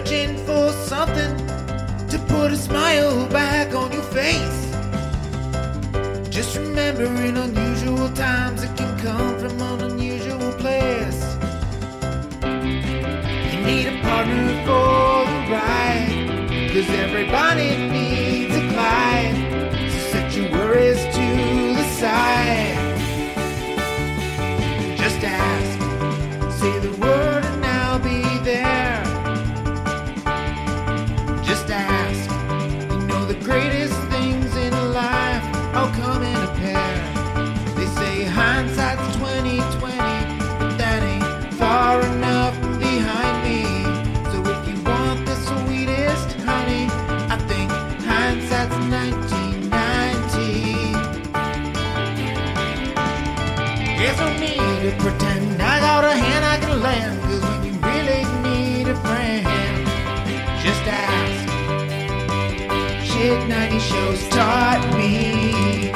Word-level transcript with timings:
Searching 0.00 0.34
for 0.46 0.72
something 0.72 1.36
to 2.08 2.18
put 2.26 2.52
a 2.52 2.56
smile 2.56 3.26
back 3.28 3.74
on 3.74 3.92
your 3.92 4.02
face. 4.04 4.72
Just 6.30 6.56
remember, 6.56 7.04
in 7.04 7.36
unusual 7.36 8.08
times, 8.14 8.62
it 8.62 8.74
can 8.78 8.98
come 8.98 9.38
from 9.38 9.60
an 9.60 9.90
unusual 9.90 10.52
place. 10.52 11.22
You 13.52 13.60
need 13.60 13.88
a 13.88 14.00
partner 14.00 14.48
for 14.64 15.26
the 15.30 15.40
ride. 15.52 16.70
Cause 16.72 16.88
everybody 16.88 17.76
needs 17.76 18.19
taught 64.28 64.96
me. 64.96 65.90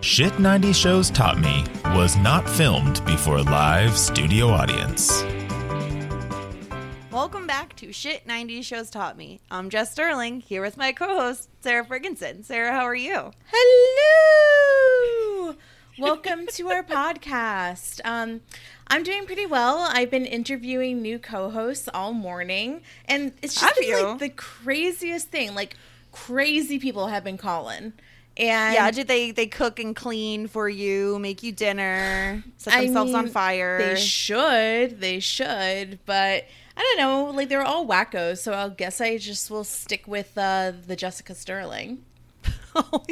Shit 0.00 0.38
90 0.38 0.72
Shows 0.72 1.10
Taught 1.10 1.38
Me 1.38 1.64
was 1.86 2.16
not 2.16 2.48
filmed 2.48 3.04
before 3.04 3.38
a 3.38 3.42
live 3.42 3.96
studio 3.96 4.48
audience. 4.48 5.22
Welcome 7.10 7.46
back 7.46 7.74
to 7.76 7.92
Shit 7.92 8.26
90 8.26 8.62
Shows 8.62 8.90
Taught 8.90 9.16
Me. 9.16 9.40
I'm 9.50 9.70
Jess 9.70 9.92
Sterling, 9.92 10.40
here 10.40 10.62
with 10.62 10.76
my 10.76 10.92
co 10.92 11.06
host, 11.06 11.48
Sarah 11.60 11.84
Ferguson. 11.84 12.42
Sarah, 12.42 12.72
how 12.72 12.84
are 12.84 12.94
you? 12.94 13.30
Hello. 13.52 15.54
Welcome 15.98 16.46
to 16.48 16.68
our 16.70 16.82
podcast. 16.82 18.00
Um, 18.04 18.40
I'm 18.86 19.02
doing 19.02 19.26
pretty 19.26 19.46
well. 19.46 19.88
I've 19.90 20.10
been 20.10 20.26
interviewing 20.26 21.02
new 21.02 21.18
co-hosts 21.18 21.88
all 21.92 22.12
morning, 22.12 22.82
and 23.06 23.32
it's 23.42 23.60
just 23.60 23.80
been, 23.80 24.02
like 24.02 24.18
the 24.18 24.28
craziest 24.28 25.28
thing. 25.28 25.54
Like 25.54 25.76
crazy 26.12 26.78
people 26.78 27.08
have 27.08 27.24
been 27.24 27.38
calling, 27.38 27.92
and 28.36 28.74
yeah, 28.74 28.90
did 28.90 29.08
they 29.08 29.30
they 29.30 29.46
cook 29.46 29.78
and 29.78 29.94
clean 29.94 30.48
for 30.48 30.68
you, 30.68 31.18
make 31.18 31.42
you 31.42 31.52
dinner, 31.52 32.42
set 32.56 32.74
I 32.74 32.84
themselves 32.84 33.14
on 33.14 33.28
fire? 33.28 33.78
They 33.78 33.96
should, 34.00 35.00
they 35.00 35.20
should, 35.20 35.98
but 36.04 36.44
I 36.76 36.80
don't 36.80 36.98
know. 36.98 37.30
Like 37.36 37.48
they're 37.48 37.62
all 37.62 37.86
wackos, 37.86 38.38
so 38.38 38.52
I 38.52 38.68
guess 38.68 39.00
I 39.00 39.18
just 39.18 39.50
will 39.50 39.64
stick 39.64 40.06
with 40.06 40.36
uh, 40.36 40.72
the 40.86 40.96
Jessica 40.96 41.34
Sterling. 41.34 42.04
oh, 42.74 43.04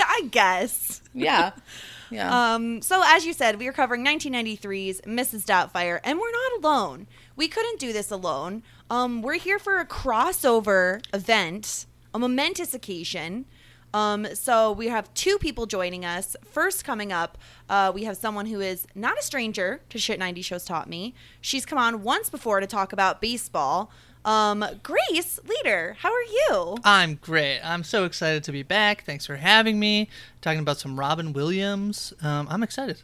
I 0.00 0.22
guess. 0.30 1.02
Yeah, 1.12 1.52
yeah. 2.10 2.54
Um, 2.54 2.82
so 2.82 3.02
as 3.04 3.24
you 3.24 3.32
said, 3.32 3.58
we 3.58 3.66
are 3.66 3.72
covering 3.72 4.04
1993's 4.04 5.02
Mrs. 5.02 5.44
Doubtfire, 5.44 6.00
and 6.04 6.18
we're 6.18 6.30
not 6.30 6.52
alone. 6.60 7.06
We 7.34 7.48
couldn't 7.48 7.78
do 7.78 7.92
this 7.92 8.10
alone. 8.10 8.62
Um, 8.90 9.22
we're 9.22 9.34
here 9.34 9.58
for 9.58 9.78
a 9.78 9.86
crossover 9.86 11.02
event, 11.14 11.86
a 12.14 12.18
momentous 12.18 12.74
occasion. 12.74 13.46
Um, 13.94 14.26
so 14.34 14.72
we 14.72 14.88
have 14.88 15.12
two 15.14 15.38
people 15.38 15.64
joining 15.64 16.04
us. 16.04 16.36
First, 16.44 16.84
coming 16.84 17.12
up, 17.12 17.38
uh, 17.70 17.92
we 17.94 18.04
have 18.04 18.16
someone 18.16 18.46
who 18.46 18.60
is 18.60 18.86
not 18.94 19.18
a 19.18 19.22
stranger 19.22 19.80
to 19.88 19.98
Shit 19.98 20.18
90 20.18 20.42
Shows 20.42 20.64
Taught 20.64 20.88
Me. 20.88 21.14
She's 21.40 21.64
come 21.64 21.78
on 21.78 22.02
once 22.02 22.28
before 22.28 22.60
to 22.60 22.66
talk 22.66 22.92
about 22.92 23.20
baseball. 23.20 23.90
Um, 24.26 24.64
Grace 24.82 25.38
Leader, 25.44 25.96
how 26.00 26.12
are 26.12 26.22
you? 26.22 26.76
I'm 26.82 27.14
great. 27.14 27.60
I'm 27.60 27.84
so 27.84 28.04
excited 28.04 28.42
to 28.44 28.52
be 28.52 28.64
back. 28.64 29.04
Thanks 29.04 29.24
for 29.24 29.36
having 29.36 29.78
me. 29.78 30.08
Talking 30.42 30.58
about 30.58 30.78
some 30.78 30.98
Robin 30.98 31.32
Williams. 31.32 32.12
Um, 32.20 32.48
I'm 32.50 32.64
excited. 32.64 33.02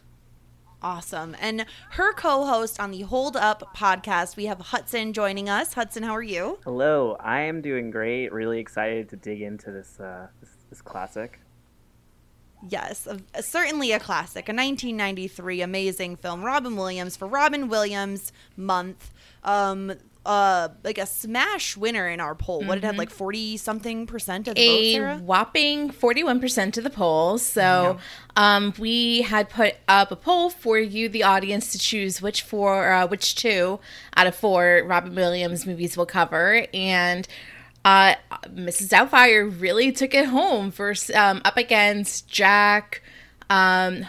Awesome. 0.81 1.33
And 1.39 1.65
her 1.91 2.11
co 2.11 2.45
host 2.45 2.77
on 2.77 2.91
the 2.91 3.03
Hold 3.03 3.37
Up 3.37 3.73
podcast, 3.73 4.35
we 4.35 4.47
have 4.47 4.59
Hudson 4.59 5.13
joining 5.13 5.47
us. 5.47 5.75
Hudson, 5.75 6.03
how 6.03 6.11
are 6.11 6.21
you? 6.21 6.59
Hello, 6.65 7.15
I 7.21 7.39
am 7.39 7.61
doing 7.61 7.89
great. 7.89 8.33
Really 8.33 8.59
excited 8.59 9.07
to 9.09 9.15
dig 9.15 9.41
into 9.41 9.71
this 9.71 10.01
uh, 10.01 10.27
this, 10.41 10.49
this 10.69 10.81
classic. 10.81 11.39
Yes, 12.67 13.07
a, 13.07 13.41
certainly 13.41 13.93
a 13.93 13.99
classic, 13.99 14.49
a 14.49 14.53
1993 14.53 15.61
amazing 15.61 16.15
film. 16.17 16.43
Robin 16.43 16.75
Williams 16.75 17.15
for 17.15 17.29
Robin 17.29 17.69
Williams 17.69 18.33
month. 18.57 19.11
Um, 19.43 19.93
uh, 20.25 20.69
like 20.83 20.97
a 20.97 21.05
smash 21.05 21.75
winner 21.75 22.07
in 22.07 22.19
our 22.19 22.35
poll. 22.35 22.63
What 22.63 22.77
it 22.77 22.83
had 22.83 22.97
like 22.97 23.09
40 23.09 23.57
something 23.57 24.07
percent 24.07 24.47
of 24.47 24.55
the 24.55 24.65
vote, 24.65 24.81
a 24.81 24.93
Sarah? 24.93 25.17
whopping 25.17 25.89
41% 25.89 26.77
of 26.77 26.83
the 26.83 26.89
polls. 26.89 27.41
So 27.41 27.97
um, 28.37 28.73
we 28.79 29.23
had 29.23 29.49
put 29.49 29.75
up 29.87 30.11
a 30.11 30.15
poll 30.15 30.49
for 30.49 30.77
you, 30.77 31.09
the 31.09 31.23
audience, 31.23 31.71
to 31.73 31.79
choose 31.79 32.21
which 32.21 32.41
four, 32.41 32.91
uh, 32.91 33.07
which 33.07 33.35
two 33.35 33.79
out 34.15 34.27
of 34.27 34.35
four 34.35 34.83
Robin 34.85 35.13
Williams 35.13 35.65
movies 35.65 35.97
we'll 35.97 36.05
cover. 36.05 36.65
And 36.73 37.27
uh, 37.83 38.15
Mrs. 38.47 38.89
Doubtfire 38.89 39.59
really 39.59 39.91
took 39.91 40.13
it 40.13 40.27
home 40.27 40.71
for 40.71 40.93
um, 41.13 41.41
up 41.43 41.57
against 41.57 42.29
Jack, 42.29 43.01
um, 43.49 44.05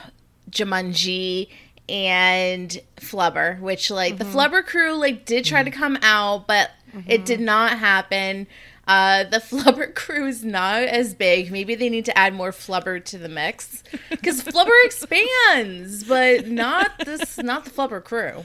Jumanji, 0.48 1.48
and 1.88 2.80
Flubber, 2.96 3.60
which 3.60 3.90
like 3.90 4.18
the 4.18 4.24
Flubber 4.24 4.64
crew 4.64 4.94
like 4.94 5.24
did 5.24 5.44
try 5.44 5.62
to 5.62 5.70
come 5.70 5.98
out, 6.02 6.46
but 6.46 6.70
it 7.06 7.24
did 7.24 7.40
not 7.40 7.78
happen. 7.78 8.46
Uh, 8.86 9.24
the 9.24 9.38
Flubber 9.40 9.94
crew 9.94 10.26
is 10.26 10.44
not 10.44 10.82
as 10.82 11.14
big. 11.14 11.50
Maybe 11.50 11.74
they 11.74 11.88
need 11.88 12.04
to 12.06 12.16
add 12.16 12.34
more 12.34 12.50
Flubber 12.50 13.02
to 13.04 13.18
the 13.18 13.28
mix 13.28 13.82
because 14.10 14.42
Flubber 14.44 14.84
expands, 14.84 16.04
but 16.04 16.48
not 16.48 16.98
this, 17.04 17.38
not 17.38 17.64
the 17.64 17.70
Flubber 17.70 18.02
crew. 18.02 18.44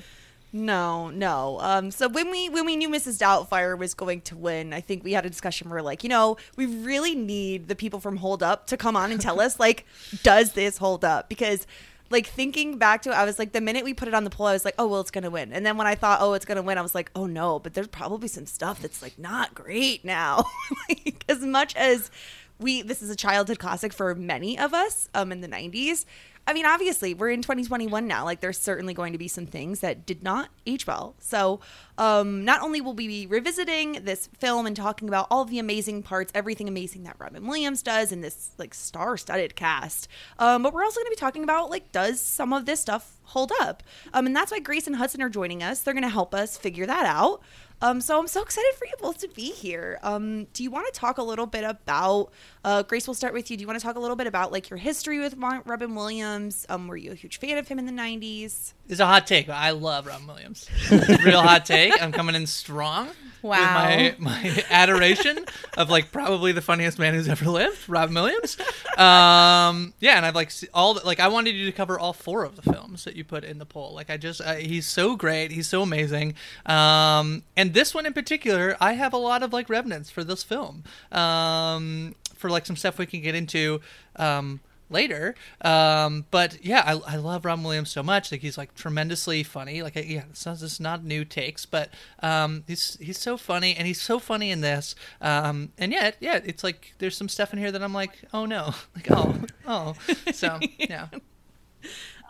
No, 0.52 1.12
no. 1.12 1.60
Um, 1.62 1.92
so 1.92 2.08
when 2.08 2.32
we 2.32 2.50
when 2.50 2.66
we 2.66 2.76
knew 2.76 2.90
Mrs. 2.90 3.20
Doubtfire 3.20 3.78
was 3.78 3.94
going 3.94 4.22
to 4.22 4.36
win, 4.36 4.74
I 4.74 4.82
think 4.82 5.04
we 5.04 5.14
had 5.14 5.26
a 5.26 5.30
discussion. 5.30 5.70
where 5.70 5.84
like, 5.84 6.04
you 6.04 6.10
know, 6.10 6.38
we 6.56 6.66
really 6.66 7.14
need 7.14 7.68
the 7.68 7.76
people 7.76 8.00
from 8.00 8.18
Hold 8.18 8.42
Up 8.42 8.66
to 8.68 8.78
come 8.78 8.96
on 8.96 9.12
and 9.12 9.22
tell 9.22 9.40
us, 9.40 9.60
like, 9.60 9.86
does 10.24 10.54
this 10.54 10.78
hold 10.80 11.06
up? 11.06 11.30
Because 11.30 11.68
like 12.10 12.28
thinking 12.28 12.78
back 12.78 13.04
to 13.04 13.12
it, 13.12 13.14
I 13.14 13.26
was 13.26 13.38
like, 13.40 13.52
the 13.52 13.62
minute 13.62 13.84
we 13.84 13.94
put 13.94 14.08
it 14.08 14.14
on 14.14 14.24
the 14.24 14.30
poll, 14.30 14.48
I 14.48 14.54
was 14.54 14.66
like, 14.66 14.76
oh 14.78 14.88
well, 14.88 15.02
it's 15.02 15.12
gonna 15.12 15.30
win. 15.30 15.54
And 15.54 15.66
then 15.66 15.78
when 15.78 15.88
I 15.88 15.96
thought, 15.96 16.20
oh, 16.22 16.34
it's 16.34 16.46
gonna 16.46 16.62
win, 16.62 16.78
I 16.78 16.82
was 16.82 16.96
like, 16.96 17.12
oh 17.16 17.26
no, 17.26 17.60
but 17.60 17.74
there's 17.74 17.88
probably 17.88 18.28
some 18.28 18.46
stuff 18.46 18.82
that's 18.82 19.02
like 19.02 19.18
not 19.20 19.54
great 19.54 20.04
now. 20.04 20.46
like, 20.90 21.24
as 21.30 21.42
much 21.42 21.76
as 21.76 22.10
we, 22.60 22.82
this 22.82 23.02
is 23.02 23.10
a 23.10 23.16
childhood 23.16 23.60
classic 23.60 23.94
for 23.94 24.14
many 24.16 24.58
of 24.58 24.74
us, 24.74 25.10
um, 25.14 25.32
in 25.32 25.42
the 25.42 25.48
'90s. 25.48 26.06
I 26.50 26.54
mean, 26.54 26.66
obviously, 26.66 27.14
we're 27.14 27.30
in 27.30 27.44
2021 27.44 28.08
now. 28.08 28.26
Like, 28.26 28.40
there's 28.40 28.58
certainly 28.58 28.96
going 28.96 29.12
to 29.14 29.20
be 29.20 29.28
some 29.28 29.46
things 29.46 29.82
that 29.82 30.08
did 30.08 30.24
not 30.24 30.50
age 30.66 30.88
well. 30.88 31.14
So, 31.20 31.60
um, 32.00 32.44
not 32.44 32.64
only 32.64 32.82
will 32.82 32.96
we 32.96 33.08
be 33.08 33.28
revisiting 33.28 34.00
this 34.04 34.30
film 34.40 34.66
and 34.66 34.76
talking 34.76 35.08
about 35.08 35.28
all 35.30 35.46
the 35.46 35.60
amazing 35.60 36.02
parts, 36.02 36.32
everything 36.34 36.68
amazing 36.68 37.04
that 37.04 37.18
Robin 37.20 37.46
Williams 37.46 37.84
does 37.84 38.12
in 38.12 38.22
this 38.22 38.52
like 38.58 38.74
star-studded 38.74 39.56
cast, 39.56 40.08
um, 40.40 40.64
but 40.64 40.74
we're 40.74 40.84
also 40.84 41.00
going 41.00 41.06
to 41.06 41.12
be 41.12 41.16
talking 41.18 41.44
about 41.44 41.70
like, 41.70 41.92
does 41.92 42.20
some 42.20 42.52
of 42.52 42.66
this 42.66 42.80
stuff 42.80 43.20
hold 43.26 43.52
up? 43.60 43.84
Um, 44.12 44.26
and 44.26 44.36
that's 44.36 44.52
why 44.52 44.60
Grace 44.60 44.88
and 44.88 44.96
Hudson 44.96 45.22
are 45.22 45.30
joining 45.30 45.62
us. 45.62 45.82
They're 45.82 45.94
going 45.94 46.02
to 46.02 46.10
help 46.10 46.34
us 46.34 46.58
figure 46.58 46.88
that 46.88 47.06
out. 47.06 47.44
Um, 47.82 48.02
so 48.02 48.20
I'm 48.20 48.28
so 48.28 48.42
excited 48.42 48.74
for 48.78 48.86
you 48.86 48.94
both 49.00 49.20
to 49.20 49.28
be 49.30 49.52
here. 49.52 50.00
Um, 50.04 50.46
do 50.54 50.64
you 50.64 50.72
want 50.72 50.94
to 50.94 51.00
talk 51.00 51.18
a 51.18 51.24
little 51.24 51.46
bit 51.46 51.64
about 51.64 52.32
uh, 52.64 52.84
Grace? 52.84 53.08
We'll 53.08 53.14
start 53.14 53.34
with 53.34 53.50
you. 53.50 53.58
Do 53.58 53.62
you 53.62 53.68
want 53.68 53.80
to 53.80 53.86
talk 53.86 53.96
a 53.96 54.00
little 54.00 54.18
bit 54.18 54.28
about 54.28 54.52
like 54.52 54.70
your 54.70 54.78
history 54.78 55.20
with 55.20 55.36
Robin 55.38 55.96
Williams? 55.96 56.66
Um, 56.70 56.88
were 56.88 56.98
you 56.98 57.12
a 57.12 57.16
huge 57.16 57.40
fan 57.40 57.58
of 57.58 57.68
him 57.68 57.80
in 57.80 57.86
the 57.86 57.92
'90s? 57.92 58.74
It's 58.90 59.00
a 59.00 59.06
hot 59.06 59.28
take, 59.28 59.48
but 59.48 59.56
I 59.56 59.72
love 59.72 60.08
Robin 60.08 60.28
Williams. 60.28 60.70
Real 61.24 61.42
hot 61.42 61.66
take. 61.66 62.02
I'm 62.02 62.12
coming 62.12 62.36
in 62.36 62.48
strong. 62.48 63.10
Wow. 63.42 63.74
My, 63.74 64.16
my 64.20 64.64
adoration 64.70 65.46
of 65.78 65.90
like 65.90 66.12
probably 66.12 66.52
the 66.52 66.62
funniest 66.62 67.00
man 67.00 67.14
who's 67.14 67.28
ever 67.28 67.50
lived, 67.50 67.88
Robin 67.88 68.16
Williams. 68.16 68.58
Um, 69.00 69.94
yeah, 70.02 70.18
and 70.18 70.26
I've 70.26 70.36
like 70.36 70.52
all 70.74 70.96
the, 70.96 71.06
like 71.06 71.22
I 71.22 71.30
wanted 71.30 71.56
you 71.56 71.66
to 71.66 71.72
cover 71.72 71.98
all 71.98 72.12
four 72.12 72.44
of 72.44 72.58
the 72.58 72.62
films 72.62 73.06
that 73.06 73.16
you 73.16 73.24
put 73.24 73.46
in 73.46 73.58
the 73.58 73.66
poll. 73.66 73.94
Like 73.94 74.10
I 74.10 74.18
just 74.18 74.42
uh, 74.42 74.56
he's 74.56 74.86
so 74.86 75.16
great, 75.16 75.52
he's 75.52 75.70
so 75.70 75.82
amazing. 75.82 76.34
Um, 76.66 77.44
and 77.56 77.74
this 77.74 77.96
one 77.96 78.06
in 78.06 78.12
particular, 78.12 78.76
I 78.82 78.94
have 78.94 79.14
a 79.14 79.18
lot 79.18 79.42
of 79.42 79.54
like 79.54 79.70
revenants 79.70 80.10
for 80.10 80.26
this 80.26 80.44
film. 80.44 80.84
Um, 81.14 82.14
for 82.36 82.50
like 82.50 82.66
some 82.66 82.76
stuff 82.76 82.98
we 82.98 83.06
can 83.06 83.22
get 83.22 83.36
into. 83.36 83.82
Um, 84.16 84.60
later. 84.90 85.36
Um, 85.62 86.26
but 86.32 86.64
yeah, 86.64 86.84
I, 86.86 87.14
I 87.14 87.16
love 87.18 87.46
Robin 87.46 87.64
Williams 87.64 87.90
so 87.90 88.04
much. 88.04 88.32
Like 88.32 88.42
he's 88.42 88.58
like 88.58 88.76
tremendously 88.76 89.44
funny. 89.44 89.82
Like 89.82 89.96
yeah, 89.96 90.24
it's 90.30 90.46
not, 90.46 90.62
it's 90.62 90.80
not 90.80 91.04
new 91.04 91.26
takes, 91.26 91.66
but 91.66 91.90
um, 92.22 92.64
he's 92.68 92.98
he's 93.00 93.20
so 93.20 93.38
funny, 93.38 93.76
and 93.76 93.88
he's 93.88 94.02
so 94.02 94.20
funny 94.20 94.52
in 94.52 94.62
this. 94.62 94.96
Um, 95.22 95.72
and 95.78 95.92
yet, 95.92 96.18
yeah, 96.20 96.40
it's 96.44 96.64
like 96.64 96.94
there's 97.00 97.18
some 97.18 97.30
stuff 97.30 97.54
in 97.54 97.60
here 97.60 97.72
that 97.72 97.84
I'm 97.84 97.94
like, 97.94 98.12
oh 98.34 98.46
no, 98.46 98.74
like 98.96 99.12
oh 99.12 99.36
oh. 99.68 99.94
So 100.34 100.60
yeah. 100.78 101.08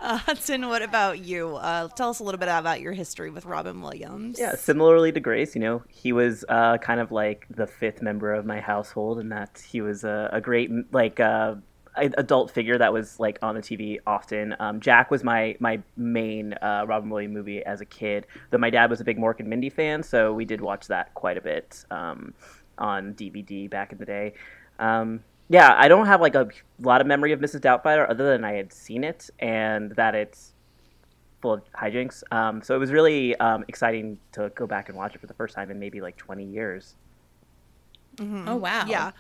Uh, 0.02 0.18
Hudson, 0.18 0.70
what 0.70 0.82
about 0.82 1.20
you? 1.20 1.58
Uh, 1.58 1.90
tell 1.90 2.10
us 2.10 2.20
a 2.20 2.24
little 2.24 2.40
bit 2.40 2.48
about 2.48 2.80
your 2.80 2.94
history 2.94 3.30
with 3.30 3.46
Robin 3.46 3.82
Williams. 3.82 4.40
Yeah, 4.40 4.56
similarly 4.56 5.12
to 5.12 5.20
Grace, 5.20 5.56
you 5.56 5.60
know, 5.62 5.84
he 5.90 6.14
was 6.14 6.46
uh, 6.48 6.78
kind 6.78 7.02
of 7.02 7.12
like 7.12 7.46
the 7.50 7.68
fifth 7.68 8.02
member 8.02 8.34
of 8.34 8.46
my 8.46 8.62
household, 8.62 9.20
and 9.20 9.30
that 9.34 9.62
he 9.70 9.82
was 9.82 10.06
a, 10.06 10.30
a 10.32 10.40
great 10.40 10.72
like 10.94 11.20
uh, 11.20 11.56
a- 11.56 11.58
adult 11.95 12.51
figure 12.51 12.77
that 12.77 12.94
was 12.94 13.19
like 13.19 13.39
on 13.41 13.56
the 13.56 13.62
TV 13.62 14.00
often. 14.06 14.56
Um, 14.59 14.80
Jack 14.80 15.12
was 15.12 15.24
my 15.24 15.56
my 15.59 15.81
main 15.97 16.53
uh, 16.53 16.86
Robin 16.88 17.09
Williams 17.09 17.33
movie 17.33 17.63
as 17.63 17.81
a 17.81 17.86
kid. 17.86 18.27
Though 18.50 18.57
my 18.57 18.69
dad 18.69 18.89
was 18.89 19.01
a 19.01 19.03
big 19.03 19.18
Mork 19.18 19.39
and 19.39 19.50
Mindy 19.50 19.69
fan, 19.69 20.03
so 20.03 20.33
we 20.33 20.45
did 20.45 20.62
watch 20.62 20.88
that 20.88 21.13
quite 21.13 21.38
a 21.38 21.41
bit 21.41 21.83
um, 21.91 22.33
on 22.77 23.13
DVD 23.13 23.69
back 23.69 23.91
in 23.91 23.97
the 23.97 24.06
day. 24.06 24.33
Um, 24.80 25.21
yeah, 25.50 25.75
I 25.77 25.88
don't 25.88 26.06
have 26.06 26.21
like 26.21 26.36
a 26.36 26.47
lot 26.80 27.01
of 27.01 27.07
memory 27.07 27.31
of 27.31 27.39
Mrs. 27.39 27.62
Doubtfire 27.62 28.09
other 28.09 28.31
than 28.31 28.45
I 28.45 28.53
had 28.53 28.71
seen 28.71 29.03
it 29.03 29.30
and 29.39 29.91
that 29.95 30.13
it's 30.13 30.53
full 31.41 31.53
of 31.53 31.63
hijinks. 31.74 32.24
Um, 32.31 32.62
so 32.62 32.75
it 32.75 32.77
was 32.77 32.91
really 32.91 33.36
um, 33.38 33.65
exciting 33.68 34.19
to 34.33 34.51
go 34.56 34.68
back 34.68 34.89
and 34.89 34.97
watch 34.97 35.15
it 35.15 35.21
for 35.21 35.27
the 35.27 35.33
first 35.33 35.56
time 35.56 35.71
in 35.71 35.80
maybe 35.80 36.01
like 36.01 36.18
20 36.18 36.45
years. 36.45 36.95
Oh 38.21 38.57
wow. 38.57 38.86
Yeah. 38.86 39.12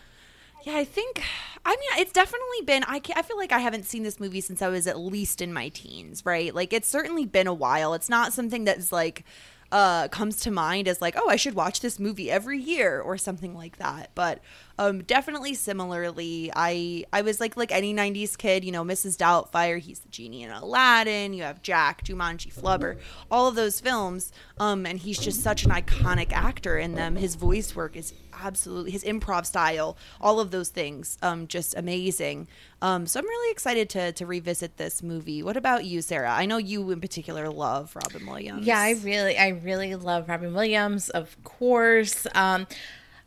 Yeah, 0.69 0.77
I 0.77 0.83
think. 0.83 1.23
I 1.65 1.71
mean, 1.71 2.01
it's 2.01 2.11
definitely 2.11 2.61
been. 2.65 2.83
I 2.83 3.01
I 3.15 3.21
feel 3.21 3.37
like 3.37 3.51
I 3.51 3.59
haven't 3.59 3.85
seen 3.85 4.03
this 4.03 4.19
movie 4.19 4.41
since 4.41 4.61
I 4.61 4.67
was 4.69 4.87
at 4.87 4.99
least 4.99 5.41
in 5.41 5.51
my 5.53 5.69
teens, 5.69 6.25
right? 6.25 6.53
Like, 6.53 6.73
it's 6.73 6.87
certainly 6.87 7.25
been 7.25 7.47
a 7.47 7.53
while. 7.53 7.93
It's 7.93 8.09
not 8.09 8.33
something 8.33 8.65
that's 8.65 8.91
like 8.91 9.23
uh 9.71 10.07
comes 10.07 10.37
to 10.41 10.51
mind 10.51 10.87
as 10.87 11.01
like, 11.01 11.15
oh, 11.17 11.29
I 11.29 11.35
should 11.35 11.53
watch 11.53 11.79
this 11.81 11.99
movie 11.99 12.31
every 12.31 12.59
year 12.59 13.01
or 13.01 13.17
something 13.17 13.53
like 13.55 13.77
that. 13.77 14.11
But 14.15 14.39
um, 14.77 15.03
definitely 15.03 15.53
similarly, 15.55 16.51
I 16.55 17.03
I 17.11 17.21
was 17.23 17.39
like 17.39 17.57
like 17.57 17.71
any 17.71 17.93
'90s 17.93 18.37
kid, 18.37 18.63
you 18.63 18.71
know, 18.71 18.83
Mrs. 18.83 19.17
Doubtfire. 19.17 19.79
He's 19.79 19.99
the 19.99 20.09
genie 20.09 20.43
in 20.43 20.51
Aladdin. 20.51 21.33
You 21.33 21.43
have 21.43 21.61
Jack, 21.61 22.03
Jumanji, 22.03 22.53
Flubber, 22.53 22.97
all 23.29 23.47
of 23.47 23.55
those 23.55 23.79
films. 23.79 24.31
Um, 24.59 24.85
and 24.85 24.99
he's 24.99 25.19
just 25.19 25.41
such 25.41 25.65
an 25.65 25.71
iconic 25.71 26.31
actor 26.31 26.77
in 26.77 26.93
them. 26.93 27.15
His 27.15 27.35
voice 27.35 27.75
work 27.75 27.95
is 27.95 28.13
absolutely 28.41 28.91
his 28.91 29.03
improv 29.03 29.45
style, 29.45 29.97
all 30.19 30.39
of 30.39 30.51
those 30.51 30.69
things, 30.69 31.17
um, 31.21 31.47
just 31.47 31.75
amazing. 31.75 32.47
Um, 32.81 33.07
so 33.07 33.19
I'm 33.19 33.25
really 33.25 33.51
excited 33.51 33.89
to 33.91 34.11
to 34.13 34.25
revisit 34.25 34.77
this 34.77 35.03
movie. 35.03 35.43
What 35.43 35.57
about 35.57 35.85
you, 35.85 36.01
Sarah? 36.01 36.31
I 36.31 36.45
know 36.45 36.57
you 36.57 36.89
in 36.91 37.01
particular 37.01 37.49
love 37.49 37.95
Robin 37.95 38.25
Williams. 38.25 38.65
Yeah, 38.65 38.79
I 38.79 38.91
really, 38.91 39.37
I 39.37 39.49
really 39.49 39.95
love 39.95 40.29
Robin 40.29 40.53
Williams, 40.53 41.09
of 41.09 41.41
course. 41.43 42.25
Um, 42.33 42.67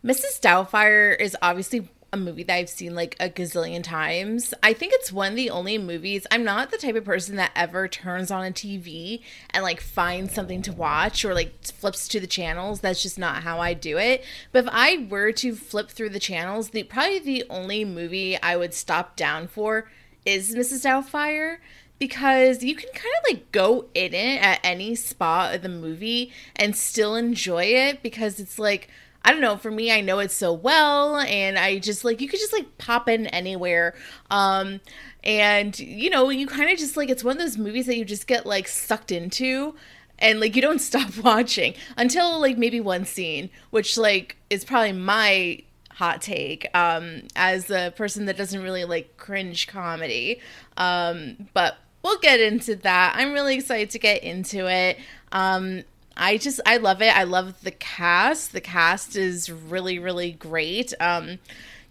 Mrs. 0.05 0.41
Doubtfire 0.41 1.19
is 1.21 1.37
obviously 1.43 1.89
a 2.13 2.17
movie 2.17 2.43
that 2.43 2.55
I've 2.55 2.69
seen 2.69 2.95
like 2.95 3.17
a 3.19 3.31
gazillion 3.31 3.83
times. 3.83 4.53
I 4.63 4.75
think 4.75 4.93
it's 4.95 5.11
one 5.11 5.33
of 5.33 5.37
the 5.37 5.49
only 5.49 5.79
movies. 5.79 6.27
I'm 6.31 6.45
not 6.45 6.71
the 6.71 6.77
type 6.77 6.95
of 6.95 7.05
person 7.05 7.37
that 7.37 7.53
ever 7.57 7.89
turns 7.89 8.31
on 8.31 8.45
a 8.45 8.51
TV 8.51 9.23
and 9.51 9.63
like 9.63 9.81
finds 9.81 10.35
something 10.35 10.61
to 10.63 10.73
watch 10.73 11.25
or 11.25 11.35
like 11.35 11.65
flips 11.65 12.07
to 12.09 12.21
the 12.21 12.27
channels. 12.27 12.81
That's 12.81 13.03
just 13.03 13.19
not 13.19 13.43
how 13.43 13.61
I 13.61 13.73
do 13.73 13.97
it. 13.97 14.25
But 14.53 14.65
if 14.65 14.71
I 14.73 15.07
were 15.09 15.33
to 15.33 15.55
flip 15.55 15.89
through 15.89 16.11
the 16.11 16.21
channels, 16.21 16.71
the 16.71 16.83
probably 16.83 17.19
the 17.19 17.45
only 17.49 17.85
movie 17.85 18.41
I 18.41 18.57
would 18.57 18.75
stop 18.75 19.17
down 19.17 19.49
for 19.49 19.91
is 20.27 20.55
Mrs. 20.55 20.85
Doubtfire 20.85 21.59
because 21.99 22.63
you 22.63 22.75
can 22.75 22.91
kind 22.91 23.15
of 23.21 23.33
like 23.33 23.53
go 23.53 23.87
in 23.95 24.13
it 24.13 24.43
at 24.43 24.61
any 24.63 24.95
spot 24.95 25.55
of 25.55 25.63
the 25.63 25.69
movie 25.69 26.33
and 26.57 26.77
still 26.77 27.15
enjoy 27.15 27.65
it 27.65 28.03
because 28.03 28.39
it's 28.39 28.59
like 28.59 28.89
I 29.25 29.33
don't 29.33 29.41
know, 29.41 29.57
for 29.57 29.71
me 29.71 29.93
I 29.93 30.01
know 30.01 30.19
it 30.19 30.31
so 30.31 30.53
well 30.53 31.17
and 31.17 31.59
I 31.59 31.79
just 31.79 32.05
like 32.05 32.21
you 32.21 32.29
could 32.29 32.41
just 32.41 32.53
like 32.53 32.79
pop 32.79 33.09
in 33.09 33.27
anywhere. 33.29 33.95
Um 34.31 34.81
and 35.25 35.79
you 35.79 36.11
know, 36.11 36.29
you 36.31 36.47
kind 36.47 36.71
of 36.71 36.79
just 36.79 36.97
like 36.97 37.09
it's 37.09 37.23
one 37.23 37.37
of 37.37 37.43
those 37.43 37.57
movies 37.59 37.87
that 37.87 37.97
you 37.97 38.05
just 38.05 38.27
get 38.27 38.47
like 38.47 38.67
sucked 38.69 39.13
into 39.13 39.75
and 40.23 40.41
like 40.41 40.57
you 40.57 40.63
don't 40.63 40.79
stop 40.91 41.19
watching 41.19 41.75
until 41.99 42.41
like 42.41 42.57
maybe 42.57 42.81
one 42.81 43.05
scene 43.05 43.51
which 43.71 43.99
like 43.99 44.37
is 44.49 44.65
probably 44.65 44.93
my 44.93 45.59
hot 45.91 46.23
take 46.23 46.67
um 46.75 47.23
as 47.37 47.71
a 47.71 47.93
person 47.97 48.25
that 48.25 48.37
doesn't 48.37 48.63
really 48.63 48.85
like 48.85 49.17
cringe 49.19 49.67
comedy 49.67 50.41
um 50.79 51.49
but 51.53 51.77
we'll 52.03 52.19
get 52.21 52.41
into 52.41 52.75
that 52.75 53.15
i'm 53.17 53.33
really 53.33 53.57
excited 53.57 53.91
to 53.91 53.99
get 53.99 54.23
into 54.23 54.67
it 54.67 54.99
um 55.33 55.83
i 56.17 56.37
just 56.37 56.61
i 56.67 56.77
love 56.77 57.03
it. 57.03 57.17
I 57.17 57.25
love 57.25 57.63
the 57.63 57.71
cast. 57.71 58.53
The 58.53 58.61
cast 58.61 59.17
is 59.17 59.51
really 59.51 59.99
really 59.99 60.33
great. 60.33 60.93
Um 61.01 61.39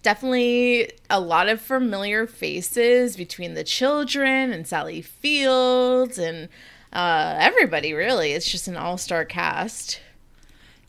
definitely 0.04 0.92
a 1.10 1.20
lot 1.20 1.48
of 1.48 1.62
familiar 1.62 2.25
faces 2.25 3.16
between 3.16 3.54
the 3.54 3.63
children 3.63 4.51
and 4.51 4.66
sally 4.68 5.01
fields 5.01 6.18
and 6.18 6.50
uh 6.94 7.36
everybody 7.40 7.94
really. 7.94 8.34
It's 8.34 8.51
just 8.51 8.68
an 8.68 8.78
all-star 8.78 9.25
cast 9.25 10.00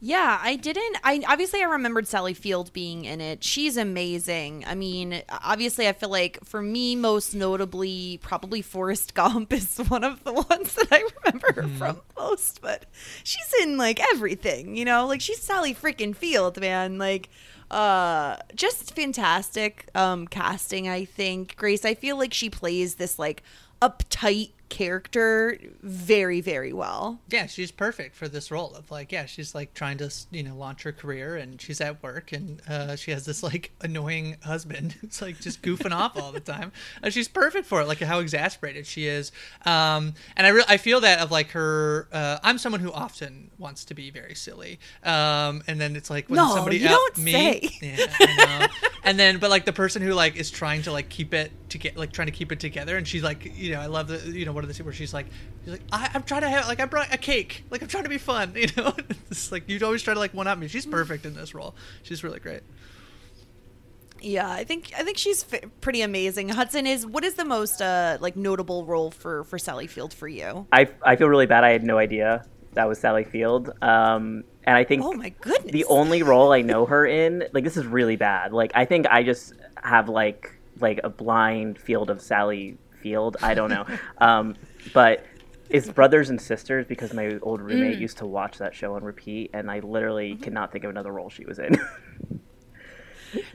Yeah, 0.04 0.40
I 0.42 0.56
didn't. 0.56 0.96
I 1.04 1.22
obviously 1.28 1.60
I 1.62 1.66
remembered 1.66 2.08
Sally 2.08 2.34
Field 2.34 2.72
being 2.72 3.04
in 3.04 3.20
it. 3.20 3.44
She's 3.44 3.76
amazing. 3.76 4.64
I 4.66 4.74
mean, 4.74 5.22
obviously 5.28 5.86
I 5.86 5.92
feel 5.92 6.08
like 6.08 6.44
for 6.44 6.60
me 6.60 6.96
most 6.96 7.36
notably 7.36 8.18
probably 8.20 8.62
Forrest 8.62 9.14
Gump 9.14 9.52
is 9.52 9.78
one 9.86 10.02
of 10.02 10.24
the 10.24 10.32
ones 10.50 10.74
that 10.74 10.88
I 10.90 11.08
remember 11.24 11.52
her 11.52 11.68
from 11.78 12.00
most, 12.18 12.60
but 12.60 12.86
she's 13.22 13.54
in 13.62 13.76
like 13.76 14.00
everything, 14.12 14.74
you 14.76 14.84
know? 14.84 15.06
Like 15.06 15.20
she's 15.20 15.40
Sally 15.40 15.72
freaking 15.72 16.16
Field, 16.16 16.60
man. 16.60 16.98
Like 16.98 17.30
uh 17.70 18.38
just 18.56 18.96
fantastic 18.96 19.88
um 19.94 20.26
casting, 20.26 20.88
I 20.88 21.04
think. 21.04 21.54
Grace, 21.54 21.84
I 21.84 21.94
feel 21.94 22.18
like 22.18 22.34
she 22.34 22.50
plays 22.50 22.96
this 22.96 23.20
like 23.20 23.44
uptight 23.80 24.50
character 24.72 25.58
very 25.82 26.40
very 26.40 26.72
well. 26.72 27.20
Yeah, 27.28 27.46
she's 27.46 27.70
perfect 27.70 28.16
for 28.16 28.26
this 28.26 28.50
role 28.50 28.74
of 28.74 28.90
like, 28.90 29.12
yeah, 29.12 29.26
she's 29.26 29.54
like 29.54 29.74
trying 29.74 29.98
to, 29.98 30.10
you 30.30 30.42
know, 30.42 30.56
launch 30.56 30.82
her 30.84 30.92
career 30.92 31.36
and 31.36 31.60
she's 31.60 31.80
at 31.80 32.02
work 32.02 32.32
and 32.32 32.60
uh, 32.68 32.96
she 32.96 33.10
has 33.10 33.24
this 33.26 33.42
like 33.42 33.70
annoying 33.82 34.36
husband 34.42 34.92
who's 35.00 35.20
like 35.20 35.38
just 35.40 35.62
goofing 35.62 35.92
off 35.92 36.18
all 36.20 36.32
the 36.32 36.40
time. 36.40 36.72
And 37.02 37.12
she's 37.12 37.28
perfect 37.28 37.66
for 37.66 37.82
it, 37.82 37.86
like 37.86 38.00
how 38.00 38.20
exasperated 38.20 38.86
she 38.86 39.06
is. 39.06 39.30
Um, 39.66 40.14
and 40.36 40.46
I 40.46 40.50
re- 40.50 40.64
I 40.68 40.76
feel 40.78 41.00
that 41.00 41.20
of 41.20 41.30
like 41.30 41.50
her, 41.50 42.08
uh, 42.12 42.38
I'm 42.42 42.56
someone 42.58 42.80
who 42.80 42.92
often 42.92 43.50
wants 43.58 43.84
to 43.86 43.94
be 43.94 44.10
very 44.10 44.34
silly. 44.34 44.80
Um, 45.04 45.62
and 45.66 45.80
then 45.80 45.96
it's 45.96 46.08
like 46.10 46.28
when 46.30 46.38
No, 46.38 46.54
somebody 46.54 46.78
you 46.78 46.88
don't 46.88 47.18
me, 47.18 47.32
say. 47.32 47.70
Yeah, 47.82 48.06
I 48.20 48.36
know. 48.60 48.88
and 49.04 49.18
then, 49.20 49.38
but 49.38 49.50
like 49.50 49.64
the 49.66 49.72
person 49.72 50.00
who 50.02 50.14
like 50.14 50.36
is 50.36 50.50
trying 50.50 50.82
to 50.82 50.92
like 50.92 51.08
keep 51.10 51.34
it 51.34 51.52
to 51.72 51.78
get 51.78 51.96
like 51.96 52.12
trying 52.12 52.26
to 52.26 52.32
keep 52.32 52.52
it 52.52 52.60
together, 52.60 52.96
and 52.96 53.06
she's 53.06 53.22
like, 53.22 53.56
you 53.56 53.72
know, 53.72 53.80
I 53.80 53.86
love 53.86 54.08
the 54.08 54.18
you 54.30 54.44
know 54.46 54.52
one 54.52 54.64
of 54.64 54.68
the 54.68 54.74
scene 54.74 54.86
where 54.86 54.94
she's 54.94 55.12
like, 55.12 55.26
she's 55.64 55.72
like, 55.72 55.82
I, 55.92 56.10
I'm 56.14 56.22
trying 56.22 56.42
to 56.42 56.48
have 56.48 56.66
like 56.66 56.80
I 56.80 56.86
brought 56.86 57.12
a 57.12 57.18
cake, 57.18 57.64
like 57.70 57.82
I'm 57.82 57.88
trying 57.88 58.04
to 58.04 58.10
be 58.10 58.18
fun, 58.18 58.52
you 58.56 58.68
know. 58.76 58.94
it's 59.30 59.52
like 59.52 59.68
you 59.68 59.78
always 59.84 60.02
try 60.02 60.14
to 60.14 60.20
like 60.20 60.32
one 60.34 60.46
up 60.46 60.58
me. 60.58 60.68
She's 60.68 60.86
perfect 60.86 61.26
in 61.26 61.34
this 61.34 61.54
role. 61.54 61.74
She's 62.02 62.22
really 62.24 62.40
great. 62.40 62.62
Yeah, 64.20 64.48
I 64.48 64.62
think 64.64 64.92
I 64.96 65.02
think 65.02 65.18
she's 65.18 65.44
f- 65.52 65.62
pretty 65.80 66.00
amazing. 66.02 66.48
Hudson 66.50 66.86
is 66.86 67.04
what 67.04 67.24
is 67.24 67.34
the 67.34 67.44
most 67.44 67.82
uh 67.82 68.18
like 68.20 68.36
notable 68.36 68.84
role 68.84 69.10
for 69.10 69.44
for 69.44 69.58
Sally 69.58 69.88
Field 69.88 70.14
for 70.14 70.28
you? 70.28 70.66
I, 70.72 70.88
I 71.04 71.16
feel 71.16 71.28
really 71.28 71.46
bad. 71.46 71.64
I 71.64 71.70
had 71.70 71.82
no 71.82 71.98
idea 71.98 72.44
that 72.74 72.86
was 72.88 72.98
Sally 72.98 73.24
Field. 73.24 73.70
Um, 73.82 74.44
and 74.64 74.76
I 74.76 74.84
think 74.84 75.02
Oh 75.04 75.12
my 75.12 75.30
goodness. 75.40 75.72
the 75.72 75.84
only 75.86 76.22
role 76.22 76.52
I 76.52 76.62
know 76.62 76.86
her 76.86 77.04
in, 77.04 77.44
like 77.52 77.64
this 77.64 77.76
is 77.76 77.84
really 77.84 78.16
bad. 78.16 78.52
Like 78.52 78.70
I 78.74 78.84
think 78.84 79.06
I 79.10 79.24
just 79.24 79.54
have 79.82 80.08
like 80.08 80.52
like 80.80 81.00
a 81.04 81.08
blind 81.10 81.78
field 81.78 82.10
of 82.10 82.20
Sally 82.20 82.76
Field. 83.00 83.36
I 83.42 83.54
don't 83.54 83.70
know. 83.70 83.86
um, 84.18 84.56
but 84.92 85.24
it's 85.70 85.88
brothers 85.88 86.30
and 86.30 86.40
sisters 86.40 86.86
because 86.86 87.12
my 87.14 87.38
old 87.42 87.60
roommate 87.60 87.98
used 87.98 88.18
to 88.18 88.26
watch 88.26 88.58
that 88.58 88.74
show 88.74 88.94
on 88.94 89.02
repeat, 89.02 89.50
and 89.54 89.70
I 89.70 89.80
literally 89.80 90.36
cannot 90.36 90.70
think 90.72 90.84
of 90.84 90.90
another 90.90 91.12
role 91.12 91.30
she 91.30 91.44
was 91.46 91.58
in. 91.58 91.76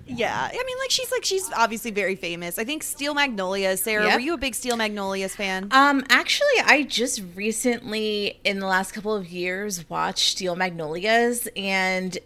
Yeah, 0.07 0.49
I 0.51 0.51
mean, 0.65 0.77
like 0.79 0.89
she's 0.89 1.11
like 1.11 1.23
she's 1.23 1.51
obviously 1.55 1.91
very 1.91 2.15
famous. 2.15 2.57
I 2.57 2.63
think 2.63 2.81
Steel 2.81 3.13
Magnolias. 3.13 3.81
Sarah, 3.83 4.05
Yep. 4.05 4.13
were 4.15 4.19
you 4.21 4.33
a 4.33 4.37
big 4.37 4.55
Steel 4.55 4.75
Magnolias 4.75 5.35
fan? 5.35 5.67
Um, 5.69 6.03
actually, 6.09 6.47
I 6.65 6.81
just 6.81 7.21
recently, 7.35 8.39
in 8.43 8.59
the 8.59 8.65
last 8.65 8.93
couple 8.93 9.13
of 9.15 9.27
years, 9.27 9.87
watched 9.87 10.29
Steel 10.31 10.55
Magnolias, 10.55 11.47
and 11.55 12.17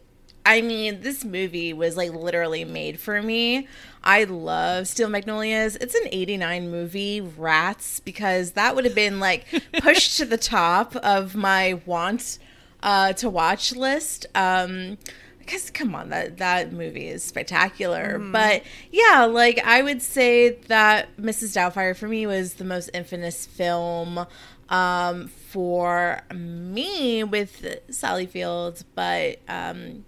I 0.46 0.62
mean, 0.62 1.02
this 1.02 1.24
movie 1.24 1.74
was 1.74 1.96
like 1.96 2.12
literally 2.14 2.66
made 2.66 3.00
for 3.00 3.22
me. 3.22 3.68
I 4.04 4.24
love 4.24 4.88
Steel 4.88 5.10
Magnolias. 5.10 5.76
It's 5.76 5.94
an 5.94 6.08
89 6.12 6.72
movie, 6.72 7.22
Rats, 7.22 8.00
because 8.00 8.52
that 8.54 8.76
would 8.76 8.86
have 8.86 8.96
been 8.96 9.20
like 9.20 9.46
pushed 9.82 10.18
to 10.18 10.26
the 10.26 10.38
top 10.38 10.96
of 10.98 11.36
my 11.36 11.80
want 11.86 12.40
uh, 12.82 13.14
to 13.14 13.30
watch 13.30 13.76
list. 13.76 14.26
Um, 14.34 14.98
because 15.38 15.70
come 15.70 15.94
on, 15.96 16.10
that 16.10 16.38
that 16.38 16.72
movie 16.72 17.08
is 17.08 17.24
spectacular. 17.24 18.18
But 18.20 18.64
yeah, 18.92 19.26
like 19.26 19.60
I 19.66 19.82
would 19.82 20.02
say 20.02 20.52
that 20.68 21.16
Mrs. 21.18 21.56
Doubtfire 21.56 21.96
for 21.96 22.08
me 22.08 22.26
was 22.26 22.54
the 22.54 22.64
most 22.64 22.90
infamous 22.94 23.46
film 23.46 24.26
um, 24.72 25.28
for 25.28 26.22
me 26.34 27.24
with 27.24 27.80
Sally 27.90 28.26
Fields. 28.26 28.84
But 28.96 29.40
um, 29.48 30.06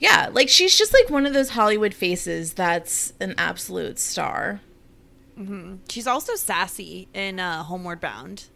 yeah, 0.00 0.30
like 0.32 0.48
she's 0.48 0.76
just 0.76 0.92
like 0.92 1.10
one 1.10 1.26
of 1.26 1.34
those 1.34 1.50
Hollywood 1.50 1.94
faces 1.94 2.54
that's 2.54 3.12
an 3.20 3.34
absolute 3.38 3.98
star. 4.00 4.60
She's 5.88 6.06
also 6.06 6.34
sassy 6.34 7.08
in 7.14 7.38
uh, 7.38 7.62
Homeward 7.62 8.00
Bound. 8.00 8.46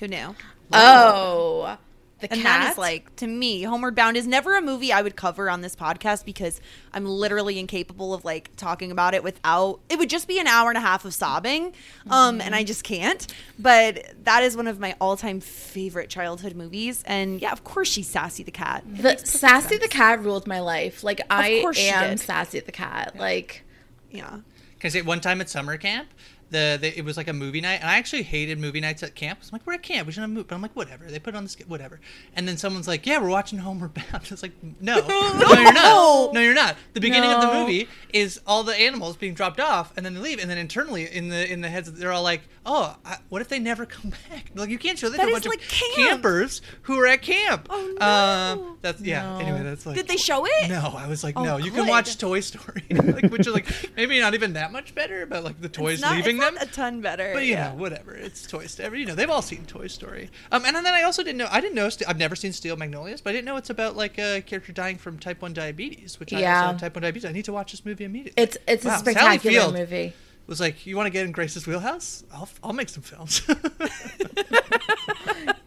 Who 0.00 0.08
knew? 0.08 0.34
Oh, 0.72 1.78
the 2.20 2.32
And 2.32 2.42
cat 2.42 2.62
that 2.62 2.72
is 2.72 2.78
like 2.78 3.14
to 3.16 3.26
me, 3.26 3.62
Homeward 3.62 3.94
Bound 3.94 4.16
is 4.16 4.26
never 4.26 4.56
a 4.56 4.62
movie 4.62 4.92
I 4.92 5.02
would 5.02 5.16
cover 5.16 5.48
on 5.48 5.60
this 5.60 5.76
podcast 5.76 6.24
because 6.24 6.60
I'm 6.92 7.06
literally 7.06 7.58
incapable 7.58 8.12
of 8.12 8.24
like 8.24 8.50
talking 8.56 8.90
about 8.90 9.14
it 9.14 9.22
without 9.22 9.80
it 9.88 9.98
would 9.98 10.10
just 10.10 10.26
be 10.26 10.38
an 10.38 10.46
hour 10.46 10.68
and 10.68 10.78
a 10.78 10.80
half 10.80 11.04
of 11.04 11.14
sobbing. 11.14 11.72
Um 12.10 12.40
and 12.40 12.54
I 12.54 12.64
just 12.64 12.84
can't. 12.84 13.26
But 13.58 14.14
that 14.24 14.42
is 14.42 14.56
one 14.56 14.66
of 14.66 14.80
my 14.80 14.96
all-time 15.00 15.40
favorite 15.40 16.10
childhood 16.10 16.54
movies 16.54 17.02
and 17.06 17.40
yeah, 17.40 17.52
of 17.52 17.64
course 17.64 17.88
she's 17.88 18.08
Sassy 18.08 18.42
the 18.42 18.50
cat. 18.50 18.84
It 18.84 18.96
the 18.96 19.02
makes 19.02 19.22
perfect 19.22 19.28
Sassy 19.38 19.76
the 19.78 19.88
cat 19.88 20.22
ruled 20.22 20.46
my 20.46 20.60
life. 20.60 21.04
Like 21.04 21.20
I 21.30 21.64
am. 21.78 22.16
Sassy 22.16 22.60
the 22.60 22.72
cat. 22.72 23.14
Like 23.16 23.64
Yeah. 24.10 24.38
Because 24.74 24.94
at 24.94 25.04
one 25.04 25.20
time 25.20 25.40
at 25.40 25.50
summer 25.50 25.76
camp, 25.76 26.08
the, 26.50 26.78
the 26.80 26.98
it 26.98 27.04
was 27.04 27.16
like 27.16 27.28
a 27.28 27.32
movie 27.32 27.60
night, 27.60 27.80
and 27.80 27.90
I 27.90 27.96
actually 27.96 28.22
hated 28.22 28.58
movie 28.58 28.80
nights 28.80 29.02
at 29.02 29.14
camp. 29.14 29.40
I'm 29.42 29.48
like, 29.52 29.66
we're 29.66 29.74
at 29.74 29.82
camp, 29.82 30.06
we 30.06 30.12
shouldn't 30.12 30.30
have 30.30 30.34
movie. 30.34 30.46
But 30.48 30.54
I'm 30.54 30.62
like, 30.62 30.74
whatever. 30.74 31.04
They 31.04 31.18
put 31.18 31.34
it 31.34 31.36
on 31.36 31.44
the 31.44 31.50
sk- 31.50 31.64
whatever. 31.64 32.00
And 32.34 32.48
then 32.48 32.56
someone's 32.56 32.88
like, 32.88 33.06
yeah, 33.06 33.20
we're 33.20 33.28
watching 33.28 33.58
Homeward 33.58 33.94
Bound. 34.12 34.26
It's 34.30 34.42
like, 34.42 34.52
no, 34.80 35.00
no, 35.06 35.52
you're 35.52 35.72
not. 35.72 36.34
No, 36.34 36.40
you're 36.40 36.54
not. 36.54 36.76
The 36.94 37.00
beginning 37.00 37.30
of 37.32 37.40
the 37.42 37.52
movie 37.52 37.88
is 38.12 38.40
all 38.46 38.62
the 38.62 38.74
animals 38.74 39.16
being 39.16 39.34
dropped 39.34 39.60
off, 39.60 39.92
and 39.96 40.04
then 40.04 40.14
they 40.14 40.20
leave, 40.20 40.38
and 40.38 40.50
then 40.50 40.58
internally 40.58 41.04
in 41.06 41.28
the 41.28 41.50
in 41.50 41.60
the 41.60 41.68
heads, 41.68 41.92
they're 41.92 42.12
all 42.12 42.22
like, 42.22 42.42
oh, 42.68 42.96
I, 43.04 43.16
what 43.30 43.40
if 43.42 43.48
they 43.48 43.58
never 43.58 43.86
come 43.86 44.10
back? 44.30 44.50
Like, 44.54 44.68
you 44.70 44.78
can't 44.78 44.98
show 44.98 45.08
that, 45.08 45.16
That 45.16 45.24
to 45.24 45.30
a 45.30 45.32
bunch 45.32 45.46
like 45.46 45.60
of 45.62 45.68
camp. 45.68 45.94
campers 45.96 46.62
who 46.82 46.98
are 47.00 47.06
at 47.06 47.22
camp. 47.22 47.66
Oh, 47.70 47.96
no. 47.98 48.06
Um, 48.06 48.78
that's 48.82 49.00
yeah. 49.00 49.22
No. 49.22 49.38
Anyway, 49.38 49.62
that's 49.62 49.86
like. 49.86 49.96
Did 49.96 50.06
they 50.08 50.16
show 50.16 50.44
it? 50.46 50.68
No, 50.68 50.94
I 50.96 51.06
was 51.08 51.24
like, 51.24 51.36
Oh, 51.36 51.42
no. 51.44 51.56
You 51.56 51.70
can 51.70 51.86
watch 51.86 52.16
Toy 52.18 52.40
Story, 52.40 52.84
like, 52.90 53.30
which 53.30 53.46
is 53.46 53.52
like 53.54 53.66
maybe 53.96 54.20
not 54.20 54.34
even 54.34 54.52
that 54.52 54.70
much 54.70 54.94
better, 54.94 55.26
but 55.26 55.42
like 55.44 55.60
the 55.60 55.68
toys 55.68 55.94
It's 55.94 56.02
not, 56.02 56.16
leaving 56.16 56.36
it's 56.36 56.44
them. 56.44 56.54
not 56.54 56.62
a 56.64 56.66
ton 56.70 57.00
better. 57.00 57.32
but 57.34 57.46
yeah, 57.46 57.70
know, 57.70 57.76
whatever. 57.76 58.14
It's 58.14 58.46
Toy 58.46 58.66
Story. 58.66 59.00
You 59.00 59.06
know, 59.06 59.14
they've 59.14 59.30
all 59.30 59.42
seen 59.42 59.64
Toy 59.66 59.86
Story. 59.86 60.30
Um, 60.52 60.64
and 60.64 60.76
then 60.76 60.86
I 60.86 61.02
also 61.02 61.22
didn't 61.22 61.38
know. 61.38 61.48
I 61.50 61.60
didn't 61.60 61.74
know. 61.74 61.88
I've 62.06 62.18
never 62.18 62.36
seen 62.36 62.52
Steel 62.52 62.76
Magnolias, 62.76 63.20
but 63.20 63.30
I 63.30 63.32
didn't 63.32 63.46
know 63.46 63.56
it's 63.56 63.70
about 63.70 63.96
like 63.96 64.18
a 64.18 64.42
character 64.42 64.72
dying 64.72 64.98
from 64.98 65.18
type 65.18 65.42
one 65.42 65.52
diabetes, 65.52 66.20
which 66.20 66.32
I 66.32 66.36
also 66.38 66.46
have 66.72 66.80
type 66.80 66.94
one 66.94 67.02
diabetes. 67.02 67.24
I 67.24 67.32
need 67.32 67.44
to 67.46 67.52
watch 67.52 67.72
this 67.72 67.84
movie 67.84 68.04
immediately. 68.04 68.42
it's 68.42 68.56
it's 68.66 68.84
Wow, 68.84 68.94
a 68.94 68.98
Sally 68.98 69.12
spectacular 69.14 69.52
Field 69.60 69.74
movie. 69.74 70.12
Was 70.48 70.60
like, 70.60 70.86
you 70.86 70.96
want 70.96 71.06
to 71.06 71.10
get 71.10 71.26
in 71.26 71.32
Grace's 71.32 71.66
wheelhouse? 71.66 72.24
I'll 72.32 72.48
I'll 72.64 72.72
make 72.72 72.88
some 72.88 73.02
films. 73.02 73.40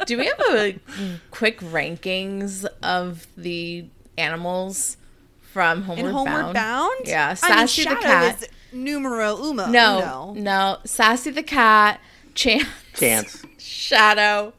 Do 0.07 0.17
we 0.17 0.25
have 0.25 0.39
a 0.49 0.79
quick 1.29 1.59
rankings 1.59 2.65
of 2.81 3.27
the 3.37 3.85
animals 4.17 4.97
from 5.53 5.83
Homeward, 5.83 6.05
in 6.07 6.11
Homeward 6.11 6.53
Bound? 6.55 7.01
Yeah, 7.05 7.35
I 7.43 7.59
mean, 7.59 7.67
Sassy 7.67 7.83
the 7.83 7.95
cat. 7.95 8.41
is 8.41 8.47
numero 8.73 9.37
uno. 9.37 9.67
no, 9.67 10.31
uno. 10.31 10.41
no, 10.41 10.77
Sassy 10.83 11.29
the 11.29 11.43
cat. 11.43 12.01
Chance. 12.33 12.65
Chance. 12.95 13.45
Shadow. 13.59 14.51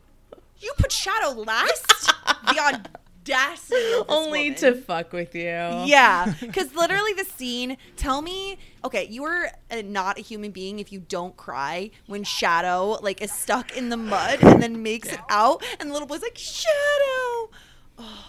You 0.61 0.73
put 0.79 0.93
Shadow 0.93 1.33
last? 1.41 2.13
the 2.47 2.81
audacity. 3.23 3.77
Of 3.93 4.07
this 4.07 4.17
Only 4.17 4.45
woman. 4.51 4.59
to 4.61 4.75
fuck 4.75 5.13
with 5.13 5.35
you. 5.35 5.43
Yeah, 5.43 6.35
because 6.41 6.75
literally 6.75 7.13
the 7.15 7.25
scene. 7.25 7.77
Tell 7.97 8.23
me, 8.23 8.59
okay, 8.85 9.07
you 9.09 9.25
are 9.25 9.51
uh 9.71 9.83
not 9.85 10.19
a 10.19 10.23
human 10.23 10.51
being 10.51 10.79
if 10.79 10.93
you 10.93 11.01
don't 11.01 11.37
cry 11.37 11.91
when 12.07 12.25
Shadow 12.25 12.99
like 13.03 13.23
is 13.23 13.33
stuck 13.33 13.77
in 13.77 13.89
the 13.89 13.97
mud 13.97 14.43
and 14.43 14.63
then 14.63 14.83
makes 14.83 15.13
it 15.13 15.21
out, 15.29 15.63
and 15.81 15.89
the 15.89 15.93
little 15.93 16.09
boy's 16.09 16.23
like 16.23 16.37
Shadow. 16.37 17.51
Oh, 17.99 18.27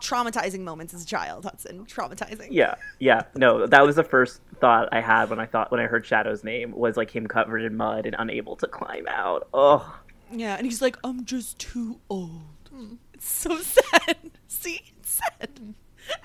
traumatizing 0.00 0.60
moments 0.60 0.94
as 0.94 1.02
a 1.02 1.06
child, 1.06 1.44
Hudson. 1.44 1.84
Traumatizing. 1.84 2.48
Yeah, 2.50 2.76
yeah. 2.98 3.22
No, 3.34 3.66
that 3.66 3.84
was 3.84 3.96
the 3.96 4.04
first 4.04 4.40
thought 4.60 4.88
I 4.92 5.00
had 5.00 5.28
when 5.30 5.38
I 5.40 5.46
thought 5.46 5.70
when 5.70 5.80
I 5.80 5.84
heard 5.86 6.06
Shadow's 6.06 6.44
name 6.44 6.72
was 6.72 6.96
like 6.96 7.10
him 7.14 7.26
covered 7.26 7.62
in 7.62 7.76
mud 7.76 8.06
and 8.06 8.16
unable 8.18 8.56
to 8.56 8.66
climb 8.66 9.06
out. 9.08 9.48
Oh, 9.52 10.00
Yeah, 10.32 10.54
and 10.56 10.64
he's 10.66 10.80
like, 10.80 10.96
I'm 11.04 11.24
just 11.24 11.58
too 11.58 12.00
old. 12.08 12.59
So 13.22 13.58
sad. 13.58 14.16
See, 14.48 14.80
it's 14.98 15.20
sad. 15.38 15.74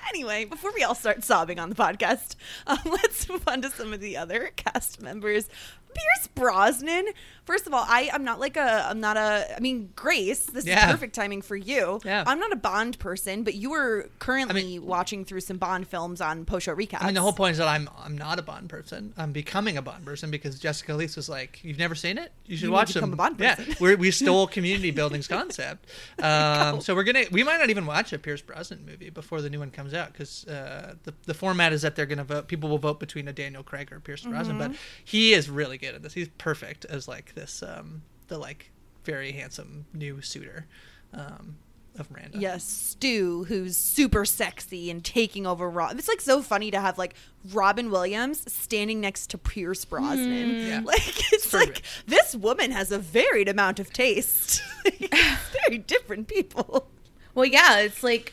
Anyway, 0.08 0.46
before 0.46 0.72
we 0.74 0.82
all 0.82 0.94
start 0.94 1.22
sobbing 1.24 1.60
on 1.60 1.68
the 1.68 1.74
podcast, 1.74 2.36
um, 2.66 2.78
let's 2.86 3.28
move 3.28 3.46
on 3.46 3.60
to 3.62 3.70
some 3.70 3.92
of 3.92 4.00
the 4.00 4.16
other 4.16 4.50
cast 4.56 5.00
members. 5.02 5.48
Pierce 5.96 6.28
Brosnan. 6.34 7.06
First 7.44 7.68
of 7.68 7.74
all, 7.74 7.84
I 7.88 8.10
am 8.12 8.24
not 8.24 8.40
like 8.40 8.56
a 8.56 8.86
I'm 8.90 8.98
not 9.00 9.16
a 9.16 9.46
I 9.56 9.60
mean 9.60 9.90
Grace. 9.94 10.46
This 10.46 10.66
Yeah. 10.66 10.86
is 10.86 10.92
perfect 10.92 11.14
timing 11.14 11.42
for 11.42 11.54
you. 11.56 12.00
Yeah. 12.04 12.24
I'm 12.26 12.40
not 12.40 12.52
a 12.52 12.56
Bond 12.56 12.98
person, 12.98 13.44
but 13.44 13.54
you 13.54 13.70
were 13.70 14.08
currently 14.18 14.60
I 14.62 14.64
mean- 14.64 14.86
watching 14.86 15.24
through 15.24 15.40
some 15.40 15.56
Bond 15.56 15.86
films 15.86 16.20
on 16.20 16.44
post 16.44 16.64
show 16.66 16.74
recaps. 16.74 17.02
I 17.02 17.06
mean, 17.06 17.14
the 17.14 17.20
whole 17.20 17.32
point 17.32 17.52
is 17.52 17.58
that 17.58 17.68
I'm 17.68 17.88
I'm 17.98 18.18
not 18.18 18.38
a 18.40 18.42
Bond 18.42 18.68
person. 18.68 19.14
I'm 19.16 19.30
becoming 19.32 19.76
a 19.76 19.82
Bond 19.82 20.04
person 20.04 20.30
because 20.32 20.58
Jessica 20.58 20.92
Elise 20.94 21.14
was 21.16 21.28
like, 21.28 21.60
"You've 21.62 21.78
never 21.78 21.94
seen 21.94 22.18
it? 22.18 22.32
You 22.46 22.56
should 22.56 22.64
You 22.66 22.72
watch 22.72 22.92
them." 22.94 23.12
a 23.12 23.16
Bond 23.16 23.36
yeah, 23.38 23.56
we're, 23.80 23.96
we 23.96 24.10
stole 24.22 24.46
Community 24.48 24.90
Building's 24.90 25.28
concept. 25.28 25.86
Um, 26.22 26.80
so 26.80 26.94
we're 26.94 27.04
gonna 27.04 27.24
we 27.30 27.44
might 27.44 27.58
not 27.58 27.70
even 27.70 27.86
watch 27.86 28.12
a 28.12 28.18
Pierce 28.18 28.40
Brosnan 28.42 28.84
movie 28.86 29.10
before 29.10 29.40
the 29.40 29.50
new 29.50 29.58
one 29.60 29.70
comes 29.70 29.94
out 29.94 30.12
because 30.12 30.44
uh, 30.46 30.94
the 31.04 31.14
the 31.26 31.34
format 31.34 31.72
is 31.72 31.82
that 31.82 31.94
they're 31.94 32.06
gonna 32.06 32.24
vote. 32.24 32.48
People 32.48 32.68
will 32.70 32.78
vote 32.78 32.98
between 32.98 33.28
a 33.28 33.32
Daniel 33.32 33.62
Craig 33.62 33.92
or 33.92 34.00
Pierce 34.00 34.22
Brosnan, 34.22 34.58
Mm-hmm. 34.58 34.72
but 34.72 34.76
he 35.04 35.32
is 35.32 35.48
really 35.48 35.78
good 35.78 35.85
at 35.94 36.02
this. 36.02 36.14
He's 36.14 36.28
perfect 36.38 36.84
as 36.84 37.06
like 37.08 37.34
this 37.34 37.62
um, 37.62 38.02
the 38.28 38.38
like 38.38 38.70
very 39.04 39.32
handsome 39.32 39.86
new 39.94 40.20
suitor 40.20 40.66
um, 41.14 41.56
of 41.98 42.10
Miranda. 42.10 42.38
Yes, 42.38 42.64
Stu, 42.64 43.44
who's 43.44 43.76
super 43.76 44.24
sexy 44.24 44.90
and 44.90 45.04
taking 45.04 45.46
over 45.46 45.70
Rob. 45.70 45.98
It's 45.98 46.08
like 46.08 46.20
so 46.20 46.42
funny 46.42 46.70
to 46.70 46.80
have 46.80 46.98
like 46.98 47.14
Robin 47.52 47.90
Williams 47.90 48.52
standing 48.52 49.00
next 49.00 49.30
to 49.30 49.38
Pierce 49.38 49.84
Brosnan. 49.84 50.66
Yeah. 50.66 50.80
Like 50.84 51.32
it's 51.32 51.46
very 51.46 51.66
like 51.66 51.82
this 52.06 52.34
woman 52.34 52.70
has 52.70 52.92
a 52.92 52.98
varied 52.98 53.48
amount 53.48 53.80
of 53.80 53.92
taste. 53.92 54.62
Very 55.66 55.78
different 55.78 56.28
people. 56.28 56.88
Well, 57.34 57.46
yeah, 57.46 57.78
it's 57.80 58.02
like 58.02 58.32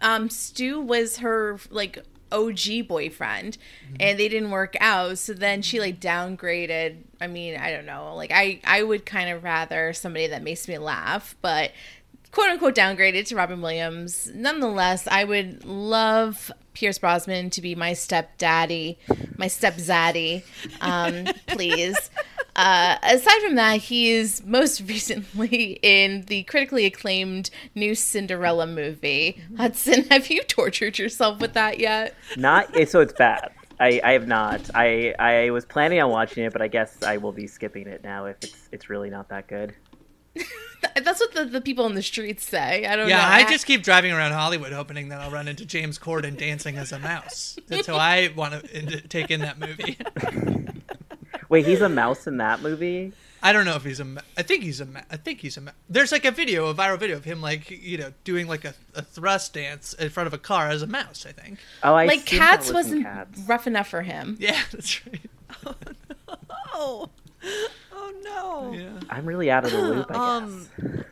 um 0.00 0.30
Stu 0.30 0.80
was 0.80 1.18
her 1.18 1.58
like 1.70 1.98
OG 2.34 2.88
boyfriend 2.88 3.56
and 4.00 4.18
they 4.18 4.28
didn't 4.28 4.50
work 4.50 4.76
out. 4.80 5.18
So 5.18 5.32
then 5.32 5.62
she 5.62 5.80
like 5.80 6.00
downgraded. 6.00 6.96
I 7.20 7.26
mean, 7.26 7.56
I 7.56 7.70
don't 7.70 7.86
know. 7.86 8.14
Like 8.14 8.30
I 8.32 8.60
I 8.64 8.82
would 8.82 9.06
kind 9.06 9.30
of 9.30 9.44
rather 9.44 9.92
somebody 9.92 10.26
that 10.26 10.42
makes 10.42 10.68
me 10.68 10.78
laugh, 10.78 11.36
but 11.40 11.72
quote 12.32 12.48
unquote 12.48 12.74
downgraded 12.74 13.26
to 13.28 13.36
Robin 13.36 13.62
Williams. 13.62 14.30
Nonetheless, 14.34 15.06
I 15.06 15.24
would 15.24 15.64
love 15.64 16.50
Pierce 16.74 16.98
Brosnan 16.98 17.50
to 17.50 17.62
be 17.62 17.74
my 17.74 17.92
stepdaddy, 17.92 18.98
my 19.36 19.46
stepzaddy, 19.46 20.42
um, 20.80 21.32
please. 21.46 22.10
Uh, 22.56 22.96
aside 23.02 23.40
from 23.42 23.56
that, 23.56 23.80
he 23.80 24.10
is 24.10 24.42
most 24.44 24.80
recently 24.88 25.78
in 25.82 26.22
the 26.22 26.42
critically 26.44 26.84
acclaimed 26.86 27.50
new 27.74 27.94
Cinderella 27.94 28.66
movie. 28.66 29.40
Hudson, 29.56 30.04
have 30.10 30.28
you 30.28 30.42
tortured 30.44 30.98
yourself 30.98 31.40
with 31.40 31.54
that 31.54 31.78
yet? 31.78 32.14
Not 32.36 32.68
so 32.88 33.00
it's 33.00 33.12
bad. 33.12 33.52
I, 33.80 34.00
I 34.04 34.12
have 34.12 34.28
not. 34.28 34.70
I 34.74 35.14
I 35.18 35.50
was 35.50 35.64
planning 35.64 36.00
on 36.00 36.10
watching 36.10 36.44
it, 36.44 36.52
but 36.52 36.62
I 36.62 36.68
guess 36.68 37.02
I 37.02 37.16
will 37.16 37.32
be 37.32 37.46
skipping 37.48 37.88
it 37.88 38.04
now 38.04 38.26
if 38.26 38.36
it's 38.42 38.68
it's 38.70 38.88
really 38.88 39.10
not 39.10 39.28
that 39.30 39.48
good. 39.48 39.74
That's 40.96 41.20
what 41.20 41.32
the, 41.32 41.44
the 41.44 41.60
people 41.60 41.86
in 41.86 41.94
the 41.94 42.02
streets 42.02 42.44
say. 42.44 42.86
I 42.86 42.96
don't 42.96 43.08
Yeah, 43.08 43.18
know. 43.18 43.22
I 43.24 43.44
just 43.44 43.66
keep 43.66 43.82
driving 43.82 44.12
around 44.12 44.32
Hollywood 44.32 44.72
hoping 44.72 45.08
that 45.08 45.20
I'll 45.20 45.30
run 45.30 45.48
into 45.48 45.64
James 45.64 45.98
Corden 45.98 46.36
dancing 46.36 46.76
as 46.76 46.92
a 46.92 46.98
mouse. 46.98 47.56
That's 47.66 47.86
how 47.86 47.96
I 47.96 48.32
want 48.36 48.64
to 48.64 49.00
take 49.08 49.30
in 49.30 49.40
that 49.40 49.58
movie. 49.58 49.96
Wait, 51.54 51.66
he's 51.66 51.80
a 51.82 51.88
mouse 51.88 52.26
in 52.26 52.38
that 52.38 52.62
movie? 52.62 53.12
I 53.40 53.52
don't 53.52 53.64
know 53.64 53.76
if 53.76 53.84
he's 53.84 54.00
a. 54.00 54.04
ma- 54.04 54.22
I 54.36 54.42
think 54.42 54.64
he's 54.64 54.80
a. 54.80 54.86
ma- 54.86 55.02
I 55.08 55.16
think 55.16 55.38
he's 55.40 55.56
a. 55.56 55.60
ma- 55.60 55.70
There's 55.88 56.10
like 56.10 56.24
a 56.24 56.32
video, 56.32 56.66
a 56.66 56.74
viral 56.74 56.98
video 56.98 57.16
of 57.16 57.24
him 57.24 57.40
like 57.40 57.70
you 57.70 57.96
know 57.96 58.12
doing 58.24 58.48
like 58.48 58.64
a, 58.64 58.74
a 58.94 59.02
thrust 59.02 59.52
dance 59.54 59.92
in 59.94 60.10
front 60.10 60.26
of 60.26 60.34
a 60.34 60.38
car 60.38 60.68
as 60.68 60.82
a 60.82 60.86
mouse. 60.88 61.24
I 61.28 61.32
think. 61.32 61.60
Oh, 61.84 61.94
I 61.94 62.06
like 62.06 62.24
assumed 62.26 62.40
that 62.42 62.50
Cats 62.50 62.66
was 62.66 62.74
wasn't 62.86 63.04
Cats. 63.04 63.40
rough 63.46 63.66
enough 63.68 63.86
for 63.88 64.02
him. 64.02 64.36
Yeah, 64.40 64.60
that's 64.72 65.00
right. 65.06 65.20
Oh, 66.76 67.08
oh 67.92 68.12
no. 68.22 68.72
Yeah. 68.78 69.00
I'm 69.10 69.26
really 69.26 69.50
out 69.50 69.64
of 69.64 69.72
the 69.72 69.80
loop. 69.82 70.06
I 70.10 70.12
guess. 70.40 70.78
Um, 70.82 71.04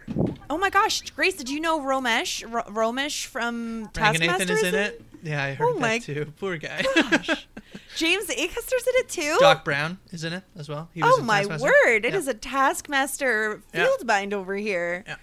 Oh 0.51 0.59
my 0.59 0.69
gosh, 0.69 1.01
Grace, 1.13 1.35
did 1.35 1.49
you 1.49 1.61
know 1.61 1.81
Romesh 1.81 2.45
R- 2.53 2.65
Romesh 2.67 3.25
from 3.25 3.89
Taskmaster 3.95 4.45
Ranganathan 4.45 4.51
is 4.51 4.63
in 4.63 4.75
it. 4.75 5.03
Yeah, 5.23 5.43
I 5.43 5.55
heard 5.55 5.67
Oh 5.67 5.79
my 5.79 5.99
that 5.99 6.05
too. 6.05 6.33
Poor 6.39 6.59
guy. 6.59 6.83
James 7.97 8.29
Acaster's 8.29 8.87
in 8.87 8.95
it 8.97 9.09
too. 9.09 9.37
Doc 9.41 9.65
Brown 9.65 9.99
is 10.11 10.25
in 10.25 10.33
it 10.35 10.43
as 10.57 10.69
well. 10.69 10.91
He 10.93 11.01
Oh 11.03 11.23
my 11.23 11.47
word! 11.47 12.05
It 12.05 12.13
Yeah. 12.13 12.17
is 12.19 12.29
a 12.29 12.35
Taskmaster 12.35 13.63
Yeah. 13.73 13.85
field 13.87 14.07
bind 14.07 14.35
over 14.35 14.55
here. 14.55 15.05
Yeah. 15.07 15.17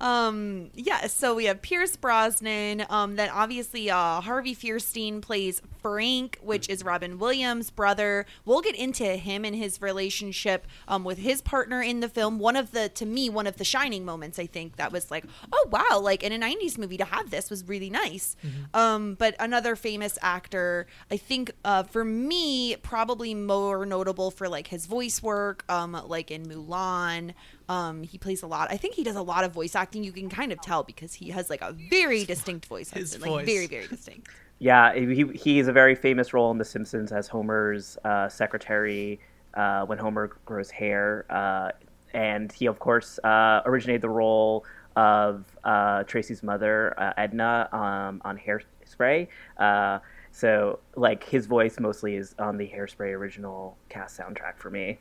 Um. 0.00 0.70
Yeah. 0.74 1.06
So 1.06 1.34
we 1.34 1.46
have 1.46 1.62
Pierce 1.62 1.96
Brosnan. 1.96 2.86
Um. 2.88 3.16
Then 3.16 3.30
obviously, 3.30 3.90
uh, 3.90 4.20
Harvey 4.20 4.54
Fierstein 4.54 5.20
plays 5.20 5.60
Frank, 5.82 6.38
which 6.42 6.68
is 6.68 6.84
Robin 6.84 7.18
Williams' 7.18 7.70
brother. 7.70 8.26
We'll 8.44 8.60
get 8.60 8.74
into 8.76 9.04
him 9.16 9.44
and 9.44 9.54
his 9.56 9.80
relationship 9.82 10.66
um 10.86 11.04
with 11.04 11.18
his 11.18 11.40
partner 11.40 11.82
in 11.82 12.00
the 12.00 12.08
film. 12.08 12.38
One 12.38 12.56
of 12.56 12.72
the, 12.72 12.88
to 12.90 13.06
me, 13.06 13.28
one 13.28 13.46
of 13.46 13.56
the 13.56 13.64
shining 13.64 14.04
moments. 14.04 14.38
I 14.38 14.46
think 14.46 14.76
that 14.76 14.92
was 14.92 15.10
like, 15.10 15.24
oh 15.52 15.68
wow, 15.70 16.00
like 16.00 16.22
in 16.22 16.32
a 16.32 16.38
'90s 16.38 16.78
movie 16.78 16.96
to 16.98 17.04
have 17.04 17.30
this 17.30 17.50
was 17.50 17.66
really 17.66 17.90
nice. 17.90 18.36
Um. 18.74 19.14
But 19.14 19.34
another 19.40 19.74
famous 19.76 20.18
actor, 20.22 20.86
I 21.10 21.16
think, 21.16 21.52
uh, 21.64 21.82
for 21.82 22.04
me, 22.04 22.76
probably 22.76 23.34
more 23.34 23.84
notable 23.84 24.30
for 24.30 24.48
like 24.48 24.68
his 24.68 24.86
voice 24.86 25.22
work, 25.22 25.64
um, 25.68 26.00
like 26.06 26.30
in 26.30 26.44
Mulan. 26.46 27.34
Um, 27.68 28.02
he 28.02 28.18
plays 28.18 28.42
a 28.42 28.46
lot. 28.46 28.70
I 28.70 28.76
think 28.76 28.94
he 28.94 29.04
does 29.04 29.16
a 29.16 29.22
lot 29.22 29.44
of 29.44 29.52
voice 29.52 29.74
acting. 29.74 30.02
You 30.04 30.12
can 30.12 30.28
kind 30.28 30.52
of 30.52 30.60
tell 30.60 30.82
because 30.82 31.14
he 31.14 31.30
has 31.30 31.50
like 31.50 31.60
a 31.62 31.72
very 31.72 32.24
distinct 32.24 32.66
voice. 32.66 32.90
His 32.90 33.12
Hudson, 33.14 33.20
like 33.20 33.30
voice. 33.30 33.46
very, 33.46 33.66
very 33.66 33.86
distinct. 33.86 34.28
Yeah, 34.58 34.94
he 34.94 35.24
he's 35.34 35.68
a 35.68 35.72
very 35.72 35.94
famous 35.94 36.32
role 36.32 36.50
in 36.50 36.58
The 36.58 36.64
Simpsons 36.64 37.12
as 37.12 37.28
Homer's 37.28 37.96
uh, 38.04 38.28
secretary 38.28 39.20
uh, 39.54 39.84
when 39.86 39.98
Homer 39.98 40.36
grows 40.46 40.70
hair, 40.70 41.26
uh, 41.30 41.70
and 42.12 42.50
he 42.50 42.66
of 42.66 42.78
course 42.78 43.20
uh, 43.22 43.60
originated 43.66 44.02
the 44.02 44.08
role 44.08 44.64
of 44.96 45.44
uh, 45.62 46.02
Tracy's 46.04 46.42
mother 46.42 46.98
uh, 46.98 47.12
Edna 47.16 47.68
um, 47.72 48.20
on 48.24 48.36
Hairspray. 48.36 49.28
Uh, 49.58 50.00
so 50.32 50.80
like 50.96 51.22
his 51.22 51.46
voice 51.46 51.78
mostly 51.78 52.16
is 52.16 52.34
on 52.38 52.56
the 52.56 52.66
Hairspray 52.68 53.12
original 53.12 53.76
cast 53.88 54.18
soundtrack 54.18 54.56
for 54.56 54.70
me. 54.70 54.98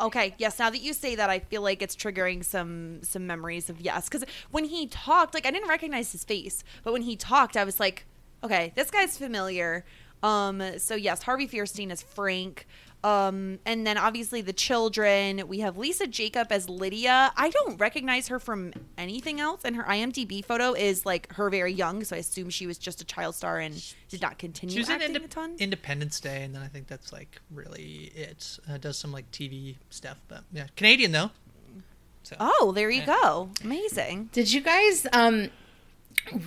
Okay, 0.00 0.34
yes. 0.38 0.58
Now 0.58 0.70
that 0.70 0.80
you 0.80 0.92
say 0.92 1.16
that, 1.16 1.28
I 1.30 1.40
feel 1.40 1.62
like 1.62 1.82
it's 1.82 1.96
triggering 1.96 2.44
some 2.44 3.02
some 3.02 3.26
memories 3.26 3.68
of 3.68 3.80
yes. 3.80 4.08
Because 4.08 4.24
when 4.50 4.64
he 4.64 4.86
talked, 4.86 5.34
like 5.34 5.46
I 5.46 5.50
didn't 5.50 5.68
recognize 5.68 6.12
his 6.12 6.24
face, 6.24 6.62
but 6.84 6.92
when 6.92 7.02
he 7.02 7.16
talked, 7.16 7.56
I 7.56 7.64
was 7.64 7.80
like, 7.80 8.06
okay, 8.44 8.72
this 8.76 8.90
guy's 8.90 9.18
familiar. 9.18 9.84
Um, 10.22 10.62
so 10.78 10.94
yes, 10.94 11.22
Harvey 11.22 11.48
Fierstein 11.48 11.90
is 11.90 12.02
Frank. 12.02 12.66
Um, 13.04 13.60
and 13.64 13.86
then 13.86 13.96
obviously 13.96 14.40
the 14.40 14.52
children. 14.52 15.46
We 15.46 15.60
have 15.60 15.76
Lisa 15.76 16.06
Jakub 16.06 16.48
as 16.50 16.68
Lydia. 16.68 17.32
I 17.36 17.50
don't 17.50 17.76
recognize 17.76 18.28
her 18.28 18.40
from 18.40 18.72
anything 18.96 19.40
else, 19.40 19.60
and 19.64 19.76
her 19.76 19.84
IMDb 19.84 20.44
photo 20.44 20.72
is 20.72 21.06
like 21.06 21.32
her 21.34 21.48
very 21.48 21.72
young. 21.72 22.02
So 22.02 22.16
I 22.16 22.18
assume 22.18 22.50
she 22.50 22.66
was 22.66 22.76
just 22.76 23.00
a 23.00 23.04
child 23.04 23.36
star 23.36 23.58
and 23.60 23.82
did 24.08 24.20
not 24.20 24.38
continue 24.38 24.74
She 24.74 24.80
was 24.80 24.88
in 24.88 25.00
Inde- 25.00 25.16
a 25.16 25.28
ton. 25.28 25.54
Independence 25.58 26.18
Day, 26.18 26.42
and 26.42 26.54
then 26.54 26.62
I 26.62 26.66
think 26.66 26.88
that's 26.88 27.12
like 27.12 27.40
really 27.52 28.10
it. 28.16 28.58
Uh, 28.68 28.78
does 28.78 28.98
some 28.98 29.12
like 29.12 29.30
TV 29.30 29.76
stuff, 29.90 30.18
but 30.26 30.42
yeah, 30.52 30.66
Canadian 30.74 31.12
though. 31.12 31.30
So 32.24 32.36
oh, 32.40 32.72
there 32.74 32.90
you 32.90 33.06
go. 33.06 33.50
Amazing. 33.62 34.30
Did 34.32 34.52
you 34.52 34.60
guys 34.60 35.06
um 35.12 35.50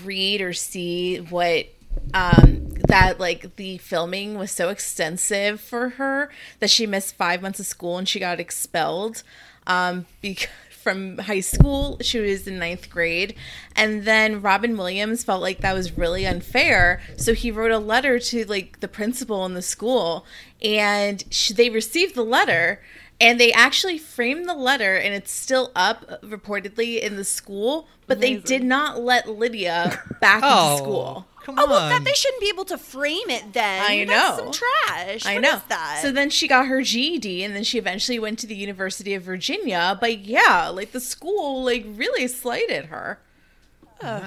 read 0.04 0.42
or 0.42 0.54
see 0.54 1.18
what 1.18 1.68
um 2.14 2.70
that 2.88 3.20
like 3.20 3.56
the 3.56 3.78
filming 3.78 4.38
was 4.38 4.52
so 4.52 4.70
extensive 4.70 5.62
for 5.62 5.90
her 5.90 6.30
that 6.60 6.70
she 6.70 6.86
missed 6.86 7.16
5 7.16 7.42
months 7.42 7.60
of 7.60 7.66
school 7.66 7.98
and 7.98 8.08
she 8.08 8.20
got 8.20 8.40
expelled 8.40 9.24
um 9.68 10.06
because 10.22 10.48
from 10.82 11.20
high 11.20 11.42
school. 11.42 12.00
She 12.02 12.20
was 12.20 12.48
in 12.48 12.58
ninth 12.58 12.90
grade. 12.90 13.36
And 13.76 14.04
then 14.04 14.42
robin 14.42 14.76
williams 14.78 15.24
felt 15.24 15.40
like 15.42 15.60
that 15.60 15.74
was 15.74 15.96
really 15.96 16.26
unfair. 16.26 17.02
So 17.18 17.34
he 17.36 17.52
wrote 17.52 17.70
a 17.72 17.78
letter 17.78 18.18
to 18.18 18.46
like 18.46 18.80
the 18.80 18.88
principal 18.88 19.46
in 19.46 19.54
the 19.54 19.62
school 19.62 20.26
and 20.62 21.24
she, 21.30 21.54
they 21.54 21.70
received 21.70 22.16
the 22.16 22.24
letter 22.24 22.82
and 23.20 23.40
they 23.40 23.54
actually 23.54 24.00
framed 24.00 24.50
the 24.50 24.56
letter 24.56 24.96
and 24.96 25.14
it's 25.14 25.32
still 25.32 25.72
up 25.76 26.04
reportedly 26.24 27.00
in 27.00 27.16
the 27.16 27.24
school 27.24 27.88
but 28.08 28.20
they 28.20 28.36
did 28.36 28.64
not 28.64 29.00
let 29.00 29.30
lydia 29.30 30.02
back 30.20 30.42
Oh, 30.44 30.72
into 30.72 30.84
school 30.84 31.26
come 31.44 31.58
Oh 31.60 31.64
on. 31.64 31.70
well, 31.70 31.90
that 31.90 32.04
they 32.04 32.14
shouldn't 32.14 32.42
be 32.42 32.50
able 32.50 32.66
to 32.66 32.78
frame 32.78 33.30
it. 33.30 33.54
Then 33.54 33.82
I 33.84 34.06
That's 34.06 34.38
know. 34.38 34.44
some 34.46 34.52
trash. 34.54 35.26
I 35.26 35.36
What 35.36 35.42
know 35.42 35.56
is 35.58 35.64
that? 35.70 36.00
So 36.02 36.12
then 36.12 36.30
she 36.30 36.48
got 36.48 36.68
her 36.68 36.82
GED, 36.82 37.44
and 37.44 37.56
then 37.56 37.64
she 37.64 37.78
eventually 37.78 38.20
went 38.20 38.40
to 38.40 38.48
the 38.48 38.56
University 38.56 39.14
of 39.14 39.24
Virginia. 39.24 39.98
But 40.00 40.20
yeah, 40.20 40.70
like 40.70 40.92
the 40.92 41.00
school, 41.00 41.64
like 41.64 41.86
really 41.96 42.28
slighted 42.28 42.86
her. 42.86 43.20
I'm 44.02 44.22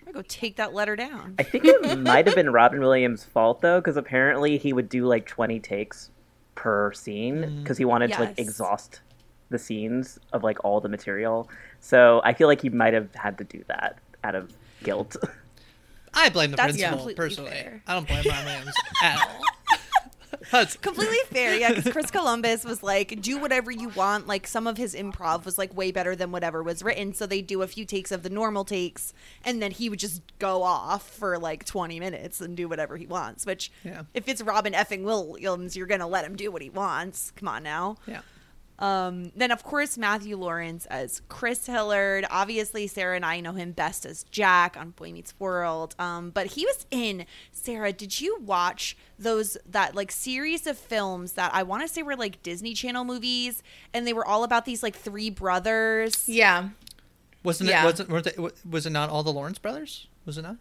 gonna 0.00 0.12
go 0.12 0.22
take 0.28 0.56
that 0.56 0.72
letter 0.74 0.96
down. 0.96 1.34
I 1.38 1.42
think 1.42 1.64
it 1.64 1.98
might 1.98 2.26
have 2.26 2.34
been 2.36 2.50
Robin 2.52 2.80
Williams' 2.80 3.24
fault 3.24 3.60
though, 3.60 3.80
because 3.80 3.96
apparently 3.96 4.58
he 4.58 4.72
would 4.72 4.88
do 4.88 5.06
like 5.06 5.26
20 5.26 5.58
takes 5.60 6.10
per 6.54 6.92
scene 6.92 7.36
mm. 7.36 7.62
because 7.62 7.78
he 7.78 7.84
wanted 7.84 8.12
to 8.12 8.20
like 8.20 8.28
Yes. 8.38 8.46
exhaust 8.48 9.00
the 9.50 9.58
scenes 9.58 10.18
of 10.32 10.42
like 10.44 10.62
all 10.64 10.80
the 10.80 10.88
material. 10.88 11.48
So 11.80 12.20
I 12.24 12.32
feel 12.34 12.48
like 12.48 12.60
he 12.62 12.68
might 12.68 12.94
have 12.94 13.14
had 13.14 13.38
to 13.38 13.44
do 13.44 13.64
that 13.68 13.98
out 14.24 14.34
of 14.34 14.52
guilt. 14.82 15.16
I 16.14 16.28
blame 16.30 16.50
the 16.50 16.56
That's 16.56 16.76
principal 16.76 17.12
personally. 17.14 17.50
fair. 17.50 17.82
I 17.86 17.94
don't 17.94 18.06
blame 18.08 18.24
Ron 18.28 18.44
Williams 18.44 18.74
at 19.02 19.20
all. 19.28 19.40
That's 20.52 20.76
Completely 20.76 21.16
fair, 21.30 21.56
yeah. 21.56 21.72
Because 21.72 21.92
Chris 21.92 22.10
Columbus 22.10 22.64
was 22.64 22.82
like, 22.82 23.20
"Do 23.20 23.38
whatever 23.38 23.70
you 23.70 23.88
want." 23.90 24.26
Like 24.26 24.46
some 24.46 24.66
of 24.66 24.76
his 24.76 24.94
improv 24.94 25.44
was 25.44 25.58
like 25.58 25.74
way 25.76 25.90
better 25.90 26.14
than 26.14 26.32
whatever 26.32 26.62
was 26.62 26.82
written. 26.82 27.12
So 27.12 27.26
they 27.26 27.42
do 27.42 27.62
a 27.62 27.66
few 27.66 27.84
takes 27.84 28.12
of 28.12 28.22
the 28.22 28.30
normal 28.30 28.64
takes, 28.64 29.12
and 29.44 29.60
then 29.60 29.70
he 29.72 29.88
would 29.90 29.98
just 29.98 30.22
go 30.38 30.62
off 30.62 31.08
for 31.08 31.38
like 31.38 31.64
20 31.64 31.98
minutes 32.00 32.40
and 32.40 32.56
do 32.56 32.68
whatever 32.68 32.96
he 32.96 33.06
wants. 33.06 33.44
Which, 33.46 33.70
Yeah. 33.84 34.02
if 34.14 34.28
it's 34.28 34.42
Robin 34.42 34.72
effing 34.74 35.02
Williams, 35.02 35.76
you're 35.76 35.86
gonna 35.86 36.08
let 36.08 36.24
him 36.24 36.36
do 36.36 36.50
what 36.52 36.62
he 36.62 36.70
wants. 36.70 37.30
Come 37.32 37.48
on 37.48 37.62
now. 37.62 37.96
yeah. 38.06 38.20
Um, 38.78 39.32
then 39.34 39.50
of 39.50 39.64
course 39.64 39.98
Matthew 39.98 40.36
Lawrence 40.36 40.86
as 40.86 41.20
Chris 41.28 41.66
Hillard. 41.66 42.24
Obviously 42.30 42.86
Sarah 42.86 43.16
and 43.16 43.24
I 43.24 43.40
know 43.40 43.52
him 43.52 43.72
best 43.72 44.06
as 44.06 44.24
Jack 44.30 44.76
on 44.76 44.90
Boy 44.90 45.12
Meets 45.12 45.34
World. 45.38 45.94
Um, 45.98 46.30
but 46.30 46.46
he 46.46 46.64
was 46.64 46.86
in 46.90 47.26
Sarah. 47.50 47.92
Did 47.92 48.20
you 48.20 48.38
watch 48.40 48.96
those 49.18 49.56
that 49.68 49.94
like 49.96 50.12
series 50.12 50.66
of 50.66 50.78
films 50.78 51.32
that 51.32 51.52
I 51.52 51.64
want 51.64 51.82
to 51.82 51.88
say 51.88 52.02
were 52.02 52.14
like 52.16 52.42
Disney 52.44 52.72
Channel 52.74 53.04
movies, 53.04 53.62
and 53.92 54.06
they 54.06 54.12
were 54.12 54.24
all 54.26 54.44
about 54.44 54.64
these 54.64 54.82
like 54.82 54.94
three 54.96 55.30
brothers? 55.30 56.28
Yeah, 56.28 56.68
Wasn't 57.42 57.68
Yeah. 57.68 57.82
it? 57.82 57.86
Wasn't 57.86 58.08
weren't 58.08 58.24
they, 58.24 58.48
was 58.68 58.86
it 58.86 58.90
not 58.90 59.10
all 59.10 59.22
the 59.24 59.32
Lawrence 59.32 59.58
brothers? 59.58 60.06
Was 60.24 60.38
it 60.38 60.42
not? 60.42 60.56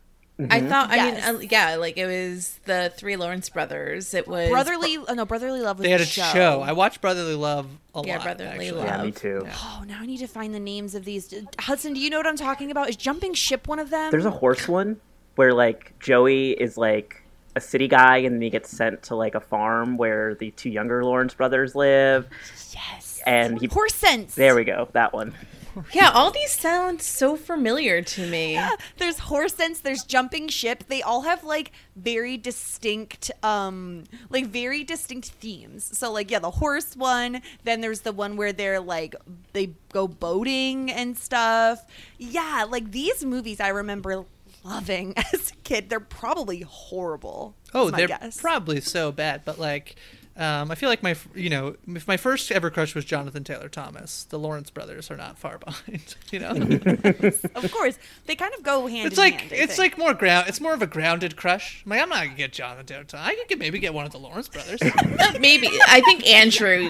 I 0.52 0.62
thought. 0.62 0.91
I 0.91 0.95
Yes. 0.97 1.26
mean, 1.26 1.36
uh, 1.36 1.39
yeah, 1.50 1.76
like 1.78 1.97
it 1.97 2.06
was 2.06 2.60
the 2.65 2.91
three 2.95 3.15
Lawrence 3.15 3.50
brothers. 3.50 4.13
It 4.13 4.28
was 4.28 4.50
Brotherly, 4.50 4.97
oh 5.08 5.13
no, 5.15 5.26
Brotherly 5.26 5.62
Love 5.62 5.80
was 5.80 5.86
They 5.86 5.91
had 5.91 6.02
a 6.02 6.06
show. 6.06 6.21
show. 6.34 6.62
I 6.62 6.73
watched 6.73 7.02
Brotherly 7.02 7.34
Love 7.36 7.67
a 7.95 8.02
Yeah, 8.06 8.17
lot. 8.17 8.23
Brotherly 8.23 8.50
actually. 8.67 8.71
Love. 8.71 8.86
yeah, 8.86 9.04
me 9.04 9.12
too. 9.12 9.47
Oh, 9.47 9.84
now 9.88 10.00
I 10.02 10.06
need 10.06 10.19
to 10.19 10.28
find 10.28 10.54
the 10.54 10.60
names 10.60 10.93
of 10.93 11.06
these. 11.06 11.34
Hudson, 11.60 11.93
do 11.93 12.00
you 12.00 12.10
know 12.12 12.17
what 12.17 12.28
I'm 12.28 12.38
talking 12.38 12.69
about? 12.69 12.89
Is 12.89 12.95
Jumping 12.95 13.34
Ship 13.34 13.67
one 13.67 13.80
of 13.80 13.89
them? 13.89 14.12
There's 14.12 14.26
a 14.26 14.32
horse 14.32 14.67
one 14.67 15.00
where 15.36 15.54
like 15.54 15.97
Joey 16.00 16.52
is 16.52 16.78
like 16.78 17.23
a 17.56 17.60
city 17.60 17.88
guy 17.88 18.17
and 18.17 18.36
then 18.36 18.41
he 18.43 18.52
gets 18.52 18.69
sent 18.69 19.02
to 19.04 19.15
like 19.15 19.34
a 19.34 19.39
farm 19.39 19.97
where 19.97 20.36
the 20.36 20.52
two 20.52 20.69
younger 20.69 21.04
Lawrence 21.04 21.34
brothers 21.34 21.73
live. 21.73 22.28
yes. 22.73 23.21
And 23.26 23.60
he 23.60 23.65
Horse 23.67 23.95
Sense. 23.95 24.36
There 24.36 24.54
we 24.56 24.63
go, 24.63 24.88
that 24.93 25.13
one. 25.13 25.34
Yeah, 25.93 26.11
all 26.13 26.31
these 26.31 26.51
sound 26.51 27.01
so 27.01 27.35
familiar 27.35 28.01
to 28.01 28.27
me. 28.29 28.59
there's 28.97 29.19
horse 29.19 29.55
sense 29.55 29.79
there's 29.79 30.03
jumping 30.03 30.47
ship 30.47 30.83
they 30.87 31.01
all 31.01 31.21
have 31.21 31.43
like 31.43 31.71
very 31.95 32.37
distinct 32.37 33.31
um 33.43 34.03
like 34.29 34.45
very 34.47 34.83
distinct 34.83 35.29
themes 35.29 35.97
so 35.97 36.11
like 36.11 36.29
yeah 36.31 36.39
the 36.39 36.51
horse 36.51 36.95
one 36.95 37.41
then 37.63 37.81
there's 37.81 38.01
the 38.01 38.11
one 38.11 38.37
where 38.37 38.53
they're 38.53 38.79
like 38.79 39.15
they 39.53 39.71
go 39.91 40.07
boating 40.07 40.91
and 40.91 41.17
stuff 41.17 41.85
yeah 42.17 42.65
like 42.69 42.91
these 42.91 43.23
movies 43.25 43.59
i 43.59 43.67
remember 43.69 44.25
loving 44.63 45.13
as 45.33 45.51
a 45.51 45.55
kid 45.63 45.89
they're 45.89 45.99
probably 45.99 46.61
horrible 46.61 47.55
Oh, 47.73 47.91
they're 47.91 48.07
guess. 48.07 48.39
probably 48.39 48.79
so 48.79 49.11
bad, 49.11 49.41
but 49.43 49.59
like, 49.59 49.97
um, 50.38 50.69
I 50.71 50.76
feel 50.76 50.88
like 50.89 51.02
my, 51.02 51.15
you 51.34 51.50
know, 51.50 51.76
if 51.88 52.08
my 52.08 52.15
first 52.17 52.52
ever 52.52 52.69
crush 52.69 52.93
was 52.93 53.04
Jonathan 53.06 53.43
Taylor 53.43 53.69
Thomas, 53.69 54.26
the 54.26 54.38
Lawrence 54.38 54.69
brothers 54.69 55.10
are 55.10 55.17
not 55.17 55.38
far 55.38 55.58
behind. 55.65 56.15
You 56.32 56.39
know, 56.39 56.52
of 57.56 57.71
course 57.71 57.97
they 58.26 58.36
kind 58.36 58.54
of 58.54 58.63
go 58.63 58.88
hand 58.88 59.08
it's 59.08 59.17
in 59.17 59.23
like 59.23 59.41
hand, 59.41 59.54
I 59.54 59.56
it's 59.56 59.76
think. 59.76 59.93
like 59.93 59.97
more 59.97 60.13
ground. 60.13 60.47
It's 60.47 60.62
more 60.62 60.73
of 60.73 60.82
a 60.82 60.88
grounded 60.88 61.36
crush. 61.36 61.82
I'm 61.86 61.89
like, 61.89 62.02
I'm 62.02 62.10
not 62.10 62.23
gonna 62.26 62.36
get 62.38 62.54
Jonathan 62.54 62.86
Taylor 62.86 63.04
Thomas. 63.04 63.28
I 63.28 63.43
could 63.47 63.60
maybe 63.60 63.80
get 63.80 63.93
one 63.93 64.06
of 64.06 64.12
the 64.12 64.19
Lawrence 64.19 64.47
brothers. 64.47 64.80
Maybe 65.39 65.69
I 65.88 66.02
think 66.02 66.26
Andrew, 66.28 66.89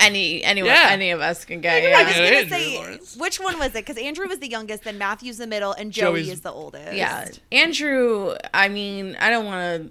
any 0.00 0.42
anyone, 0.42 0.70
Yeah. 0.72 0.88
any 0.90 1.10
of 1.10 1.20
us 1.20 1.44
can 1.44 1.60
get. 1.60 1.82
I 1.82 1.88
Yeah, 1.88 2.04
was 2.04 2.14
gonna 2.14 2.26
Andrew 2.26 2.48
say 2.58 2.78
Lawrence. 2.78 3.16
which 3.16 3.38
one 3.40 3.58
was 3.58 3.68
it? 3.68 3.86
Because 3.86 3.98
Andrew 3.98 4.26
was 4.28 4.38
the 4.40 4.48
youngest, 4.48 4.84
then 4.84 4.98
Matthew's 4.98 5.38
the 5.38 5.46
middle, 5.46 5.72
and 5.72 5.92
Joey 5.92 6.22
Joey's- 6.22 6.34
is 6.34 6.40
the 6.42 6.52
oldest. 6.52 6.94
yeah. 6.94 7.28
Andrew. 7.52 8.34
I 8.54 8.68
mean, 8.68 9.16
I 9.20 9.30
don't 9.30 9.44
want 9.46 9.82
to 9.84 9.90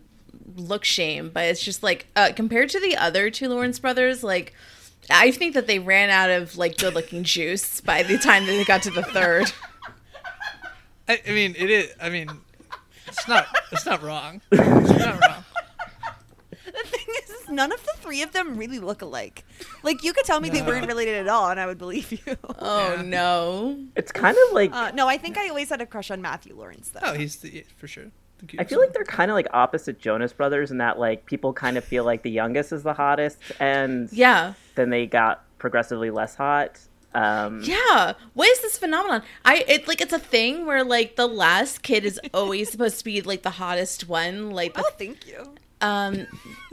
look 0.55 0.83
shame, 0.85 1.29
but 1.33 1.45
it's 1.45 1.63
just 1.63 1.83
like 1.83 2.07
uh, 2.15 2.31
compared 2.35 2.69
to 2.69 2.79
the 2.79 2.95
other 2.97 3.29
two 3.29 3.49
Lawrence 3.49 3.79
brothers, 3.79 4.23
like. 4.23 4.53
I 5.09 5.31
think 5.31 5.53
that 5.53 5.67
they 5.67 5.79
ran 5.79 6.09
out 6.09 6.29
of 6.29 6.57
like 6.57 6.77
good-looking 6.77 7.23
juice 7.35 7.79
by 7.79 8.03
the 8.03 8.17
time 8.17 8.45
that 8.45 8.51
they 8.51 8.65
got 8.65 8.83
to 8.83 8.89
the 8.89 9.03
third. 9.03 9.49
I, 11.07 11.21
I 11.25 11.31
mean, 11.31 11.55
it 11.57 11.69
is. 11.69 11.93
I 12.01 12.09
mean, 12.09 12.29
it's 13.07 13.25
not. 13.25 13.47
It's 13.71 13.85
not 13.85 14.01
wrong. 14.03 14.41
It's 14.51 14.59
not 14.99 15.21
wrong. 15.21 15.43
The 16.65 16.71
thing 16.83 17.05
is, 17.23 17.29
is 17.29 17.49
none 17.49 17.71
of 17.71 17.81
the 17.85 17.93
three 17.97 18.21
of 18.21 18.33
them 18.33 18.57
really 18.57 18.79
look 18.79 19.01
alike. 19.01 19.45
Like 19.81 20.03
you 20.03 20.11
could 20.11 20.25
tell 20.25 20.41
me 20.41 20.49
they 20.49 20.61
weren't 20.61 20.87
related 20.87 21.15
at 21.15 21.27
all, 21.29 21.49
and 21.49 21.59
I 21.59 21.65
would 21.67 21.77
believe 21.77 22.11
you. 22.11 22.35
Oh 22.59 23.01
no! 23.05 23.79
It's 23.95 24.11
kind 24.11 24.35
of 24.47 24.53
like 24.53 24.73
Uh, 24.73 24.91
no, 24.91 25.07
I 25.07 25.17
think 25.17 25.37
I 25.37 25.47
always 25.47 25.69
had 25.69 25.79
a 25.79 25.85
crush 25.85 26.11
on 26.11 26.21
Matthew 26.21 26.53
Lawrence 26.55 26.89
though. 26.89 26.99
Oh, 27.03 27.13
he's 27.13 27.37
the, 27.37 27.53
yeah, 27.55 27.61
for 27.77 27.87
sure. 27.87 28.07
The 28.39 28.59
I 28.59 28.63
feel 28.65 28.79
like 28.79 28.93
they're 28.93 29.03
kind 29.03 29.31
of 29.31 29.35
like 29.35 29.47
opposite 29.51 29.99
Jonas 29.99 30.33
Brothers 30.33 30.71
in 30.71 30.77
that 30.77 30.99
like 30.99 31.25
people 31.25 31.53
kind 31.53 31.77
of 31.77 31.83
feel 31.83 32.03
like 32.03 32.23
the 32.23 32.31
youngest 32.31 32.71
is 32.71 32.83
the 32.83 32.93
hottest, 32.93 33.39
and 33.59 34.11
Yeah, 34.11 34.53
then 34.75 34.89
they 34.89 35.07
got 35.07 35.43
progressively 35.57 36.11
less 36.11 36.35
hot. 36.35 36.79
Um, 37.13 37.61
yeah. 37.63 38.13
What 38.33 38.47
is 38.49 38.61
this 38.61 38.77
phenomenon? 38.77 39.23
I 39.43 39.65
it 39.67 39.87
like 39.87 40.01
it's 40.01 40.13
a 40.13 40.19
thing 40.19 40.65
where 40.65 40.83
like 40.83 41.15
the 41.15 41.27
last 41.27 41.81
kid 41.81 42.05
is 42.05 42.19
always 42.33 42.69
supposed 42.69 42.99
to 42.99 43.03
be 43.03 43.21
like 43.21 43.41
the 43.41 43.51
hottest 43.51 44.07
one, 44.07 44.51
like 44.51 44.75
the, 44.75 44.81
oh, 44.81 44.91
thank 44.97 45.25
you. 45.27 45.55
Um, 45.81 46.25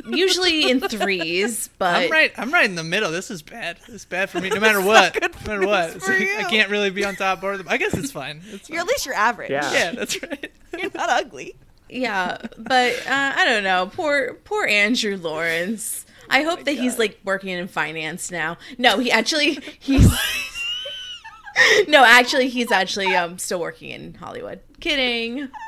usually 0.07 0.71
in 0.71 0.81
threes, 0.81 1.69
but 1.79 1.95
I'm 2.05 2.11
right. 2.11 2.33
I'm 2.37 2.53
right 2.53 2.65
in 2.65 2.75
the 2.75 2.85
middle. 2.85 3.11
This 3.11 3.31
is 3.31 3.43
bad. 3.43 3.79
This 3.87 3.97
is 3.97 4.05
bad 4.05 4.31
for 4.31 4.41
me. 4.41 4.49
No 4.49 4.61
matter 4.61 4.81
what. 4.81 5.21
No 5.21 5.29
matter 5.47 5.67
what. 5.67 5.95
Like, 6.09 6.21
I 6.39 6.45
can't 6.51 6.71
really 6.71 6.91
be 6.91 7.05
on 7.05 7.17
top 7.17 7.43
or 7.43 7.59
the. 7.59 7.71
I 7.71 7.77
guess 7.77 7.95
it's 7.95 8.11
fine. 8.11 8.41
It's 8.47 8.69
You're 8.69 8.79
fine. 8.79 8.87
at 8.87 8.89
least 8.89 9.07
you're 9.07 9.15
average. 9.15 9.51
Yeah. 9.51 9.73
Yeah, 9.73 9.93
that's 9.93 10.23
right. 10.23 10.51
You're 10.79 10.91
not 10.95 11.09
ugly. 11.11 11.55
yeah, 11.89 12.39
but 12.59 12.95
uh, 13.07 13.33
I 13.37 13.45
don't 13.45 13.63
know. 13.63 13.91
Poor 13.95 14.35
poor 14.45 14.67
Andrew 14.67 15.17
Lawrence. 15.17 16.05
I 16.31 16.43
hope 16.43 16.65
that 16.65 16.73
he's 16.73 16.99
like 16.99 17.21
working 17.25 17.51
in 17.51 17.69
finance 17.69 18.31
now. 18.31 18.57
No, 18.79 18.99
he 18.99 19.13
actually 19.13 19.59
he's 19.79 20.11
no, 21.89 22.03
actually 22.05 22.49
he's 22.49 22.73
actually 22.73 23.15
um 23.15 23.39
still 23.39 23.61
working 23.61 23.91
in 23.91 24.15
Hollywood. 24.15 24.61
Kidding. 24.81 25.49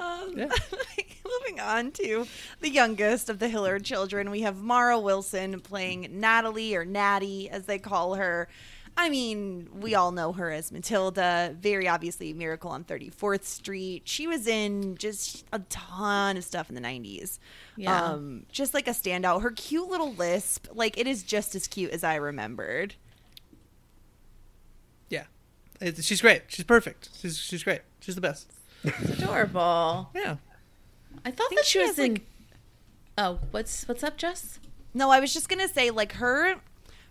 Um, 0.00 0.34
Yeah. 0.36 0.48
Moving 1.42 1.60
on 1.60 1.90
to 1.92 2.26
the 2.60 2.70
youngest 2.70 3.28
of 3.28 3.38
the 3.38 3.48
Hillard 3.48 3.84
children, 3.84 4.30
we 4.30 4.42
have 4.42 4.56
Mara 4.56 4.98
Wilson 4.98 5.60
playing 5.60 6.08
Natalie 6.12 6.74
or 6.74 6.84
Natty, 6.84 7.50
as 7.50 7.64
they 7.64 7.78
call 7.78 8.14
her. 8.14 8.48
I 8.96 9.08
mean, 9.08 9.68
we 9.80 9.94
all 9.94 10.12
know 10.12 10.32
her 10.32 10.50
as 10.50 10.70
Matilda, 10.70 11.56
very 11.58 11.88
obviously 11.88 12.32
Miracle 12.34 12.70
on 12.70 12.84
34th 12.84 13.44
Street. 13.44 14.02
She 14.04 14.26
was 14.26 14.46
in 14.46 14.96
just 14.98 15.46
a 15.52 15.60
ton 15.70 16.36
of 16.36 16.44
stuff 16.44 16.68
in 16.68 16.74
the 16.74 16.80
90s. 16.80 17.38
Yeah. 17.76 18.04
Um, 18.04 18.44
just 18.52 18.74
like 18.74 18.86
a 18.86 18.92
standout. 18.92 19.42
Her 19.42 19.50
cute 19.50 19.88
little 19.88 20.12
lisp, 20.12 20.68
like 20.72 20.98
it 20.98 21.06
is 21.06 21.22
just 21.22 21.54
as 21.54 21.66
cute 21.66 21.90
as 21.90 22.04
I 22.04 22.16
remembered. 22.16 22.94
Yeah. 25.08 25.24
It, 25.80 26.04
she's 26.04 26.20
great. 26.20 26.42
She's 26.48 26.66
perfect. 26.66 27.08
She's 27.18 27.38
she's 27.38 27.64
great. 27.64 27.80
She's 28.00 28.14
the 28.14 28.20
best. 28.20 28.50
It's 28.84 29.22
Adorable. 29.22 30.10
Yeah. 30.14 30.36
I 31.24 31.30
thought 31.30 31.48
think 31.48 31.60
that 31.60 31.66
she, 31.66 31.72
she 31.72 31.78
was 31.80 31.96
has, 31.96 31.98
in 31.98 32.12
like- 32.14 32.22
Oh, 33.18 33.38
what's 33.50 33.86
what's 33.86 34.02
up, 34.02 34.16
Jess? 34.16 34.58
No, 34.94 35.10
I 35.10 35.20
was 35.20 35.32
just 35.32 35.48
gonna 35.48 35.68
say 35.68 35.90
like 35.90 36.12
her 36.14 36.56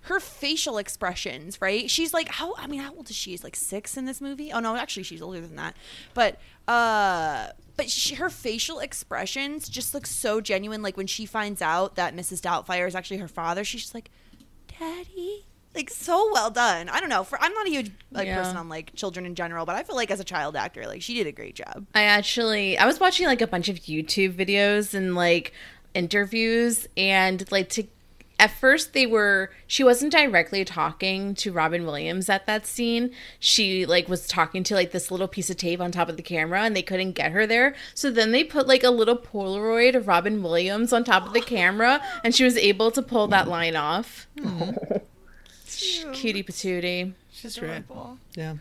her 0.05 0.19
facial 0.19 0.77
expressions, 0.79 1.61
right? 1.61 1.89
She's 1.89 2.13
like 2.13 2.27
how 2.29 2.55
I 2.57 2.67
mean, 2.67 2.79
how 2.81 2.93
old 2.95 3.09
is 3.09 3.15
she? 3.15 3.33
Is 3.33 3.43
like 3.43 3.55
six 3.55 3.97
in 3.97 4.05
this 4.05 4.19
movie? 4.19 4.51
Oh 4.51 4.59
no, 4.59 4.75
actually 4.75 5.03
she's 5.03 5.21
older 5.21 5.41
than 5.41 5.55
that. 5.57 5.75
But 6.13 6.39
uh 6.67 7.49
but 7.77 7.89
she, 7.89 8.15
her 8.15 8.29
facial 8.29 8.79
expressions 8.79 9.69
just 9.69 9.93
look 9.93 10.05
so 10.07 10.41
genuine. 10.41 10.81
Like 10.81 10.97
when 10.97 11.07
she 11.07 11.25
finds 11.25 11.61
out 11.61 11.95
that 11.95 12.15
Mrs. 12.15 12.41
Doubtfire 12.41 12.87
is 12.87 12.95
actually 12.95 13.17
her 13.17 13.27
father, 13.27 13.63
she's 13.63 13.81
just 13.81 13.93
like, 13.93 14.09
"Daddy," 14.79 15.45
like 15.75 15.89
so 15.89 16.29
well 16.33 16.49
done. 16.51 16.89
I 16.89 16.99
don't 16.99 17.09
know. 17.09 17.23
For 17.23 17.41
I'm 17.41 17.53
not 17.53 17.67
a 17.67 17.69
huge 17.69 17.91
like 18.11 18.27
Yeah. 18.27 18.37
person 18.41 18.57
on 18.57 18.67
like 18.69 18.93
children 18.95 19.25
in 19.25 19.35
general, 19.35 19.65
but 19.65 19.75
I 19.75 19.83
feel 19.83 19.95
like 19.95 20.11
as 20.11 20.19
a 20.19 20.23
child 20.25 20.55
actor, 20.55 20.85
like 20.85 21.01
she 21.01 21.13
did 21.13 21.27
a 21.27 21.31
great 21.31 21.55
job. 21.55 21.85
I 21.95 22.03
actually 22.03 22.77
I 22.77 22.85
was 22.85 22.99
watching 22.99 23.25
like 23.27 23.41
a 23.41 23.47
bunch 23.47 23.69
of 23.69 23.77
YouTube 23.77 24.33
videos 24.33 24.93
and 24.93 25.15
like 25.15 25.53
interviews 25.93 26.87
and 26.97 27.49
like 27.51 27.69
to 27.69 27.83
at 28.39 28.49
first 28.49 28.93
they 28.93 29.05
were 29.05 29.51
she 29.67 29.83
wasn't 29.83 30.11
directly 30.11 30.65
talking 30.65 31.35
to 31.35 31.51
Robin 31.51 31.85
Williams 31.85 32.27
at 32.27 32.47
that 32.47 32.65
scene. 32.65 33.11
She 33.39 33.85
like 33.85 34.09
was 34.09 34.27
talking 34.27 34.63
to 34.63 34.73
like 34.73 34.91
this 34.91 35.11
little 35.11 35.27
piece 35.27 35.49
of 35.51 35.57
tape 35.57 35.79
on 35.79 35.91
top 35.91 36.09
of 36.09 36.17
the 36.17 36.23
camera 36.23 36.61
and 36.63 36.75
they 36.75 36.81
couldn't 36.81 37.11
get 37.11 37.31
her 37.33 37.45
there. 37.45 37.75
So 37.93 38.09
then 38.09 38.31
they 38.31 38.43
put 38.43 38.67
like 38.67 38.83
a 38.83 38.89
little 38.89 39.15
Polaroid 39.17 39.95
of 39.95 40.07
Robin 40.07 40.41
Williams 40.41 40.91
on 40.91 41.03
top 41.03 41.25
of 41.27 41.33
the 41.33 41.41
camera 41.41 42.01
and 42.23 42.33
she 42.33 42.43
was 42.43 42.57
able 42.57 42.89
to 42.91 43.01
pull 43.03 43.27
that 43.27 43.47
line 43.47 43.75
off. 43.75 44.27
Cutie 46.13 46.43
patootie. 46.43 47.13
She's 47.31 47.57
great. 47.57 47.83
Yeah. 48.35 48.55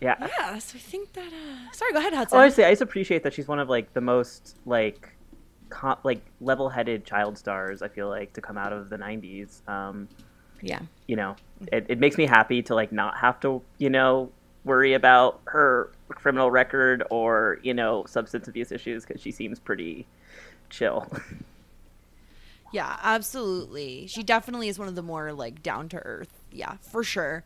yeah. 0.00 0.16
Yeah, 0.20 0.58
so 0.58 0.76
I 0.76 0.80
think 0.80 1.12
that. 1.14 1.26
uh 1.28 1.72
Sorry, 1.72 1.92
go 1.92 1.98
ahead, 1.98 2.14
Hudson. 2.14 2.38
Honestly, 2.38 2.64
I 2.64 2.70
just 2.70 2.82
appreciate 2.82 3.22
that 3.22 3.32
she's 3.34 3.48
one 3.48 3.58
of 3.58 3.68
like 3.68 3.92
the 3.94 4.00
most 4.00 4.56
like 4.66 5.10
co- 5.70 5.98
like 6.02 6.20
level-headed 6.40 7.04
child 7.04 7.38
stars. 7.38 7.82
I 7.82 7.88
feel 7.88 8.08
like 8.08 8.32
to 8.34 8.40
come 8.40 8.58
out 8.58 8.72
of 8.72 8.90
the 8.90 8.96
'90s. 8.98 9.66
Um, 9.68 10.08
Yeah. 10.60 10.80
you 11.06 11.16
know, 11.16 11.36
it, 11.72 11.86
it 11.88 11.98
makes 11.98 12.16
me 12.18 12.26
happy 12.26 12.62
to 12.62 12.74
like 12.74 12.92
not 12.92 13.16
have 13.18 13.40
to 13.40 13.62
you 13.78 13.90
know 13.90 14.30
worry 14.64 14.94
about 14.94 15.40
her 15.46 15.90
criminal 16.08 16.50
record 16.50 17.02
or 17.10 17.58
you 17.62 17.74
know 17.74 18.04
substance 18.06 18.48
abuse 18.48 18.72
issues 18.72 19.04
because 19.04 19.20
she 19.20 19.30
seems 19.30 19.58
pretty 19.58 20.06
chill. 20.70 21.06
Yeah, 22.74 22.96
absolutely. 23.04 24.08
She 24.08 24.24
definitely 24.24 24.66
is 24.66 24.80
one 24.80 24.88
of 24.88 24.96
the 24.96 25.02
more 25.02 25.32
like 25.32 25.62
down 25.62 25.88
to 25.90 25.98
earth. 25.98 26.40
Yeah, 26.50 26.78
for 26.80 27.04
sure. 27.04 27.44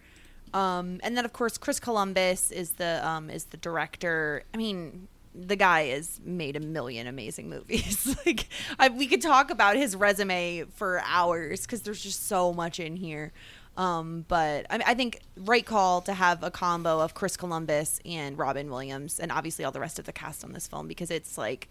Um, 0.54 1.00
and 1.02 1.18
then 1.18 1.26
of 1.26 1.34
course 1.34 1.58
Chris 1.58 1.78
Columbus 1.78 2.50
is 2.50 2.70
the 2.72 3.06
um, 3.06 3.28
is 3.28 3.44
the 3.44 3.58
director. 3.58 4.44
I 4.54 4.56
mean, 4.56 5.06
the 5.34 5.54
guy 5.54 5.88
has 5.88 6.18
made 6.24 6.56
a 6.56 6.60
million 6.60 7.06
amazing 7.06 7.50
movies. 7.50 8.16
like 8.26 8.48
I, 8.78 8.88
we 8.88 9.06
could 9.06 9.20
talk 9.20 9.50
about 9.50 9.76
his 9.76 9.94
resume 9.94 10.64
for 10.76 11.02
hours 11.04 11.60
because 11.60 11.82
there's 11.82 12.02
just 12.02 12.26
so 12.26 12.54
much 12.54 12.80
in 12.80 12.96
here. 12.96 13.30
Um, 13.76 14.24
but 14.28 14.64
I, 14.70 14.80
I 14.86 14.94
think 14.94 15.20
right 15.36 15.64
call 15.66 16.00
to 16.02 16.14
have 16.14 16.42
a 16.42 16.50
combo 16.50 17.00
of 17.00 17.12
Chris 17.12 17.36
Columbus 17.36 18.00
and 18.06 18.38
Robin 18.38 18.70
Williams, 18.70 19.20
and 19.20 19.30
obviously 19.30 19.66
all 19.66 19.72
the 19.72 19.78
rest 19.80 19.98
of 19.98 20.06
the 20.06 20.12
cast 20.14 20.42
on 20.42 20.54
this 20.54 20.66
film 20.66 20.88
because 20.88 21.10
it's 21.10 21.36
like 21.36 21.68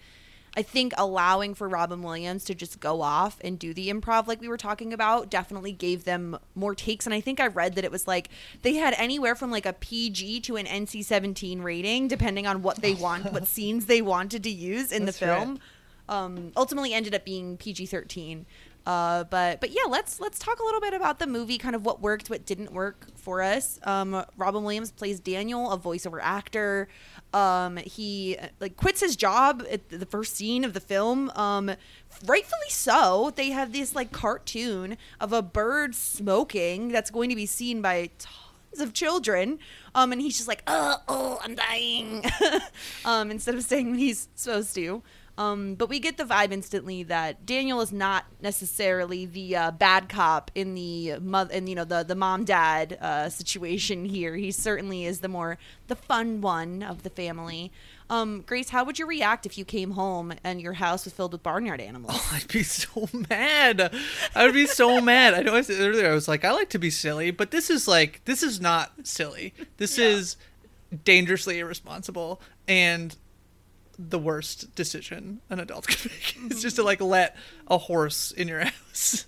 I 0.57 0.63
think 0.63 0.91
allowing 0.97 1.53
for 1.53 1.69
Robin 1.69 2.01
Williams 2.01 2.43
to 2.45 2.55
just 2.55 2.79
go 2.79 3.03
off 3.03 3.37
and 3.43 3.59
do 3.59 3.75
the 3.75 3.89
improv 3.89 4.25
like 4.25 4.41
we 4.41 4.47
were 4.47 4.57
talking 4.57 4.91
about 4.91 5.29
definitely 5.29 5.71
gave 5.71 6.03
them 6.03 6.35
more 6.55 6.73
takes. 6.73 7.05
And 7.05 7.13
I 7.13 7.21
think 7.21 7.39
I 7.39 7.45
read 7.45 7.75
that 7.75 7.85
it 7.85 7.91
was 7.91 8.07
like 8.07 8.29
they 8.63 8.73
had 8.73 8.95
anywhere 8.97 9.35
from 9.35 9.51
like 9.51 9.67
a 9.67 9.73
PG 9.73 10.41
to 10.41 10.55
an 10.55 10.65
NC 10.65 11.05
17 11.05 11.61
rating, 11.61 12.07
depending 12.07 12.47
on 12.47 12.63
what 12.63 12.77
they 12.77 12.95
want, 12.95 13.31
what 13.31 13.45
scenes 13.47 13.85
they 13.85 14.01
wanted 14.01 14.41
to 14.45 14.49
use 14.49 14.91
in 14.91 15.05
That's 15.05 15.19
the 15.19 15.27
right. 15.27 15.37
film. 15.37 15.59
Um, 16.09 16.51
ultimately 16.57 16.91
ended 16.91 17.13
up 17.13 17.23
being 17.23 17.57
PG 17.57 17.85
13. 17.85 18.47
Uh, 18.87 19.25
but 19.25 19.59
but 19.59 19.69
yeah, 19.71 19.83
let's 19.87 20.21
let's 20.21 20.39
talk 20.39 20.61
a 20.61 20.63
little 20.63 20.79
bit 20.79 20.93
about 20.93 21.19
the 21.19 21.27
movie, 21.27 21.57
kind 21.57 21.75
of 21.75 21.85
what 21.85 22.01
worked, 22.01 22.29
what 22.29 22.45
didn't 22.45 22.71
work 22.71 23.05
for 23.15 23.43
us. 23.43 23.79
Um, 23.83 24.23
Robin 24.37 24.63
Williams 24.63 24.91
plays 24.91 25.19
Daniel, 25.19 25.71
a 25.71 25.77
voiceover 25.77 26.19
actor. 26.21 26.87
Um, 27.33 27.77
he 27.77 28.37
uh, 28.41 28.47
like 28.59 28.77
quits 28.77 29.01
his 29.01 29.15
job 29.15 29.63
at 29.69 29.89
the 29.89 30.05
first 30.05 30.35
scene 30.35 30.63
of 30.63 30.73
the 30.73 30.79
film. 30.79 31.29
Um, 31.35 31.71
rightfully 32.25 32.69
so. 32.69 33.31
They 33.35 33.51
have 33.51 33.73
this 33.73 33.95
like 33.95 34.11
cartoon 34.11 34.97
of 35.19 35.33
a 35.33 35.41
bird 35.41 35.93
smoking 35.95 36.89
that's 36.89 37.11
going 37.11 37.29
to 37.29 37.35
be 37.35 37.45
seen 37.45 37.81
by 37.81 38.09
tons 38.17 38.81
of 38.81 38.93
children. 38.93 39.59
Um, 39.93 40.11
and 40.11 40.21
he's 40.21 40.37
just 40.37 40.47
like, 40.47 40.63
oh, 40.67 40.97
oh, 41.07 41.39
I'm 41.43 41.55
dying. 41.55 42.23
um, 43.05 43.31
instead 43.31 43.55
of 43.55 43.63
saying 43.63 43.91
what 43.91 43.99
he's 43.99 44.29
supposed 44.35 44.73
to. 44.75 45.03
Um, 45.37 45.75
but 45.75 45.87
we 45.87 45.99
get 45.99 46.17
the 46.17 46.23
vibe 46.23 46.51
instantly 46.51 47.03
that 47.03 47.45
Daniel 47.45 47.79
is 47.81 47.91
not 47.93 48.25
necessarily 48.41 49.27
the 49.27 49.55
uh, 49.55 49.71
bad 49.71 50.09
cop 50.09 50.49
in 50.55 50.73
the 50.73 51.19
mother, 51.19 51.53
and 51.53 51.69
you 51.69 51.75
know 51.75 51.83
the 51.83 52.03
the 52.03 52.15
mom 52.15 52.43
dad 52.43 52.97
uh, 52.99 53.29
situation 53.29 54.05
here. 54.05 54.35
He 54.35 54.51
certainly 54.51 55.05
is 55.05 55.19
the 55.19 55.27
more 55.27 55.59
the 55.87 55.95
fun 55.95 56.41
one 56.41 56.81
of 56.81 57.03
the 57.03 57.11
family. 57.11 57.71
Um, 58.09 58.41
Grace, 58.41 58.69
how 58.69 58.83
would 58.85 58.97
you 58.97 59.05
react 59.05 59.45
if 59.45 59.57
you 59.57 59.65
came 59.65 59.91
home 59.91 60.33
and 60.43 60.61
your 60.61 60.73
house 60.73 61.03
was 61.03 61.13
filled 61.13 61.33
with 61.33 61.43
barnyard 61.43 61.81
animals? 61.81 62.13
Oh, 62.15 62.31
I'd 62.33 62.47
be 62.47 62.63
so 62.63 63.07
mad. 63.29 63.93
I 64.33 64.45
would 64.45 64.53
be 64.53 64.65
so 64.65 65.01
mad. 65.01 65.33
I 65.33 65.41
know 65.41 65.55
I 65.55 65.61
said 65.61 65.79
earlier 65.79 66.09
I 66.09 66.13
was 66.13 66.27
like, 66.27 66.45
I 66.45 66.51
like 66.51 66.69
to 66.69 66.79
be 66.79 66.89
silly, 66.89 67.31
but 67.31 67.51
this 67.51 67.69
is 67.69 67.87
like 67.87 68.21
this 68.25 68.41
is 68.41 68.59
not 68.59 68.91
silly. 69.03 69.53
This 69.77 69.99
is 69.99 70.37
dangerously 71.03 71.59
irresponsible 71.59 72.41
and 72.67 73.15
the 73.99 74.19
worst 74.19 74.75
decision 74.75 75.41
an 75.49 75.59
adult 75.59 75.87
could 75.87 76.11
make. 76.11 76.37
It's 76.51 76.61
just 76.61 76.75
to 76.77 76.83
like 76.83 77.01
let 77.01 77.35
a 77.67 77.77
horse 77.77 78.31
in 78.31 78.47
your 78.47 78.59
house. 78.65 79.25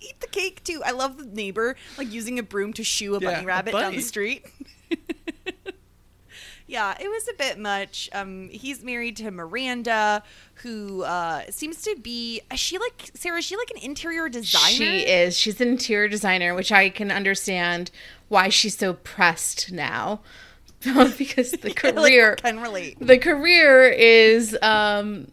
Eat 0.00 0.20
the 0.20 0.26
cake 0.26 0.62
too. 0.64 0.82
I 0.84 0.90
love 0.92 1.18
the 1.18 1.24
neighbor 1.24 1.76
like 1.96 2.12
using 2.12 2.38
a 2.38 2.42
broom 2.42 2.72
to 2.74 2.84
shoo 2.84 3.14
a 3.14 3.20
bunny 3.20 3.32
Yeah, 3.32 3.42
a 3.42 3.46
rabbit 3.46 3.72
down 3.72 3.96
the 3.96 4.02
street. 4.02 4.46
yeah, 6.66 6.94
it 7.00 7.08
was 7.08 7.28
a 7.28 7.34
bit 7.34 7.58
much. 7.58 8.10
Um, 8.12 8.48
he's 8.50 8.82
married 8.82 9.16
to 9.18 9.30
Miranda, 9.30 10.22
who 10.56 11.02
uh, 11.02 11.42
seems 11.50 11.80
to 11.82 11.96
be. 11.96 12.42
Is 12.52 12.60
she 12.60 12.78
like 12.78 13.10
Sarah? 13.14 13.38
Is 13.38 13.44
she 13.44 13.56
like 13.56 13.70
an 13.70 13.78
interior 13.78 14.28
designer? 14.28 14.66
She 14.66 15.00
is. 15.06 15.36
She's 15.36 15.60
an 15.60 15.68
interior 15.68 16.08
designer, 16.08 16.54
which 16.54 16.72
I 16.72 16.90
can 16.90 17.10
understand 17.10 17.90
why 18.28 18.48
she's 18.50 18.76
so 18.76 18.94
pressed 18.94 19.72
now. 19.72 20.20
because 21.18 21.50
the 21.52 21.58
Like, 21.68 21.76
career 21.76 22.36
can 22.36 22.60
relate. 22.60 22.96
the 23.00 23.18
career 23.18 23.88
is 23.88 24.56
um 24.62 25.28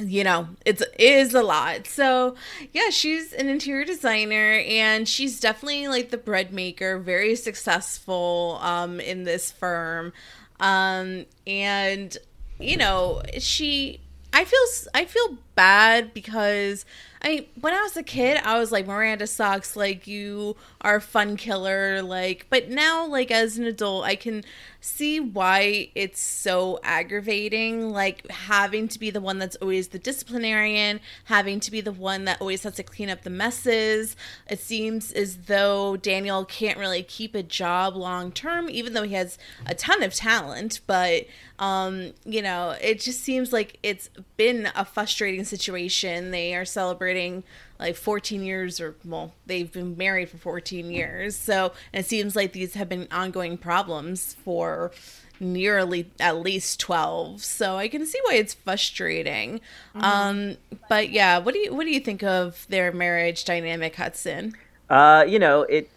you 0.00 0.22
know 0.24 0.48
it's 0.66 0.82
is 0.98 1.32
a 1.34 1.42
lot 1.42 1.86
so 1.86 2.34
yeah 2.72 2.90
she's 2.90 3.32
an 3.32 3.48
interior 3.48 3.84
designer 3.84 4.62
and 4.68 5.08
she's 5.08 5.40
definitely 5.40 5.88
like 5.88 6.10
the 6.10 6.18
bread 6.18 6.52
maker 6.52 6.98
very 6.98 7.34
successful 7.34 8.58
um 8.60 9.00
in 9.00 9.24
this 9.24 9.50
firm 9.50 10.12
um 10.60 11.24
and 11.46 12.18
you 12.58 12.76
know 12.76 13.22
she 13.38 14.00
i 14.34 14.44
feel 14.44 14.58
I 14.92 15.04
feel 15.06 15.38
bad 15.54 16.12
because 16.12 16.84
I 17.26 17.46
when 17.60 17.74
I 17.74 17.82
was 17.82 17.96
a 17.96 18.04
kid, 18.04 18.40
I 18.44 18.58
was 18.58 18.70
like, 18.70 18.86
Miranda 18.86 19.26
sucks. 19.26 19.74
Like, 19.74 20.06
you 20.06 20.56
are 20.80 20.96
a 20.96 21.00
fun 21.00 21.36
killer. 21.36 22.00
Like, 22.00 22.46
but 22.50 22.68
now, 22.68 23.04
like, 23.04 23.32
as 23.32 23.58
an 23.58 23.64
adult, 23.64 24.04
I 24.04 24.14
can 24.14 24.44
see 24.86 25.20
why 25.20 25.90
it's 25.94 26.20
so 26.20 26.78
aggravating. 26.82 27.90
Like, 27.90 28.30
having 28.30 28.88
to 28.88 28.98
be 28.98 29.10
the 29.10 29.20
one 29.20 29.38
that's 29.38 29.56
always 29.56 29.88
the 29.88 29.98
disciplinarian, 29.98 31.00
having 31.24 31.60
to 31.60 31.70
be 31.70 31.80
the 31.80 31.92
one 31.92 32.24
that 32.24 32.40
always 32.40 32.62
has 32.62 32.74
to 32.76 32.82
clean 32.82 33.10
up 33.10 33.22
the 33.22 33.30
messes. 33.30 34.16
It 34.48 34.60
seems 34.60 35.12
as 35.12 35.36
though 35.46 35.96
Daniel 35.96 36.44
can't 36.44 36.78
really 36.78 37.02
keep 37.02 37.34
a 37.34 37.42
job 37.42 37.96
long 37.96 38.32
term, 38.32 38.70
even 38.70 38.92
though 38.92 39.02
he 39.02 39.14
has 39.14 39.38
a 39.66 39.74
ton 39.74 40.02
of 40.02 40.14
talent. 40.14 40.80
But, 40.86 41.26
um, 41.58 42.12
you 42.24 42.42
know, 42.42 42.76
it 42.80 43.00
just 43.00 43.20
seems 43.22 43.52
like 43.52 43.78
it's 43.82 44.10
been 44.36 44.68
a 44.74 44.84
frustrating 44.84 45.44
situation. 45.44 46.30
They 46.30 46.54
are 46.54 46.64
celebrating 46.64 47.44
like 47.78 47.96
14 47.96 48.42
years, 48.42 48.80
or 48.80 48.94
well, 49.04 49.32
they've 49.46 49.70
been 49.70 49.96
married 49.96 50.30
for 50.30 50.38
14 50.38 50.90
years. 50.90 51.36
So 51.36 51.72
it 51.92 52.06
seems 52.06 52.34
like 52.36 52.52
these 52.52 52.74
have 52.74 52.88
been 52.88 53.08
ongoing 53.10 53.58
problems 53.58 54.34
for 54.44 54.92
nearly 55.38 56.10
at 56.18 56.38
least 56.38 56.80
12 56.80 57.44
so 57.44 57.76
i 57.76 57.88
can 57.88 58.06
see 58.06 58.18
why 58.24 58.34
it's 58.34 58.54
frustrating 58.54 59.60
um 59.96 60.56
but 60.88 61.10
yeah 61.10 61.36
what 61.38 61.52
do 61.52 61.60
you 61.60 61.74
what 61.74 61.84
do 61.84 61.90
you 61.90 62.00
think 62.00 62.22
of 62.22 62.66
their 62.70 62.90
marriage 62.90 63.44
dynamic 63.44 63.94
hudson 63.96 64.54
Uh, 64.88 65.24
you 65.26 65.38
know, 65.38 65.62
it 65.62 65.90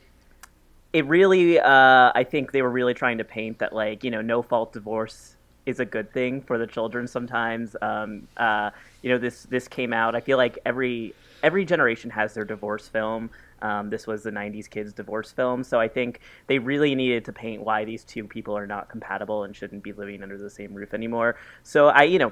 it 0.94 1.06
really 1.06 1.60
uh 1.60 2.12
I 2.16 2.24
think 2.24 2.52
they 2.52 2.62
were 2.62 2.72
really 2.72 2.94
trying 2.94 3.20
to 3.20 3.24
paint 3.24 3.60
that 3.60 3.74
like, 3.74 4.04
you 4.04 4.12
know, 4.12 4.22
no 4.22 4.42
fault 4.42 4.74
divorce 4.74 5.36
is 5.66 5.80
a 5.80 5.86
good 5.86 6.12
thing 6.12 6.42
for 6.42 6.58
the 6.58 6.66
children 6.68 7.08
sometimes. 7.08 7.76
Um 7.82 8.28
uh 8.38 8.72
you 9.02 9.10
know, 9.12 9.18
this 9.18 9.44
this 9.44 9.68
came 9.68 9.94
out. 9.94 10.16
I 10.16 10.22
feel 10.22 10.38
like 10.38 10.58
every 10.66 11.14
every 11.44 11.66
generation 11.66 12.10
has 12.12 12.34
their 12.34 12.46
divorce 12.46 12.88
film. 12.88 13.30
Um, 13.62 13.90
this 13.90 14.08
was 14.08 14.24
the 14.24 14.32
90s 14.32 14.70
kids 14.70 14.94
divorce 14.94 15.32
film. 15.32 15.64
So 15.64 15.80
I 15.80 15.88
think 15.88 16.22
they 16.48 16.60
really 16.60 16.96
needed 16.96 17.26
to 17.26 17.34
paint 17.34 17.62
why 17.62 17.86
these 17.86 18.04
two 18.04 18.26
people 18.26 18.58
are 18.58 18.68
not 18.68 18.90
compatible 18.90 19.44
and 19.44 19.56
shouldn't 19.56 19.84
be 19.84 19.94
living 19.94 20.24
under 20.24 20.38
the 20.38 20.50
same 20.50 20.74
roof 20.74 20.94
anymore. 20.94 21.36
So 21.64 21.88
I, 21.88 22.04
you 22.04 22.20
know, 22.20 22.32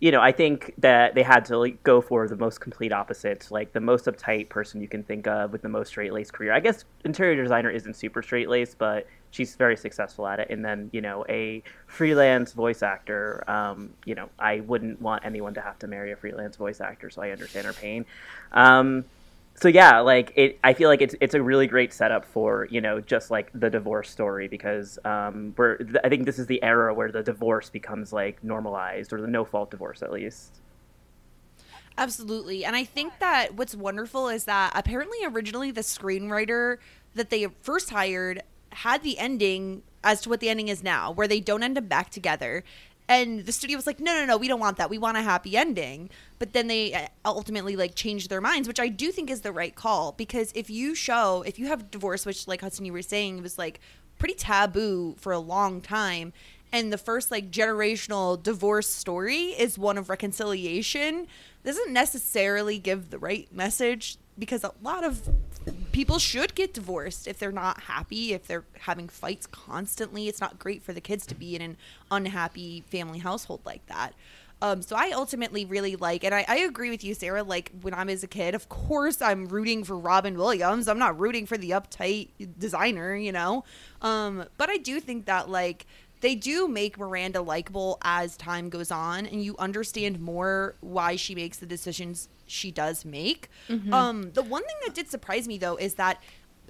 you 0.00 0.10
know, 0.10 0.20
I 0.20 0.32
think 0.32 0.74
that 0.78 1.14
they 1.14 1.22
had 1.22 1.44
to 1.44 1.58
like, 1.58 1.82
go 1.84 2.00
for 2.00 2.26
the 2.26 2.36
most 2.36 2.60
complete 2.60 2.92
opposite, 2.92 3.46
like 3.50 3.72
the 3.72 3.80
most 3.80 4.06
uptight 4.06 4.48
person 4.48 4.80
you 4.80 4.88
can 4.88 5.04
think 5.04 5.28
of 5.28 5.52
with 5.52 5.62
the 5.62 5.68
most 5.68 5.88
straight 5.88 6.12
laced 6.12 6.32
career. 6.32 6.52
I 6.52 6.58
guess 6.58 6.84
interior 7.04 7.40
designer 7.40 7.70
isn't 7.70 7.94
super 7.94 8.20
straight 8.20 8.48
laced, 8.48 8.78
but 8.78 9.06
she's 9.32 9.56
very 9.56 9.76
successful 9.76 10.26
at 10.28 10.38
it. 10.38 10.48
And 10.50 10.64
then, 10.64 10.88
you 10.92 11.00
know, 11.00 11.24
a 11.28 11.62
freelance 11.86 12.52
voice 12.52 12.82
actor. 12.82 13.42
Um, 13.48 13.94
you 14.04 14.14
know, 14.14 14.28
I 14.38 14.60
wouldn't 14.60 15.00
want 15.02 15.24
anyone 15.24 15.54
to 15.54 15.60
have 15.60 15.78
to 15.80 15.88
marry 15.88 16.12
a 16.12 16.16
freelance 16.16 16.56
voice 16.56 16.80
actor, 16.80 17.10
so 17.10 17.22
I 17.22 17.30
understand 17.30 17.66
her 17.66 17.72
pain. 17.72 18.06
Um, 18.52 19.04
so 19.54 19.68
yeah, 19.68 20.00
like 20.00 20.32
it, 20.36 20.58
I 20.64 20.72
feel 20.72 20.88
like 20.88 21.02
it's 21.02 21.14
it's 21.20 21.34
a 21.34 21.42
really 21.42 21.66
great 21.66 21.92
setup 21.92 22.24
for 22.24 22.66
you 22.70 22.80
know 22.80 23.00
just 23.00 23.30
like 23.30 23.50
the 23.54 23.68
divorce 23.68 24.10
story 24.10 24.48
because 24.48 24.98
um, 25.04 25.54
we're 25.56 25.78
I 26.02 26.08
think 26.08 26.24
this 26.24 26.38
is 26.38 26.46
the 26.46 26.62
era 26.62 26.94
where 26.94 27.12
the 27.12 27.22
divorce 27.22 27.68
becomes 27.68 28.12
like 28.12 28.42
normalized 28.42 29.12
or 29.12 29.20
the 29.20 29.26
no 29.26 29.44
fault 29.44 29.70
divorce 29.70 30.02
at 30.02 30.10
least. 30.10 30.60
Absolutely. 31.98 32.64
And 32.64 32.74
I 32.74 32.84
think 32.84 33.18
that 33.18 33.54
what's 33.54 33.74
wonderful 33.74 34.28
is 34.28 34.44
that 34.44 34.72
apparently 34.74 35.18
originally 35.26 35.70
the 35.70 35.82
screenwriter 35.82 36.78
that 37.14 37.28
they 37.28 37.46
first 37.60 37.90
hired 37.90 38.42
had 38.74 39.02
the 39.02 39.18
ending 39.18 39.82
as 40.04 40.20
to 40.22 40.28
what 40.28 40.40
the 40.40 40.48
ending 40.48 40.68
is 40.68 40.82
now, 40.82 41.10
where 41.10 41.28
they 41.28 41.40
don't 41.40 41.62
end 41.62 41.78
up 41.78 41.88
back 41.88 42.10
together. 42.10 42.64
And 43.08 43.44
the 43.44 43.52
studio 43.52 43.76
was 43.76 43.86
like, 43.86 44.00
no, 44.00 44.14
no, 44.14 44.24
no, 44.24 44.36
we 44.36 44.48
don't 44.48 44.60
want 44.60 44.76
that. 44.78 44.88
We 44.88 44.98
want 44.98 45.16
a 45.16 45.22
happy 45.22 45.56
ending. 45.56 46.08
But 46.38 46.52
then 46.52 46.66
they 46.66 46.94
uh, 46.94 47.06
ultimately 47.24 47.76
like 47.76 47.94
changed 47.94 48.30
their 48.30 48.40
minds, 48.40 48.68
which 48.68 48.80
I 48.80 48.88
do 48.88 49.12
think 49.12 49.30
is 49.30 49.42
the 49.42 49.52
right 49.52 49.74
call 49.74 50.12
because 50.12 50.52
if 50.54 50.70
you 50.70 50.94
show, 50.94 51.42
if 51.42 51.58
you 51.58 51.66
have 51.66 51.90
divorce, 51.90 52.24
which 52.24 52.48
like 52.48 52.60
Hudson, 52.60 52.84
you 52.84 52.92
were 52.92 53.02
saying, 53.02 53.42
was 53.42 53.58
like 53.58 53.80
pretty 54.18 54.34
taboo 54.34 55.16
for 55.18 55.32
a 55.32 55.38
long 55.38 55.80
time. 55.80 56.32
And 56.72 56.92
the 56.92 56.98
first 56.98 57.30
like 57.30 57.50
generational 57.50 58.42
divorce 58.42 58.88
story 58.88 59.48
is 59.48 59.78
one 59.78 59.98
of 59.98 60.08
reconciliation 60.08 61.26
doesn't 61.64 61.92
necessarily 61.92 62.78
give 62.78 63.10
the 63.10 63.18
right 63.18 63.52
message 63.52 64.16
because 64.38 64.64
a 64.64 64.72
lot 64.82 65.04
of 65.04 65.28
people 65.92 66.18
should 66.18 66.54
get 66.54 66.72
divorced 66.74 67.26
if 67.26 67.38
they're 67.38 67.52
not 67.52 67.82
happy, 67.82 68.32
if 68.32 68.46
they're 68.46 68.64
having 68.80 69.08
fights 69.08 69.46
constantly. 69.46 70.28
It's 70.28 70.40
not 70.40 70.58
great 70.58 70.82
for 70.82 70.92
the 70.92 71.00
kids 71.00 71.26
to 71.26 71.34
be 71.34 71.54
in 71.54 71.62
an 71.62 71.76
unhappy 72.10 72.82
family 72.88 73.18
household 73.18 73.60
like 73.64 73.84
that. 73.86 74.14
Um, 74.62 74.80
so 74.80 74.94
I 74.94 75.10
ultimately 75.10 75.64
really 75.64 75.96
like, 75.96 76.22
and 76.22 76.32
I, 76.32 76.44
I 76.46 76.58
agree 76.58 76.88
with 76.88 77.02
you, 77.02 77.14
Sarah. 77.14 77.42
Like 77.42 77.72
when 77.80 77.94
I 77.94 78.04
was 78.04 78.22
a 78.22 78.28
kid, 78.28 78.54
of 78.54 78.68
course 78.68 79.20
I'm 79.20 79.46
rooting 79.46 79.82
for 79.82 79.98
Robin 79.98 80.38
Williams. 80.38 80.86
I'm 80.86 81.00
not 81.00 81.18
rooting 81.18 81.46
for 81.46 81.58
the 81.58 81.70
uptight 81.70 82.28
designer, 82.58 83.16
you 83.16 83.32
know. 83.32 83.64
Um, 84.02 84.44
but 84.58 84.70
I 84.70 84.76
do 84.76 85.00
think 85.00 85.26
that 85.26 85.50
like 85.50 85.84
they 86.22 86.34
do 86.34 86.68
make 86.68 86.98
Miranda 86.98 87.42
likable 87.42 87.98
as 88.02 88.36
time 88.36 88.70
goes 88.70 88.90
on, 88.90 89.26
and 89.26 89.44
you 89.44 89.56
understand 89.58 90.20
more 90.20 90.76
why 90.80 91.16
she 91.16 91.34
makes 91.34 91.58
the 91.58 91.66
decisions 91.66 92.28
she 92.46 92.70
does 92.70 93.04
make. 93.04 93.50
Um, 93.92 94.32
the 94.32 94.42
one 94.42 94.62
thing 94.64 94.76
that 94.86 94.94
did 94.94 95.10
surprise 95.10 95.46
me 95.46 95.58
though 95.58 95.76
is 95.76 95.94
that 95.94 96.22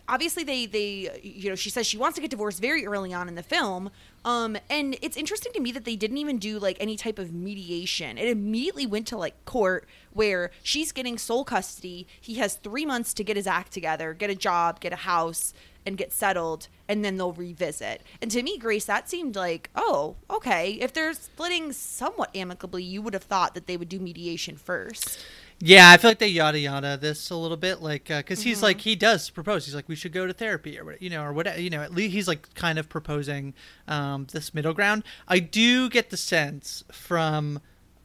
obviously 0.08 0.42
they 0.42 0.66
they 0.66 1.20
you 1.22 1.48
know 1.48 1.54
she 1.54 1.70
says 1.70 1.86
she 1.86 1.96
wants 1.96 2.16
to 2.16 2.20
get 2.20 2.28
divorced 2.30 2.60
very 2.60 2.84
early 2.86 3.12
on 3.14 3.28
in 3.28 3.34
the 3.36 3.42
film. 3.42 3.90
Um 4.24 4.56
and 4.68 4.96
it's 5.00 5.16
interesting 5.16 5.52
to 5.52 5.60
me 5.60 5.70
that 5.72 5.84
they 5.84 5.96
didn't 5.96 6.18
even 6.18 6.38
do 6.38 6.58
like 6.58 6.76
any 6.80 6.96
type 6.96 7.18
of 7.18 7.32
mediation. 7.32 8.18
It 8.18 8.28
immediately 8.28 8.86
went 8.86 9.06
to 9.08 9.16
like 9.16 9.44
court 9.44 9.86
where 10.12 10.50
she's 10.62 10.92
getting 10.92 11.18
sole 11.18 11.44
custody. 11.44 12.08
He 12.20 12.34
has 12.34 12.56
three 12.56 12.84
months 12.84 13.14
to 13.14 13.24
get 13.24 13.36
his 13.36 13.46
act 13.46 13.72
together 13.72 14.12
get 14.12 14.28
a 14.28 14.34
job 14.34 14.80
get 14.80 14.92
a 14.92 14.96
house 14.96 15.54
and 15.84 15.96
get 15.96 16.12
settled 16.12 16.68
and 16.88 17.04
then 17.04 17.16
they'll 17.16 17.32
revisit 17.32 18.02
and 18.20 18.30
to 18.30 18.42
me 18.42 18.58
grace 18.58 18.84
that 18.84 19.08
seemed 19.08 19.34
like 19.36 19.70
oh 19.74 20.16
okay 20.30 20.72
if 20.80 20.92
they're 20.92 21.14
splitting 21.14 21.72
somewhat 21.72 22.30
amicably 22.34 22.82
you 22.82 23.02
would 23.02 23.14
have 23.14 23.22
thought 23.24 23.54
that 23.54 23.66
they 23.66 23.76
would 23.76 23.88
do 23.88 23.98
mediation 23.98 24.56
first 24.56 25.18
Yeah, 25.64 25.90
I 25.90 25.96
feel 25.96 26.10
like 26.10 26.18
they 26.18 26.26
yada 26.28 26.58
yada 26.58 26.96
this 26.96 27.30
a 27.30 27.36
little 27.36 27.56
bit, 27.56 27.80
like 27.80 28.06
because 28.08 28.40
Mm-hmm. 28.40 28.48
he's 28.48 28.62
like 28.64 28.80
he 28.80 28.96
does 28.96 29.30
propose. 29.30 29.64
He's 29.64 29.76
like 29.76 29.88
we 29.88 29.94
should 29.94 30.12
go 30.12 30.26
to 30.26 30.32
therapy 30.32 30.76
or 30.76 30.84
what, 30.84 31.00
you 31.00 31.08
know, 31.08 31.22
or 31.22 31.32
whatever. 31.32 31.60
you 31.60 31.70
know. 31.70 31.82
At 31.82 31.94
least 31.94 32.12
he's 32.14 32.26
like 32.26 32.52
kind 32.54 32.80
of 32.80 32.88
proposing 32.88 33.54
um, 33.86 34.26
this 34.32 34.52
middle 34.54 34.72
ground. 34.74 35.04
I 35.28 35.38
do 35.38 35.88
get 35.88 36.10
the 36.10 36.16
sense 36.16 36.82
from 36.90 37.60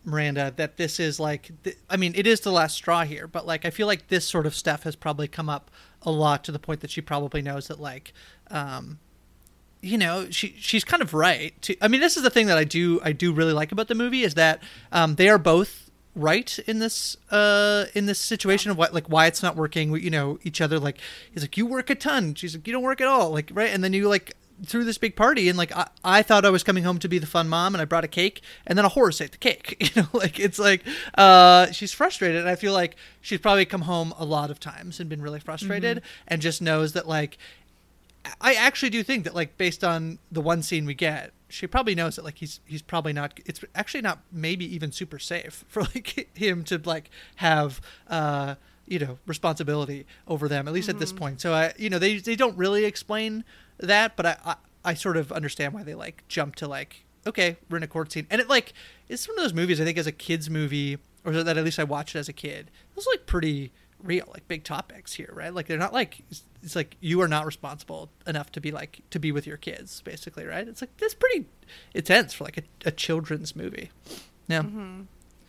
Miranda 0.05 0.53
that 0.57 0.77
this 0.77 0.99
is 0.99 1.19
like, 1.19 1.49
th- 1.63 1.77
I 1.89 1.97
mean, 1.97 2.13
it 2.15 2.27
is 2.27 2.41
the 2.41 2.51
last 2.51 2.75
straw 2.75 3.03
here, 3.05 3.25
but 3.27 3.47
like 3.47 3.65
I 3.65 3.71
feel 3.71 3.87
like 3.87 4.07
this 4.07 4.27
sort 4.27 4.45
of 4.45 4.53
stuff 4.53 4.83
has 4.83 4.95
probably 4.95 5.27
come 5.27 5.49
up 5.49 5.71
a 6.07 6.11
lot 6.11 6.43
to 6.45 6.51
the 6.51 6.57
point 6.57 6.79
that 6.79 6.89
she 6.89 7.01
probably 7.01 7.41
knows 7.41 7.67
that 7.67 7.79
like 7.79 8.13
um 8.49 8.97
you 9.81 9.97
know 9.97 10.27
she 10.31 10.55
she's 10.57 10.83
kind 10.83 11.03
of 11.03 11.13
right 11.13 11.61
to, 11.61 11.75
i 11.81 11.87
mean 11.87 12.01
this 12.01 12.17
is 12.17 12.23
the 12.23 12.29
thing 12.29 12.47
that 12.47 12.57
i 12.57 12.63
do 12.63 12.99
i 13.03 13.11
do 13.11 13.31
really 13.31 13.53
like 13.53 13.71
about 13.71 13.89
the 13.89 13.93
movie 13.93 14.23
is 14.23 14.33
that 14.33 14.63
um, 14.91 15.15
they 15.15 15.29
are 15.29 15.37
both 15.37 15.87
right 16.17 16.57
in 16.65 16.79
this 16.79 17.15
uh 17.29 17.85
in 17.93 18.07
this 18.07 18.17
situation 18.17 18.71
of 18.71 18.77
what 18.77 18.93
like 18.93 19.07
why 19.07 19.27
it's 19.27 19.43
not 19.43 19.55
working 19.55 19.95
you 19.97 20.09
know 20.09 20.39
each 20.43 20.61
other 20.61 20.79
like 20.79 20.97
he's 21.31 21.43
like 21.43 21.57
you 21.57 21.65
work 21.65 21.89
a 21.89 21.95
ton. 21.95 22.33
She's 22.33 22.55
like 22.55 22.65
you 22.65 22.73
don't 22.73 22.81
work 22.81 23.01
at 23.01 23.07
all. 23.07 23.29
Like 23.29 23.51
right? 23.53 23.71
And 23.71 23.83
then 23.83 23.93
you 23.93 24.09
like 24.09 24.33
threw 24.65 24.83
this 24.83 24.97
big 24.97 25.15
party 25.15 25.49
and 25.49 25.57
like 25.57 25.75
I, 25.75 25.87
I 26.03 26.23
thought 26.23 26.45
I 26.45 26.49
was 26.49 26.63
coming 26.63 26.83
home 26.83 26.97
to 26.99 27.07
be 27.07 27.19
the 27.19 27.27
fun 27.27 27.47
mom 27.47 27.75
and 27.75 27.81
I 27.81 27.85
brought 27.85 28.03
a 28.03 28.07
cake 28.07 28.41
and 28.65 28.77
then 28.77 28.85
a 28.85 28.89
horse 28.89 29.21
ate 29.21 29.31
the 29.31 29.37
cake 29.37 29.77
you 29.95 30.01
know 30.01 30.07
like 30.13 30.39
it's 30.39 30.57
like 30.57 30.83
uh 31.17 31.71
she's 31.71 31.93
frustrated 31.93 32.41
and 32.41 32.49
I 32.49 32.55
feel 32.55 32.73
like 32.73 32.95
she's 33.21 33.39
probably 33.39 33.65
come 33.65 33.81
home 33.81 34.13
a 34.17 34.25
lot 34.25 34.49
of 34.49 34.59
times 34.59 34.99
and 34.99 35.09
been 35.09 35.21
really 35.21 35.39
frustrated 35.39 36.01
and 36.27 36.41
just 36.41 36.61
knows 36.61 36.93
that 36.93 37.07
like 37.07 37.37
I 38.41 38.55
actually 38.55 38.89
do 38.89 39.03
think 39.03 39.23
that 39.23 39.35
like 39.35 39.57
based 39.57 39.83
on 39.83 40.19
the 40.31 40.41
one 40.41 40.61
scene 40.61 40.85
we 40.85 40.93
get, 40.93 41.31
she 41.49 41.67
probably 41.67 41.95
knows 41.95 42.15
that 42.17 42.25
like 42.25 42.37
he's 42.37 42.59
he's 42.65 42.81
probably 42.81 43.13
not. 43.13 43.39
It's 43.45 43.61
actually 43.75 44.01
not 44.01 44.19
maybe 44.31 44.65
even 44.73 44.91
super 44.91 45.19
safe 45.19 45.63
for 45.69 45.83
like 45.83 46.29
him 46.37 46.63
to 46.65 46.81
like 46.83 47.09
have 47.37 47.81
uh 48.07 48.55
you 48.87 48.99
know 48.99 49.19
responsibility 49.25 50.05
over 50.27 50.47
them 50.47 50.67
at 50.67 50.73
least 50.73 50.89
at 50.89 50.99
this 50.99 51.11
point. 51.11 51.41
So 51.41 51.53
I 51.53 51.73
you 51.77 51.89
know 51.89 51.99
they 51.99 52.17
they 52.17 52.35
don't 52.35 52.57
really 52.57 52.85
explain 52.85 53.43
that, 53.79 54.15
but 54.15 54.25
I 54.25 54.37
I, 54.45 54.55
I 54.85 54.93
sort 54.93 55.17
of 55.17 55.31
understand 55.31 55.73
why 55.73 55.83
they 55.83 55.95
like 55.95 56.23
jump 56.27 56.55
to 56.55 56.67
like 56.67 57.03
okay 57.25 57.57
we're 57.69 57.77
in 57.77 57.83
a 57.83 57.87
court 57.87 58.11
scene. 58.11 58.27
And 58.29 58.41
it 58.41 58.49
like 58.49 58.73
it's 59.07 59.27
one 59.27 59.37
of 59.37 59.43
those 59.43 59.53
movies 59.53 59.81
I 59.81 59.85
think 59.85 59.97
as 59.97 60.07
a 60.07 60.11
kids 60.11 60.49
movie 60.49 60.97
or 61.25 61.43
that 61.43 61.57
at 61.57 61.63
least 61.63 61.79
I 61.79 61.83
watched 61.83 62.15
it 62.15 62.19
as 62.19 62.29
a 62.29 62.33
kid. 62.33 62.71
Those 62.95 63.07
like 63.07 63.25
pretty 63.25 63.71
real 64.01 64.25
like 64.31 64.47
big 64.47 64.63
topics 64.63 65.13
here 65.13 65.31
right? 65.33 65.53
Like 65.53 65.67
they're 65.67 65.77
not 65.77 65.93
like 65.93 66.23
it's, 66.61 66.75
like 66.75 66.97
you 66.99 67.21
are 67.21 67.27
not 67.27 67.45
responsible 67.45 68.09
enough 68.25 68.51
to 68.53 68.61
be 68.61 68.71
like 68.71 69.01
to 69.09 69.19
be 69.19 69.31
with 69.31 69.47
your 69.47 69.57
kids 69.57 70.01
basically 70.01 70.45
right? 70.45 70.67
It's 70.67 70.81
like 70.81 70.95
that's 70.97 71.15
pretty 71.15 71.45
intense 71.93 72.33
for 72.33 72.43
like 72.43 72.57
a, 72.57 72.63
a 72.85 72.91
children's 72.91 73.55
movie. 73.55 73.91
Yeah 74.47 74.61
mm-hmm. 74.61 75.01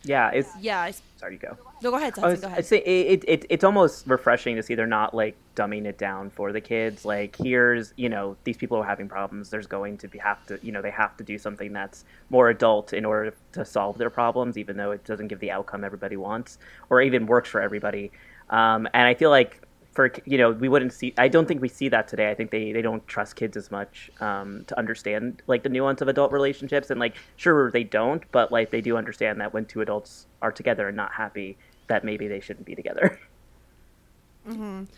Yeah, 0.03 0.29
it's 0.31 0.49
Yeah. 0.59 0.81
I, 0.81 0.93
sorry, 1.17 1.33
you 1.33 1.39
go. 1.39 1.57
no, 1.81 1.91
go 1.91 1.97
ahead, 1.97 2.17
I 2.19 2.27
was, 2.27 2.41
go 2.41 2.47
ahead. 2.47 2.65
say 2.65 2.77
it, 2.79 3.23
it, 3.27 3.45
it's 3.49 3.63
almost 3.63 4.07
refreshing 4.07 4.55
to 4.55 4.63
see 4.63 4.75
they're 4.75 4.87
not 4.87 5.13
like 5.13 5.35
dumbing 5.55 5.85
it 5.85 5.97
down 5.97 6.29
for 6.29 6.53
the 6.53 6.61
kids. 6.61 7.03
Like 7.03 7.35
here's 7.35 7.93
you 7.97 8.07
know 8.07 8.37
these 8.43 8.57
people 8.57 8.77
are 8.77 8.85
having 8.85 9.09
problems. 9.09 9.49
There's 9.49 9.67
going 9.67 9.97
to 9.97 10.07
be 10.07 10.17
have 10.19 10.45
to 10.47 10.59
you 10.63 10.71
know 10.71 10.81
they 10.81 10.91
have 10.91 11.17
to 11.17 11.23
do 11.23 11.37
something 11.37 11.73
that's 11.73 12.05
more 12.29 12.49
adult 12.49 12.93
in 12.93 13.05
order 13.05 13.33
to 13.53 13.65
solve 13.65 13.97
their 13.97 14.09
problems, 14.09 14.57
even 14.57 14.77
though 14.77 14.91
it 14.91 15.03
doesn't 15.03 15.27
give 15.27 15.39
the 15.39 15.51
outcome 15.51 15.83
everybody 15.83 16.17
wants 16.17 16.57
or 16.89 17.01
even 17.01 17.25
works 17.25 17.49
for 17.49 17.61
everybody. 17.61 18.11
Um, 18.49 18.87
and 18.93 19.05
I 19.07 19.13
feel 19.13 19.29
like 19.29 19.61
for 19.99 20.09
you 20.23 20.37
know 20.37 20.51
we 20.51 20.69
wouldn't 20.69 20.93
see. 20.93 21.13
I 21.17 21.27
don't 21.27 21.45
think 21.45 21.61
we 21.61 21.67
see 21.67 21.89
that 21.89 22.07
today. 22.07 22.31
I 22.31 22.33
think 22.33 22.51
they 22.51 22.71
they 22.71 22.81
don't 22.81 23.05
trust 23.05 23.35
kids 23.35 23.57
as 23.57 23.69
much 23.69 24.09
um, 24.21 24.63
to 24.67 24.79
understand 24.79 25.41
like 25.47 25.63
the 25.63 25.67
nuance 25.67 25.99
of 25.99 26.07
adult 26.07 26.31
relationships. 26.31 26.89
And 26.89 27.01
like 27.01 27.15
sure 27.35 27.69
they 27.69 27.83
don't, 27.83 28.23
but 28.31 28.49
like 28.49 28.69
they 28.69 28.79
do 28.79 28.95
understand 28.95 29.41
that 29.41 29.53
when 29.53 29.65
two 29.65 29.81
adults 29.81 30.25
are 30.41 30.53
together 30.53 30.87
and 30.87 30.95
not 30.95 31.11
happy, 31.11 31.57
that 31.87 32.05
maybe 32.05 32.29
they 32.29 32.39
shouldn't 32.39 32.65
be 32.65 32.75
together. 32.75 33.19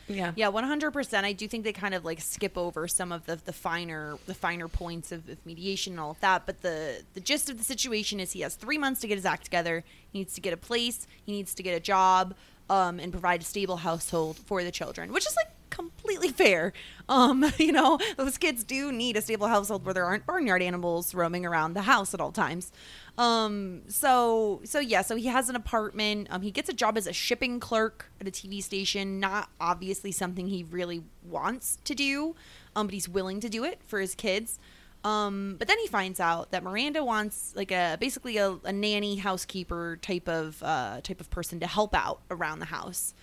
Yeah. 0.08 0.32
Yeah, 0.36 0.48
one 0.48 0.64
hundred 0.64 0.92
percent. 0.92 1.26
I 1.26 1.34
do 1.34 1.48
think 1.48 1.64
they 1.64 1.74
kind 1.74 1.94
of 1.94 2.06
like 2.06 2.22
skip 2.22 2.58
over 2.58 2.88
some 2.88 3.12
of 3.12 3.26
the, 3.26 3.36
the 3.44 3.52
finer 3.52 4.18
the 4.26 4.34
finer 4.34 4.68
points 4.68 5.12
of, 5.12 5.28
of 5.28 5.46
mediation 5.46 5.94
and 5.94 6.00
all 6.00 6.12
of 6.12 6.20
that. 6.22 6.46
But 6.46 6.62
the 6.62 7.04
the 7.16 7.20
gist 7.20 7.50
of 7.50 7.58
the 7.58 7.64
situation 7.64 8.20
is 8.20 8.32
he 8.32 8.42
has 8.42 8.56
three 8.56 8.78
months 8.78 9.02
to 9.02 9.08
get 9.08 9.16
his 9.16 9.26
act 9.26 9.44
together. 9.44 9.84
He 10.12 10.20
needs 10.20 10.34
to 10.36 10.42
get 10.42 10.54
a 10.54 10.58
place. 10.58 11.08
He 11.26 11.32
needs 11.32 11.54
to 11.56 11.64
get 11.64 11.76
a 11.76 11.80
job, 11.80 12.34
um, 12.72 13.02
and 13.02 13.12
provide 13.12 13.42
a 13.42 13.44
stable 13.44 13.78
household 13.78 14.38
for 14.38 14.64
the 14.64 14.72
children, 14.72 15.12
which 15.12 15.28
is 15.28 15.36
like 15.36 15.54
completely 15.70 16.30
fair. 16.30 16.72
Um, 17.10 17.52
you 17.58 17.74
know, 17.74 18.00
those 18.16 18.38
kids 18.38 18.64
do 18.64 18.94
need 18.94 19.18
a 19.18 19.22
stable 19.22 19.48
household 19.48 19.84
where 19.84 19.94
there 19.94 20.06
aren't 20.06 20.26
barnyard 20.26 20.62
animals 20.62 21.14
roaming 21.14 21.46
around 21.46 21.74
the 21.74 21.82
house 21.82 22.14
at 22.14 22.22
all 22.22 22.32
times. 22.32 22.72
Um, 23.18 23.82
so 23.90 24.62
so 24.64 24.80
yeah, 24.80 25.02
so 25.02 25.18
he 25.18 25.28
has 25.28 25.50
an 25.50 25.58
apartment. 25.58 26.28
Um, 26.32 26.44
he 26.44 26.50
gets 26.50 26.70
a 26.70 26.74
job 26.74 26.98
as 26.98 27.08
a 27.08 27.14
shipping 27.14 27.60
clerk 27.60 28.10
at 28.22 28.28
a 28.28 28.32
TV 28.32 28.64
station. 28.64 29.20
Not 29.20 29.50
obviously 29.60 30.14
something 30.14 30.48
he 30.48 30.64
really 30.64 31.04
wants 31.24 31.78
to 31.84 31.94
do, 31.94 32.36
um, 32.74 32.88
but 32.88 32.94
he's 32.94 33.10
willing 33.10 33.42
to 33.42 33.50
do 33.50 33.66
it 33.66 33.82
for 33.86 34.00
his 34.00 34.16
kids. 34.16 34.60
Um, 35.04 35.56
but 35.58 35.68
then 35.68 35.80
he 35.80 35.88
finds 35.88 36.20
out 36.20 36.52
that 36.52 36.64
Miranda 36.64 37.04
wants 37.04 37.54
like 37.56 37.72
a 37.72 37.98
basically 38.00 38.38
a, 38.38 38.58
a 38.64 38.72
nanny 38.72 39.16
housekeeper 39.16 39.98
type 40.02 40.30
of 40.30 40.62
uh, 40.62 41.02
type 41.02 41.20
of 41.20 41.30
person 41.30 41.60
to 41.60 41.68
help 41.68 41.96
out 41.96 42.20
around 42.30 42.60
the 42.60 42.66
house. 42.66 43.14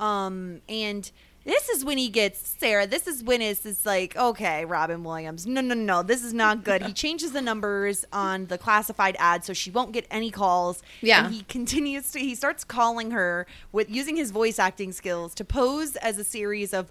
Um, 0.00 0.60
and 0.68 1.10
this 1.44 1.68
is 1.68 1.84
when 1.84 1.98
he 1.98 2.08
gets 2.08 2.56
Sarah. 2.58 2.86
This 2.86 3.06
is 3.06 3.22
when 3.22 3.42
it's, 3.42 3.66
it's 3.66 3.84
like, 3.84 4.16
okay, 4.16 4.64
Robin 4.64 5.04
Williams, 5.04 5.46
no, 5.46 5.60
no, 5.60 5.74
no, 5.74 6.02
this 6.02 6.24
is 6.24 6.32
not 6.32 6.64
good. 6.64 6.82
he 6.82 6.92
changes 6.94 7.32
the 7.32 7.42
numbers 7.42 8.04
on 8.12 8.46
the 8.46 8.56
classified 8.56 9.14
ad 9.18 9.44
so 9.44 9.52
she 9.52 9.70
won't 9.70 9.92
get 9.92 10.06
any 10.10 10.30
calls. 10.30 10.82
Yeah. 11.02 11.26
And 11.26 11.34
he 11.34 11.42
continues 11.42 12.10
to, 12.12 12.18
he 12.18 12.34
starts 12.34 12.64
calling 12.64 13.10
her 13.10 13.46
with 13.72 13.90
using 13.90 14.16
his 14.16 14.30
voice 14.30 14.58
acting 14.58 14.92
skills 14.92 15.34
to 15.34 15.44
pose 15.44 15.96
as 15.96 16.18
a 16.18 16.24
series 16.24 16.72
of 16.72 16.90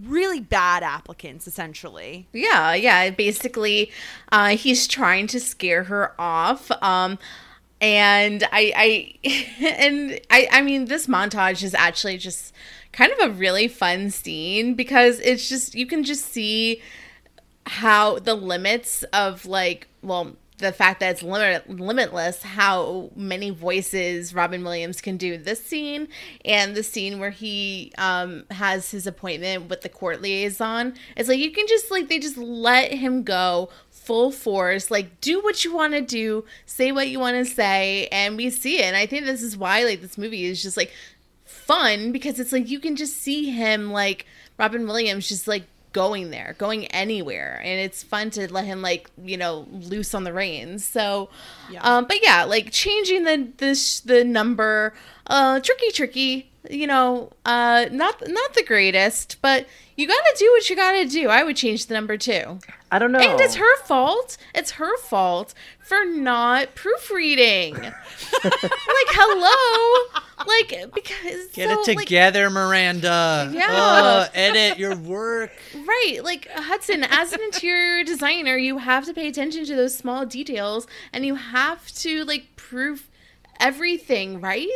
really 0.00 0.40
bad 0.40 0.82
applicants, 0.82 1.46
essentially. 1.46 2.28
Yeah, 2.32 2.74
yeah. 2.74 3.10
Basically, 3.10 3.90
uh, 4.30 4.56
he's 4.56 4.86
trying 4.86 5.26
to 5.28 5.40
scare 5.40 5.84
her 5.84 6.14
off. 6.18 6.70
Um, 6.82 7.18
and 7.80 8.44
I, 8.52 8.72
I, 9.24 9.28
and 9.78 10.20
I, 10.30 10.48
I 10.50 10.62
mean, 10.62 10.86
this 10.86 11.06
montage 11.06 11.62
is 11.62 11.74
actually 11.74 12.18
just 12.18 12.54
kind 12.92 13.12
of 13.12 13.30
a 13.30 13.32
really 13.32 13.68
fun 13.68 14.10
scene 14.10 14.74
because 14.74 15.20
it's 15.20 15.48
just 15.48 15.74
you 15.74 15.86
can 15.86 16.02
just 16.02 16.24
see 16.26 16.82
how 17.66 18.18
the 18.18 18.34
limits 18.34 19.02
of 19.12 19.46
like, 19.46 19.88
well, 20.02 20.32
the 20.60 20.72
fact 20.72 21.00
that 21.00 21.10
it's 21.10 21.22
limit, 21.22 21.68
limitless 21.68 22.42
how 22.42 23.10
many 23.16 23.50
voices 23.50 24.34
Robin 24.34 24.62
Williams 24.62 25.00
can 25.00 25.16
do 25.16 25.36
this 25.36 25.64
scene 25.64 26.08
and 26.44 26.74
the 26.76 26.82
scene 26.82 27.18
where 27.18 27.30
he 27.30 27.92
um 27.98 28.44
has 28.50 28.90
his 28.90 29.06
appointment 29.06 29.68
with 29.68 29.80
the 29.80 29.88
court 29.88 30.20
liaison. 30.20 30.94
It's 31.16 31.28
like 31.28 31.38
you 31.38 31.50
can 31.50 31.66
just 31.66 31.90
like 31.90 32.08
they 32.08 32.18
just 32.18 32.36
let 32.36 32.92
him 32.92 33.22
go 33.22 33.70
full 33.90 34.30
force 34.30 34.90
like 34.90 35.20
do 35.20 35.40
what 35.40 35.64
you 35.64 35.74
want 35.74 35.92
to 35.92 36.00
do 36.00 36.44
say 36.64 36.90
what 36.90 37.08
you 37.08 37.20
want 37.20 37.36
to 37.36 37.44
say 37.44 38.08
and 38.12 38.36
we 38.36 38.50
see 38.50 38.78
it. 38.78 38.84
And 38.84 38.96
I 38.96 39.06
think 39.06 39.24
this 39.24 39.42
is 39.42 39.56
why 39.56 39.84
like 39.84 40.00
this 40.00 40.18
movie 40.18 40.44
is 40.44 40.62
just 40.62 40.76
like 40.76 40.92
fun 41.44 42.12
because 42.12 42.38
it's 42.38 42.52
like 42.52 42.68
you 42.68 42.80
can 42.80 42.96
just 42.96 43.16
see 43.16 43.50
him 43.50 43.92
like 43.92 44.26
Robin 44.58 44.86
Williams 44.86 45.28
just 45.28 45.48
like 45.48 45.64
going 45.92 46.30
there, 46.30 46.54
going 46.58 46.86
anywhere, 46.86 47.60
and 47.64 47.80
it's 47.80 48.02
fun 48.02 48.30
to 48.30 48.52
let 48.52 48.64
him 48.64 48.82
like 48.82 49.10
you 49.22 49.36
know 49.36 49.66
loose 49.70 50.14
on 50.14 50.24
the 50.24 50.32
reins. 50.32 50.84
So, 50.84 51.30
um, 51.80 52.06
but 52.06 52.22
yeah, 52.22 52.44
like 52.44 52.70
changing 52.70 53.24
the 53.24 53.48
this 53.58 54.00
the 54.00 54.24
number, 54.24 54.94
uh, 55.26 55.60
tricky, 55.60 55.90
tricky. 55.90 56.46
You 56.68 56.86
know, 56.86 57.32
uh, 57.46 57.86
not 57.90 58.22
not 58.28 58.54
the 58.54 58.62
greatest, 58.62 59.38
but 59.40 59.66
you 59.96 60.06
got 60.06 60.18
to 60.18 60.34
do 60.38 60.50
what 60.52 60.68
you 60.68 60.76
got 60.76 60.92
to 60.92 61.06
do. 61.06 61.28
I 61.28 61.42
would 61.42 61.56
change 61.56 61.86
the 61.86 61.94
number 61.94 62.16
too. 62.16 62.58
I 62.90 62.98
don't 62.98 63.12
know. 63.12 63.18
And 63.18 63.40
it's 63.40 63.54
her 63.54 63.76
fault. 63.84 64.36
It's 64.54 64.72
her 64.72 64.96
fault 64.98 65.54
for 65.90 66.04
not 66.04 66.76
proofreading. 66.76 67.74
like, 67.74 67.92
hello. 69.10 70.22
Like, 70.46 70.94
because. 70.94 71.48
get 71.48 71.68
so, 71.68 71.80
it 71.80 71.96
like, 71.96 72.06
together 72.06 72.48
miranda 72.48 73.50
Yeah. 73.52 73.66
Uh, 73.68 74.28
edit 74.32 74.78
your 74.78 74.94
work 74.94 75.50
Right. 75.74 76.20
Like 76.22 76.48
Hudson, 76.48 77.02
as 77.02 77.32
an 77.32 77.40
interior 77.42 78.04
designer, 78.04 78.56
you 78.56 78.78
have 78.78 79.04
to 79.06 79.12
pay 79.12 79.26
attention 79.26 79.64
to 79.64 79.74
those 79.74 79.96
small 79.96 80.24
details 80.24 80.86
and 81.12 81.26
you 81.26 81.34
have 81.34 81.88
to 81.96 82.24
like 82.24 82.54
proof 82.54 83.10
everything, 83.58 84.40
right? 84.40 84.68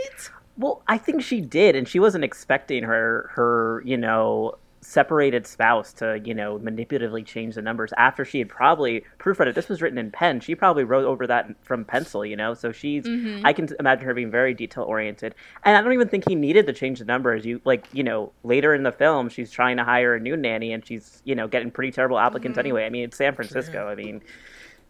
Well, 0.59 0.83
I 0.89 0.99
think 0.99 1.23
she 1.23 1.41
did, 1.41 1.77
and 1.77 1.89
she 1.89 2.01
wasn't 2.01 2.25
expecting 2.25 2.83
her 2.83 3.31
her 3.35 3.83
you 3.85 3.97
know 3.97 4.57
separated 4.85 5.47
spouse 5.47 5.93
to 5.95 6.21
you 6.25 6.35
know 6.35 6.59
manipulatively 6.59 7.25
change 7.25 7.55
the 7.55 7.63
numbers 7.63 7.93
after 7.97 8.25
she 8.25 8.39
had 8.39 8.49
probably 8.49 9.05
proofread 9.19 9.47
it. 9.47 9.55
This 9.55 9.69
was 9.69 9.81
written 9.81 9.99
in 9.99 10.11
pen. 10.11 10.41
She 10.41 10.55
probably 10.55 10.85
wrote 10.85 11.05
over 11.05 11.27
that 11.27 11.49
from 11.63 11.85
pencil, 11.85 12.25
you 12.25 12.37
know. 12.37 12.55
So 12.55 12.73
she's 12.73 13.05
mm-hmm. 13.05 13.45
I 13.45 13.53
can 13.53 13.69
imagine 13.81 14.05
her 14.05 14.15
being 14.15 14.31
very 14.31 14.55
detail 14.55 14.85
oriented, 14.85 15.35
and 15.65 15.77
I 15.77 15.81
don't 15.83 15.93
even 15.93 16.09
think 16.09 16.29
he 16.29 16.35
needed 16.35 16.67
to 16.67 16.73
change 16.73 16.99
the 16.99 17.05
numbers. 17.05 17.45
You 17.45 17.61
like 17.65 17.87
you 17.93 18.05
know 18.05 18.33
later 18.43 18.75
in 18.75 18.83
the 18.83 18.93
film, 18.93 19.29
she's 19.29 19.51
trying 19.51 19.77
to 19.79 19.85
hire 19.85 20.15
a 20.15 20.21
new 20.21 20.37
nanny, 20.37 20.73
and 20.73 20.85
she's 20.87 21.23
you 21.25 21.35
know 21.35 21.49
getting 21.49 21.71
pretty 21.71 21.93
terrible 21.93 22.19
applicants 22.19 22.55
mm-hmm. 22.55 22.67
anyway. 22.67 22.87
I 22.87 22.91
mean, 22.91 23.05
it's 23.05 23.17
San 23.17 23.35
Francisco. 23.35 23.89
I 23.89 23.95
mean 23.95 24.23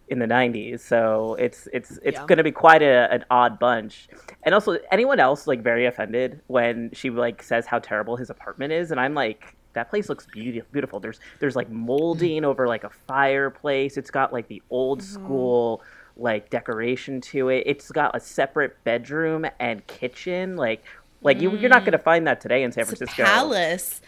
in 0.08 0.18
the 0.18 0.26
90s 0.26 0.80
so 0.80 1.34
it's 1.38 1.66
it's 1.72 1.98
it's 2.02 2.18
Yeah. 2.18 2.26
going 2.26 2.36
to 2.36 2.44
be 2.44 2.52
quite 2.52 2.82
a, 2.82 3.10
an 3.10 3.24
odd 3.30 3.58
bunch 3.58 4.08
and 4.42 4.54
also 4.54 4.76
anyone 4.92 5.18
else 5.18 5.46
like 5.46 5.62
very 5.62 5.86
offended 5.86 6.42
when 6.46 6.90
she 6.92 7.08
like 7.08 7.42
says 7.42 7.64
how 7.64 7.78
terrible 7.78 8.16
his 8.16 8.28
apartment 8.28 8.70
is 8.70 8.90
and 8.90 9.00
i'm 9.00 9.14
like 9.14 9.56
that 9.74 9.90
place 9.90 10.08
looks 10.08 10.26
beautiful 10.26 10.68
beautiful 10.72 11.00
there's 11.00 11.20
there's 11.40 11.56
like 11.56 11.70
molding 11.70 12.44
over 12.44 12.66
like 12.66 12.84
a 12.84 12.90
fireplace 12.90 13.96
it's 13.96 14.10
got 14.10 14.32
like 14.32 14.48
the 14.48 14.62
old 14.70 15.00
mm-hmm. 15.00 15.24
school 15.24 15.82
like 16.16 16.48
decoration 16.50 17.20
to 17.20 17.48
it 17.48 17.62
it's 17.66 17.90
got 17.90 18.16
a 18.16 18.20
separate 18.20 18.82
bedroom 18.84 19.44
and 19.58 19.86
kitchen 19.86 20.56
like 20.56 20.84
like 21.22 21.40
you, 21.40 21.56
you're 21.56 21.70
not 21.70 21.82
mm. 21.82 21.86
going 21.86 21.92
to 21.92 21.98
find 21.98 22.26
that 22.26 22.40
today 22.40 22.62
in 22.62 22.70
san 22.70 22.82
It's 22.82 22.92
a 22.92 22.96
francisco 22.96 23.24
palace. 23.24 24.00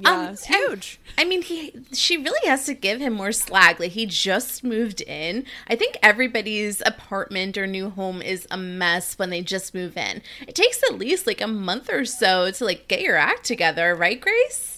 Yeah, 0.00 0.10
um, 0.12 0.32
it's 0.32 0.46
and- 0.46 0.54
huge. 0.54 1.00
I 1.16 1.24
mean, 1.24 1.42
he 1.42 1.72
she 1.92 2.16
really 2.16 2.48
has 2.48 2.64
to 2.66 2.74
give 2.74 3.00
him 3.00 3.14
more 3.14 3.32
slack. 3.32 3.80
Like 3.80 3.92
he 3.92 4.06
just 4.06 4.62
moved 4.62 5.00
in. 5.00 5.44
I 5.66 5.74
think 5.74 5.98
everybody's 6.02 6.80
apartment 6.86 7.58
or 7.58 7.66
new 7.66 7.90
home 7.90 8.22
is 8.22 8.46
a 8.50 8.56
mess 8.56 9.18
when 9.18 9.30
they 9.30 9.42
just 9.42 9.74
move 9.74 9.96
in. 9.96 10.22
It 10.46 10.54
takes 10.54 10.82
at 10.84 10.98
least 10.98 11.26
like 11.26 11.40
a 11.40 11.48
month 11.48 11.92
or 11.92 12.04
so 12.04 12.50
to 12.50 12.64
like 12.64 12.88
get 12.88 13.02
your 13.02 13.16
act 13.16 13.44
together, 13.44 13.94
right, 13.94 14.20
Grace? 14.20 14.77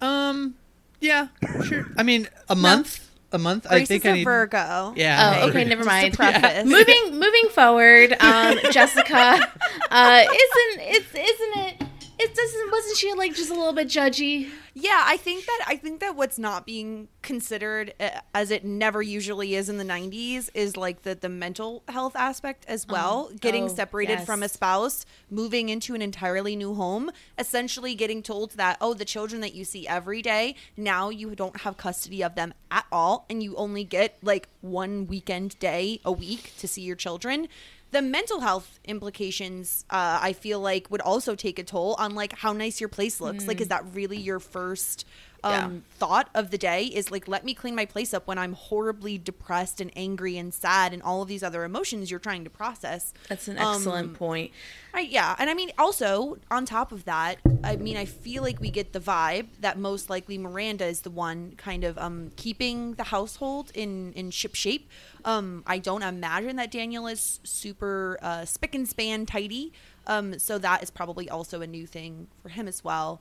Um, 0.00 0.54
yeah, 1.00 1.28
sure. 1.64 1.86
I 1.96 2.02
mean, 2.02 2.28
a 2.48 2.56
month. 2.56 3.02
A 3.32 3.38
month. 3.38 3.66
I 3.68 3.84
think 3.84 4.04
is 4.04 4.08
I 4.08 4.10
a 4.10 4.14
need. 4.14 4.24
Virgo. 4.24 4.94
Yeah. 4.96 5.40
Oh, 5.42 5.48
okay, 5.48 5.64
never 5.64 5.84
mind. 5.84 6.14
preface. 6.14 6.64
moving 6.64 7.18
moving 7.18 7.48
forward, 7.50 8.16
um, 8.20 8.58
Jessica, 8.70 9.52
uh, 9.90 10.24
isn't 10.24 10.80
it's 10.80 11.08
isn't 11.14 11.56
it? 11.66 11.85
It 12.18 12.34
doesn't 12.34 12.72
wasn't 12.72 12.96
she 12.96 13.12
like 13.12 13.34
just 13.34 13.50
a 13.50 13.54
little 13.54 13.74
bit 13.74 13.88
judgy? 13.88 14.48
Yeah, 14.72 15.02
I 15.04 15.18
think 15.18 15.44
that 15.44 15.64
I 15.66 15.76
think 15.76 16.00
that 16.00 16.16
what's 16.16 16.38
not 16.38 16.64
being 16.64 17.08
considered 17.20 17.92
uh, 18.00 18.10
as 18.34 18.50
it 18.50 18.64
never 18.64 19.02
usually 19.02 19.54
is 19.54 19.68
in 19.68 19.76
the 19.76 19.84
90s 19.84 20.48
is 20.54 20.76
like 20.76 21.02
the 21.02 21.14
the 21.14 21.28
mental 21.28 21.82
health 21.88 22.16
aspect 22.16 22.64
as 22.68 22.86
well, 22.86 23.30
getting 23.40 23.64
oh, 23.64 23.68
separated 23.68 24.20
from 24.20 24.42
a 24.42 24.48
spouse, 24.48 25.04
moving 25.30 25.68
into 25.68 25.94
an 25.94 26.00
entirely 26.00 26.56
new 26.56 26.74
home, 26.74 27.10
essentially 27.38 27.94
getting 27.94 28.22
told 28.22 28.52
that 28.52 28.78
oh, 28.80 28.94
the 28.94 29.04
children 29.04 29.42
that 29.42 29.54
you 29.54 29.64
see 29.64 29.86
every 29.86 30.22
day, 30.22 30.54
now 30.76 31.10
you 31.10 31.34
don't 31.34 31.60
have 31.60 31.76
custody 31.76 32.24
of 32.24 32.34
them 32.34 32.54
at 32.70 32.86
all 32.90 33.26
and 33.28 33.42
you 33.42 33.54
only 33.56 33.84
get 33.84 34.16
like 34.22 34.48
one 34.62 35.06
weekend 35.06 35.58
day 35.58 36.00
a 36.04 36.12
week 36.12 36.54
to 36.58 36.66
see 36.66 36.82
your 36.82 36.96
children 36.96 37.48
the 37.92 38.02
mental 38.02 38.40
health 38.40 38.78
implications 38.84 39.84
uh, 39.90 40.18
i 40.22 40.32
feel 40.32 40.60
like 40.60 40.90
would 40.90 41.00
also 41.00 41.34
take 41.34 41.58
a 41.58 41.62
toll 41.64 41.94
on 41.98 42.14
like 42.14 42.32
how 42.32 42.52
nice 42.52 42.80
your 42.80 42.88
place 42.88 43.20
looks. 43.20 43.46
Like 43.46 43.60
is 43.60 43.68
that 43.68 43.84
really 43.94 44.16
your 44.16 44.40
first 44.40 45.06
um, 45.46 45.52
Yeah. 45.52 45.80
thought 46.02 46.28
of 46.34 46.50
the 46.50 46.58
day 46.58 46.82
is 46.98 47.10
like 47.10 47.26
let 47.28 47.44
me 47.44 47.54
clean 47.54 47.74
my 47.74 47.86
place 47.94 48.12
up 48.16 48.26
when 48.26 48.38
i'm 48.38 48.52
horribly 48.68 49.16
depressed 49.30 49.80
and 49.80 49.90
angry 49.96 50.36
and 50.36 50.52
sad 50.52 50.92
and 50.94 51.02
all 51.02 51.22
of 51.22 51.28
these 51.28 51.42
other 51.48 51.62
emotions 51.64 52.10
you're 52.10 52.20
trying 52.30 52.44
to 52.44 52.50
process 52.50 53.02
That's 53.28 53.48
an 53.48 53.56
Um, 53.58 53.76
excellent 53.76 54.14
point. 54.14 54.50
I, 54.92 55.00
yeah, 55.00 55.36
and 55.38 55.50
I 55.50 55.54
mean, 55.54 55.70
also 55.76 56.38
on 56.50 56.64
top 56.64 56.90
of 56.90 57.04
that, 57.04 57.36
I 57.62 57.76
mean, 57.76 57.98
I 57.98 58.06
feel 58.06 58.42
like 58.42 58.58
we 58.60 58.70
get 58.70 58.94
the 58.94 59.00
vibe 59.00 59.48
that 59.60 59.78
most 59.78 60.08
likely 60.08 60.38
Miranda 60.38 60.86
is 60.86 61.02
the 61.02 61.10
one 61.28 61.52
kind 61.58 61.84
of 61.84 61.98
um 61.98 62.32
keeping 62.36 62.94
the 62.94 63.04
household 63.16 63.70
in 63.74 64.12
in 64.14 64.30
ship 64.30 64.54
shape. 64.54 64.88
Um, 65.24 65.62
I 65.66 65.78
don't 65.88 66.02
imagine 66.02 66.56
that 66.56 66.70
Daniel 66.70 67.06
is 67.06 67.40
super 67.44 68.18
uh, 68.22 68.44
spick 68.46 68.74
and 68.74 68.88
span 68.88 69.26
tidy. 69.26 69.72
Um, 70.06 70.38
so 70.38 70.56
that 70.58 70.82
is 70.82 70.90
probably 70.90 71.28
also 71.28 71.60
a 71.60 71.66
new 71.66 71.86
thing 71.86 72.28
for 72.42 72.48
him 72.48 72.66
as 72.68 72.82
well. 72.82 73.20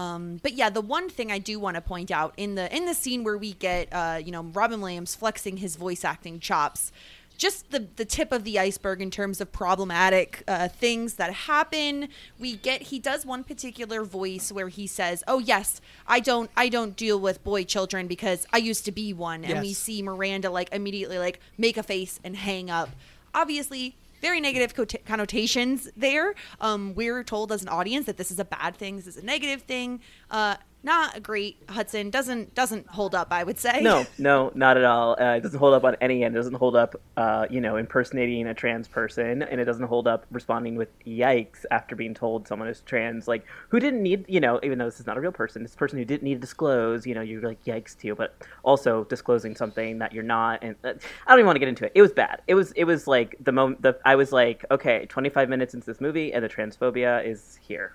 Um, 0.00 0.40
but 0.42 0.54
yeah, 0.54 0.70
the 0.70 0.80
one 0.80 1.08
thing 1.10 1.30
I 1.30 1.38
do 1.38 1.60
want 1.60 1.74
to 1.74 1.80
point 1.80 2.10
out 2.10 2.32
in 2.36 2.54
the 2.54 2.74
in 2.74 2.86
the 2.86 2.94
scene 2.94 3.22
where 3.22 3.36
we 3.36 3.52
get 3.52 3.88
uh, 3.92 4.20
you 4.24 4.32
know 4.32 4.42
Robin 4.42 4.80
Williams 4.80 5.14
flexing 5.14 5.58
his 5.58 5.76
voice 5.76 6.04
acting 6.04 6.40
chops, 6.40 6.90
just 7.36 7.70
the 7.70 7.86
the 7.96 8.06
tip 8.06 8.32
of 8.32 8.44
the 8.44 8.58
iceberg 8.58 9.02
in 9.02 9.10
terms 9.10 9.40
of 9.40 9.52
problematic 9.52 10.42
uh, 10.48 10.68
things 10.68 11.14
that 11.14 11.32
happen. 11.32 12.08
We 12.38 12.56
get 12.56 12.82
he 12.82 12.98
does 12.98 13.26
one 13.26 13.44
particular 13.44 14.02
voice 14.04 14.50
where 14.50 14.68
he 14.68 14.86
says, 14.86 15.22
"Oh 15.28 15.38
yes, 15.38 15.80
I 16.06 16.20
don't 16.20 16.50
I 16.56 16.70
don't 16.70 16.96
deal 16.96 17.20
with 17.20 17.44
boy 17.44 17.64
children 17.64 18.06
because 18.06 18.46
I 18.52 18.58
used 18.58 18.86
to 18.86 18.92
be 18.92 19.12
one," 19.12 19.44
and 19.44 19.60
we 19.60 19.74
see 19.74 20.02
Miranda 20.02 20.48
like 20.48 20.72
immediately 20.72 21.18
like 21.18 21.40
make 21.58 21.76
a 21.76 21.82
face 21.82 22.20
and 22.24 22.36
hang 22.36 22.70
up. 22.70 22.90
Obviously. 23.34 23.96
Very 24.20 24.40
negative 24.40 24.74
connotations 25.06 25.88
there. 25.96 26.34
Um, 26.60 26.94
we're 26.94 27.24
told 27.24 27.52
as 27.52 27.62
an 27.62 27.68
audience 27.68 28.06
that 28.06 28.16
this 28.16 28.30
is 28.30 28.38
a 28.38 28.44
bad 28.44 28.76
thing. 28.76 28.96
This 28.96 29.06
is 29.06 29.16
a 29.16 29.24
negative 29.24 29.62
thing. 29.62 30.00
Uh, 30.30 30.56
not 30.82 31.16
a 31.16 31.20
great 31.20 31.62
Hudson 31.68 32.10
doesn't 32.10 32.54
doesn't 32.54 32.86
hold 32.88 33.14
up. 33.14 33.32
I 33.32 33.44
would 33.44 33.58
say 33.58 33.80
No, 33.82 34.06
no, 34.18 34.50
not 34.54 34.76
at 34.76 34.84
all. 34.84 35.16
Uh, 35.20 35.36
it 35.36 35.42
doesn't 35.42 35.58
hold 35.58 35.74
up 35.74 35.84
on 35.84 35.96
any 36.00 36.24
end. 36.24 36.34
It 36.34 36.38
doesn't 36.38 36.54
hold 36.54 36.76
up, 36.76 37.00
uh, 37.16 37.46
you 37.50 37.60
know, 37.60 37.76
impersonating 37.76 38.46
a 38.46 38.54
trans 38.54 38.88
person, 38.88 39.42
and 39.42 39.60
it 39.60 39.64
doesn't 39.64 39.86
hold 39.86 40.06
up 40.06 40.26
responding 40.30 40.76
with 40.76 40.88
"yikes" 41.04 41.64
after 41.70 41.94
being 41.94 42.14
told 42.14 42.48
someone 42.48 42.68
is 42.68 42.80
trans. 42.80 43.28
Like, 43.28 43.44
who 43.68 43.78
didn't 43.78 44.02
need, 44.02 44.24
you 44.28 44.40
know, 44.40 44.58
even 44.62 44.78
though 44.78 44.86
this 44.86 45.00
is 45.00 45.06
not 45.06 45.16
a 45.16 45.20
real 45.20 45.32
person, 45.32 45.62
this 45.62 45.74
person 45.74 45.98
who 45.98 46.04
didn't 46.04 46.22
need 46.22 46.34
to 46.34 46.40
disclose, 46.40 47.06
you 47.06 47.14
know, 47.14 47.20
you're 47.20 47.42
like 47.42 47.62
"yikes" 47.64 47.98
to, 47.98 48.06
you, 48.06 48.14
but 48.14 48.34
also 48.62 49.04
disclosing 49.04 49.54
something 49.54 49.98
that 49.98 50.12
you're 50.12 50.24
not. 50.24 50.62
And 50.62 50.76
uh, 50.84 50.94
I 51.26 51.30
don't 51.30 51.40
even 51.40 51.46
want 51.46 51.56
to 51.56 51.60
get 51.60 51.68
into 51.68 51.84
it. 51.84 51.92
It 51.94 52.02
was 52.02 52.12
bad. 52.12 52.42
It 52.46 52.54
was, 52.54 52.72
it 52.72 52.84
was 52.84 53.06
like 53.06 53.36
the 53.40 53.52
moment. 53.52 53.82
The 53.82 53.98
I 54.04 54.14
was 54.16 54.32
like, 54.32 54.64
okay, 54.70 55.06
25 55.06 55.48
minutes 55.48 55.74
into 55.74 55.86
this 55.86 56.00
movie, 56.00 56.32
and 56.32 56.44
the 56.44 56.48
transphobia 56.48 57.24
is 57.24 57.58
here. 57.60 57.94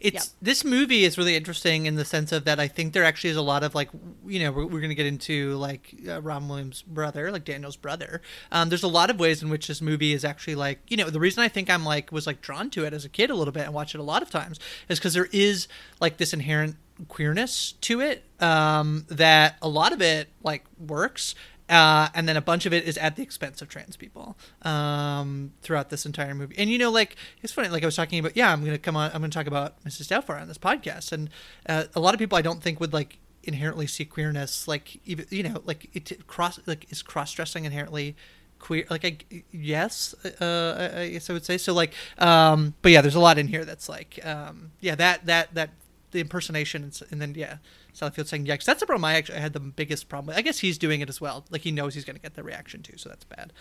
It's 0.00 0.34
this 0.40 0.64
movie 0.64 1.04
is 1.04 1.16
really 1.18 1.36
interesting 1.36 1.86
in 1.86 1.94
the 1.94 2.04
sense 2.04 2.32
of 2.32 2.44
that 2.44 2.60
I 2.60 2.68
think 2.68 2.92
there 2.92 3.04
actually 3.04 3.30
is 3.30 3.36
a 3.36 3.42
lot 3.42 3.62
of 3.62 3.74
like 3.74 3.90
you 4.26 4.40
know 4.40 4.52
we're, 4.52 4.64
we're 4.64 4.80
going 4.80 4.90
to 4.90 4.94
get 4.94 5.06
into 5.06 5.56
like 5.56 5.94
uh, 6.08 6.20
Robin 6.22 6.48
Williams' 6.48 6.82
brother 6.82 7.30
like 7.30 7.44
Daniel's 7.44 7.76
brother. 7.76 8.22
Um, 8.52 8.68
there's 8.68 8.82
a 8.82 8.88
lot 8.88 9.10
of 9.10 9.18
ways 9.18 9.42
in 9.42 9.48
which 9.48 9.66
this 9.66 9.80
movie 9.80 10.12
is 10.12 10.24
actually 10.24 10.54
like 10.54 10.80
you 10.88 10.96
know 10.96 11.10
the 11.10 11.20
reason 11.20 11.42
I 11.42 11.48
think 11.48 11.70
I'm 11.70 11.84
like 11.84 12.12
was 12.12 12.26
like 12.26 12.40
drawn 12.40 12.70
to 12.70 12.84
it 12.84 12.92
as 12.92 13.04
a 13.04 13.08
kid 13.08 13.30
a 13.30 13.34
little 13.34 13.52
bit 13.52 13.64
and 13.64 13.74
watch 13.74 13.94
it 13.94 13.98
a 13.98 14.04
lot 14.04 14.22
of 14.22 14.30
times 14.30 14.58
is 14.88 14.98
because 14.98 15.14
there 15.14 15.28
is 15.32 15.68
like 16.00 16.16
this 16.16 16.32
inherent 16.32 16.76
queerness 17.08 17.72
to 17.80 18.00
it 18.00 18.24
um, 18.40 19.04
that 19.08 19.56
a 19.62 19.68
lot 19.68 19.92
of 19.92 20.00
it 20.00 20.28
like 20.42 20.64
works 20.78 21.34
uh, 21.68 22.08
and 22.14 22.28
then 22.28 22.36
a 22.36 22.42
bunch 22.42 22.66
of 22.66 22.72
it 22.72 22.84
is 22.84 22.98
at 22.98 23.16
the 23.16 23.22
expense 23.22 23.62
of 23.62 23.68
trans 23.68 23.96
people 23.96 24.36
um, 24.62 25.52
throughout 25.62 25.90
this 25.90 26.04
entire 26.04 26.34
movie. 26.34 26.54
And 26.58 26.68
you 26.70 26.78
know, 26.78 26.90
like 26.90 27.16
it's 27.42 27.52
funny. 27.52 27.68
Like 27.68 27.82
I 27.82 27.86
was 27.86 27.96
talking 27.96 28.18
about, 28.18 28.36
yeah, 28.36 28.52
I'm 28.52 28.64
gonna 28.64 28.78
come 28.78 28.96
on. 28.96 29.10
I'm 29.14 29.20
gonna 29.20 29.28
talk 29.30 29.46
about 29.46 29.82
Mrs. 29.84 30.08
Doubtfire 30.08 30.40
on 30.40 30.48
this 30.48 30.58
podcast, 30.58 31.12
and 31.12 31.30
uh, 31.68 31.84
a 31.94 32.00
lot 32.00 32.14
of 32.14 32.18
people 32.20 32.36
I 32.36 32.42
don't 32.42 32.62
think 32.62 32.80
would 32.80 32.92
like 32.92 33.18
inherently 33.42 33.86
see 33.86 34.04
queerness, 34.04 34.68
like 34.68 35.00
even 35.06 35.26
you 35.30 35.42
know, 35.42 35.62
like 35.64 35.88
it 35.94 36.26
cross 36.26 36.60
like 36.66 36.90
is 36.90 37.02
cross 37.02 37.32
dressing 37.32 37.64
inherently 37.64 38.16
queer 38.60 38.86
like 38.88 39.04
i 39.04 39.18
yes 39.52 40.14
uh 40.40 40.90
i 40.96 41.08
guess 41.08 41.28
i 41.28 41.34
would 41.34 41.44
say 41.44 41.58
so 41.58 41.74
like 41.74 41.92
um 42.16 42.72
but 42.80 42.92
yeah 42.92 43.02
there's 43.02 43.16
a 43.16 43.20
lot 43.20 43.36
in 43.36 43.46
here 43.46 43.62
that's 43.62 43.90
like 43.90 44.18
um 44.24 44.70
yeah 44.80 44.94
that 44.94 45.26
that 45.26 45.52
that 45.54 45.70
the 46.14 46.20
impersonation 46.20 46.82
and, 46.84 47.00
and 47.10 47.20
then 47.20 47.34
yeah 47.36 47.58
Sally 47.92 48.12
Field 48.12 48.28
saying 48.28 48.46
yikes 48.46 48.64
that's 48.64 48.80
the 48.80 48.86
problem 48.86 49.04
I 49.04 49.14
actually 49.14 49.38
had 49.38 49.52
the 49.52 49.60
biggest 49.60 50.08
problem 50.08 50.28
with. 50.28 50.36
I 50.36 50.40
guess 50.42 50.58
he's 50.58 50.78
doing 50.78 51.02
it 51.02 51.10
as 51.10 51.20
well 51.20 51.44
like 51.50 51.60
he 51.60 51.70
knows 51.70 51.94
he's 51.94 52.04
going 52.04 52.16
to 52.16 52.22
get 52.22 52.34
the 52.34 52.42
reaction 52.42 52.82
too 52.82 52.96
so 52.96 53.10
that's 53.10 53.24
bad 53.24 53.52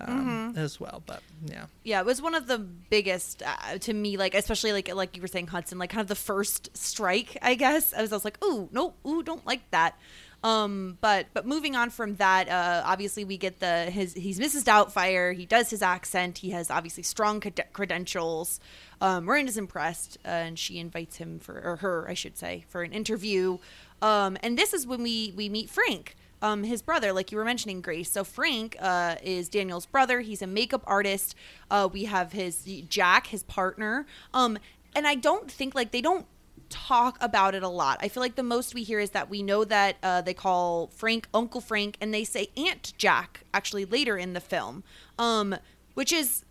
um, 0.00 0.54
as 0.56 0.78
well 0.78 1.02
but 1.06 1.22
yeah 1.46 1.66
yeah, 1.82 2.00
it 2.00 2.06
was 2.06 2.20
one 2.20 2.34
of 2.34 2.46
the 2.46 2.58
biggest 2.58 3.42
uh, 3.42 3.78
to 3.78 3.92
me. 3.92 4.16
Like 4.16 4.34
especially 4.34 4.72
like 4.72 4.94
like 4.94 5.16
you 5.16 5.22
were 5.22 5.28
saying, 5.28 5.48
Hudson, 5.48 5.78
like 5.78 5.90
kind 5.90 6.02
of 6.02 6.08
the 6.08 6.14
first 6.14 6.76
strike. 6.76 7.36
I 7.42 7.54
guess 7.54 7.94
I 7.94 8.02
was, 8.02 8.12
I 8.12 8.16
was 8.16 8.24
like, 8.24 8.42
ooh, 8.44 8.68
no, 8.72 8.94
ooh, 9.06 9.22
don't 9.22 9.44
like 9.46 9.68
that. 9.70 9.98
Um, 10.42 10.96
but 11.00 11.26
but 11.34 11.46
moving 11.46 11.76
on 11.76 11.90
from 11.90 12.16
that, 12.16 12.48
uh, 12.48 12.82
obviously 12.86 13.24
we 13.24 13.36
get 13.36 13.60
the 13.60 13.90
his 13.90 14.14
he's 14.14 14.40
Mrs. 14.40 14.64
Doubtfire. 14.64 15.34
He 15.34 15.46
does 15.46 15.70
his 15.70 15.82
accent. 15.82 16.38
He 16.38 16.50
has 16.50 16.70
obviously 16.70 17.02
strong 17.02 17.40
cred- 17.40 17.72
credentials. 17.72 18.60
Um, 19.02 19.24
Miranda's 19.24 19.56
impressed, 19.56 20.18
uh, 20.24 20.28
and 20.28 20.58
she 20.58 20.78
invites 20.78 21.16
him 21.16 21.38
for 21.38 21.60
or 21.62 21.76
her, 21.76 22.06
I 22.08 22.14
should 22.14 22.38
say, 22.38 22.64
for 22.68 22.82
an 22.82 22.92
interview. 22.92 23.58
Um, 24.02 24.38
and 24.42 24.56
this 24.56 24.72
is 24.72 24.86
when 24.86 25.02
we 25.02 25.32
we 25.36 25.48
meet 25.48 25.68
Frank 25.68 26.16
um, 26.42 26.64
his 26.64 26.82
brother, 26.82 27.12
like 27.12 27.30
you 27.32 27.38
were 27.38 27.44
mentioning, 27.44 27.80
Grace. 27.80 28.10
So 28.10 28.24
Frank 28.24 28.76
uh, 28.80 29.16
is 29.22 29.48
Daniel's 29.48 29.86
brother. 29.86 30.20
He's 30.20 30.42
a 30.42 30.46
makeup 30.46 30.82
artist. 30.86 31.34
Uh, 31.70 31.88
we 31.92 32.04
have 32.04 32.32
his 32.32 32.64
Jack, 32.88 33.28
his 33.28 33.42
partner. 33.42 34.06
Um, 34.32 34.58
and 34.94 35.06
I 35.06 35.14
don't 35.14 35.50
think 35.50 35.74
like 35.74 35.90
they 35.90 36.00
don't 36.00 36.26
talk 36.70 37.18
about 37.20 37.54
it 37.54 37.62
a 37.62 37.68
lot. 37.68 37.98
I 38.00 38.08
feel 38.08 38.22
like 38.22 38.36
the 38.36 38.42
most 38.42 38.74
we 38.74 38.82
hear 38.82 39.00
is 39.00 39.10
that 39.10 39.28
we 39.28 39.42
know 39.42 39.64
that 39.64 39.96
uh, 40.02 40.22
they 40.22 40.34
call 40.34 40.86
Frank 40.88 41.28
Uncle 41.34 41.60
Frank, 41.60 41.96
and 42.00 42.14
they 42.14 42.24
say 42.24 42.48
Aunt 42.56 42.94
Jack 42.96 43.40
actually 43.52 43.84
later 43.84 44.16
in 44.16 44.32
the 44.32 44.40
film, 44.40 44.82
um, 45.18 45.56
which 45.94 46.12
is 46.12 46.44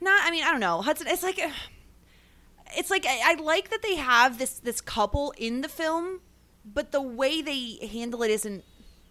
not. 0.00 0.24
I 0.24 0.30
mean, 0.30 0.44
I 0.44 0.50
don't 0.50 0.60
know, 0.60 0.80
Hudson. 0.80 1.06
It's 1.08 1.22
like. 1.22 1.40
It's 2.76 2.90
like 2.90 3.06
I, 3.06 3.20
I 3.24 3.34
like 3.34 3.70
that 3.70 3.82
they 3.82 3.94
have 3.94 4.38
this 4.38 4.58
this 4.58 4.80
couple 4.80 5.32
in 5.36 5.60
the 5.60 5.68
film, 5.68 6.22
but 6.64 6.90
the 6.90 7.02
way 7.02 7.40
they 7.40 7.86
handle 7.86 8.22
it 8.24 8.32
isn't 8.32 8.64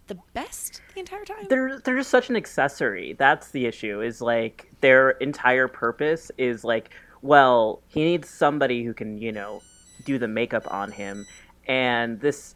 the 0.06 0.18
best 0.34 0.82
the 0.94 1.00
entire 1.00 1.24
time. 1.24 1.46
they're 1.48 1.78
they're 1.78 1.96
just 1.96 2.10
such 2.10 2.28
an 2.28 2.36
accessory. 2.36 3.14
That's 3.14 3.52
the 3.52 3.64
issue. 3.66 4.02
Is 4.02 4.20
like 4.20 4.70
their 4.80 5.12
entire 5.12 5.68
purpose 5.68 6.30
is 6.36 6.64
like, 6.64 6.90
well, 7.22 7.80
he 7.88 8.04
needs 8.04 8.28
somebody 8.28 8.84
who 8.84 8.92
can, 8.92 9.18
you 9.18 9.32
know, 9.32 9.62
do 10.04 10.18
the 10.18 10.28
makeup 10.28 10.66
on 10.72 10.92
him, 10.92 11.26
and 11.66 12.20
this 12.20 12.54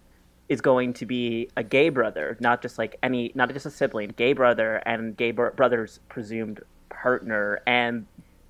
is 0.49 0.61
going 0.61 0.94
to 0.94 1.07
be 1.07 1.51
a 1.57 1.62
gay 1.62 1.88
brother, 1.90 2.36
not 2.40 2.62
just 2.62 2.78
like 2.78 2.96
any, 3.03 3.32
not 3.34 3.53
just 3.53 3.66
a 3.66 3.70
sibling, 3.70 4.14
gay 4.16 4.32
brother 4.32 4.76
and 4.86 5.16
gay 5.16 5.30
bro- 5.30 5.53
brother's 5.53 6.01
presumed 6.09 6.61
partner, 6.88 7.61
and 7.66 8.07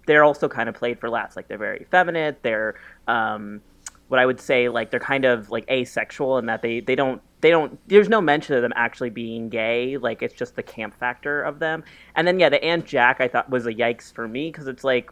they're 0.07 0.25
also 0.25 0.49
kind 0.49 0.69
of 0.69 0.75
played 0.75 0.99
for 0.99 1.11
laughs. 1.11 1.37
Like 1.37 1.49
they're 1.49 1.59
very 1.59 1.81
effeminate. 1.81 2.43
They're 2.43 2.77
um, 3.09 3.61
what 4.09 4.19
I 4.19 4.27
would 4.27 4.41
say 4.41 4.69
like 4.69 4.91
they're 4.91 5.01
kind 5.01 5.25
of 5.25 5.51
like 5.51 5.69
asexual 5.71 6.39
in 6.39 6.47
that 6.47 6.63
they 6.63 6.81
they 6.81 6.95
don't 6.95 7.23
they 7.41 7.51
don't 7.51 7.79
there's 7.89 8.09
no 8.09 8.21
mention 8.21 8.57
of 8.57 8.63
them 8.63 8.73
actually 8.75 9.11
being 9.11 9.49
gay 9.49 9.97
like 9.97 10.23
it's 10.23 10.35
just 10.35 10.57
the 10.57 10.63
camp 10.63 10.99
factor 10.99 11.43
of 11.43 11.59
them 11.59 11.85
and 12.17 12.27
then 12.27 12.41
yeah 12.41 12.49
the 12.49 12.63
aunt 12.65 12.85
jack 12.85 13.21
i 13.21 13.29
thought 13.29 13.49
was 13.49 13.67
a 13.67 13.73
yikes 13.73 14.13
for 14.13 14.27
me 14.27 14.51
because 14.51 14.67
it's 14.67 14.83
like 14.83 15.11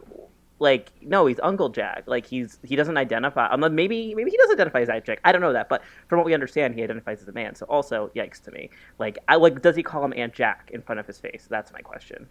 like 0.59 0.91
no 1.01 1.25
he's 1.25 1.39
uncle 1.43 1.69
jack 1.69 2.03
like 2.07 2.25
he's 2.25 2.57
he 2.63 2.75
doesn't 2.75 2.97
identify 2.97 3.47
um, 3.47 3.59
maybe 3.75 4.15
maybe 4.15 4.31
he 4.31 4.37
does 4.37 4.49
identify 4.51 4.81
as 4.81 5.03
jack 5.03 5.19
i 5.23 5.31
don't 5.31 5.41
know 5.41 5.53
that 5.53 5.69
but 5.69 5.83
from 6.07 6.17
what 6.17 6.25
we 6.25 6.33
understand 6.33 6.73
he 6.73 6.83
identifies 6.83 7.21
as 7.21 7.27
a 7.27 7.31
man 7.31 7.53
so 7.53 7.65
also 7.67 8.09
yikes 8.15 8.41
to 8.41 8.51
me 8.51 8.69
like 8.97 9.19
i 9.27 9.35
like 9.35 9.61
does 9.61 9.75
he 9.75 9.83
call 9.83 10.03
him 10.03 10.13
aunt 10.15 10.33
jack 10.33 10.69
in 10.73 10.81
front 10.81 10.99
of 10.99 11.05
his 11.05 11.19
face 11.19 11.47
that's 11.49 11.71
my 11.71 11.79
question 11.79 12.27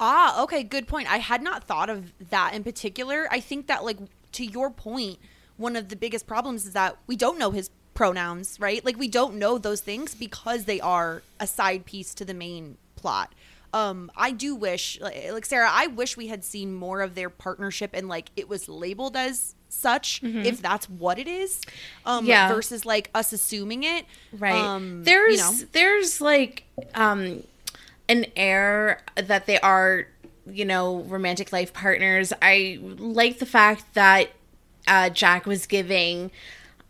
Ah, 0.00 0.42
okay, 0.42 0.62
good 0.62 0.86
point. 0.86 1.10
I 1.10 1.18
had 1.18 1.42
not 1.42 1.64
thought 1.64 1.90
of 1.90 2.12
that 2.30 2.54
in 2.54 2.62
particular. 2.62 3.26
I 3.30 3.40
think 3.40 3.66
that 3.66 3.84
like 3.84 3.98
to 4.32 4.44
your 4.44 4.70
point, 4.70 5.18
one 5.56 5.76
of 5.76 5.88
the 5.88 5.96
biggest 5.96 6.26
problems 6.26 6.66
is 6.66 6.72
that 6.72 6.96
we 7.06 7.16
don't 7.16 7.38
know 7.38 7.50
his 7.50 7.70
pronouns, 7.94 8.58
right? 8.60 8.84
Like 8.84 8.96
we 8.96 9.08
don't 9.08 9.34
know 9.36 9.58
those 9.58 9.80
things 9.80 10.14
because 10.14 10.64
they 10.64 10.80
are 10.80 11.22
a 11.40 11.46
side 11.46 11.84
piece 11.84 12.14
to 12.14 12.24
the 12.24 12.34
main 12.34 12.76
plot. 12.96 13.34
Um, 13.72 14.10
I 14.16 14.30
do 14.30 14.54
wish, 14.54 14.98
like, 15.00 15.30
like 15.30 15.44
Sarah, 15.46 15.68
I 15.70 15.88
wish 15.88 16.16
we 16.16 16.28
had 16.28 16.44
seen 16.44 16.74
more 16.74 17.00
of 17.02 17.14
their 17.14 17.28
partnership 17.30 17.90
and 17.92 18.08
like 18.08 18.30
it 18.36 18.48
was 18.48 18.68
labeled 18.68 19.16
as 19.16 19.54
such, 19.68 20.22
if 20.22 20.62
that's 20.62 20.88
what 20.88 21.18
it 21.18 21.28
is. 21.28 21.60
Um, 22.06 22.24
Yeah. 22.24 22.48
versus 22.48 22.86
like 22.86 23.10
us 23.14 23.32
assuming 23.32 23.84
it. 23.84 24.06
Right. 24.32 24.54
Um, 24.54 25.04
there's 25.04 25.36
you 25.36 25.60
know. 25.60 25.68
there's 25.72 26.20
like 26.20 26.64
um 26.94 27.42
an 28.08 28.24
air 28.36 29.02
that 29.16 29.44
they 29.44 29.60
are, 29.60 30.06
you 30.50 30.64
know, 30.64 31.00
romantic 31.02 31.52
life 31.52 31.74
partners. 31.74 32.32
I 32.40 32.78
like 32.80 33.38
the 33.38 33.46
fact 33.46 33.84
that 33.94 34.30
uh 34.86 35.10
Jack 35.10 35.44
was 35.44 35.66
giving 35.66 36.30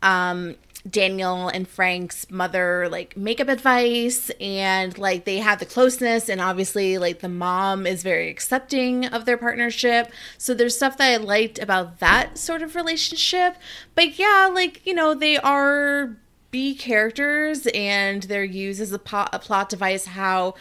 um 0.03 0.55
Daniel 0.91 1.49
and 1.49 1.67
Frank's 1.69 2.31
mother 2.31 2.89
like 2.89 3.17
makeup 3.17 3.49
advice 3.49 4.31
and 4.41 4.97
like 4.99 5.25
they 5.25 5.39
have 5.39 5.59
the 5.59 5.67
closeness 5.67 6.29
and 6.29 6.41
obviously 6.41 6.99
like 6.99 7.21
the 7.21 7.29
mom 7.29 7.87
is 7.87 8.03
very 8.03 8.31
accepting 8.31 9.07
of 9.07 9.25
their 9.25 9.37
partnership. 9.37 10.11
So 10.37 10.55
there's 10.55 10.77
stuff 10.77 10.97
that 10.99 11.13
I 11.13 11.17
liked 11.17 11.59
about 11.59 12.01
that 12.01 12.39
sort 12.39 12.63
of 12.63 12.75
relationship. 12.75 13.57
But 13.95 14.19
yeah, 14.19 14.51
like, 14.53 14.87
you 14.87 14.95
know, 14.95 15.15
they 15.15 15.37
are 15.39 16.17
B 16.51 16.75
characters 16.75 17.67
and 17.75 18.23
they're 18.23 18.45
used 18.45 18.81
as 18.81 18.93
a, 18.93 19.01
a 19.33 19.39
plot 19.39 19.69
device 19.69 20.07
how 20.07 20.55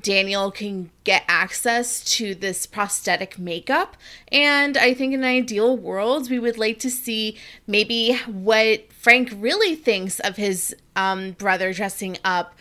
Daniel 0.00 0.50
can 0.50 0.90
get 1.04 1.24
access 1.28 2.02
to 2.16 2.34
this 2.34 2.66
prosthetic 2.66 3.38
makeup. 3.38 3.96
And 4.30 4.76
I 4.76 4.94
think 4.94 5.12
in 5.12 5.20
an 5.20 5.26
ideal 5.26 5.76
world, 5.76 6.30
we 6.30 6.38
would 6.38 6.58
like 6.58 6.78
to 6.80 6.90
see 6.90 7.36
maybe 7.66 8.16
what 8.26 8.92
Frank 8.92 9.32
really 9.36 9.74
thinks 9.74 10.20
of 10.20 10.36
his 10.36 10.74
um, 10.96 11.32
brother 11.32 11.72
dressing 11.72 12.18
up 12.24 12.54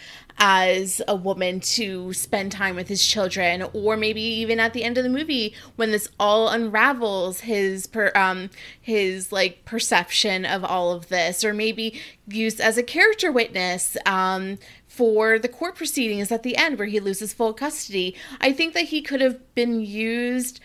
as 0.43 1.03
a 1.07 1.15
woman 1.15 1.59
to 1.59 2.11
spend 2.13 2.51
time 2.51 2.75
with 2.75 2.88
his 2.88 3.05
children 3.05 3.63
or 3.73 3.95
maybe 3.95 4.21
even 4.21 4.59
at 4.59 4.73
the 4.73 4.84
end 4.84 4.97
of 4.97 5.03
the 5.03 5.09
movie 5.09 5.53
when 5.75 5.91
this 5.91 6.09
all 6.19 6.47
unravels 6.47 7.41
his 7.41 7.86
per 7.86 8.11
um 8.15 8.49
his 8.82 9.32
like 9.32 9.63
perception 9.65 10.43
of 10.43 10.63
all 10.63 10.91
of 10.91 11.09
this 11.09 11.43
or 11.43 11.53
maybe 11.53 12.01
used 12.27 12.59
as 12.59 12.75
a 12.75 12.84
character 12.84 13.32
witness 13.32 13.95
um 14.07 14.57
for 14.91 15.39
the 15.39 15.47
court 15.47 15.75
proceedings 15.75 16.31
at 16.31 16.43
the 16.43 16.55
end 16.57 16.77
where 16.77 16.87
he 16.87 16.99
loses 16.99 17.33
full 17.33 17.53
custody 17.53 18.15
i 18.39 18.51
think 18.51 18.73
that 18.73 18.85
he 18.85 19.01
could 19.01 19.21
have 19.21 19.39
been 19.55 19.81
used 19.81 20.59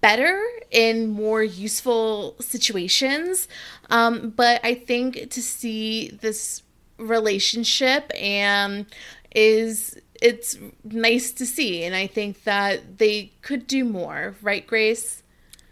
better 0.00 0.40
in 0.70 1.08
more 1.08 1.42
useful 1.42 2.36
situations. 2.40 3.48
Um, 3.90 4.30
but 4.30 4.60
I 4.64 4.74
think 4.74 5.30
to 5.30 5.42
see 5.42 6.10
this 6.20 6.62
relationship 6.98 8.10
and 8.16 8.86
is 9.34 9.96
it's 10.20 10.58
nice 10.82 11.30
to 11.30 11.46
see 11.46 11.84
and 11.84 11.94
I 11.94 12.08
think 12.08 12.42
that 12.44 12.98
they 12.98 13.32
could 13.42 13.66
do 13.66 13.84
more, 13.84 14.34
right, 14.42 14.66
Grace? 14.66 15.22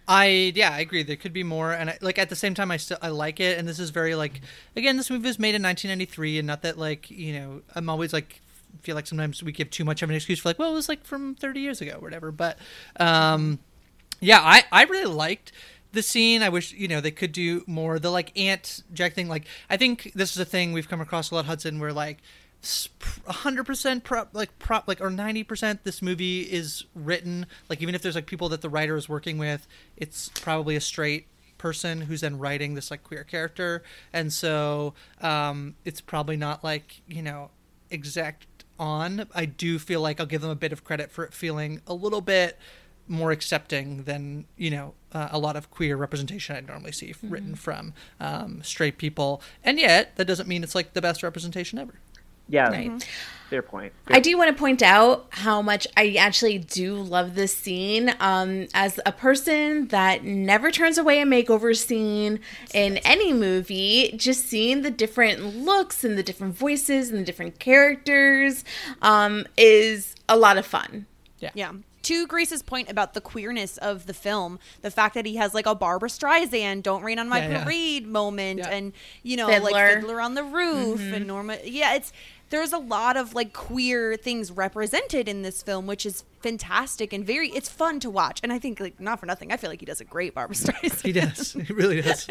I 0.09 0.53
yeah, 0.55 0.71
I 0.71 0.81
agree. 0.81 1.03
There 1.03 1.17
could 1.17 1.33
be 1.33 1.43
more, 1.43 1.73
and 1.73 1.91
I, 1.91 1.99
like 2.01 2.19
at 2.19 2.29
the 2.29 2.37
same 2.37 2.55
time, 2.55 2.71
I 2.71 2.77
still 2.77 2.99
I 3.03 3.09
like 3.09 3.41
it. 3.41 3.59
And 3.59 3.67
this 3.69 3.79
is 3.79 3.91
very 3.91 4.15
like 4.15 4.41
again, 4.77 4.97
this 4.97 5.11
movie 5.11 5.27
was 5.27 5.39
made 5.39 5.55
in 5.55 5.63
1993, 5.63 6.39
and 6.39 6.47
not 6.47 6.63
that 6.63 6.79
like 6.79 7.11
you 7.11 7.33
know 7.33 7.63
I'm 7.75 7.89
always 7.89 8.13
like 8.13 8.41
feel 8.83 8.95
like 8.95 9.07
sometimes 9.07 9.43
we 9.43 9.53
give 9.53 9.71
too 9.71 9.85
much 9.85 10.03
of 10.03 10.11
an 10.11 10.17
excuse 10.17 10.39
for 10.41 10.51
like 10.51 10.59
well 10.59 10.71
it 10.71 10.75
was 10.75 10.89
like 10.89 11.03
from 11.05 11.35
30 11.35 11.61
years 11.61 11.81
ago 11.81 11.95
or 11.97 12.01
whatever. 12.01 12.31
But 12.31 12.59
um, 13.01 13.59
yeah, 14.21 14.41
I 14.41 14.65
I 14.71 14.85
really 14.85 15.13
liked 15.13 15.51
the 15.93 16.03
scene. 16.03 16.43
I 16.43 16.51
wish 16.51 16.73
you 16.73 16.87
know 16.87 17.01
they 17.01 17.11
could 17.11 17.33
do 17.33 17.65
more. 17.67 17.99
The 17.99 18.11
like 18.11 18.39
ant 18.39 18.85
Jack 18.93 19.15
thing. 19.15 19.29
Like 19.29 19.47
I 19.69 19.77
think 19.77 20.13
this 20.15 20.31
is 20.31 20.39
a 20.39 20.45
thing 20.45 20.73
we've 20.73 20.89
come 20.89 21.01
across 21.01 21.33
a 21.33 21.35
lot, 21.35 21.47
Hudson, 21.47 21.81
where 21.81 21.93
like 21.93 22.19
hundred 23.29 23.65
percent 23.65 24.03
prop 24.03 24.31
like 24.33 24.59
prop 24.59 24.89
like 24.89 25.01
or 25.01 25.11
ninety 25.11 25.45
percent 25.45 25.85
this 25.85 26.03
movie 26.03 26.41
is 26.43 26.85
written 26.95 27.47
like 27.71 27.81
even 27.81 27.95
if 27.95 28.03
there's 28.03 28.15
like 28.15 28.27
people 28.27 28.49
that 28.49 28.61
the 28.61 28.69
writer 28.69 28.97
is 28.97 29.09
working 29.09 29.39
with, 29.39 29.67
it's 29.97 30.31
probably 30.31 30.77
a 30.77 30.81
straight 30.81 31.27
person 31.59 32.03
who's 32.03 32.21
then 32.21 32.39
writing 32.39 32.75
this 32.75 32.91
like 32.91 33.03
queer 33.03 33.25
character, 33.25 33.83
and 34.13 34.33
so 34.33 34.95
um, 35.21 35.75
it's 35.85 36.01
probably 36.01 36.37
not 36.37 36.63
like 36.63 37.03
you 37.07 37.23
know 37.23 37.51
exact 37.91 38.47
on. 38.79 39.27
I 39.35 39.47
do 39.47 39.79
feel 39.79 40.01
like 40.01 40.21
I'll 40.21 40.27
give 40.27 40.43
them 40.43 40.51
a 40.51 40.57
bit 40.57 40.73
of 40.73 40.85
credit 40.85 41.11
for 41.11 41.25
it 41.25 41.33
feeling 41.33 41.81
a 41.87 41.95
little 41.95 42.21
bit 42.21 42.59
more 43.09 43.31
accepting 43.31 44.03
than 44.03 44.45
you 44.57 44.71
know 44.71 44.95
uh, 45.13 45.29
a 45.31 45.39
lot 45.39 45.57
of 45.57 45.71
queer 45.71 45.97
representation 45.97 46.57
I 46.57 46.61
normally 46.61 46.93
see 46.93 47.15
written 47.23 47.55
from 47.55 47.95
um, 48.21 48.63
straight 48.63 48.99
people, 48.99 49.41
and 49.65 49.79
yet 49.79 50.17
that 50.17 50.27
doesn't 50.27 50.49
mean 50.49 50.63
it's 50.63 50.75
like 50.75 50.93
the 50.93 51.03
best 51.03 51.23
representation 51.23 51.79
ever. 51.79 51.95
Yeah, 52.49 52.69
Right. 52.69 53.09
fair 53.51 53.63
point. 53.63 53.93
I 54.09 54.21
do 54.21 54.37
want 54.39 54.49
to 54.55 54.59
point 54.61 54.83
out 54.83 55.27
how 55.31 55.63
much 55.63 55.87
I 55.97 56.13
actually 56.19 56.59
do 56.59 56.95
love 56.95 57.35
this 57.35 57.57
scene. 57.57 58.15
Um, 58.21 58.67
as 58.75 59.01
a 59.05 59.13
person 59.13 59.89
that 59.89 60.23
never 60.25 60.71
turns 60.71 60.97
away 60.99 61.21
a 61.21 61.25
makeover 61.25 61.77
scene 61.77 62.41
in 62.73 62.99
any 62.99 63.33
movie, 63.33 64.15
just 64.17 64.47
seeing 64.47 64.83
the 64.83 64.91
different 64.91 65.57
looks 65.57 66.05
and 66.05 66.17
the 66.17 66.23
different 66.23 66.55
voices 66.57 67.11
and 67.11 67.19
the 67.21 67.25
different 67.25 67.59
characters 67.59 68.65
um, 69.03 69.47
is 69.57 70.15
a 70.29 70.37
lot 70.37 70.57
of 70.59 70.67
fun. 70.67 71.07
Yeah. 71.39 71.51
Yeah 71.55 71.73
to 72.03 72.25
Grace's 72.29 72.63
point 72.63 72.89
about 72.89 73.15
the 73.15 73.21
queerness 73.21 73.79
of 73.79 74.07
the 74.07 74.15
film, 74.15 74.61
the 74.83 74.93
fact 74.93 75.15
that 75.17 75.27
he 75.27 75.35
has 75.35 75.55
like 75.55 75.67
a 75.67 75.75
Barbra 75.75 76.09
Streisand 76.09 76.85
"Don't 76.85 77.03
Rain 77.03 77.19
on 77.19 77.29
My 77.29 77.39
Yeah, 77.41 77.49
yeah. 77.51 77.65
Parade" 77.65 78.07
moment, 78.07 78.61
Yeah. 78.61 78.69
and 78.69 78.93
you 79.25 79.37
know, 79.37 79.49
Fiddler. 79.49 79.71
like 79.73 79.95
Fiddler 79.97 80.21
on 80.21 80.35
the 80.35 80.45
Roof 80.45 81.01
and 81.01 81.27
Norma. 81.27 81.59
Yeah, 81.65 81.97
it's 81.97 82.13
there's 82.51 82.73
a 82.73 82.79
lot 82.79 83.17
of 83.17 83.35
like 83.35 83.53
queer 83.53 84.17
things 84.17 84.53
represented 84.53 85.29
in 85.29 85.43
this 85.43 85.63
film, 85.63 85.87
which 85.87 86.07
is 86.07 86.25
fantastic 86.41 87.13
and 87.13 87.27
very 87.27 87.49
it's 87.49 87.69
fun 87.69 87.99
to 87.99 88.09
watch. 88.09 88.39
And 88.43 88.53
I 88.53 88.59
think 88.61 88.79
like 88.79 89.01
not 89.01 89.19
for 89.19 89.27
nothing, 89.27 89.53
I 89.53 89.57
feel 89.57 89.69
like 89.69 89.81
he 89.81 89.87
does 89.87 90.01
a 90.01 90.05
great 90.05 90.35
Barbra 90.35 90.55
Streisand. 90.55 91.03
He 91.03 91.13
does. 91.13 91.53
he 91.67 91.73
really 91.73 92.01
does. 92.03 92.29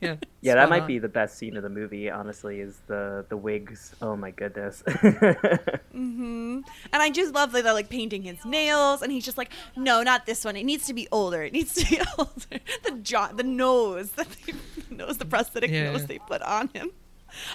Yeah. 0.00 0.16
Yeah, 0.42 0.54
that 0.54 0.70
might 0.70 0.80
on. 0.82 0.86
be 0.86 0.98
the 0.98 1.06
best 1.06 1.36
scene 1.36 1.54
of 1.58 1.62
the 1.62 1.68
movie. 1.68 2.08
Honestly, 2.08 2.60
is 2.60 2.78
the 2.86 3.26
the 3.28 3.36
wigs. 3.36 3.94
Oh 4.00 4.16
my 4.16 4.30
goodness. 4.30 4.82
Mm-hmm. 5.94 6.60
And 6.92 7.02
I 7.02 7.10
just 7.10 7.34
love 7.34 7.52
that 7.52 7.64
they're 7.64 7.72
like 7.74 7.90
painting 7.90 8.22
his 8.22 8.42
nails, 8.44 9.02
and 9.02 9.10
he's 9.12 9.24
just 9.24 9.36
like, 9.36 9.50
no, 9.76 10.02
not 10.02 10.24
this 10.24 10.44
one. 10.44 10.56
It 10.56 10.64
needs 10.64 10.86
to 10.86 10.94
be 10.94 11.08
older. 11.12 11.42
It 11.42 11.52
needs 11.52 11.74
to 11.74 11.84
be 11.90 12.00
older. 12.18 12.62
The 12.84 12.92
jaw, 13.02 13.28
the 13.34 13.42
nose, 13.42 14.12
that 14.12 14.28
they, 14.30 14.52
the 14.88 14.94
nose, 14.94 15.18
the 15.18 15.24
prosthetic 15.24 15.70
Yeah. 15.70 15.90
nose 15.92 16.06
they 16.06 16.18
put 16.18 16.42
on 16.42 16.68
him. 16.72 16.90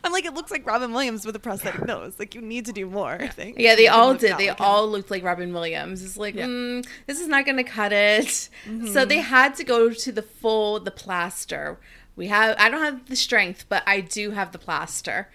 I'm 0.03 0.11
like, 0.11 0.25
it 0.25 0.33
looks 0.33 0.51
like 0.51 0.65
Robin 0.65 0.91
Williams 0.93 1.25
with 1.25 1.35
a 1.35 1.39
prosthetic 1.39 1.85
nose. 1.85 2.15
Like, 2.19 2.35
you 2.35 2.41
need 2.41 2.65
to 2.65 2.73
do 2.73 2.85
more. 2.87 3.13
I 3.13 3.27
think. 3.27 3.57
Yeah, 3.59 3.75
they 3.75 3.87
all 3.87 4.13
did. 4.13 4.37
They 4.37 4.49
like 4.49 4.59
him. 4.59 4.65
all 4.65 4.87
looked 4.89 5.11
like 5.11 5.23
Robin 5.23 5.53
Williams. 5.53 6.03
It's 6.03 6.17
like, 6.17 6.35
Yeah. 6.35 6.45
mm, 6.45 6.87
this 7.07 7.19
is 7.19 7.27
not 7.27 7.45
going 7.45 7.57
to 7.57 7.63
cut 7.63 7.91
it. 7.93 8.49
So 8.91 9.05
they 9.05 9.19
had 9.19 9.55
to 9.55 9.63
go 9.63 9.91
to 9.91 10.11
the 10.11 10.21
full, 10.21 10.79
the 10.79 10.91
plaster. 10.91 11.77
We 12.15 12.27
have. 12.27 12.55
I 12.57 12.69
don't 12.69 12.81
have 12.81 13.07
the 13.09 13.15
strength, 13.15 13.65
but 13.67 13.83
I 13.85 13.99
do 14.01 14.31
have 14.31 14.51
the 14.51 14.59
plaster. 14.59 15.29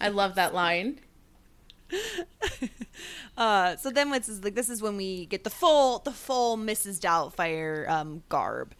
I 0.00 0.08
love 0.08 0.34
that 0.36 0.54
line. 0.54 1.00
Uh, 3.36 3.76
so 3.76 3.90
then 3.90 4.10
what's 4.10 4.28
like 4.44 4.54
this 4.54 4.68
is 4.68 4.82
when 4.82 4.96
we 4.96 5.24
get 5.26 5.42
the 5.42 5.50
full 5.50 6.00
the 6.00 6.12
full 6.12 6.58
Mrs. 6.58 7.00
Doubtfire 7.00 7.88
um, 7.88 8.22
garb, 8.28 8.74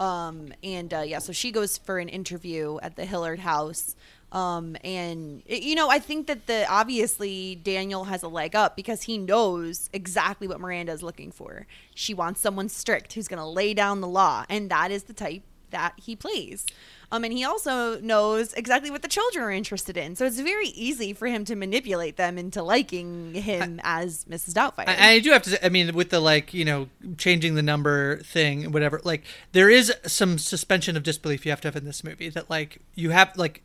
um, 0.00 0.52
and 0.62 0.92
uh, 0.92 1.00
yeah, 1.00 1.18
so 1.18 1.32
she 1.32 1.50
goes 1.50 1.78
for 1.78 1.98
an 1.98 2.08
interview 2.08 2.78
at 2.82 2.96
the 2.96 3.04
Hillard 3.04 3.40
house. 3.40 3.96
Um, 4.32 4.76
and 4.82 5.42
you 5.46 5.74
know, 5.74 5.88
I 5.88 5.98
think 5.98 6.26
that 6.26 6.46
the 6.46 6.66
obviously 6.68 7.54
Daniel 7.54 8.04
has 8.04 8.22
a 8.22 8.28
leg 8.28 8.56
up 8.56 8.76
because 8.76 9.02
he 9.02 9.18
knows 9.18 9.88
exactly 9.92 10.48
what 10.48 10.60
Miranda 10.60 10.92
is 10.92 11.02
looking 11.02 11.30
for. 11.30 11.66
She 11.94 12.12
wants 12.12 12.40
someone 12.40 12.68
strict 12.68 13.12
who's 13.12 13.28
going 13.28 13.38
to 13.38 13.46
lay 13.46 13.72
down 13.72 14.00
the 14.00 14.08
law, 14.08 14.44
and 14.48 14.70
that 14.70 14.90
is 14.90 15.04
the 15.04 15.12
type 15.12 15.42
that 15.70 15.94
he 15.96 16.16
plays. 16.16 16.66
Um, 17.12 17.24
and 17.24 17.32
he 17.32 17.44
also 17.44 18.00
knows 18.00 18.52
exactly 18.54 18.90
what 18.90 19.02
the 19.02 19.08
children 19.08 19.44
are 19.44 19.50
interested 19.50 19.96
in, 19.96 20.16
so 20.16 20.24
it's 20.24 20.40
very 20.40 20.68
easy 20.68 21.12
for 21.12 21.28
him 21.28 21.44
to 21.44 21.54
manipulate 21.54 22.16
them 22.16 22.36
into 22.36 22.62
liking 22.62 23.34
him 23.34 23.80
as 23.84 24.24
Mrs. 24.24 24.54
Doubtfire. 24.54 24.88
I, 24.88 25.12
I 25.12 25.18
do 25.20 25.30
have 25.30 25.42
to 25.42 25.50
say, 25.50 25.58
I 25.62 25.68
mean, 25.68 25.94
with 25.94 26.10
the 26.10 26.20
like, 26.20 26.52
you 26.52 26.64
know, 26.64 26.88
changing 27.16 27.54
the 27.54 27.62
number 27.62 28.18
thing, 28.18 28.72
whatever, 28.72 29.00
like, 29.04 29.22
there 29.52 29.70
is 29.70 29.92
some 30.04 30.38
suspension 30.38 30.96
of 30.96 31.04
disbelief 31.04 31.46
you 31.46 31.52
have 31.52 31.60
to 31.60 31.68
have 31.68 31.76
in 31.76 31.84
this 31.84 32.02
movie 32.02 32.28
that, 32.30 32.50
like, 32.50 32.78
you 32.94 33.10
have, 33.10 33.36
like, 33.36 33.62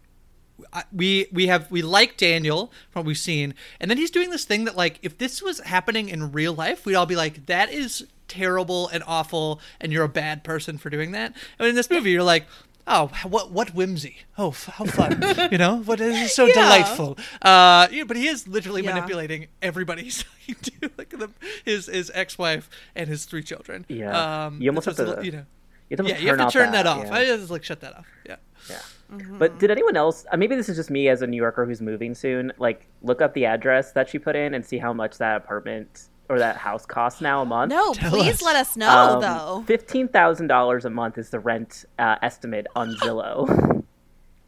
we 0.94 1.26
we 1.32 1.48
have 1.48 1.72
we 1.72 1.82
like 1.82 2.18
Daniel 2.18 2.72
from 2.92 3.00
what 3.00 3.08
we've 3.08 3.18
seen, 3.18 3.56
and 3.80 3.90
then 3.90 3.98
he's 3.98 4.12
doing 4.12 4.30
this 4.30 4.46
thing 4.46 4.66
that 4.66 4.76
like 4.78 5.00
if 5.02 5.18
this 5.18 5.42
was 5.42 5.60
happening 5.62 6.08
in 6.08 6.32
real 6.32 6.54
life, 6.54 6.86
we'd 6.86 6.94
all 6.94 7.08
be 7.08 7.16
like, 7.16 7.48
that 7.48 7.72
is 7.72 8.06
terrible 8.28 8.88
and 8.90 9.04
awful, 9.08 9.60
and 9.80 9.92
you're 9.92 10.04
a 10.04 10.10
bad 10.10 10.44
person 10.44 10.78
for 10.78 10.92
doing 10.92 11.14
that. 11.14 11.34
And 11.58 11.68
in 11.68 11.76
this 11.76 11.90
movie, 11.90 12.12
you're 12.12 12.22
like. 12.22 12.46
Oh, 12.94 13.10
what 13.28 13.52
what 13.52 13.74
whimsy! 13.74 14.18
Oh, 14.38 14.52
how 14.52 14.86
fun! 14.86 15.24
you 15.52 15.58
know, 15.58 15.78
what 15.78 16.00
is 16.02 16.34
so 16.36 16.48
delightful. 16.52 17.18
Uh, 17.42 17.88
you 17.92 18.00
know, 18.00 18.06
but 18.06 18.18
he 18.18 18.28
is 18.28 18.48
literally 18.48 18.84
Yeah. 18.84 18.94
manipulating 18.96 19.48
everybody 19.62 20.04
he's 20.04 20.24
talking 20.24 20.56
to, 20.82 20.92
like 20.98 21.10
the, 21.10 21.30
his 21.66 21.86
his 21.88 22.12
ex 22.14 22.38
wife 22.38 22.70
and 22.96 23.08
his 23.10 23.26
three 23.26 23.44
children. 23.44 23.86
Yeah. 23.88 24.46
um, 24.46 24.62
You 24.62 24.70
almost 24.72 24.86
have 24.88 24.96
to- 24.98 25.20
li- 25.20 25.26
you 25.28 25.32
know, 25.32 25.46
You 25.90 25.98
have 25.98 26.06
to 26.06 26.12
yeah, 26.12 26.18
you 26.20 26.28
have 26.28 26.38
to 26.38 26.44
off 26.46 26.54
turn 26.54 26.72
that, 26.74 26.86
off. 26.86 27.06
yeah. 27.06 27.14
I 27.14 27.26
just 27.26 27.50
like 27.50 27.64
shut 27.64 27.80
that 27.82 27.96
off. 27.96 28.08
Yeah. 28.26 28.36
Yeah. 28.70 28.76
Mm-hmm. 29.12 29.38
But 29.40 29.60
did 29.60 29.72
anyone 29.72 29.98
else? 29.98 30.26
Uh, 30.32 30.38
maybe 30.38 30.56
this 30.56 30.70
is 30.70 30.78
just 30.78 30.90
me 30.90 31.10
as 31.10 31.22
a 31.22 31.28
New 31.28 31.38
Yorker 31.38 31.66
who's 31.66 31.82
moving 31.82 32.14
soon. 32.16 32.52
Like, 32.58 32.88
look 33.02 33.22
up 33.22 33.34
the 33.34 33.46
address 33.46 33.92
that 33.94 34.08
she 34.08 34.20
put 34.20 34.36
in 34.36 34.54
and 34.54 34.66
see 34.66 34.78
how 34.78 34.94
much 34.94 35.18
that 35.18 35.36
apartment 35.38 36.04
or 36.32 36.40
that 36.40 36.56
house 36.58 36.86
costs 36.86 37.20
now 37.22 37.42
a 37.42 37.46
month. 37.46 37.72
No, 37.72 37.94
Tell 37.94 38.10
please 38.12 38.36
us. 38.36 38.42
let 38.42 38.56
us 38.56 38.78
know 38.78 38.88
Um, 38.90 39.22
though. 39.22 39.64
fifteen 39.68 40.08
thousand 40.08 40.48
dollars 40.48 40.86
a 40.86 40.90
month 40.90 41.18
is 41.18 41.30
the 41.30 41.40
rent 41.40 41.86
uh, 42.00 42.16
estimate 42.22 42.68
on 42.76 42.96
Zillow. 43.02 43.84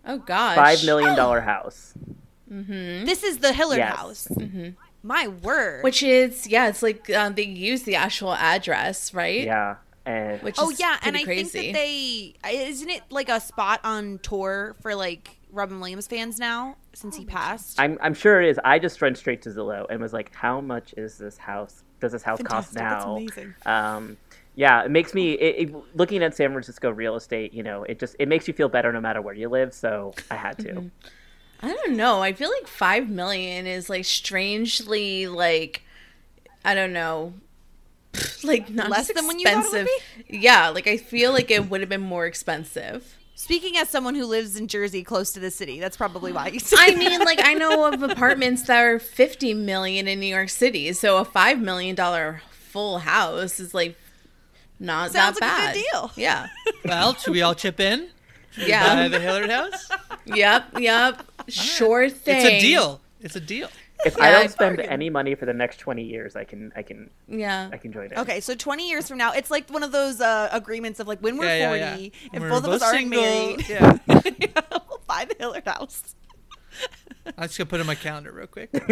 Oh 0.05 0.17
gosh. 0.19 0.55
Five 0.55 0.84
million 0.86 1.15
dollar 1.15 1.41
house. 1.41 1.93
This 2.47 3.23
is 3.23 3.39
the 3.39 3.51
Hillard 3.53 3.77
Yes. 3.79 3.95
house. 3.95 4.27
My 5.01 5.27
word. 5.27 5.84
Which 5.84 6.01
is 6.03 6.47
yeah, 6.47 6.67
it's 6.69 6.81
like 6.84 7.09
um, 7.09 7.34
they 7.36 7.43
use 7.43 7.84
the 7.84 7.95
actual 7.95 8.34
address, 8.34 9.13
right? 9.13 9.43
Yeah, 9.43 9.75
and 10.05 10.41
Which 10.41 10.55
oh 10.59 10.69
is 10.71 10.79
yeah, 10.79 10.97
and 11.03 11.17
I 11.17 11.23
pretty 11.23 11.43
think 11.43 11.51
crazy. 11.51 11.71
that 11.71 12.49
they 12.51 12.63
isn't 12.67 12.89
it 12.89 13.01
like 13.09 13.27
a 13.29 13.39
spot 13.41 13.81
on 13.84 14.19
tour 14.23 14.75
for 14.81 14.95
like 14.95 15.38
Robin 15.54 15.80
Williams 15.80 16.08
fans 16.08 16.39
now 16.39 16.76
since 16.93 17.16
he 17.16 17.26
passed. 17.26 17.80
I'm 17.80 17.97
I'm 18.01 18.14
sure 18.14 18.41
it 18.41 18.49
is. 18.49 18.60
I 18.64 18.80
just 18.80 18.99
went 18.99 19.18
straight 19.18 19.41
to 19.43 19.49
Zillow 19.49 19.86
and 19.89 20.01
was 20.01 20.12
like, 20.12 20.34
how 20.34 20.60
much 20.60 20.93
is 20.97 21.18
this 21.18 21.38
house? 21.38 21.84
Does 21.99 22.12
this 22.12 22.24
house 22.24 22.41
cost 22.41 22.74
Fantastic. 22.74 22.76
That's 22.76 23.06
now? 23.06 23.16
amazing. 23.16 23.56
Um, 23.66 24.18
yeah, 24.56 24.84
it 24.84 24.91
makes 24.91 25.14
me 25.14 25.34
it, 25.34 25.70
it, 25.70 25.95
looking 25.95 26.22
at 26.24 26.36
San 26.36 26.51
Francisco 26.51 26.89
real 26.89 27.16
estate. 27.16 27.54
You 27.54 27.64
know, 27.64 27.84
it 27.84 27.99
just 27.99 28.16
it 28.20 28.28
makes 28.28 28.47
you 28.47 28.54
feel 28.54 28.70
better 28.70 28.91
no 28.91 28.99
matter 28.99 29.22
where 29.22 29.34
you 29.34 29.47
live. 29.47 29.74
So 29.74 30.14
I 30.30 30.36
had 30.36 30.58
to. 30.60 30.74
Mm-hmm. 30.74 30.88
I 31.62 31.74
don't 31.74 31.95
know. 31.95 32.22
I 32.22 32.34
feel 32.34 32.49
like 32.49 32.68
five 32.68 33.10
million 33.10 33.68
is 33.68 33.89
like 33.89 34.06
strangely 34.06 35.28
like 35.28 35.84
I 36.66 36.76
don't 36.76 36.93
know. 36.93 37.34
Like 38.43 38.70
not 38.70 38.89
Less 38.89 39.08
just 39.08 39.16
than 39.16 39.26
when 39.28 39.39
you 39.39 39.45
thought 39.45 39.66
it 39.66 39.72
would 39.72 39.82
expensive. 39.82 40.26
Yeah, 40.28 40.70
like 40.70 40.86
I 40.86 40.97
feel 40.97 41.32
like 41.32 41.49
it 41.49 41.70
would 41.70 41.80
have 41.80 41.89
been 41.89 42.01
more 42.01 42.26
expensive. 42.26 43.18
Speaking 43.36 43.77
as 43.77 43.89
someone 43.89 44.15
who 44.15 44.25
lives 44.25 44.55
in 44.57 44.67
Jersey, 44.67 45.03
close 45.03 45.34
to 45.34 45.39
the 45.39 45.49
city, 45.51 45.79
that's 45.79 45.97
probably 45.97 46.31
why 46.31 46.47
you 46.47 46.59
say 46.59 46.77
I 46.79 46.95
mean, 46.95 47.19
like 47.21 47.39
I 47.43 47.53
know 47.55 47.86
of 47.91 48.01
apartments 48.03 48.63
that 48.63 48.79
are 48.79 48.99
fifty 48.99 49.53
million 49.53 50.07
in 50.07 50.19
New 50.19 50.27
York 50.27 50.49
City, 50.49 50.93
so 50.93 51.17
a 51.17 51.25
five 51.25 51.59
million 51.59 51.95
dollar 51.95 52.41
full 52.51 52.99
house 52.99 53.59
is 53.59 53.73
like 53.73 53.97
not 54.79 55.11
Sounds 55.11 55.39
that 55.39 55.41
like 55.41 55.51
a 55.51 55.61
bad. 55.63 55.73
good 55.73 55.84
deal. 55.91 56.11
Yeah. 56.15 56.47
Well, 56.86 57.15
should 57.15 57.31
we 57.34 57.41
all 57.41 57.55
chip 57.55 57.79
in? 57.79 58.09
Buy 58.57 58.65
Yeah. 58.67 59.07
the 59.07 59.19
Hillard 59.19 59.49
House. 59.49 59.89
yep. 60.25 60.65
Yep. 60.77 61.23
Sure 61.47 62.09
thing. 62.09 62.45
It's 62.45 62.45
a 62.45 62.59
deal. 62.59 63.01
It's 63.21 63.36
a 63.38 63.39
deal. 63.39 63.69
If 64.06 64.20
I 64.20 64.32
don't 64.32 64.49
spend 64.51 64.78
bargain. 64.78 64.91
any 64.91 65.10
money 65.10 65.36
for 65.36 65.45
the 65.45 65.54
next 65.54 65.78
twenty 65.78 66.04
years, 66.04 66.36
I 66.36 66.43
can 66.43 66.72
I 66.76 66.82
can 66.84 67.10
Yeah. 67.28 67.70
I 67.72 67.78
can 67.78 67.91
join 67.93 68.06
it. 68.12 68.18
Okay, 68.18 68.39
so 68.39 68.54
20 68.56 68.89
years 68.89 69.08
from 69.08 69.18
now, 69.18 69.32
it's 69.34 69.49
like 69.51 69.70
one 69.70 69.84
of 69.84 69.91
those 69.91 70.20
uh, 70.22 70.49
agreements 70.51 70.99
of 70.99 71.08
like 71.08 71.20
when 71.20 71.38
we're 71.38 71.45
yeah, 71.45 71.68
40, 71.70 71.80
yeah, 71.80 71.95
yeah. 71.97 72.10
if 72.34 72.41
We're 72.41 72.49
both 72.49 72.64
of 72.66 72.72
us 72.72 72.82
aren't 72.82 72.97
single. 72.97 73.22
married, 73.22 73.70
Yeah. 73.70 73.97
we'll 74.08 75.01
buy 75.08 75.26
the 75.26 75.36
Hillard 75.39 75.64
house. 75.66 76.16
I'm 77.38 77.47
just 77.47 77.58
gonna 77.58 77.70
put 77.70 77.78
it 77.80 77.82
in 77.82 77.88
my 77.88 77.95
calendar 77.95 78.32
real 78.32 78.47
quick. 78.47 78.70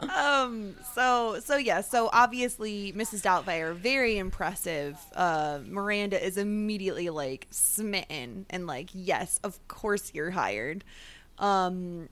Um. 0.00 0.76
So 0.94 1.40
so 1.44 1.56
yeah. 1.56 1.80
So 1.82 2.08
obviously, 2.12 2.92
Mrs. 2.92 3.22
Doubtfire, 3.22 3.74
very 3.74 4.18
impressive. 4.18 4.98
Uh, 5.14 5.60
Miranda 5.66 6.22
is 6.24 6.36
immediately 6.36 7.10
like 7.10 7.46
smitten 7.50 8.46
and 8.50 8.66
like, 8.66 8.90
yes, 8.92 9.38
of 9.44 9.58
course 9.68 10.12
you're 10.14 10.30
hired. 10.30 10.84
Um, 11.38 12.08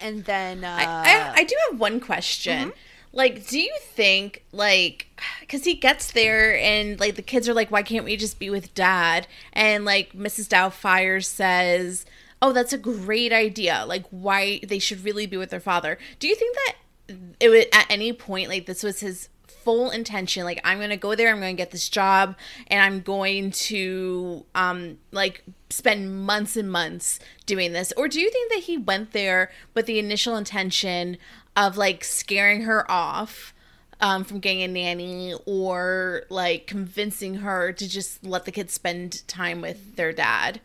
and 0.00 0.24
then 0.24 0.64
uh, 0.64 0.76
I, 0.78 0.84
I, 0.84 1.32
I 1.36 1.44
do 1.44 1.54
have 1.70 1.80
one 1.80 2.00
question. 2.00 2.72
Like, 3.12 3.48
do 3.48 3.58
you 3.58 3.74
think, 3.80 4.44
like, 4.52 5.08
because 5.40 5.64
he 5.64 5.74
gets 5.74 6.12
there 6.12 6.56
and, 6.56 7.00
like, 7.00 7.16
the 7.16 7.22
kids 7.22 7.48
are 7.48 7.54
like, 7.54 7.70
why 7.70 7.82
can't 7.82 8.04
we 8.04 8.16
just 8.16 8.38
be 8.38 8.50
with 8.50 8.72
dad? 8.74 9.26
And, 9.52 9.84
like, 9.84 10.12
Mrs. 10.12 10.46
Doubtfire 10.46 11.24
says, 11.24 12.06
oh, 12.40 12.52
that's 12.52 12.72
a 12.72 12.78
great 12.78 13.32
idea. 13.32 13.84
Like, 13.84 14.06
why 14.10 14.60
they 14.62 14.78
should 14.78 15.04
really 15.04 15.26
be 15.26 15.36
with 15.36 15.50
their 15.50 15.58
father. 15.58 15.98
Do 16.20 16.28
you 16.28 16.36
think 16.36 16.56
that 16.56 17.16
it 17.40 17.48
would, 17.48 17.66
at 17.72 17.86
any 17.90 18.12
point, 18.12 18.48
like, 18.48 18.66
this 18.66 18.84
was 18.84 19.00
his 19.00 19.28
full 19.62 19.90
intention 19.90 20.44
like 20.44 20.60
i'm 20.64 20.80
gonna 20.80 20.96
go 20.96 21.14
there 21.14 21.30
i'm 21.30 21.38
gonna 21.38 21.52
get 21.52 21.70
this 21.70 21.88
job 21.88 22.34
and 22.68 22.82
i'm 22.82 23.00
going 23.00 23.50
to 23.50 24.44
um 24.54 24.98
like 25.12 25.44
spend 25.70 26.26
months 26.26 26.56
and 26.56 26.70
months 26.70 27.18
doing 27.46 27.72
this. 27.72 27.92
Or 27.96 28.08
do 28.08 28.20
you 28.20 28.30
think 28.30 28.52
that 28.52 28.64
he 28.64 28.76
went 28.76 29.12
there 29.12 29.50
with 29.74 29.86
the 29.86 29.98
initial 29.98 30.36
intention 30.36 31.16
of 31.56 31.76
like 31.76 32.04
scaring 32.04 32.62
her 32.62 32.88
off 32.90 33.54
um, 34.00 34.24
from 34.24 34.40
getting 34.40 34.62
a 34.62 34.68
nanny 34.68 35.34
or 35.46 36.22
like 36.30 36.66
convincing 36.66 37.36
her 37.36 37.72
to 37.72 37.88
just 37.88 38.24
let 38.24 38.44
the 38.44 38.52
kids 38.52 38.72
spend 38.72 39.26
time 39.28 39.60
with 39.60 39.96
their 39.96 40.12
dad 40.12 40.60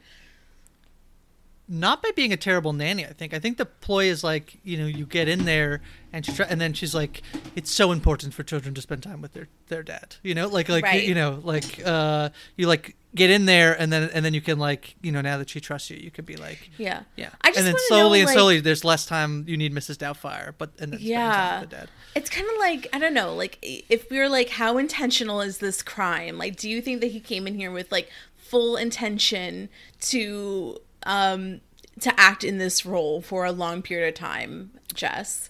Not 1.68 2.04
by 2.04 2.12
being 2.16 2.32
a 2.32 2.38
terrible 2.38 2.74
nanny. 2.74 3.06
I 3.06 3.14
think. 3.14 3.34
I 3.34 3.40
think 3.40 3.58
the 3.58 3.66
ploy 3.66 4.06
is 4.06 4.24
like 4.24 4.60
you 4.64 4.78
know 4.78 4.86
you 4.86 5.06
get 5.06 5.28
in 5.28 5.46
there 5.46 5.82
and 6.14 6.26
she 6.26 6.32
try, 6.32 6.46
and 6.48 6.62
then 6.62 6.74
she's 6.74 6.94
like, 6.94 7.22
it's 7.56 7.72
so 7.72 7.92
important 7.92 8.34
for 8.34 8.44
children 8.44 8.74
to 8.76 8.82
spend 8.82 9.04
time 9.04 9.22
with 9.22 9.34
their 9.34 9.48
their 9.68 9.82
dad. 9.84 10.16
You 10.24 10.36
know, 10.36 10.48
like 10.48 10.70
like 10.70 10.84
Right. 10.84 11.02
you, 11.04 11.10
you 11.10 11.16
know 11.16 11.40
like 11.44 11.82
uh 11.86 12.30
you 12.56 12.68
like 12.68 12.96
get 13.16 13.30
in 13.30 13.46
there 13.46 13.74
and 13.80 13.92
then 13.94 14.10
and 14.14 14.26
then 14.26 14.34
you 14.34 14.42
can 14.42 14.60
like 14.60 14.96
you 15.02 15.12
know 15.12 15.22
now 15.22 15.38
that 15.38 15.50
she 15.50 15.62
trusts 15.62 15.90
you 15.90 15.96
you 15.98 16.12
can 16.12 16.26
be 16.26 16.36
like 16.36 16.70
yeah 16.78 17.04
yeah 17.16 17.30
i 17.42 17.48
just 17.48 17.60
and 17.60 17.66
then 17.66 17.76
slowly 17.88 18.20
know, 18.22 18.28
and 18.28 18.36
slowly 18.36 18.60
there's 18.60 18.84
less 18.84 19.06
time 19.06 19.46
you 19.48 19.56
need 19.56 19.74
Mrs. 19.74 19.96
Doubtfire 19.96 20.54
but 20.58 20.72
and 20.80 20.92
then 20.92 21.00
yeah 21.02 21.62
with 21.62 21.70
the 21.70 21.76
dad. 21.78 21.90
it's 22.14 22.30
kind 22.30 22.46
of 22.46 22.58
like 22.60 22.88
i 22.92 23.00
don't 23.00 23.14
know 23.14 23.34
like 23.34 23.58
if 23.62 24.10
we 24.12 24.20
were 24.20 24.28
like 24.28 24.50
how 24.50 24.78
intentional 24.78 25.40
is 25.40 25.60
this 25.60 25.82
crime 25.82 26.38
like 26.38 26.58
do 26.58 26.70
you 26.70 26.82
think 26.82 27.00
that 27.00 27.08
he 27.12 27.22
came 27.22 27.48
in 27.48 27.56
here 27.56 27.72
with 27.72 27.90
like 27.90 28.10
full 28.36 28.76
intention 28.76 29.70
to 30.02 30.78
um 31.06 31.62
to 32.00 32.18
act 32.20 32.44
in 32.44 32.58
this 32.58 32.86
role 32.86 33.22
for 33.22 33.46
a 33.46 33.52
long 33.52 33.82
period 33.82 34.08
of 34.10 34.14
time 34.16 34.72
jess 34.94 35.50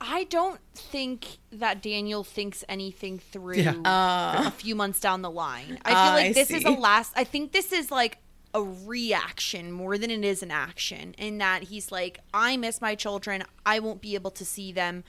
I 0.00 0.24
don't 0.24 0.60
think 0.74 1.38
that 1.50 1.80
Daniel 1.80 2.24
thinks 2.24 2.62
anything 2.68 3.18
through 3.18 3.54
Yeah. 3.56 4.48
a 4.48 4.50
few 4.50 4.74
months 4.74 5.00
down 5.00 5.22
the 5.22 5.30
line. 5.30 5.78
I 5.82 5.92
Ah, 5.92 6.04
feel 6.04 6.12
like 6.14 6.26
I 6.26 6.32
this 6.34 6.50
is 6.50 6.64
a 6.64 6.70
last. 6.72 7.12
I 7.16 7.24
think 7.24 7.52
this 7.52 7.72
is 7.72 7.90
like 7.90 8.18
a 8.52 8.62
reaction 8.62 9.72
more 9.72 9.96
than 9.96 10.10
it 10.10 10.22
is 10.22 10.42
an 10.42 10.50
action. 10.50 11.14
In 11.16 11.38
that 11.38 11.62
he's 11.64 11.90
like, 11.90 12.18
I 12.34 12.58
miss 12.58 12.82
my 12.82 12.94
children. 12.96 13.44
I 13.64 13.78
won't 13.78 14.02
be 14.02 14.14
able 14.14 14.32
to 14.32 14.44
see 14.44 14.72
them. 14.72 15.04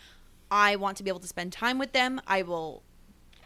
I 0.50 0.78
want 0.78 0.96
to 0.98 1.04
be 1.04 1.10
able 1.10 1.20
to 1.20 1.28
spend 1.28 1.52
time 1.52 1.78
with 1.78 1.92
them. 1.92 2.22
I 2.26 2.44
will 2.44 2.84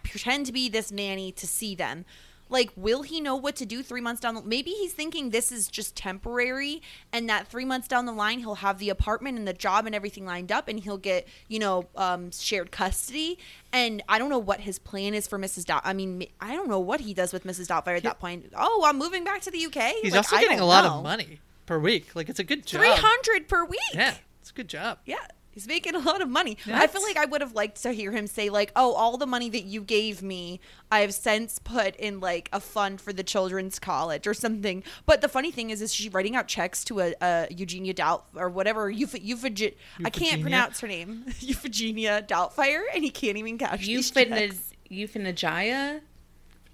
pretend 0.03 0.45
to 0.47 0.51
be 0.51 0.69
this 0.69 0.91
nanny 0.91 1.31
to 1.31 1.47
see 1.47 1.73
them. 1.73 2.05
Like, 2.49 2.71
will 2.75 3.03
he 3.03 3.21
know 3.21 3.35
what 3.35 3.55
to 3.57 3.65
do 3.65 3.83
three 3.83 4.01
months 4.01 4.19
down 4.21 4.33
the 4.35 4.41
Maybe 4.41 4.71
he's 4.71 4.91
thinking 4.93 5.29
this 5.29 5.51
is 5.51 5.67
just 5.67 5.95
temporary 5.95 6.81
and 7.13 7.29
that 7.29 7.47
three 7.47 7.65
months 7.65 7.87
down 7.87 8.05
the 8.05 8.11
line 8.11 8.39
he'll 8.39 8.55
have 8.55 8.79
the 8.79 8.89
apartment 8.89 9.37
and 9.37 9.47
the 9.47 9.53
job 9.53 9.85
and 9.85 9.93
everything 9.93 10.25
lined 10.25 10.51
up 10.51 10.67
and 10.67 10.79
he'll 10.79 10.97
get, 10.97 11.27
you 11.47 11.59
know, 11.59 11.85
um, 11.95 12.31
shared 12.31 12.71
custody. 12.71 13.37
And 13.71 14.01
I 14.09 14.17
don't 14.17 14.29
know 14.29 14.39
what 14.39 14.61
his 14.61 14.79
plan 14.79 15.13
is 15.13 15.27
for 15.27 15.37
Mrs. 15.37 15.65
Dot. 15.65 15.81
I 15.85 15.93
mean, 15.93 16.25
I 16.41 16.55
don't 16.55 16.67
know 16.69 16.79
what 16.79 17.01
he 17.01 17.13
does 17.13 17.31
with 17.31 17.43
Mrs. 17.43 17.67
Doubtfire 17.67 17.97
at 17.97 18.03
that 18.03 18.19
point. 18.19 18.51
Oh, 18.57 18.83
I'm 18.85 18.97
moving 18.97 19.23
back 19.23 19.41
to 19.41 19.51
the 19.51 19.65
UK? 19.65 19.93
He's 20.01 20.11
Like, 20.13 20.17
also 20.19 20.37
getting 20.39 20.59
a 20.59 20.65
lot 20.65 20.83
know. 20.85 20.95
of 20.97 21.03
money 21.03 21.39
per 21.67 21.77
week. 21.77 22.15
Like 22.15 22.29
it's 22.29 22.39
a 22.39 22.43
good 22.43 22.65
job. 22.65 22.81
300 22.81 23.47
per 23.47 23.63
week. 23.65 23.79
Yeah, 23.93 24.15
it's 24.41 24.49
a 24.49 24.53
good 24.53 24.67
job. 24.67 24.97
Yeah, 25.05 25.17
he's 25.59 25.67
making 25.67 25.93
a 25.93 25.99
lot 25.99 26.21
of 26.21 26.29
money. 26.29 26.57
I 26.67 26.87
feel 26.87 27.01
like 27.03 27.17
I 27.17 27.25
would 27.25 27.41
have 27.41 27.53
liked 27.53 27.83
to 27.83 27.91
hear 27.91 28.11
him 28.11 28.27
say 28.27 28.49
like, 28.49 28.71
"Oh, 28.75 28.93
all 28.93 29.17
the 29.17 29.25
money 29.25 29.49
that 29.49 29.63
you 29.63 29.81
gave 29.81 30.21
me, 30.23 30.61
I 30.89 31.01
have 31.01 31.13
since 31.13 31.59
put 31.59 31.95
in 31.97 32.21
like 32.21 32.47
a 32.53 32.61
fund 32.61 33.01
for 33.01 33.11
the 33.11 33.23
children's 33.23 33.77
college 33.77 34.25
or 34.25 34.33
something." 34.33 34.83
But 35.05 35.19
the 35.21 35.27
funny 35.27 35.51
thing 35.51 35.69
is, 35.69 35.81
is 35.81 35.93
she 35.93 36.07
writing 36.07 36.35
out 36.35 36.47
checks 36.47 36.83
to 36.85 37.01
a, 37.01 37.13
a 37.21 37.47
Eugenia 37.51 37.93
Doubt 37.93 38.25
or 38.35 38.49
whatever 38.49 38.91
Euph- 38.91 39.21
Euphig- 39.21 39.75
I 40.03 40.09
can't 40.09 40.41
pronounce 40.41 40.79
her 40.79 40.87
name, 40.87 41.25
Euphegenia 41.39 42.25
Doubtfire, 42.25 42.83
and 42.93 43.03
he 43.03 43.09
can't 43.09 43.37
even 43.37 43.57
cash 43.57 43.85
these 43.85 44.09
checks. 44.11 44.73
euphanagia 44.89 45.99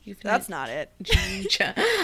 euphanagia 0.06 0.22
That's 0.22 0.50
not 0.50 0.70
it. 0.70 0.92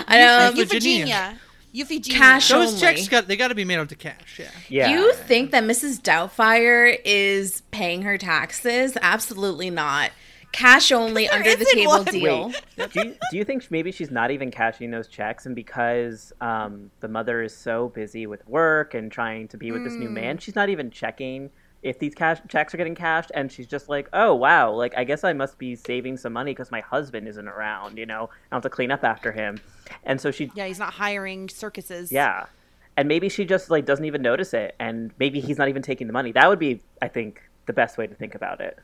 I 0.07 0.17
don't 0.17 0.55
know 0.55 0.63
Euphegenia. 0.63 1.37
Euphegenia. 1.73 2.01
Euphegenia. 2.01 2.17
Cash 2.17 2.49
Those 2.49 2.67
only. 2.69 2.79
checks 2.79 3.07
got 3.07 3.27
they 3.27 3.35
got 3.37 3.47
to 3.49 3.55
be 3.55 3.65
made 3.65 3.77
out 3.79 3.89
to 3.89 3.95
cash. 3.95 4.39
Yeah. 4.39 4.49
Yeah. 4.69 4.89
You 4.91 5.13
think 5.13 5.51
that 5.51 5.63
Mrs. 5.63 6.01
Doubtfire 6.01 6.97
is 7.05 7.61
paying 7.71 8.01
her 8.03 8.17
taxes? 8.17 8.97
Absolutely 9.01 9.69
not. 9.69 10.11
Cash 10.51 10.91
only 10.91 11.29
under 11.29 11.55
the 11.55 11.63
table 11.73 11.91
one. 11.91 12.03
deal. 12.03 12.47
Wait, 12.77 12.91
do 12.91 13.07
you, 13.07 13.15
do 13.31 13.37
you 13.37 13.45
think 13.45 13.71
maybe 13.71 13.89
she's 13.93 14.11
not 14.11 14.31
even 14.31 14.51
cashing 14.51 14.91
those 14.91 15.07
checks, 15.07 15.45
and 15.45 15.55
because 15.55 16.33
um, 16.41 16.91
the 16.99 17.07
mother 17.07 17.41
is 17.41 17.55
so 17.55 17.87
busy 17.87 18.27
with 18.27 18.45
work 18.49 18.93
and 18.93 19.09
trying 19.09 19.47
to 19.47 19.57
be 19.57 19.71
with 19.71 19.85
this 19.85 19.93
new 19.93 20.07
Hmm. 20.09 20.13
man, 20.13 20.37
she's 20.39 20.55
not 20.55 20.67
even 20.67 20.91
checking 20.91 21.51
if 21.83 21.97
these 21.99 22.13
cash 22.13 22.39
checks 22.47 22.73
are 22.73 22.77
getting 22.77 22.95
cashed 22.95 23.31
and 23.33 23.51
she's 23.51 23.67
just 23.67 23.89
like 23.89 24.07
oh 24.13 24.33
wow 24.35 24.71
like 24.71 24.93
i 24.97 25.03
guess 25.03 25.23
i 25.23 25.33
must 25.33 25.57
be 25.57 25.75
saving 25.75 26.15
some 26.17 26.33
money 26.33 26.51
because 26.51 26.69
my 26.71 26.81
husband 26.81 27.27
isn't 27.27 27.47
around 27.47 27.97
you 27.97 28.05
know 28.05 28.29
i 28.51 28.55
have 28.55 28.61
to 28.61 28.69
clean 28.69 28.91
up 28.91 29.03
after 29.03 29.31
him 29.31 29.59
and 30.03 30.21
so 30.21 30.29
she 30.31 30.51
Yeah, 30.55 30.67
he's 30.67 30.79
not 30.79 30.93
hiring 30.93 31.49
circuses. 31.49 32.11
yeah 32.11 32.45
and 32.97 33.07
maybe 33.07 33.29
she 33.29 33.45
just 33.45 33.69
like 33.69 33.85
doesn't 33.85 34.05
even 34.05 34.21
notice 34.21 34.53
it 34.53 34.75
and 34.79 35.11
maybe 35.17 35.39
he's 35.39 35.57
not 35.57 35.69
even 35.69 35.81
taking 35.81 36.07
the 36.07 36.13
money 36.13 36.31
that 36.33 36.47
would 36.49 36.59
be 36.59 36.81
i 37.01 37.07
think 37.07 37.41
the 37.65 37.73
best 37.73 37.97
way 37.97 38.05
to 38.07 38.15
think 38.15 38.35
about 38.35 38.59
it 38.61 38.77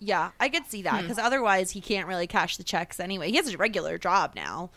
Yeah, 0.00 0.30
I 0.40 0.48
could 0.48 0.66
see 0.66 0.82
that 0.82 0.94
hmm. 0.94 1.02
because 1.02 1.18
otherwise 1.18 1.72
he 1.72 1.80
can't 1.80 2.08
really 2.08 2.26
cash 2.26 2.56
the 2.56 2.64
checks 2.64 2.98
anyway. 2.98 3.30
He 3.30 3.36
has 3.36 3.52
a 3.52 3.56
regular 3.58 3.98
job 3.98 4.32
now. 4.34 4.70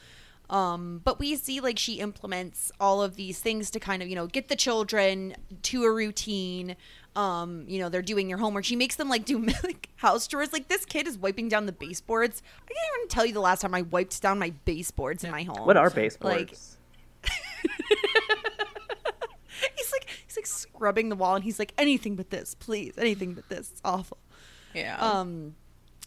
Um, 0.53 1.01
but 1.03 1.17
we 1.17 1.35
see 1.35 1.59
like 1.61 1.79
she 1.79 1.93
implements 1.95 2.71
all 2.79 3.01
of 3.01 3.15
these 3.15 3.39
things 3.39 3.71
to 3.71 3.79
kind 3.79 4.03
of, 4.03 4.07
you 4.07 4.15
know, 4.15 4.27
get 4.27 4.49
the 4.49 4.55
children 4.55 5.35
to 5.63 5.83
a 5.83 5.91
routine. 5.91 6.75
Um, 7.15 7.65
you 7.67 7.79
know, 7.79 7.89
they're 7.89 8.03
doing 8.03 8.27
their 8.27 8.37
homework. 8.37 8.63
She 8.63 8.75
makes 8.75 8.95
them 8.95 9.09
like 9.09 9.25
do 9.25 9.39
like 9.63 9.89
house 9.95 10.27
chores. 10.27 10.53
Like 10.53 10.67
this 10.67 10.85
kid 10.85 11.07
is 11.07 11.17
wiping 11.17 11.49
down 11.49 11.65
the 11.65 11.71
baseboards. 11.71 12.43
I 12.57 12.67
can't 12.71 12.79
even 12.99 13.07
tell 13.09 13.25
you 13.25 13.33
the 13.33 13.39
last 13.41 13.61
time 13.61 13.73
I 13.73 13.81
wiped 13.81 14.21
down 14.21 14.37
my 14.37 14.51
baseboards 14.65 15.23
in 15.23 15.31
my 15.31 15.41
home. 15.43 15.65
what 15.65 15.75
are 15.75 15.89
baseboards 15.89 16.77
Like- 17.23 17.31
He's 19.77 19.91
like 19.93 20.07
he's 20.27 20.35
like 20.35 20.45
scrubbing 20.45 21.09
the 21.09 21.15
wall 21.15 21.35
and 21.35 21.43
he's 21.43 21.57
like 21.57 21.73
anything 21.77 22.15
but 22.15 22.29
this, 22.29 22.53
please, 22.55 22.93
anything 22.97 23.33
but 23.33 23.47
this. 23.49 23.71
It's 23.71 23.81
awful. 23.85 24.17
Yeah. 24.73 24.97
Um, 24.99 25.55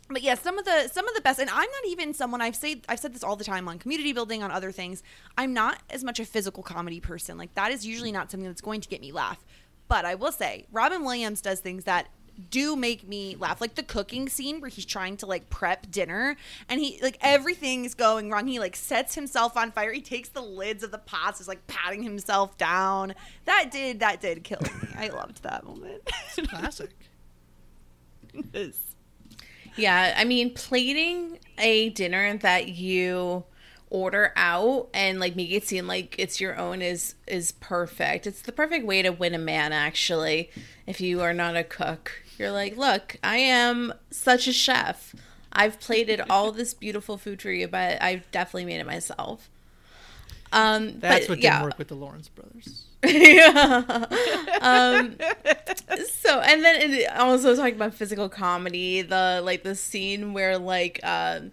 but 0.09 0.23
yeah, 0.23 0.35
some 0.35 0.59
of 0.59 0.65
the 0.65 0.89
some 0.89 1.09
of 1.09 1.15
the 1.15 1.21
best, 1.21 1.39
and 1.39 1.51
I'm 1.51 1.57
not 1.57 1.87
even 1.89 2.15
someone 2.15 2.41
I've 2.41 2.57
said 2.57 2.83
I've 2.89 3.01
said 3.01 3.15
this 3.15 3.25
all 3.25 3.37
the 3.37 3.45
time 3.45 3.69
on 3.69 3.79
community 3.79 4.13
building 4.13 4.43
on 4.43 4.51
other 4.51 4.73
things. 4.73 5.03
I'm 5.37 5.53
not 5.53 5.81
as 5.91 6.05
much 6.05 6.21
a 6.21 6.25
physical 6.25 6.63
comedy 6.63 7.01
person. 7.01 7.37
Like 7.37 7.55
that 7.55 7.73
is 7.73 7.85
usually 7.87 8.13
not 8.13 8.31
something 8.31 8.49
that's 8.49 8.61
going 8.61 8.81
to 8.81 8.89
get 8.89 9.01
me 9.01 9.13
laugh. 9.13 9.45
But 9.89 10.05
I 10.05 10.15
will 10.15 10.33
say, 10.33 10.67
Robin 10.73 11.05
Williams 11.05 11.41
does 11.41 11.61
things 11.61 11.85
that 11.85 12.09
do 12.51 12.77
make 12.77 13.09
me 13.09 13.35
laugh 13.39 13.61
like 13.61 13.75
the 13.77 13.83
cooking 13.83 14.29
scene 14.29 14.61
where 14.61 14.69
he's 14.69 14.85
trying 14.85 15.17
to 15.17 15.25
like 15.25 15.49
prep 15.49 15.91
dinner 15.91 16.37
and 16.69 16.81
he 16.81 16.99
like 17.01 17.17
everything's 17.23 17.95
going 17.95 18.31
wrong 18.31 18.47
he 18.47 18.59
like 18.59 18.77
sets 18.77 19.15
himself 19.15 19.57
on 19.57 19.73
fire 19.73 19.91
he 19.91 20.03
takes 20.03 20.29
the 20.29 20.43
lids 20.43 20.83
of 20.83 20.91
the 20.91 20.99
pots 20.99 21.41
is 21.41 21.49
like 21.49 21.67
patting 21.67 22.03
himself 22.03 22.59
down 22.59 23.15
that 23.47 23.71
did 23.71 24.01
that 24.01 24.21
did 24.21 24.45
kill 24.45 24.59
me 24.63 24.69
i 24.97 25.09
loved 25.09 25.43
that 25.43 25.65
moment 25.65 26.03
It's 26.37 26.47
Classic. 26.49 26.91
Yeah, 29.77 30.15
I 30.17 30.25
mean, 30.25 30.55
plating 30.55 31.39
a 31.59 31.91
dinner 31.91 32.37
that 32.39 32.69
you 32.69 33.45
order 33.89 34.33
out 34.37 34.89
and 34.93 35.21
like 35.21 35.37
make 35.37 35.51
it 35.51 35.67
seem 35.67 35.87
like 35.87 36.17
it's 36.19 36.41
your 36.41 36.57
own 36.59 36.83
is 36.83 37.15
is 37.27 37.53
perfect. 37.53 38.27
It's 38.27 38.43
the 38.43 38.53
perfect 38.53 38.85
way 38.85 39.03
to 39.03 39.11
win 39.11 39.35
a 39.35 39.39
man 39.39 39.73
actually. 39.73 40.51
If 40.87 41.01
you 41.01 41.21
are 41.23 41.33
not 41.33 41.57
a 41.57 41.65
cook, 41.65 42.23
you're 42.39 42.51
like, 42.51 42.77
"Look, 42.77 43.17
I 43.23 43.37
am 43.37 43.95
such 44.11 44.49
a 44.49 44.53
chef. 44.53 45.15
I've 45.53 45.81
plated 45.81 46.21
all 46.29 46.53
this 46.53 46.75
beautiful 46.75 47.17
food 47.17 47.41
for 47.41 47.51
you, 47.51 47.69
but 47.69 48.03
I've 48.03 48.31
definitely 48.31 48.67
made 48.67 48.81
it 48.81 48.87
myself." 48.87 49.49
Um 50.53 50.99
That's 51.01 51.27
but, 51.27 51.37
what 51.37 51.43
yeah. 51.43 51.59
didn't 51.59 51.65
work 51.65 51.79
with 51.79 51.89
the 51.89 51.95
Lawrence 51.95 52.29
brothers. 52.29 52.85
so 56.21 56.41
and 56.41 56.65
then 56.65 56.91
it 56.91 57.11
also 57.17 57.55
talking 57.55 57.75
about 57.75 57.95
physical 57.95 58.29
comedy 58.29 59.03
the 59.03 59.41
like 59.45 59.63
the 59.63 59.75
scene 59.75 60.33
where 60.33 60.59
like 60.59 60.99
um 61.05 61.53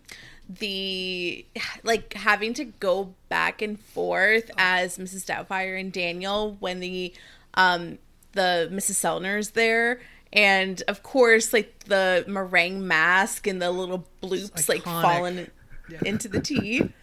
the 0.50 1.46
like 1.84 2.14
having 2.14 2.54
to 2.54 2.66
go 2.66 3.14
back 3.30 3.62
and 3.62 3.80
forth 3.80 4.50
as 4.58 4.98
mrs 4.98 5.26
doubtfire 5.26 5.80
and 5.80 5.94
daniel 5.94 6.58
when 6.60 6.80
the 6.80 7.14
um 7.54 7.98
the 8.34 8.70
mrs 8.72 8.96
sellner's 8.96 9.52
there. 9.52 10.02
And 10.32 10.82
of 10.88 11.04
course 11.04 11.54
like 11.54 11.86
the 11.86 12.26
meringue 12.28 12.88
mask 12.88 13.48
and 13.48 13.62
the 13.62 13.72
little 13.72 14.06
bloops 14.22 14.68
like 14.68 14.84
falling 14.84 15.48
into 16.04 16.28
the 16.28 16.42
tea 16.42 16.92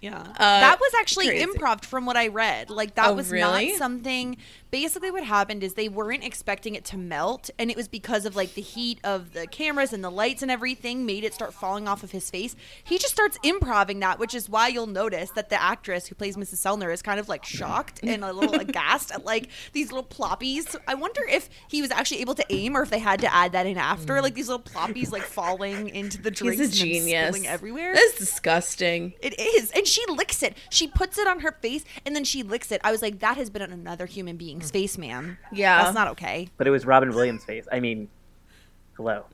Yeah. 0.00 0.20
Uh, 0.20 0.34
that 0.38 0.78
was 0.80 0.92
actually 0.98 1.26
crazy. 1.28 1.44
improv 1.46 1.84
from 1.84 2.06
what 2.06 2.16
I 2.16 2.28
read. 2.28 2.70
Like 2.70 2.94
that 2.94 3.08
Oh, 3.08 3.14
was 3.14 3.30
really? 3.30 3.70
not 3.70 3.78
something 3.78 4.36
basically 4.70 5.10
what 5.10 5.24
happened 5.24 5.62
is 5.62 5.74
they 5.74 5.88
weren't 5.88 6.24
expecting 6.24 6.74
it 6.74 6.84
to 6.86 6.96
melt 6.96 7.50
and 7.58 7.70
it 7.70 7.76
was 7.76 7.88
because 7.88 8.24
of 8.24 8.36
like 8.36 8.54
the 8.54 8.62
heat 8.62 8.98
of 9.04 9.32
the 9.32 9.46
cameras 9.46 9.92
and 9.92 10.04
the 10.04 10.10
lights 10.10 10.42
and 10.42 10.50
everything 10.50 11.06
made 11.06 11.24
it 11.24 11.34
start 11.34 11.54
falling 11.54 11.88
off 11.88 12.02
of 12.02 12.10
his 12.10 12.30
face. 12.30 12.54
He 12.84 12.98
just 12.98 13.12
starts 13.14 13.38
improving 13.42 14.00
that, 14.00 14.18
which 14.18 14.34
is 14.34 14.48
why 14.48 14.68
you'll 14.68 14.86
notice 14.86 15.30
that 15.32 15.48
the 15.48 15.60
actress 15.60 16.06
who 16.06 16.14
plays 16.14 16.36
Mrs. 16.36 16.56
Sellner 16.56 16.92
is 16.92 17.02
kind 17.02 17.20
of 17.20 17.28
like 17.28 17.44
shocked 17.44 18.00
and 18.02 18.24
a 18.24 18.32
little 18.32 18.54
aghast 18.60 19.10
at 19.10 19.24
like 19.24 19.48
these 19.72 19.90
little 19.92 20.08
ploppies. 20.08 20.76
I 20.86 20.94
wonder 20.94 21.22
if 21.30 21.48
he 21.68 21.80
was 21.80 21.90
actually 21.90 22.20
able 22.20 22.34
to 22.34 22.44
aim 22.50 22.76
or 22.76 22.82
if 22.82 22.90
they 22.90 22.98
had 22.98 23.20
to 23.20 23.34
add 23.34 23.52
that 23.52 23.66
in 23.66 23.78
after, 23.78 24.20
like 24.20 24.34
these 24.34 24.48
little 24.48 24.62
ploppies 24.62 25.12
like 25.12 25.22
falling 25.22 25.88
into 25.88 26.20
the 26.20 26.30
drinks 26.30 26.58
he's 26.58 26.68
a 26.68 26.70
and 26.70 26.90
genius 26.90 27.28
spilling 27.28 27.46
everywhere. 27.46 27.94
that's 27.94 28.18
disgusting 28.18 29.14
It 29.20 29.38
is. 29.38 29.70
And 29.72 29.86
she 29.86 30.04
licks 30.08 30.42
it. 30.42 30.56
She 30.70 30.86
puts 30.88 31.18
it 31.18 31.26
on 31.26 31.40
her 31.40 31.52
face 31.52 31.84
and 32.04 32.14
then 32.14 32.24
she 32.24 32.42
licks 32.42 32.72
it. 32.72 32.80
I 32.84 32.90
was 32.90 33.02
like, 33.02 33.20
that 33.20 33.36
has 33.36 33.50
been 33.50 33.62
on 33.62 33.72
another 33.72 34.06
human 34.06 34.36
being's 34.36 34.57
face, 34.60 34.98
ma'am. 34.98 35.38
Yeah. 35.52 35.82
That's 35.82 35.94
not 35.94 36.08
okay. 36.08 36.48
but 36.56 36.66
it 36.66 36.70
was 36.70 36.84
robin 36.86 37.10
williams 37.10 37.44
face 37.44 37.66
i 37.72 37.80
mean 37.80 38.08
hello 38.96 39.24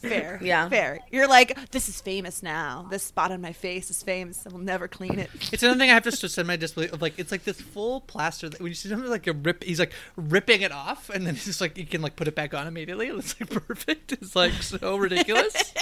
Fair. 0.00 0.38
Yeah. 0.42 0.68
Fair. 0.68 1.00
You're 1.10 1.28
like, 1.28 1.70
this 1.72 1.88
is 1.88 2.00
famous 2.00 2.42
now. 2.42 2.86
This 2.90 3.02
spot 3.02 3.32
on 3.32 3.40
my 3.42 3.52
face 3.52 3.90
is 3.90 4.02
famous. 4.02 4.46
I 4.46 4.48
will 4.48 4.58
never 4.58 4.88
clean 4.88 5.18
it. 5.18 5.30
It's 5.52 5.62
another 5.62 5.78
thing 5.78 5.90
I 5.90 5.94
have 5.94 6.04
to 6.04 6.12
suspend 6.12 6.48
my 6.48 6.56
disbelief 6.56 6.92
of 6.92 7.02
like 7.02 7.18
it's 7.18 7.30
like 7.30 7.44
this 7.44 7.60
full 7.60 8.00
plaster 8.00 8.48
that 8.48 8.60
when 8.60 8.68
you 8.70 8.74
see 8.74 8.88
something 8.88 9.10
like 9.10 9.26
a 9.26 9.34
rip 9.34 9.62
he's 9.62 9.78
like 9.78 9.92
ripping 10.16 10.62
it 10.62 10.72
off 10.72 11.10
and 11.10 11.26
then 11.26 11.34
it's 11.34 11.44
just 11.44 11.60
like 11.60 11.76
you 11.76 11.84
can 11.84 12.00
like 12.00 12.16
put 12.16 12.28
it 12.28 12.34
back 12.34 12.54
on 12.54 12.66
immediately. 12.66 13.08
It's 13.18 13.38
like 13.38 13.50
perfect. 13.50 14.12
It's 14.12 14.34
like 14.34 14.54
so 14.62 14.96
ridiculous. 14.96 15.74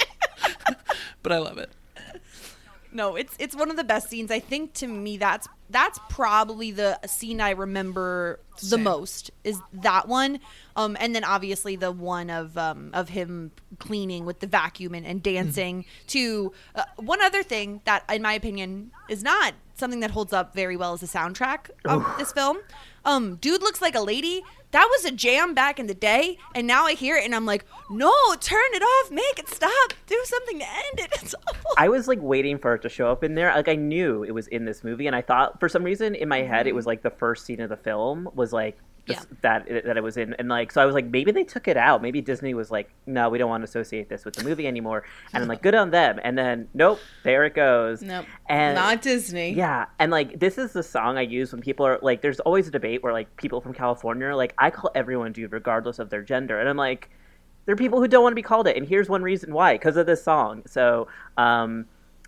but 1.23 1.31
I 1.31 1.37
love 1.37 1.57
it. 1.57 1.71
No, 2.91 3.15
it's 3.15 3.35
it's 3.37 3.55
one 3.55 3.69
of 3.69 3.77
the 3.77 3.83
best 3.83 4.09
scenes. 4.09 4.31
I 4.31 4.39
think 4.39 4.73
to 4.75 4.87
me 4.87 5.17
that's 5.17 5.47
that's 5.69 5.99
probably 6.09 6.71
the 6.71 6.99
scene 7.05 7.39
I 7.39 7.51
remember 7.51 8.39
the 8.55 8.65
Same. 8.65 8.83
most 8.83 9.31
is 9.43 9.59
that 9.73 10.07
one. 10.07 10.39
Um, 10.75 10.97
and 10.99 11.15
then 11.15 11.23
obviously 11.23 11.75
the 11.75 11.91
one 11.91 12.29
of 12.29 12.57
um, 12.57 12.89
of 12.93 13.09
him 13.09 13.51
cleaning 13.77 14.25
with 14.25 14.39
the 14.39 14.47
vacuum 14.47 14.95
and, 14.95 15.05
and 15.05 15.21
dancing 15.21 15.85
to 16.07 16.51
uh, 16.73 16.83
one 16.97 17.21
other 17.21 17.43
thing 17.43 17.81
that, 17.85 18.03
in 18.11 18.21
my 18.21 18.33
opinion, 18.33 18.91
is 19.07 19.23
not 19.23 19.53
something 19.75 19.99
that 19.99 20.11
holds 20.11 20.33
up 20.33 20.53
very 20.55 20.75
well 20.75 20.93
as 20.93 21.03
a 21.03 21.07
soundtrack 21.07 21.69
of 21.85 22.05
this 22.17 22.31
film. 22.31 22.57
Um, 23.05 23.35
dude 23.37 23.61
looks 23.61 23.81
like 23.81 23.95
a 23.95 24.01
lady. 24.01 24.43
That 24.71 24.87
was 24.91 25.05
a 25.05 25.11
jam 25.11 25.53
back 25.55 25.79
in 25.79 25.87
the 25.87 25.95
day, 25.95 26.37
and 26.53 26.67
now 26.67 26.85
I 26.85 26.93
hear 26.93 27.17
it 27.17 27.25
and 27.25 27.33
I'm 27.33 27.45
like, 27.45 27.65
no, 27.89 28.13
turn 28.39 28.59
it 28.73 28.83
off, 28.83 29.11
make 29.11 29.39
it 29.39 29.49
stop, 29.49 29.93
do 30.05 30.21
something 30.25 30.59
to 30.59 30.65
end 30.65 30.99
it. 30.99 31.09
It's 31.21 31.35
awful. 31.47 31.71
I 31.77 31.89
was 31.89 32.07
like 32.07 32.19
waiting 32.21 32.57
for 32.57 32.75
it 32.75 32.81
to 32.83 32.89
show 32.89 33.11
up 33.11 33.23
in 33.23 33.35
there. 33.35 33.53
Like 33.53 33.67
I 33.67 33.75
knew 33.75 34.23
it 34.23 34.33
was 34.33 34.47
in 34.47 34.65
this 34.65 34.83
movie, 34.83 35.07
and 35.07 35.15
I 35.15 35.21
thought 35.21 35.59
for 35.59 35.67
some 35.67 35.83
reason 35.83 36.15
in 36.15 36.29
my 36.29 36.41
head 36.41 36.67
it 36.67 36.75
was 36.75 36.83
mm-hmm. 36.83 36.89
like 36.89 37.01
the 37.01 37.09
first 37.09 37.45
scene 37.45 37.61
of 37.61 37.69
the 37.69 37.77
film 37.77 38.29
was 38.33 38.53
like 38.53 38.77
Yeah. 39.11 39.23
that 39.41 39.67
that 39.85 39.97
it 39.97 40.03
was 40.03 40.17
in, 40.17 40.33
and 40.35 40.49
like 40.49 40.71
so 40.71 40.81
I 40.81 40.85
was 40.85 40.95
like 40.95 41.05
maybe 41.05 41.31
they 41.31 41.43
took 41.43 41.67
it 41.67 41.77
out. 41.77 42.01
Maybe 42.01 42.21
Disney 42.21 42.53
was 42.53 42.71
like, 42.71 42.89
no, 43.05 43.29
we 43.29 43.37
don't 43.37 43.49
want 43.49 43.61
to 43.61 43.65
associate 43.65 44.09
this 44.09 44.25
with 44.25 44.35
the 44.35 44.43
movie 44.43 44.67
anymore. 44.67 45.03
And 45.33 45.43
I'm 45.43 45.49
like, 45.49 45.61
good 45.61 45.75
on 45.75 45.91
them. 45.91 46.19
And 46.23 46.37
then 46.37 46.67
nope, 46.73 46.99
there 47.23 47.45
it 47.45 47.53
goes. 47.53 48.01
nope 48.01 48.25
And 48.47 48.75
not 48.75 49.01
disney 49.01 49.53
yeah, 49.53 49.85
and 49.99 50.11
like 50.11 50.39
this 50.39 50.57
is 50.57 50.73
the 50.73 50.83
song 50.83 51.17
I 51.17 51.21
use 51.21 51.51
when 51.51 51.61
people 51.61 51.85
are 51.85 51.99
like, 52.01 52.21
there's 52.21 52.39
always 52.41 52.67
a 52.67 52.71
debate 52.71 53.03
where 53.03 53.13
like 53.13 53.35
people 53.37 53.61
from 53.61 53.73
California 53.73 54.27
are 54.27 54.35
like, 54.35 54.53
I 54.57 54.69
call 54.69 54.91
everyone 54.95 55.31
dude 55.31 55.51
regardless 55.51 55.99
of 55.99 56.09
their 56.09 56.21
gender, 56.21 56.59
and 56.59 56.69
I'm 56.69 56.77
like, 56.77 57.09
there 57.65 57.73
are 57.73 57.77
people 57.77 57.99
who 57.99 58.07
don't 58.07 58.23
want 58.23 58.31
to 58.31 58.35
be 58.35 58.41
called 58.41 58.67
it, 58.67 58.77
and 58.77 58.87
here's 58.87 59.09
one 59.09 59.21
reason 59.21 59.53
why, 59.53 59.75
because 59.75 59.95
of 59.97 60.05
this 60.05 60.23
song. 60.23 60.63
So, 60.65 61.07
um, 61.37 61.85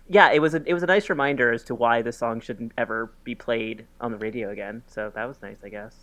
yeah, 0.08 0.30
it 0.30 0.40
was 0.40 0.54
a 0.54 0.62
it 0.66 0.74
was 0.74 0.82
a 0.82 0.86
nice 0.86 1.08
reminder 1.08 1.52
as 1.52 1.64
to 1.64 1.74
why 1.74 2.02
this 2.02 2.18
song 2.18 2.40
shouldn't 2.40 2.72
ever 2.76 3.10
be 3.24 3.34
played 3.34 3.86
on 4.00 4.12
the 4.12 4.18
radio 4.18 4.50
again. 4.50 4.82
So 4.86 5.10
that 5.14 5.24
was 5.26 5.40
nice, 5.42 5.58
I 5.64 5.68
guess. 5.68 5.96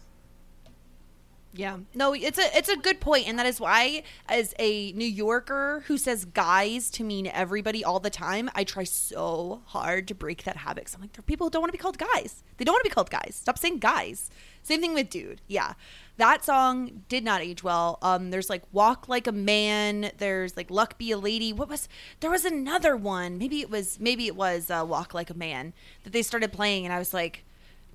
Yeah. 1.51 1.77
No, 1.95 2.13
it's 2.13 2.37
a 2.37 2.55
it's 2.57 2.69
a 2.69 2.77
good 2.77 2.99
point, 2.99 3.27
and 3.27 3.39
that 3.39 3.47
is 3.47 3.59
why, 3.59 4.03
as 4.27 4.53
a 4.59 4.91
New 4.91 5.07
Yorker 5.07 5.83
who 5.87 5.97
says 5.97 6.25
guys 6.25 6.91
to 6.91 7.03
mean 7.03 7.25
everybody 7.25 7.83
all 7.83 7.99
the 7.99 8.11
time, 8.11 8.51
I 8.53 8.63
try 8.63 8.83
so 8.83 9.61
hard 9.65 10.07
to 10.09 10.15
break 10.15 10.43
that 10.43 10.57
habit. 10.57 10.85
'Cause 10.85 10.93
I'm 10.95 11.01
like, 11.01 11.13
there 11.13 11.21
are 11.21 11.23
people 11.23 11.47
who 11.47 11.51
don't 11.51 11.61
want 11.63 11.69
to 11.71 11.77
be 11.77 11.81
called 11.81 11.97
guys. 11.97 12.43
They 12.57 12.65
don't 12.65 12.73
want 12.73 12.83
to 12.83 12.89
be 12.89 12.93
called 12.93 13.09
guys. 13.09 13.35
Stop 13.41 13.57
saying 13.57 13.79
guys. 13.79 14.29
Same 14.61 14.79
thing 14.79 14.93
with 14.93 15.09
dude. 15.09 15.41
Yeah. 15.47 15.73
That 16.17 16.45
song 16.45 17.03
did 17.09 17.23
not 17.23 17.41
age 17.41 17.63
well. 17.63 17.97
Um, 18.03 18.29
there's 18.29 18.49
like 18.49 18.63
Walk 18.71 19.07
Like 19.09 19.25
a 19.25 19.31
Man. 19.31 20.11
There's 20.17 20.55
like 20.55 20.69
Luck 20.69 20.99
Be 20.99 21.11
a 21.11 21.17
Lady. 21.17 21.51
What 21.51 21.67
was 21.69 21.89
there 22.19 22.29
was 22.29 22.45
another 22.45 22.95
one. 22.95 23.37
Maybe 23.39 23.61
it 23.61 23.71
was 23.71 23.99
maybe 23.99 24.27
it 24.27 24.35
was 24.35 24.69
uh, 24.69 24.85
Walk 24.87 25.15
Like 25.15 25.31
a 25.31 25.33
Man 25.33 25.73
that 26.03 26.13
they 26.13 26.21
started 26.21 26.51
playing, 26.53 26.85
and 26.85 26.93
I 26.93 26.99
was 26.99 27.13
like, 27.13 27.43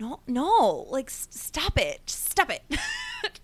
no, 0.01 0.21
no, 0.27 0.87
like 0.91 1.09
stop 1.11 1.79
it, 1.79 2.01
stop 2.11 2.51
it. 2.51 2.63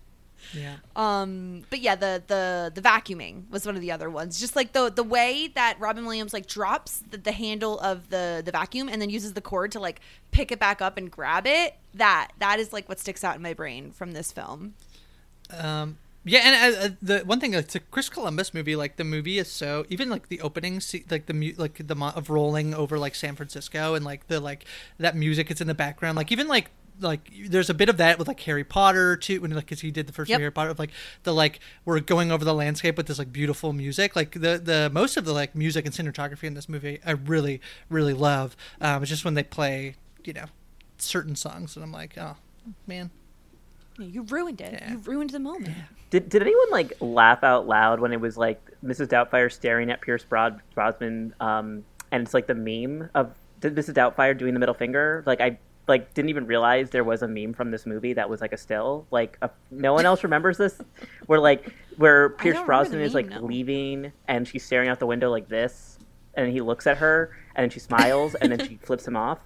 Yeah. 0.53 0.75
Um, 0.95 1.63
but 1.69 1.79
yeah, 1.79 1.95
the 1.95 2.21
the 2.27 2.71
the 2.73 2.81
vacuuming 2.81 3.49
was 3.49 3.65
one 3.65 3.75
of 3.75 3.81
the 3.81 3.91
other 3.91 4.09
ones. 4.09 4.39
Just 4.39 4.55
like 4.55 4.73
the 4.73 4.89
the 4.89 5.03
way 5.03 5.49
that 5.55 5.79
Robin 5.79 6.05
Williams 6.05 6.33
like 6.33 6.47
drops 6.47 7.03
the, 7.09 7.17
the 7.17 7.31
handle 7.31 7.79
of 7.79 8.09
the 8.09 8.41
the 8.43 8.51
vacuum 8.51 8.89
and 8.89 9.01
then 9.01 9.09
uses 9.09 9.33
the 9.33 9.41
cord 9.41 9.71
to 9.71 9.79
like 9.79 10.01
pick 10.31 10.51
it 10.51 10.59
back 10.59 10.81
up 10.81 10.97
and 10.97 11.09
grab 11.09 11.47
it. 11.47 11.75
That 11.93 12.31
that 12.39 12.59
is 12.59 12.73
like 12.73 12.89
what 12.89 12.99
sticks 12.99 13.23
out 13.23 13.35
in 13.35 13.41
my 13.41 13.53
brain 13.53 13.91
from 13.91 14.11
this 14.11 14.31
film. 14.31 14.73
Um, 15.49 15.97
Yeah, 16.23 16.41
and 16.43 16.75
uh, 16.75 16.79
uh, 16.79 16.89
the 17.01 17.19
one 17.25 17.39
thing, 17.39 17.53
it's 17.55 17.73
a 17.75 17.79
Chris 17.79 18.07
Columbus 18.07 18.53
movie. 18.53 18.75
Like 18.75 18.97
the 18.97 19.03
movie 19.03 19.39
is 19.39 19.49
so 19.49 19.85
even 19.89 20.09
like 20.09 20.27
the 20.27 20.39
opening, 20.41 20.79
like 21.09 21.25
the 21.25 21.33
mu- 21.33 21.53
like 21.57 21.87
the 21.87 21.95
mo- 21.95 22.13
of 22.15 22.29
rolling 22.29 22.73
over 22.75 22.99
like 22.99 23.15
San 23.15 23.35
Francisco 23.35 23.95
and 23.95 24.05
like 24.05 24.27
the 24.27 24.39
like 24.39 24.65
that 24.99 25.15
music 25.15 25.49
is 25.49 25.61
in 25.61 25.67
the 25.67 25.73
background. 25.73 26.17
Like 26.17 26.31
even 26.31 26.47
like 26.47 26.69
like 26.99 27.31
there's 27.47 27.69
a 27.69 27.73
bit 27.73 27.89
of 27.89 27.97
that 27.97 28.19
with 28.19 28.27
like 28.27 28.39
Harry 28.41 28.63
Potter 28.63 29.15
too 29.17 29.41
when 29.41 29.51
like 29.51 29.67
'cause 29.67 29.81
he 29.81 29.91
did 29.91 30.07
the 30.07 30.13
first 30.13 30.29
Yep. 30.29 30.39
Harry 30.39 30.51
Potter 30.51 30.69
of 30.71 30.79
like 30.79 30.91
the 31.23 31.33
like 31.33 31.59
we're 31.85 31.99
going 31.99 32.31
over 32.31 32.43
the 32.45 32.53
landscape 32.53 32.97
with 32.97 33.07
this 33.07 33.17
like 33.19 33.31
beautiful 33.33 33.73
music. 33.73 34.15
Like 34.15 34.33
the 34.33 34.59
the 34.63 34.89
most 34.93 35.17
of 35.17 35.25
the 35.25 35.33
like 35.33 35.55
music 35.55 35.85
and 35.85 35.93
cinematography 35.95 36.43
in 36.43 36.53
this 36.53 36.67
movie 36.69 36.99
I 37.05 37.11
really 37.11 37.61
really 37.89 38.13
love. 38.13 38.55
Um, 38.79 39.01
it's 39.03 39.09
just 39.09 39.25
when 39.25 39.33
they 39.35 39.43
play 39.43 39.95
you 40.23 40.33
know 40.33 40.45
certain 40.97 41.35
songs 41.35 41.75
and 41.75 41.83
I'm 41.83 41.91
like 41.91 42.15
oh 42.19 42.35
man 42.85 43.09
You 43.97 44.23
ruined 44.23 44.61
it. 44.61 44.73
Yeah. 44.73 44.91
You 44.91 44.97
ruined 44.99 45.31
the 45.31 45.39
moment. 45.39 45.75
Did, 46.11 46.27
did 46.29 46.41
anyone 46.41 46.69
like 46.71 46.93
laugh 46.99 47.43
out 47.43 47.67
loud 47.67 47.99
when 47.99 48.11
it 48.13 48.19
was 48.19 48.35
like 48.37 48.59
Mrs. 48.83 49.07
Doubtfire 49.07 49.51
staring 49.51 49.89
at 49.91 50.01
Pierce 50.01 50.23
Brod, 50.23 50.59
Brosnan, 50.75 51.33
um, 51.39 51.83
and 52.11 52.23
it's 52.23 52.33
like 52.33 52.47
the 52.47 52.55
meme 52.55 53.09
of 53.15 53.33
Mrs. 53.61 53.93
Doubtfire 53.93 54.37
doing 54.37 54.53
the 54.53 54.59
middle 54.59 54.75
finger? 54.75 55.23
Like 55.25 55.39
I 55.39 55.57
like 55.87 56.13
didn't 56.13 56.29
even 56.29 56.45
realize 56.45 56.89
there 56.89 57.03
was 57.03 57.21
a 57.21 57.27
meme 57.27 57.53
from 57.53 57.71
this 57.71 57.85
movie 57.85 58.13
that 58.13 58.29
was 58.29 58.41
like 58.41 58.53
a 58.53 58.57
still. 58.57 59.07
Like 59.11 59.37
a, 59.41 59.49
no 59.69 59.93
one 59.93 60.05
else 60.05 60.23
remembers 60.23 60.57
this, 60.57 60.79
where 61.25 61.39
like 61.39 61.73
where 61.97 62.29
Pierce 62.29 62.55
don't 62.55 62.67
remember 62.67 62.83
the 62.83 62.89
Brosnan 62.89 63.01
is 63.01 63.13
like 63.13 63.29
no. 63.29 63.41
leaving 63.41 64.11
and 64.27 64.47
she's 64.47 64.63
staring 64.63 64.89
out 64.89 64.99
the 64.99 65.07
window 65.07 65.29
like 65.29 65.47
this, 65.49 65.97
and 66.35 66.51
he 66.51 66.61
looks 66.61 66.87
at 66.87 66.97
her 66.97 67.35
and 67.55 67.63
then 67.63 67.69
she 67.69 67.79
smiles 67.79 68.35
and 68.35 68.51
then 68.51 68.67
she 68.67 68.77
flips 68.83 69.07
him 69.07 69.15
off. 69.15 69.39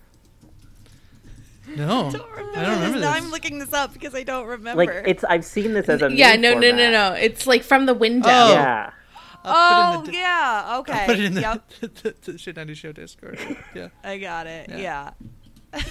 no 1.75 2.07
I 2.07 2.11
don't 2.11 2.29
remember 2.31 2.99
Now 2.99 3.13
this. 3.13 3.23
I'm 3.23 3.31
looking 3.31 3.59
this 3.59 3.73
up 3.73 3.93
because 3.93 4.13
I 4.13 4.23
don't 4.23 4.47
remember. 4.47 4.85
Like 4.85 5.07
it's 5.07 5.23
I've 5.23 5.45
seen 5.45 5.73
this 5.73 5.89
as 5.89 6.01
a 6.01 6.11
yeah, 6.11 6.31
meme 6.31 6.41
no, 6.41 6.53
no, 6.53 6.71
no, 6.71 6.91
no. 6.91 7.13
It's 7.13 7.47
like 7.47 7.63
from 7.63 7.85
the 7.85 7.93
window. 7.93 8.29
Oh. 8.29 8.53
Yeah. 8.53 8.91
oh 9.43 10.01
put 10.05 10.09
it 10.09 10.09
in 10.09 10.13
the- 10.13 10.19
oh, 10.19 10.21
yeah. 10.21 10.77
Okay. 10.79 11.05
Put 11.05 11.19
it 11.19 11.25
in 11.25 11.33
the, 11.33 11.41
yep. 11.41 11.69
the, 11.81 12.15
the, 12.21 12.37
Shit 12.37 12.55
90 12.55 12.73
Show 12.75 12.91
Discord. 12.91 13.39
Yeah. 13.73 13.89
I 14.03 14.17
got 14.17 14.47
it. 14.47 14.69
Yeah. 14.69 15.11
Yeah. 15.73 15.81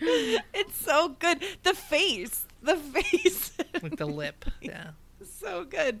it's 0.00 0.76
so 0.76 1.10
good. 1.10 1.42
The 1.62 1.74
face. 1.74 2.46
The 2.62 2.76
face. 2.76 3.52
Like 3.82 3.96
the 3.96 4.06
lip. 4.06 4.44
Yeah. 4.60 4.90
so 5.40 5.64
good. 5.64 6.00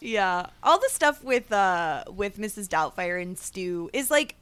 Yeah, 0.00 0.46
all 0.62 0.78
the 0.78 0.88
stuff 0.90 1.24
with 1.24 1.52
uh 1.52 2.04
with 2.08 2.38
Mrs. 2.38 2.68
Doubtfire 2.68 3.20
and 3.20 3.38
Stu 3.38 3.90
is 3.92 4.10
like 4.10 4.36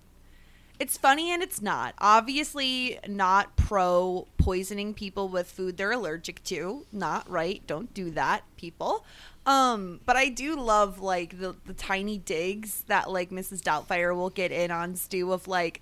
it's 0.78 0.98
funny 0.98 1.32
and 1.32 1.42
it's 1.42 1.62
not. 1.62 1.94
Obviously 1.98 2.98
not 3.08 3.56
pro 3.56 4.26
poisoning 4.36 4.92
people 4.92 5.28
with 5.28 5.50
food 5.50 5.76
they're 5.76 5.92
allergic 5.92 6.44
to. 6.44 6.84
Not 6.92 7.28
right. 7.30 7.66
Don't 7.66 7.92
do 7.94 8.10
that, 8.10 8.42
people. 8.56 9.04
Um, 9.46 10.00
but 10.04 10.16
I 10.16 10.28
do 10.28 10.56
love 10.56 11.00
like 11.00 11.38
the 11.38 11.56
the 11.64 11.72
tiny 11.72 12.18
digs 12.18 12.84
that 12.88 13.10
like 13.10 13.30
Mrs. 13.30 13.62
Doubtfire 13.62 14.14
will 14.14 14.30
get 14.30 14.52
in 14.52 14.70
on 14.70 14.96
Stu 14.96 15.32
of 15.32 15.48
like 15.48 15.80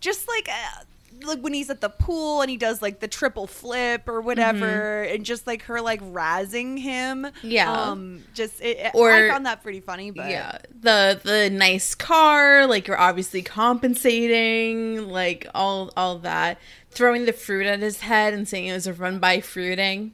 just 0.00 0.26
like 0.26 0.48
uh, 0.48 0.84
like 1.22 1.40
when 1.40 1.54
he's 1.54 1.70
at 1.70 1.80
the 1.80 1.88
pool 1.88 2.40
and 2.42 2.50
he 2.50 2.56
does 2.56 2.82
like 2.82 3.00
the 3.00 3.08
triple 3.08 3.46
flip 3.46 4.08
or 4.08 4.20
whatever 4.20 5.02
and 5.02 5.24
just 5.24 5.46
like 5.46 5.62
her 5.62 5.80
like 5.80 6.00
razzing 6.12 6.78
him 6.78 7.26
Yeah. 7.42 7.70
um 7.72 8.22
just 8.34 8.60
it, 8.60 8.76
it- 8.78 8.90
Or- 8.94 9.12
i 9.12 9.28
found 9.30 9.46
that 9.46 9.62
pretty 9.62 9.80
funny 9.80 10.10
but 10.10 10.28
Yeah, 10.28 10.58
the 10.80 11.20
the 11.22 11.50
nice 11.50 11.94
car, 11.94 12.66
like 12.66 12.86
you're 12.88 12.98
obviously 13.00 13.42
compensating, 13.42 15.08
like 15.08 15.46
all 15.54 15.90
all 15.96 16.18
that. 16.18 16.58
Throwing 16.90 17.24
the 17.24 17.32
fruit 17.32 17.66
at 17.66 17.80
his 17.80 18.00
head 18.00 18.34
and 18.34 18.46
saying 18.46 18.66
it 18.66 18.72
was 18.72 18.86
a 18.86 18.92
run 18.92 19.18
by 19.18 19.40
fruiting, 19.40 20.12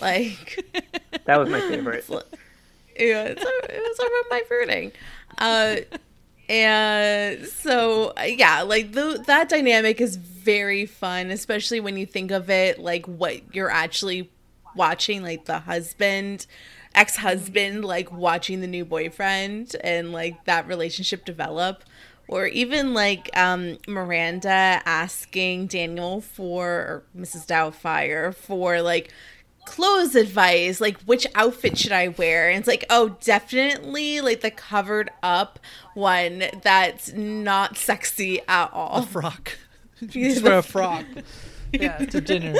like 0.00 0.64
That 1.24 1.38
was 1.38 1.48
my 1.48 1.60
favorite. 1.60 2.04
yeah, 2.08 3.24
it's 3.24 3.42
a, 3.42 3.74
it 3.74 3.82
was 3.82 3.98
a 3.98 4.02
run 4.02 4.24
by 4.30 4.42
fruiting. 4.46 4.92
Uh, 5.38 5.76
and 6.48 7.46
so 7.46 8.12
yeah, 8.24 8.62
like 8.62 8.92
the, 8.92 9.22
that 9.26 9.48
dynamic 9.48 10.00
is 10.00 10.16
very 10.16 10.86
fun, 10.86 11.30
especially 11.30 11.80
when 11.80 11.96
you 11.96 12.06
think 12.06 12.30
of 12.30 12.50
it 12.50 12.78
like 12.78 13.06
what 13.06 13.54
you're 13.54 13.70
actually 13.70 14.30
watching, 14.76 15.22
like 15.22 15.46
the 15.46 15.60
husband, 15.60 16.46
ex-husband, 16.94 17.84
like 17.84 18.12
watching 18.12 18.60
the 18.60 18.66
new 18.66 18.84
boyfriend 18.84 19.74
and 19.82 20.12
like 20.12 20.44
that 20.44 20.66
relationship 20.68 21.24
develop. 21.24 21.84
Or 22.26 22.46
even 22.46 22.94
like 22.94 23.28
um, 23.36 23.76
Miranda 23.86 24.80
asking 24.86 25.66
Daniel 25.66 26.22
for 26.22 26.66
or 26.66 27.04
Mrs. 27.14 27.46
Doubtfire 27.46 28.34
for 28.34 28.80
like 28.80 29.12
clothes 29.66 30.14
advice 30.14 30.80
like 30.80 31.00
which 31.02 31.26
outfit 31.34 31.76
should 31.76 31.92
i 31.92 32.08
wear 32.08 32.48
and 32.50 32.58
it's 32.58 32.68
like 32.68 32.84
oh 32.90 33.16
definitely 33.20 34.20
like 34.20 34.40
the 34.40 34.50
covered 34.50 35.10
up 35.22 35.58
one 35.94 36.44
that's 36.62 37.12
not 37.12 37.76
sexy 37.76 38.40
at 38.48 38.70
all 38.72 39.02
A 39.02 39.06
Frock. 39.06 39.56
You 40.00 40.28
just 40.28 40.42
wear 40.42 40.58
a 40.58 40.62
frock. 40.62 41.04
Yeah, 41.72 41.96
to 41.98 42.20
dinner. 42.20 42.52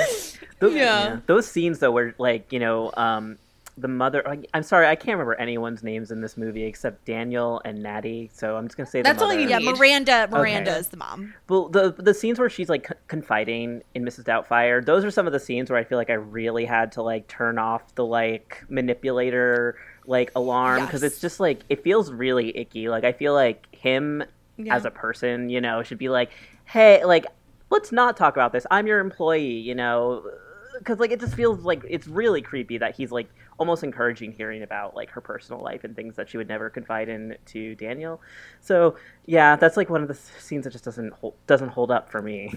Those, 0.59 0.73
Yeah. 0.73 1.19
Those 1.27 1.45
scenes 1.47 1.79
though 1.79 1.91
were 1.91 2.15
like, 2.17 2.51
you 2.51 2.59
know, 2.59 2.91
um, 2.97 3.37
the 3.77 3.87
mother 3.89 4.23
I'm 4.53 4.63
sorry, 4.63 4.87
I 4.87 4.95
can't 4.95 5.15
remember 5.17 5.35
anyone's 5.35 5.83
names 5.83 6.09
in 6.09 6.21
this 6.21 6.37
movie 6.37 6.63
except 6.63 7.03
Daniel 7.05 7.61
and 7.65 7.83
Natty, 7.83 8.29
so 8.33 8.55
I'm 8.55 8.67
just 8.67 8.77
gonna 8.77 8.87
say 8.87 8.99
the 8.99 9.03
That's 9.03 9.21
all 9.21 9.33
you 9.33 9.49
yeah 9.49 9.57
need. 9.57 9.77
miranda 9.77 10.27
miranda 10.31 10.77
is 10.77 10.87
the 10.87 10.97
mom 10.97 11.33
Well, 11.49 11.67
the 11.67 11.91
the 11.91 12.13
scenes 12.13 12.39
where 12.39 12.49
she's 12.49 12.69
like 12.69 12.89
confiding 13.07 13.83
in 13.93 14.05
Mrs. 14.05 14.23
Doubtfire, 14.23 14.83
those 14.85 15.03
are 15.03 15.11
some 15.11 15.27
of 15.27 15.33
the 15.33 15.39
scenes 15.41 15.69
where 15.69 15.77
I 15.77 15.83
feel 15.83 15.97
like 15.97 16.09
I 16.09 16.13
really 16.13 16.63
had 16.63 16.91
to 16.93 17.01
like 17.01 17.27
turn 17.27 17.57
off 17.57 17.93
the 17.95 18.05
like 18.05 18.63
manipulator 18.69 19.75
like 20.07 20.31
alarm 20.35 20.85
because 20.85 21.03
Yes. 21.03 21.13
it's 21.13 21.21
just 21.21 21.39
like 21.39 21.61
it 21.69 21.83
feels 21.83 22.11
really 22.11 22.55
icky. 22.57 22.87
Like 22.89 23.03
I 23.03 23.11
feel 23.11 23.33
like 23.33 23.65
him 23.75 24.23
as 24.69 24.85
a 24.85 24.91
person, 24.91 25.49
you 25.49 25.59
know, 25.59 25.83
should 25.83 25.97
be 25.97 26.07
like, 26.09 26.29
hey, 26.63 27.03
like 27.03 27.25
let's 27.69 27.91
not 27.91 28.15
talk 28.15 28.35
about 28.35 28.53
this. 28.53 28.65
I'm 28.71 28.87
your 28.87 28.99
employee, 28.99 29.51
you 29.59 29.75
know, 29.75 30.23
because 30.79 30.99
like 30.99 31.11
it 31.11 31.19
just 31.19 31.33
feels 31.35 31.65
like 31.65 31.83
it's 31.89 32.07
really 32.07 32.41
creepy 32.41 32.77
that 32.77 32.95
he's 32.95 33.11
like 33.11 33.27
almost 33.57 33.83
encouraging 33.83 34.31
hearing 34.33 34.63
about 34.63 34.95
like 34.95 35.09
her 35.11 35.21
personal 35.21 35.61
life 35.61 35.83
and 35.83 35.95
things 35.95 36.15
that 36.15 36.29
she 36.29 36.37
would 36.37 36.47
never 36.47 36.69
confide 36.69 37.09
in 37.09 37.37
to 37.45 37.75
Daniel. 37.75 38.21
So 38.61 38.95
yeah, 39.25 39.55
that's 39.55 39.77
like 39.77 39.89
one 39.89 40.01
of 40.01 40.07
the 40.07 40.13
scenes 40.15 40.65
that 40.65 40.71
just 40.71 40.83
doesn't 40.85 41.13
hold, 41.13 41.35
doesn't 41.47 41.69
hold 41.69 41.91
up 41.91 42.09
for 42.09 42.21
me. 42.21 42.53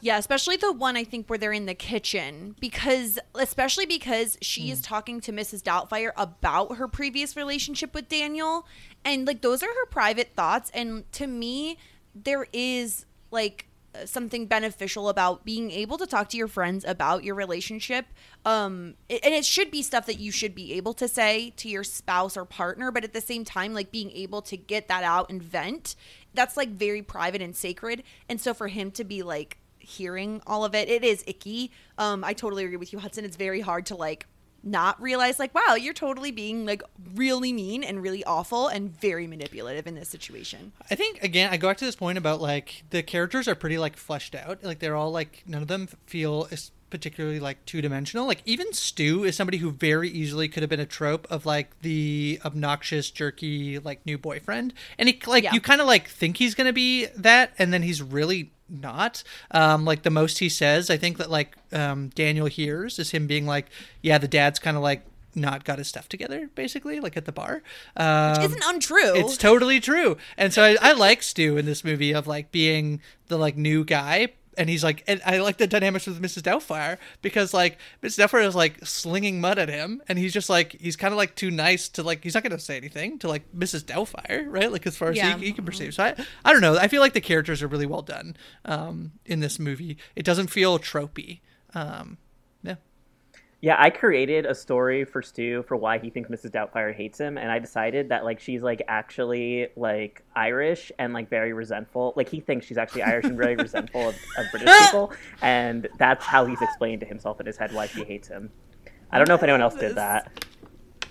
Yeah, 0.00 0.18
especially 0.18 0.56
the 0.58 0.70
one 0.70 0.98
I 0.98 1.04
think 1.04 1.28
where 1.28 1.38
they're 1.38 1.52
in 1.52 1.64
the 1.64 1.74
kitchen 1.74 2.54
because 2.60 3.18
especially 3.34 3.86
because 3.86 4.36
she 4.42 4.66
Hmm. 4.66 4.72
is 4.72 4.82
talking 4.82 5.20
to 5.22 5.32
Mrs. 5.32 5.62
Doubtfire 5.62 6.12
about 6.16 6.76
her 6.76 6.88
previous 6.88 7.36
relationship 7.36 7.94
with 7.94 8.08
Daniel 8.08 8.66
and 9.04 9.26
like 9.26 9.40
those 9.40 9.62
are 9.62 9.66
her 9.68 9.86
private 9.86 10.32
thoughts 10.36 10.70
and 10.74 11.10
to 11.12 11.26
me 11.26 11.78
there 12.14 12.46
is 12.52 13.06
like 13.30 13.66
something 14.04 14.46
beneficial 14.46 15.08
about 15.08 15.44
being 15.44 15.70
able 15.70 15.96
to 15.98 16.06
talk 16.06 16.28
to 16.28 16.36
your 16.36 16.48
friends 16.48 16.84
about 16.86 17.24
your 17.24 17.34
relationship 17.34 18.06
um 18.44 18.94
and 19.08 19.34
it 19.34 19.44
should 19.44 19.70
be 19.70 19.82
stuff 19.82 20.06
that 20.06 20.18
you 20.18 20.30
should 20.30 20.54
be 20.54 20.72
able 20.74 20.92
to 20.94 21.08
say 21.08 21.50
to 21.56 21.68
your 21.68 21.84
spouse 21.84 22.36
or 22.36 22.44
partner 22.44 22.90
but 22.90 23.04
at 23.04 23.12
the 23.12 23.20
same 23.20 23.44
time 23.44 23.72
like 23.74 23.90
being 23.90 24.10
able 24.12 24.42
to 24.42 24.56
get 24.56 24.88
that 24.88 25.04
out 25.04 25.30
and 25.30 25.42
vent 25.42 25.96
that's 26.34 26.56
like 26.56 26.70
very 26.70 27.02
private 27.02 27.40
and 27.40 27.54
sacred 27.54 28.02
and 28.28 28.40
so 28.40 28.52
for 28.52 28.68
him 28.68 28.90
to 28.90 29.04
be 29.04 29.22
like 29.22 29.58
hearing 29.84 30.40
all 30.46 30.64
of 30.64 30.74
it. 30.74 30.88
It 30.88 31.04
is 31.04 31.22
icky. 31.26 31.70
Um, 31.98 32.24
I 32.24 32.32
totally 32.32 32.64
agree 32.64 32.76
with 32.76 32.92
you, 32.92 32.98
Hudson. 32.98 33.24
It's 33.24 33.36
very 33.36 33.60
hard 33.60 33.86
to 33.86 33.96
like 33.96 34.26
not 34.64 35.00
realize 35.00 35.38
like 35.38 35.54
wow 35.54 35.74
you're 35.74 35.92
totally 35.94 36.30
being 36.30 36.64
like 36.64 36.82
really 37.14 37.52
mean 37.52 37.84
and 37.84 38.02
really 38.02 38.24
awful 38.24 38.68
and 38.68 38.98
very 39.00 39.26
manipulative 39.26 39.86
in 39.86 39.94
this 39.94 40.08
situation 40.08 40.72
I 40.90 40.94
think 40.94 41.22
again, 41.22 41.52
I 41.52 41.56
go 41.56 41.68
back 41.68 41.76
to 41.78 41.84
this 41.84 41.96
point 41.96 42.18
about 42.18 42.40
like 42.40 42.84
the 42.90 43.02
characters 43.02 43.46
are 43.48 43.54
pretty 43.54 43.78
like 43.78 43.96
fleshed 43.96 44.34
out. 44.34 44.62
Like 44.62 44.78
they're 44.78 44.96
all 44.96 45.10
like 45.10 45.42
none 45.46 45.62
of 45.62 45.68
them 45.68 45.88
feel 46.06 46.46
is 46.50 46.70
particularly 46.90 47.40
like 47.40 47.64
two 47.66 47.82
dimensional. 47.82 48.26
Like 48.26 48.42
even 48.44 48.72
Stu 48.72 49.24
is 49.24 49.34
somebody 49.34 49.58
who 49.58 49.72
very 49.72 50.08
easily 50.08 50.48
could 50.48 50.62
have 50.62 50.70
been 50.70 50.80
a 50.80 50.86
trope 50.86 51.26
of 51.30 51.44
like 51.44 51.80
the 51.80 52.40
obnoxious, 52.44 53.10
jerky 53.10 53.78
like 53.80 54.04
new 54.06 54.16
boyfriend, 54.18 54.72
and 54.98 55.08
he 55.08 55.20
like 55.26 55.44
Yeah. 55.44 55.52
you 55.54 55.60
kind 55.60 55.80
of 55.80 55.86
like 55.86 56.08
think 56.08 56.36
he's 56.36 56.54
gonna 56.54 56.72
be 56.72 57.06
that, 57.16 57.52
and 57.58 57.72
then 57.72 57.82
he's 57.82 58.00
really 58.00 58.52
not. 58.68 59.22
Um, 59.50 59.84
like 59.84 60.02
the 60.02 60.10
most 60.10 60.38
he 60.38 60.48
says, 60.48 60.90
I 60.90 60.96
think 60.96 61.18
that 61.18 61.30
like 61.30 61.56
um, 61.72 62.10
Daniel 62.10 62.46
hears 62.46 62.98
is 62.98 63.10
him 63.10 63.26
being 63.26 63.46
like, 63.46 63.66
yeah, 64.02 64.18
the 64.18 64.28
dad's 64.28 64.58
kind 64.58 64.76
of 64.76 64.82
like 64.82 65.04
not 65.36 65.64
got 65.64 65.78
his 65.78 65.88
stuff 65.88 66.08
together, 66.08 66.48
basically, 66.54 67.00
like 67.00 67.16
at 67.16 67.24
the 67.24 67.32
bar. 67.32 67.62
Um, 67.96 68.40
isn't 68.40 68.62
untrue 68.64 69.14
it's 69.16 69.36
totally 69.36 69.80
true. 69.80 70.16
And 70.36 70.52
so 70.52 70.62
I, 70.62 70.76
I 70.80 70.92
like 70.92 71.22
Stu 71.22 71.56
in 71.56 71.66
this 71.66 71.84
movie 71.84 72.12
of 72.12 72.26
like 72.26 72.52
being 72.52 73.00
the 73.28 73.36
like 73.36 73.56
new 73.56 73.84
guy. 73.84 74.32
And 74.56 74.68
he's 74.70 74.84
like, 74.84 75.02
and 75.06 75.20
I 75.26 75.38
like 75.38 75.56
the 75.56 75.66
dynamics 75.66 76.06
with 76.06 76.20
Mrs. 76.22 76.42
Doubtfire 76.42 76.98
because 77.22 77.52
like 77.52 77.78
Mrs. 78.02 78.18
Doubtfire 78.24 78.46
is 78.46 78.54
like 78.54 78.84
slinging 78.86 79.40
mud 79.40 79.58
at 79.58 79.68
him, 79.68 80.02
and 80.08 80.18
he's 80.18 80.32
just 80.32 80.48
like 80.48 80.72
he's 80.80 80.96
kind 80.96 81.12
of 81.12 81.18
like 81.18 81.34
too 81.34 81.50
nice 81.50 81.88
to 81.90 82.02
like 82.02 82.22
he's 82.22 82.34
not 82.34 82.42
gonna 82.42 82.58
say 82.58 82.76
anything 82.76 83.18
to 83.20 83.28
like 83.28 83.42
Mrs. 83.52 83.82
Doubtfire, 83.84 84.44
right? 84.48 84.70
Like 84.70 84.86
as 84.86 84.96
far 84.96 85.08
as 85.10 85.16
Yeah. 85.16 85.36
he, 85.38 85.46
he 85.46 85.52
can 85.52 85.64
perceive. 85.64 85.94
So 85.94 86.04
I, 86.04 86.14
I 86.44 86.52
don't 86.52 86.62
know. 86.62 86.76
I 86.76 86.88
feel 86.88 87.00
like 87.00 87.12
the 87.14 87.20
characters 87.20 87.62
are 87.62 87.68
really 87.68 87.86
well 87.86 88.02
done 88.02 88.36
um, 88.64 89.12
in 89.26 89.40
this 89.40 89.58
movie. 89.58 89.98
It 90.16 90.24
doesn't 90.24 90.48
feel 90.48 90.78
tropey. 90.78 91.40
Um. 91.74 92.18
Yeah, 93.64 93.76
I 93.78 93.88
created 93.88 94.44
a 94.44 94.54
story 94.54 95.06
for 95.06 95.22
Stu 95.22 95.62
for 95.62 95.74
why 95.74 95.96
he 95.96 96.10
thinks 96.10 96.28
Mrs. 96.28 96.50
Doubtfire 96.50 96.94
hates 96.94 97.18
him, 97.18 97.38
and 97.38 97.50
I 97.50 97.58
decided 97.58 98.10
that 98.10 98.22
like 98.22 98.38
she's 98.38 98.62
like 98.62 98.82
actually 98.88 99.68
like 99.74 100.22
Irish 100.36 100.92
and 100.98 101.14
like 101.14 101.30
very 101.30 101.54
resentful. 101.54 102.12
Like 102.14 102.28
he 102.28 102.40
thinks 102.40 102.66
she's 102.66 102.76
actually 102.76 103.04
Irish 103.04 103.24
and 103.24 103.38
very 103.38 103.56
resentful 103.66 104.10
of, 104.10 104.16
of 104.36 104.44
British 104.50 104.68
people, 104.84 105.14
and 105.40 105.88
that's 105.96 106.26
how 106.26 106.44
he's 106.44 106.60
explained 106.60 107.00
to 107.00 107.06
himself 107.06 107.40
in 107.40 107.46
his 107.46 107.56
head 107.56 107.72
why 107.72 107.86
she 107.86 108.04
hates 108.04 108.28
him. 108.28 108.50
I 109.10 109.16
don't 109.16 109.28
know 109.28 109.34
if 109.34 109.42
anyone 109.42 109.62
else 109.62 109.76
did 109.76 109.94
that. 109.94 110.44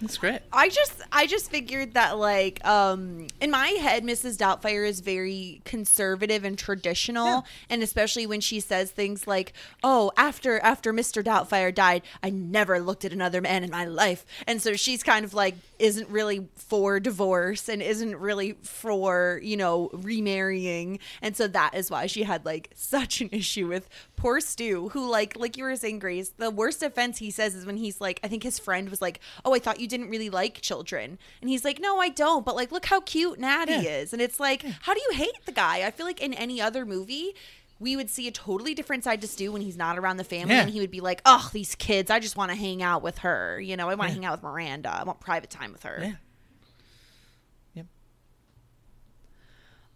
That's 0.02 0.18
great. 0.18 0.40
I 0.52 0.70
just 0.70 1.02
I 1.12 1.28
just 1.28 1.50
figured 1.50 1.94
that 1.94 2.18
like 2.18 2.66
um 2.66 3.28
in 3.40 3.52
my 3.52 3.68
head 3.68 4.04
Mrs. 4.04 4.38
Doubtfire 4.38 4.88
is 4.88 5.00
very 5.00 5.62
conservative 5.66 6.44
and 6.44 6.58
traditional 6.58 7.46
and 7.70 7.82
especially 7.84 8.26
when 8.26 8.42
she 8.42 8.60
says 8.60 8.92
things 8.92 9.28
like 9.28 9.54
oh 9.84 10.12
after 10.18 10.60
after 10.60 10.94
Mr. 10.94 11.24
Doubtfire 11.24 11.74
died 11.74 12.04
I 12.22 12.30
never 12.30 12.80
looked 12.80 13.06
at 13.06 13.14
another 13.14 13.42
man 13.42 13.64
in 13.64 13.70
my 13.70 13.86
life 13.86 14.26
and 14.48 14.62
so 14.62 14.74
she's 14.74 15.04
kind 15.04 15.24
of 15.26 15.34
like 15.34 15.56
isn't 15.80 16.10
really 16.10 16.48
for 16.56 17.00
divorce 17.00 17.68
and 17.70 17.82
isn't 17.82 18.16
really 18.16 18.54
for 18.64 19.40
you 19.44 19.58
know 19.58 19.90
remarrying 19.94 21.00
and 21.22 21.36
so 21.36 21.48
that 21.48 21.76
is 21.76 21.90
why 21.90 22.06
she 22.06 22.24
had 22.24 22.46
like 22.46 22.70
such 22.76 23.22
an 23.22 23.30
issue 23.32 23.68
with 23.68 23.90
poor 24.16 24.40
Stu 24.40 24.90
who 24.90 25.10
like 25.10 25.38
like 25.38 25.58
you 25.58 25.64
were 25.64 25.76
saying 25.76 26.00
Grace 26.00 26.30
the 26.38 26.52
worst 26.52 26.84
offense 26.84 27.18
he 27.18 27.32
says 27.32 27.56
is 27.56 27.66
when 27.66 27.78
he's 27.78 28.00
like 28.00 28.20
I 28.24 28.28
think 28.28 28.44
his 28.44 28.60
friend 28.60 28.90
was 28.90 29.02
like 29.02 29.20
oh 29.46 29.54
I 29.54 29.60
thought 29.60 29.80
you 29.80 29.83
didn't 29.88 30.10
really 30.10 30.30
like 30.30 30.62
children. 30.62 31.18
And 31.42 31.50
he's 31.50 31.64
like 31.66 31.80
no 31.80 32.00
I 32.00 32.10
don't 32.10 32.46
but 32.46 32.56
like 32.56 32.72
look 32.72 32.86
how 32.86 33.02
cute 33.02 33.40
Natty 33.40 33.74
is. 33.88 34.14
And 34.14 34.22
it's 34.22 34.40
like 34.40 34.64
how 34.82 34.94
do 34.94 35.00
you 35.10 35.18
hate 35.18 35.46
the 35.46 35.52
guy? 35.52 35.86
I 35.86 35.92
feel 35.92 36.06
like 36.06 36.22
in 36.22 36.34
any 36.34 36.62
other 36.62 36.86
movie 36.86 37.36
we 37.80 37.96
would 37.96 38.10
see 38.10 38.28
a 38.28 38.32
totally 38.32 38.74
different 38.74 39.04
side 39.04 39.20
to 39.22 39.28
Stu 39.28 39.52
when 39.52 39.62
he's 39.62 39.76
not 39.78 39.98
around 40.00 40.18
the 40.18 40.24
family 40.24 40.56
Yeah. 40.56 40.62
and 40.62 40.70
he 40.70 40.80
would 40.80 40.92
be 40.92 41.02
like 41.02 41.22
oh 41.26 41.50
these 41.54 41.76
kids 41.76 42.10
I 42.12 42.20
just 42.20 42.38
want 42.38 42.52
to 42.52 42.56
hang 42.58 42.82
out 42.84 43.02
with 43.04 43.20
her 43.20 43.60
you 43.60 43.76
know? 43.78 43.90
I 43.90 43.96
want 43.96 44.10
to 44.10 44.14
hang 44.14 44.26
out 44.26 44.34
with 44.34 44.44
Miranda. 44.44 44.90
I 44.94 45.04
want 45.04 45.20
private 45.20 45.50
time 45.50 45.72
with 45.74 45.84
her. 45.84 46.00
Yeah. 46.02 47.84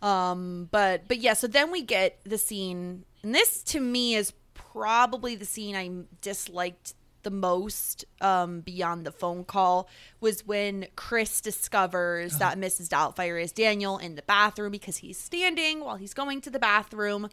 Yep. 0.01 0.07
Um, 0.09 0.67
but 0.71 1.07
but 1.07 1.17
yeah, 1.19 1.33
so 1.33 1.47
then 1.47 1.71
we 1.71 1.81
get 1.81 2.19
the 2.23 2.38
scene, 2.38 3.03
and 3.23 3.33
this 3.33 3.63
to 3.63 3.79
me 3.79 4.15
is 4.15 4.33
probably 4.53 5.35
the 5.35 5.45
scene 5.45 5.75
I 5.75 5.89
disliked 6.21 6.93
the 7.28 7.32
most. 7.32 8.05
Um, 8.21 8.61
beyond 8.61 9.05
the 9.05 9.11
phone 9.11 9.43
call 9.43 9.89
was 10.21 10.47
when 10.47 10.88
Chris 10.95 11.41
discovers 11.41 12.38
that 12.38 12.57
Mrs. 12.57 12.88
Doubtfire 12.88 13.41
is 13.41 13.51
Daniel 13.51 13.97
in 13.97 14.15
the 14.15 14.21
bathroom 14.21 14.71
because 14.71 14.97
he's 14.97 15.19
standing 15.19 15.82
while 15.82 15.97
he's 15.97 16.13
going 16.13 16.39
to 16.41 16.49
the 16.49 16.57
bathroom. 16.57 17.30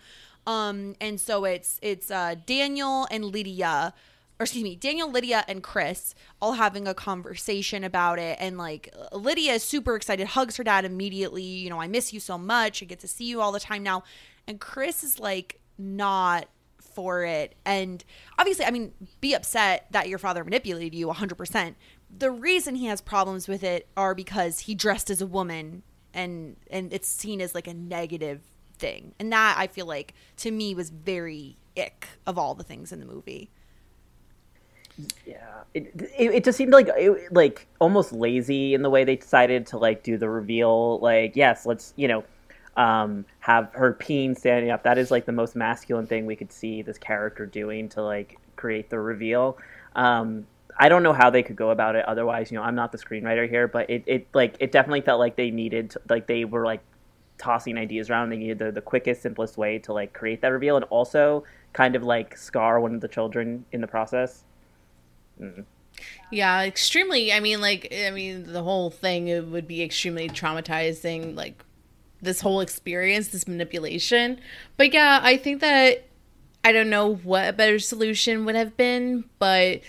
Um, 0.48 0.96
and 1.00 1.20
so 1.20 1.44
it's 1.44 1.78
it's 1.80 2.10
uh 2.10 2.34
Daniel 2.44 3.06
and 3.08 3.24
Lydia 3.24 3.94
or 4.40 4.44
excuse 4.44 4.64
me, 4.64 4.74
Daniel, 4.74 5.08
Lydia, 5.08 5.44
and 5.46 5.62
Chris 5.62 6.12
all 6.42 6.54
having 6.54 6.88
a 6.88 6.94
conversation 6.94 7.84
about 7.84 8.18
it. 8.18 8.36
And 8.40 8.58
like 8.58 8.92
Lydia 9.12 9.52
is 9.52 9.62
super 9.62 9.94
excited, 9.94 10.26
hugs 10.26 10.56
her 10.56 10.64
dad 10.64 10.84
immediately. 10.84 11.44
You 11.44 11.70
know, 11.70 11.80
I 11.80 11.86
miss 11.86 12.12
you 12.12 12.18
so 12.18 12.36
much. 12.36 12.82
I 12.82 12.86
get 12.86 12.98
to 13.00 13.08
see 13.08 13.26
you 13.26 13.40
all 13.40 13.52
the 13.52 13.60
time 13.60 13.84
now. 13.84 14.02
And 14.48 14.60
Chris 14.60 15.04
is 15.04 15.20
like 15.20 15.60
not 15.78 16.48
for 16.94 17.24
it. 17.24 17.54
And 17.64 18.04
obviously, 18.38 18.64
I 18.64 18.70
mean, 18.70 18.92
be 19.20 19.34
upset 19.34 19.86
that 19.90 20.08
your 20.08 20.18
father 20.18 20.44
manipulated 20.44 20.94
you 20.94 21.08
100%. 21.08 21.74
The 22.16 22.30
reason 22.30 22.76
he 22.76 22.86
has 22.86 23.00
problems 23.00 23.48
with 23.48 23.64
it 23.64 23.88
are 23.96 24.14
because 24.14 24.60
he 24.60 24.74
dressed 24.74 25.10
as 25.10 25.20
a 25.20 25.26
woman 25.26 25.82
and 26.14 26.56
and 26.70 26.92
it's 26.92 27.08
seen 27.08 27.40
as 27.40 27.54
like 27.54 27.66
a 27.66 27.74
negative 27.74 28.40
thing. 28.78 29.14
And 29.18 29.32
that 29.32 29.56
I 29.58 29.66
feel 29.66 29.86
like 29.86 30.14
to 30.38 30.50
me 30.50 30.74
was 30.74 30.90
very 30.90 31.56
ick 31.76 32.08
of 32.26 32.38
all 32.38 32.54
the 32.54 32.64
things 32.64 32.92
in 32.92 33.00
the 33.00 33.06
movie. 33.06 33.50
Yeah, 35.26 35.62
it, 35.74 35.92
it, 36.16 36.34
it 36.34 36.44
just 36.44 36.56
seemed 36.56 36.72
like 36.72 36.88
it, 36.88 37.32
like 37.32 37.66
almost 37.80 38.12
lazy 38.12 38.74
in 38.74 38.82
the 38.82 38.90
way 38.90 39.02
they 39.02 39.16
decided 39.16 39.66
to 39.68 39.78
like 39.78 40.04
do 40.04 40.16
the 40.16 40.28
reveal. 40.28 41.00
Like, 41.00 41.34
yes, 41.34 41.66
let's 41.66 41.92
you 41.96 42.06
know 42.06 42.22
um, 42.76 43.24
have 43.40 43.70
her 43.72 43.92
peen 43.92 44.34
standing 44.34 44.70
up. 44.70 44.82
That 44.82 44.98
is 44.98 45.10
like 45.10 45.26
the 45.26 45.32
most 45.32 45.56
masculine 45.56 46.06
thing 46.06 46.26
we 46.26 46.36
could 46.36 46.52
see 46.52 46.82
this 46.82 46.98
character 46.98 47.46
doing 47.46 47.88
to 47.90 48.02
like 48.02 48.38
create 48.56 48.90
the 48.90 48.98
reveal. 48.98 49.58
Um, 49.94 50.46
I 50.76 50.88
don't 50.88 51.02
know 51.02 51.12
how 51.12 51.30
they 51.30 51.42
could 51.42 51.56
go 51.56 51.70
about 51.70 51.94
it 51.94 52.04
otherwise. 52.06 52.50
You 52.50 52.58
know, 52.58 52.64
I'm 52.64 52.74
not 52.74 52.90
the 52.90 52.98
screenwriter 52.98 53.48
here, 53.48 53.68
but 53.68 53.88
it, 53.88 54.02
it 54.06 54.26
like 54.34 54.56
it 54.60 54.72
definitely 54.72 55.02
felt 55.02 55.20
like 55.20 55.36
they 55.36 55.50
needed 55.50 55.90
to, 55.90 56.00
like 56.08 56.26
they 56.26 56.44
were 56.44 56.64
like 56.64 56.80
tossing 57.38 57.78
ideas 57.78 58.10
around. 58.10 58.30
They 58.30 58.38
needed 58.38 58.58
the, 58.58 58.72
the 58.72 58.80
quickest, 58.80 59.22
simplest 59.22 59.56
way 59.56 59.78
to 59.80 59.92
like 59.92 60.12
create 60.12 60.40
that 60.40 60.48
reveal 60.48 60.76
and 60.76 60.84
also 60.86 61.44
kind 61.72 61.94
of 61.94 62.02
like 62.02 62.36
scar 62.36 62.80
one 62.80 62.94
of 62.94 63.00
the 63.00 63.08
children 63.08 63.64
in 63.72 63.80
the 63.80 63.86
process. 63.86 64.44
Yeah, 66.30 66.64
extremely. 66.64 67.32
I 67.32 67.40
mean, 67.40 67.60
like, 67.60 67.92
I 67.94 68.10
mean, 68.10 68.52
the 68.52 68.62
whole 68.62 68.90
thing 68.90 69.50
would 69.50 69.68
be 69.68 69.82
extremely 69.82 70.28
traumatizing. 70.28 71.36
Like, 71.36 71.62
this 72.24 72.40
whole 72.40 72.60
experience, 72.60 73.28
this 73.28 73.46
manipulation. 73.46 74.40
But 74.76 74.92
yeah, 74.92 75.20
I 75.22 75.36
think 75.36 75.60
that 75.60 76.04
I 76.64 76.72
don't 76.72 76.90
know 76.90 77.14
what 77.14 77.48
a 77.48 77.52
better 77.52 77.78
solution 77.78 78.44
would 78.46 78.54
have 78.54 78.76
been, 78.76 79.24
but 79.38 79.80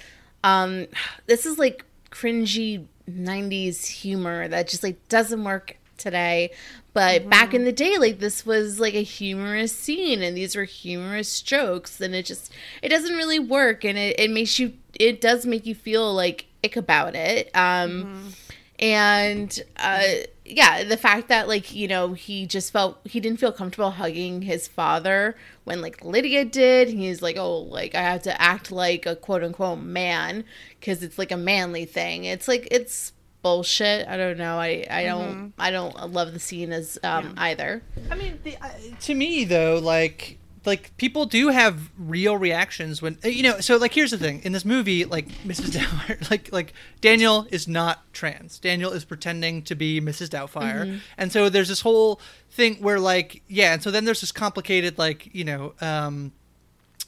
um, 0.44 0.88
this 1.26 1.46
is 1.46 1.58
like 1.58 1.86
cringy 2.12 2.86
'90s 3.10 3.86
humor 3.88 4.48
that 4.48 4.68
just 4.68 4.84
like 4.84 5.08
doesn't 5.10 5.44
work 5.44 5.78
today. 5.98 6.52
But 6.94 7.30
back 7.30 7.54
in 7.54 7.66
the 7.66 7.74
day, 7.74 7.98
like 7.98 8.20
this 8.20 8.46
was 8.46 8.80
like 8.80 8.94
a 8.94 9.04
humorous 9.04 9.76
scene, 9.76 10.22
and 10.22 10.36
these 10.36 10.56
were 10.56 10.64
humorous 10.64 11.42
jokes, 11.42 12.00
and 12.00 12.16
it 12.16 12.26
just 12.26 12.54
it 12.82 12.90
doesn't 12.90 13.16
really 13.16 13.40
work, 13.40 13.84
and 13.84 13.98
it, 13.98 14.18
it 14.18 14.32
makes 14.32 14.60
you 14.60 14.74
it 14.98 15.20
does 15.20 15.46
make 15.46 15.66
you 15.66 15.76
feel 15.76 16.14
like 16.14 16.46
ick 16.64 16.78
about 16.78 17.16
it. 17.16 17.50
Um, 17.54 18.34
and 18.80 19.62
uh, 19.78 20.04
yeah, 20.46 20.84
the 20.84 20.98
fact 20.98 21.28
that 21.30 21.48
like 21.48 21.74
you 21.74 21.88
know 21.88 22.14
he 22.14 22.46
just 22.46 22.72
felt 22.72 23.00
he 23.04 23.20
didn't 23.20 23.40
feel 23.40 23.52
comfortable 23.52 23.92
hugging 23.92 24.44
his 24.44 24.68
father 24.68 25.36
when 25.64 25.82
like 25.82 26.06
Lydia 26.06 26.46
did. 26.46 26.90
He's 26.90 27.22
like, 27.22 27.36
oh, 27.38 27.60
like 27.60 27.96
I 27.96 28.02
have 28.04 28.22
to 28.24 28.42
act 28.42 28.72
like 28.72 29.06
a 29.08 29.16
quote 29.16 29.44
unquote 29.44 29.80
man 29.80 30.46
because 30.80 31.02
it's 31.02 31.18
like 31.18 31.32
a 31.32 31.38
manly 31.38 31.86
thing. 31.86 32.26
It's 32.26 32.48
like 32.48 32.68
it's 32.70 33.14
bullshit. 33.42 34.08
I 34.08 34.18
don't 34.18 34.38
know. 34.38 34.60
I 34.60 34.86
I 34.90 35.04
don't 35.04 35.54
I 35.58 35.72
don't 35.72 36.12
love 36.12 36.34
the 36.34 36.40
scene 36.40 36.72
as 36.72 37.00
um 37.04 37.34
either. 37.38 37.82
I 38.12 38.16
mean, 38.16 38.40
the, 38.44 38.56
uh, 38.62 38.70
to 39.02 39.16
me 39.16 39.46
though, 39.46 39.80
like 39.82 40.38
like 40.66 40.96
people 40.98 41.26
do 41.26 41.50
have 41.50 41.90
real 41.98 42.38
reactions 42.38 43.02
when 43.02 43.18
uh, 43.24 43.28
you 43.28 43.44
know. 43.44 43.60
So 43.60 43.78
like, 43.78 43.94
here's 43.94 44.12
the 44.12 44.18
thing: 44.18 44.42
in 44.44 44.52
this 44.52 44.66
movie, 44.66 45.06
like 45.06 45.28
Mrs. 45.44 45.72
Doubtfire, 45.78 46.30
like 46.30 46.52
like 46.52 46.74
Daniel 47.02 47.48
is 47.52 47.68
not 47.68 48.12
trans. 48.14 48.60
Daniel 48.60 48.92
is 48.92 49.06
pretending 49.06 49.62
to 49.64 49.76
be 49.76 50.02
Mrs. 50.02 50.30
Doubtfire, 50.30 51.00
and 51.18 51.32
so 51.32 51.50
there's 51.50 51.70
this 51.70 51.82
whole 51.82 52.20
thing 52.52 52.76
where 52.76 53.00
like 53.00 53.44
yeah, 53.48 53.74
and 53.74 53.84
so 53.84 53.92
then 53.92 54.06
there's 54.06 54.22
this 54.22 54.32
complicated 54.32 54.98
like 54.98 55.34
you 55.34 55.44
know. 55.44 55.74
um 55.82 56.32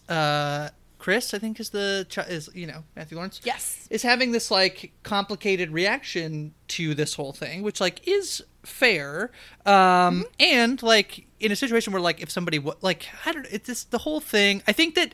uh 0.10 0.70
Chris, 1.00 1.34
I 1.34 1.40
think 1.40 1.60
is 1.60 1.70
the 1.70 2.06
is 2.28 2.50
you 2.54 2.68
know 2.68 2.84
Matthew 2.96 3.18
Lawrence. 3.18 3.40
Yes. 3.44 3.88
is 3.90 4.02
having 4.02 4.32
this 4.32 4.50
like 4.52 4.92
complicated 5.04 5.72
reaction 5.72 6.54
to 6.70 6.96
this 6.96 7.14
whole 7.14 7.34
thing, 7.34 7.62
which 7.62 7.80
like 7.80 8.06
is 8.08 8.44
fair. 8.68 9.32
Um, 9.66 10.26
and 10.40 10.82
like 10.84 11.26
in 11.40 11.52
a 11.52 11.56
situation 11.56 11.94
where 11.94 12.02
like 12.02 12.22
if 12.22 12.30
somebody 12.30 12.60
like 12.82 13.08
I 13.26 13.32
don't 13.32 13.48
it's 13.52 13.68
just 13.68 13.92
the 13.92 14.00
whole 14.00 14.20
thing. 14.20 14.62
I 14.68 14.74
think 14.74 14.96
that 14.96 15.14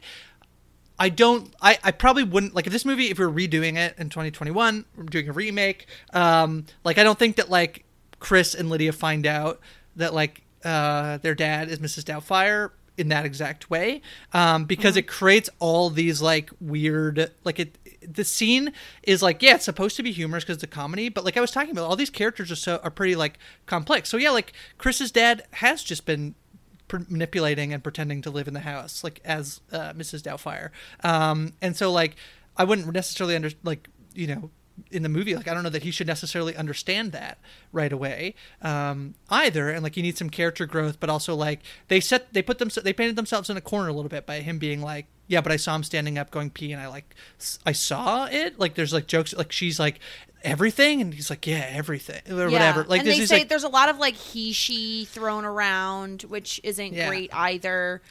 I 0.99 1.10
don't. 1.10 1.54
I, 1.62 1.78
I 1.84 1.91
probably 1.91 2.24
wouldn't 2.24 2.54
like 2.54 2.68
if 2.68 2.74
this 2.74 2.86
movie 2.86 3.10
if 3.10 3.20
we 3.20 3.26
are 3.26 3.30
redoing 3.30 3.78
it 3.78 3.95
in 3.97 4.10
2021, 4.10 4.86
we're 4.95 5.04
doing 5.04 5.30
a 5.30 5.34
remake. 5.34 5.88
Um, 6.14 6.66
like 6.84 6.97
I 6.97 7.04
don't 7.04 7.18
think 7.18 7.38
that 7.38 7.49
like 7.49 7.86
Chris 8.20 8.54
and 8.54 8.70
Lydia 8.70 8.91
find 8.91 9.26
out 9.26 9.60
that 9.95 10.14
like 10.14 10.43
uh 10.64 11.18
their 11.18 11.36
dad 11.36 11.70
is 11.70 11.80
Mrs. 11.80 12.04
Doubtfire 12.04 12.72
in 12.97 13.09
that 13.09 13.25
exact 13.25 13.69
way, 13.69 14.01
um, 14.33 14.65
because 14.65 14.95
it 14.97 15.07
creates 15.07 15.49
all 15.59 15.89
these 15.89 16.21
like 16.21 16.49
weird 16.59 17.31
like 17.43 17.59
it. 17.59 17.77
The 18.01 18.25
scene 18.25 18.73
is 19.03 19.23
like 19.23 19.41
yeah, 19.41 19.55
it's 19.55 19.65
supposed 19.65 19.95
to 19.97 20.03
be 20.03 20.11
humorous 20.11 20.43
because 20.43 20.57
it's 20.57 20.63
a 20.63 20.67
comedy, 20.67 21.09
but 21.09 21.23
like 21.23 21.37
I 21.37 21.41
was 21.41 21.51
talking 21.51 21.71
about, 21.71 21.85
all 21.85 21.95
these 21.95 22.09
characters 22.09 22.51
are 22.51 22.55
so 22.55 22.79
are 22.83 22.91
pretty 22.91 23.15
like 23.15 23.39
complex. 23.65 24.09
So 24.09 24.17
yeah, 24.17 24.31
like 24.31 24.53
Chris's 24.77 25.11
dad 25.11 25.43
has 25.51 25.83
just 25.83 26.05
been 26.05 26.35
pr- 26.87 27.05
manipulating 27.09 27.73
and 27.73 27.83
pretending 27.83 28.21
to 28.21 28.29
live 28.29 28.47
in 28.47 28.53
the 28.53 28.61
house, 28.61 29.03
like 29.03 29.19
as 29.25 29.61
uh, 29.71 29.93
Mrs. 29.93 30.21
Doubtfire. 30.21 30.69
Um, 31.03 31.53
and 31.61 31.75
so, 31.75 31.91
like, 31.91 32.15
I 32.55 32.63
wouldn't 32.63 32.91
necessarily 32.93 33.35
under 33.35 33.49
like 33.63 33.89
you 34.13 34.27
know 34.27 34.51
in 34.91 35.03
the 35.03 35.09
movie 35.09 35.36
like 35.36 35.47
i 35.47 35.53
don't 35.53 35.63
know 35.63 35.69
that 35.69 35.84
he 35.84 35.91
should 35.91 36.07
necessarily 36.07 36.55
understand 36.55 37.11
that 37.11 37.38
right 37.71 37.93
away 37.93 38.34
um 38.61 39.13
either. 39.30 39.69
And 39.69 39.84
like 39.84 39.95
you 39.97 40.03
need 40.03 40.17
some 40.17 40.30
character 40.30 40.65
growth 40.65 40.99
but 40.99 41.09
also 41.09 41.36
like 41.36 41.59
they 41.89 41.99
set 41.99 42.34
they 42.34 42.41
put 42.41 42.57
them 42.59 42.69
they 42.84 42.93
painted 42.93 43.15
themselves 43.15 43.49
in 43.49 43.57
a 43.57 43.61
corner 43.61 43.89
a 43.89 43.93
little 43.93 44.09
bit 44.09 44.26
by 44.26 44.39
him 44.39 44.57
being 44.57 44.82
like 44.82 45.05
yeah 45.28 45.41
but 45.41 45.51
i 45.51 45.57
saw 45.57 45.76
him 45.76 45.84
standing 45.84 46.17
up 46.17 46.32
going 46.32 46.49
pee 46.49 46.71
and 46.71 46.82
i 46.82 46.88
like 46.88 47.13
i 47.65 47.71
saw 47.71 48.26
it. 48.26 48.59
Like 48.59 48.76
there's 48.76 48.93
like 48.93 49.07
jokes 49.07 49.34
like 49.34 49.51
she's 49.51 49.80
like 49.80 49.99
everything? 50.43 51.01
And 51.01 51.13
he's 51.13 51.30
like 51.30 51.45
yeah 51.47 51.65
everything 51.71 52.21
or 52.30 52.49
whatever. 52.49 52.84
Like 52.84 53.01
and 53.01 53.09
they 53.09 53.26
say 53.26 53.39
like, 53.39 53.49
there's 53.49 53.63
a 53.63 53.69
lot 53.69 53.89
of 53.89 53.97
like 53.97 54.15
he 54.15 54.51
she 54.51 55.05
thrown 55.05 55.45
around, 55.45 56.24
which 56.24 56.59
isn't 56.63 56.93
Yeah. 56.93 57.07
great 57.07 57.34
either. 57.34 58.01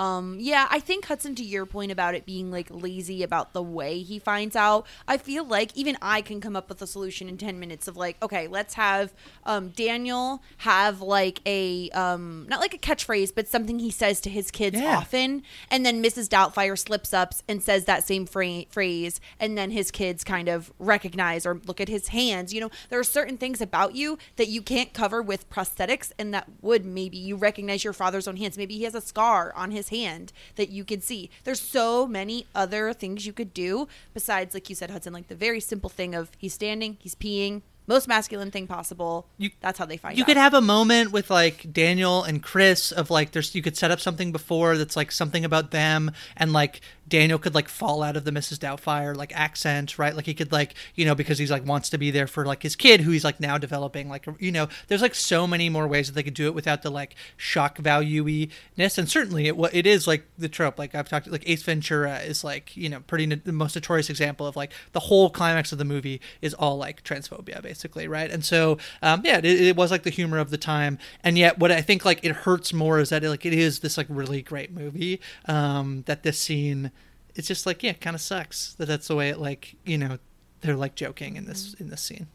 Um, 0.00 0.38
yeah, 0.40 0.66
I 0.70 0.80
think 0.80 1.04
Hudson, 1.04 1.34
to 1.34 1.44
your 1.44 1.66
point 1.66 1.92
about 1.92 2.14
it 2.14 2.24
being 2.24 2.50
like 2.50 2.68
lazy 2.70 3.22
about 3.22 3.52
the 3.52 3.62
way 3.62 4.00
he 4.00 4.18
finds 4.18 4.56
out, 4.56 4.86
I 5.06 5.18
feel 5.18 5.44
like 5.44 5.76
even 5.76 5.98
I 6.00 6.22
can 6.22 6.40
come 6.40 6.56
up 6.56 6.70
with 6.70 6.80
a 6.80 6.86
solution 6.86 7.28
in 7.28 7.36
ten 7.36 7.60
minutes 7.60 7.86
of 7.86 7.98
like, 7.98 8.16
okay, 8.22 8.48
let's 8.48 8.74
have 8.74 9.12
um, 9.44 9.68
Daniel 9.68 10.42
have 10.58 11.02
like 11.02 11.40
a 11.44 11.90
um, 11.90 12.46
not 12.48 12.60
like 12.60 12.72
a 12.72 12.78
catchphrase, 12.78 13.34
but 13.34 13.46
something 13.46 13.78
he 13.78 13.90
says 13.90 14.22
to 14.22 14.30
his 14.30 14.50
kids 14.50 14.80
Yeah. 14.80 14.96
often, 14.96 15.42
and 15.70 15.84
then 15.84 16.02
Mrs. 16.02 16.28
Doubtfire 16.30 16.78
slips 16.78 17.12
up 17.12 17.34
and 17.46 17.62
says 17.62 17.84
that 17.84 18.02
same 18.04 18.24
fra- 18.24 18.64
phrase, 18.70 19.20
and 19.38 19.58
then 19.58 19.70
his 19.70 19.90
kids 19.90 20.24
kind 20.24 20.48
of 20.48 20.72
recognize 20.78 21.44
or 21.44 21.60
look 21.66 21.78
at 21.78 21.88
his 21.90 22.08
hands. 22.08 22.54
You 22.54 22.62
know, 22.62 22.70
there 22.88 22.98
are 22.98 23.04
certain 23.04 23.36
things 23.36 23.60
about 23.60 23.94
you 23.94 24.16
that 24.36 24.48
you 24.48 24.62
can't 24.62 24.94
cover 24.94 25.20
with 25.20 25.50
prosthetics, 25.50 26.10
and 26.18 26.32
that 26.32 26.46
would 26.62 26.86
maybe 26.86 27.18
you 27.18 27.36
recognize 27.36 27.84
your 27.84 27.92
father's 27.92 28.26
own 28.26 28.36
hands. 28.38 28.56
Maybe 28.56 28.78
he 28.78 28.84
has 28.84 28.94
a 28.94 29.00
scar 29.02 29.52
on 29.54 29.72
his 29.72 29.89
hand 29.90 30.32
that 30.56 30.70
you 30.70 30.84
can 30.84 31.00
see. 31.00 31.30
There's 31.44 31.60
so 31.60 32.06
many 32.06 32.46
other 32.54 32.92
things 32.92 33.26
you 33.26 33.32
could 33.32 33.52
do 33.54 33.86
besides, 34.14 34.54
like 34.54 34.68
you 34.68 34.74
said, 34.74 34.90
Hudson, 34.90 35.12
like 35.12 35.28
the 35.28 35.34
very 35.36 35.60
simple 35.60 35.90
thing 35.90 36.14
of 36.14 36.30
he's 36.38 36.54
standing, 36.54 36.96
he's 37.00 37.14
peeing. 37.14 37.62
Most 37.86 38.06
masculine 38.06 38.52
thing 38.52 38.68
possible. 38.68 39.26
You- 39.36 39.50
That's 39.60 39.76
how 39.78 39.84
they 39.84 39.96
find 39.96 40.16
you 40.16 40.22
out. 40.22 40.26
could 40.28 40.36
have 40.36 40.54
a 40.54 40.60
moment 40.60 41.10
with 41.10 41.28
like 41.28 41.72
Daniel 41.72 42.22
and 42.22 42.40
Chris 42.40 42.92
of 42.92 43.10
like 43.10 43.32
there's 43.32 43.52
you 43.54 43.62
could 43.62 43.76
set 43.76 43.90
up 43.90 43.98
something 44.00 44.30
before 44.30 44.78
that's 44.78 44.94
like 44.96 45.10
something 45.10 45.44
about 45.44 45.72
them 45.72 46.12
and 46.36 46.52
like 46.52 46.82
Daniel 47.10 47.38
could 47.38 47.54
like 47.54 47.68
fall 47.68 48.02
out 48.02 48.16
of 48.16 48.24
the 48.24 48.30
Mrs. 48.30 48.58
Doubtfire 48.58 49.16
like 49.16 49.36
accent, 49.36 49.98
right? 49.98 50.14
Like 50.14 50.26
he 50.26 50.34
could 50.34 50.52
like, 50.52 50.74
you 50.94 51.04
know, 51.04 51.14
because 51.14 51.38
he's 51.38 51.50
like 51.50 51.66
wants 51.66 51.90
to 51.90 51.98
be 51.98 52.10
there 52.10 52.26
for 52.26 52.46
like 52.46 52.62
his 52.62 52.76
kid 52.76 53.00
who 53.02 53.10
he's 53.10 53.24
like 53.24 53.40
now 53.40 53.58
developing 53.58 54.08
like 54.08 54.26
you 54.38 54.52
know, 54.52 54.68
there's 54.88 55.02
like 55.02 55.14
so 55.14 55.46
many 55.46 55.68
more 55.68 55.86
ways 55.86 56.06
that 56.06 56.14
they 56.14 56.22
could 56.22 56.34
do 56.34 56.46
it 56.46 56.54
without 56.54 56.82
the 56.82 56.90
like 56.90 57.16
shock 57.36 57.78
value 57.78 58.20
ness 58.76 58.98
and 58.98 59.08
certainly 59.08 59.48
it 59.48 59.56
it 59.72 59.86
is 59.86 60.06
like 60.06 60.24
the 60.38 60.48
trope 60.48 60.78
like 60.78 60.94
I've 60.94 61.08
talked 61.08 61.26
like 61.28 61.48
Ace 61.48 61.62
Ventura 61.62 62.18
is 62.18 62.44
like, 62.44 62.76
you 62.76 62.88
know, 62.88 63.00
pretty 63.00 63.26
the 63.26 63.52
most 63.52 63.74
notorious 63.74 64.08
example 64.08 64.46
of 64.46 64.56
like 64.56 64.72
the 64.92 65.00
whole 65.00 65.30
climax 65.30 65.72
of 65.72 65.78
the 65.78 65.84
movie 65.84 66.20
is 66.40 66.54
all 66.54 66.76
like 66.76 67.02
transphobia 67.02 67.60
basically, 67.62 68.06
right? 68.06 68.30
And 68.30 68.44
so 68.44 68.78
um 69.02 69.22
yeah, 69.24 69.38
it, 69.38 69.44
it 69.44 69.76
was 69.76 69.90
like 69.90 70.04
the 70.04 70.10
humor 70.10 70.38
of 70.38 70.50
the 70.50 70.58
time 70.58 70.98
and 71.24 71.36
yet 71.36 71.58
what 71.58 71.72
I 71.72 71.82
think 71.82 72.04
like 72.04 72.24
it 72.24 72.32
hurts 72.32 72.72
more 72.72 73.00
is 73.00 73.08
that 73.08 73.24
it, 73.24 73.30
like 73.30 73.44
it 73.44 73.52
is 73.52 73.80
this 73.80 73.98
like 73.98 74.06
really 74.08 74.42
great 74.42 74.72
movie 74.72 75.20
um 75.46 76.04
that 76.06 76.22
this 76.22 76.38
scene 76.38 76.92
it's 77.34 77.48
just 77.48 77.66
like 77.66 77.82
yeah, 77.82 77.92
kind 77.92 78.14
of 78.14 78.20
sucks 78.20 78.74
that 78.74 78.86
that's 78.86 79.08
the 79.08 79.16
way 79.16 79.28
it 79.28 79.38
like, 79.38 79.76
you 79.84 79.98
know, 79.98 80.18
they're 80.60 80.76
like 80.76 80.94
joking 80.94 81.36
in 81.36 81.46
this 81.46 81.74
in 81.74 81.88
this 81.88 82.02
scene. 82.02 82.28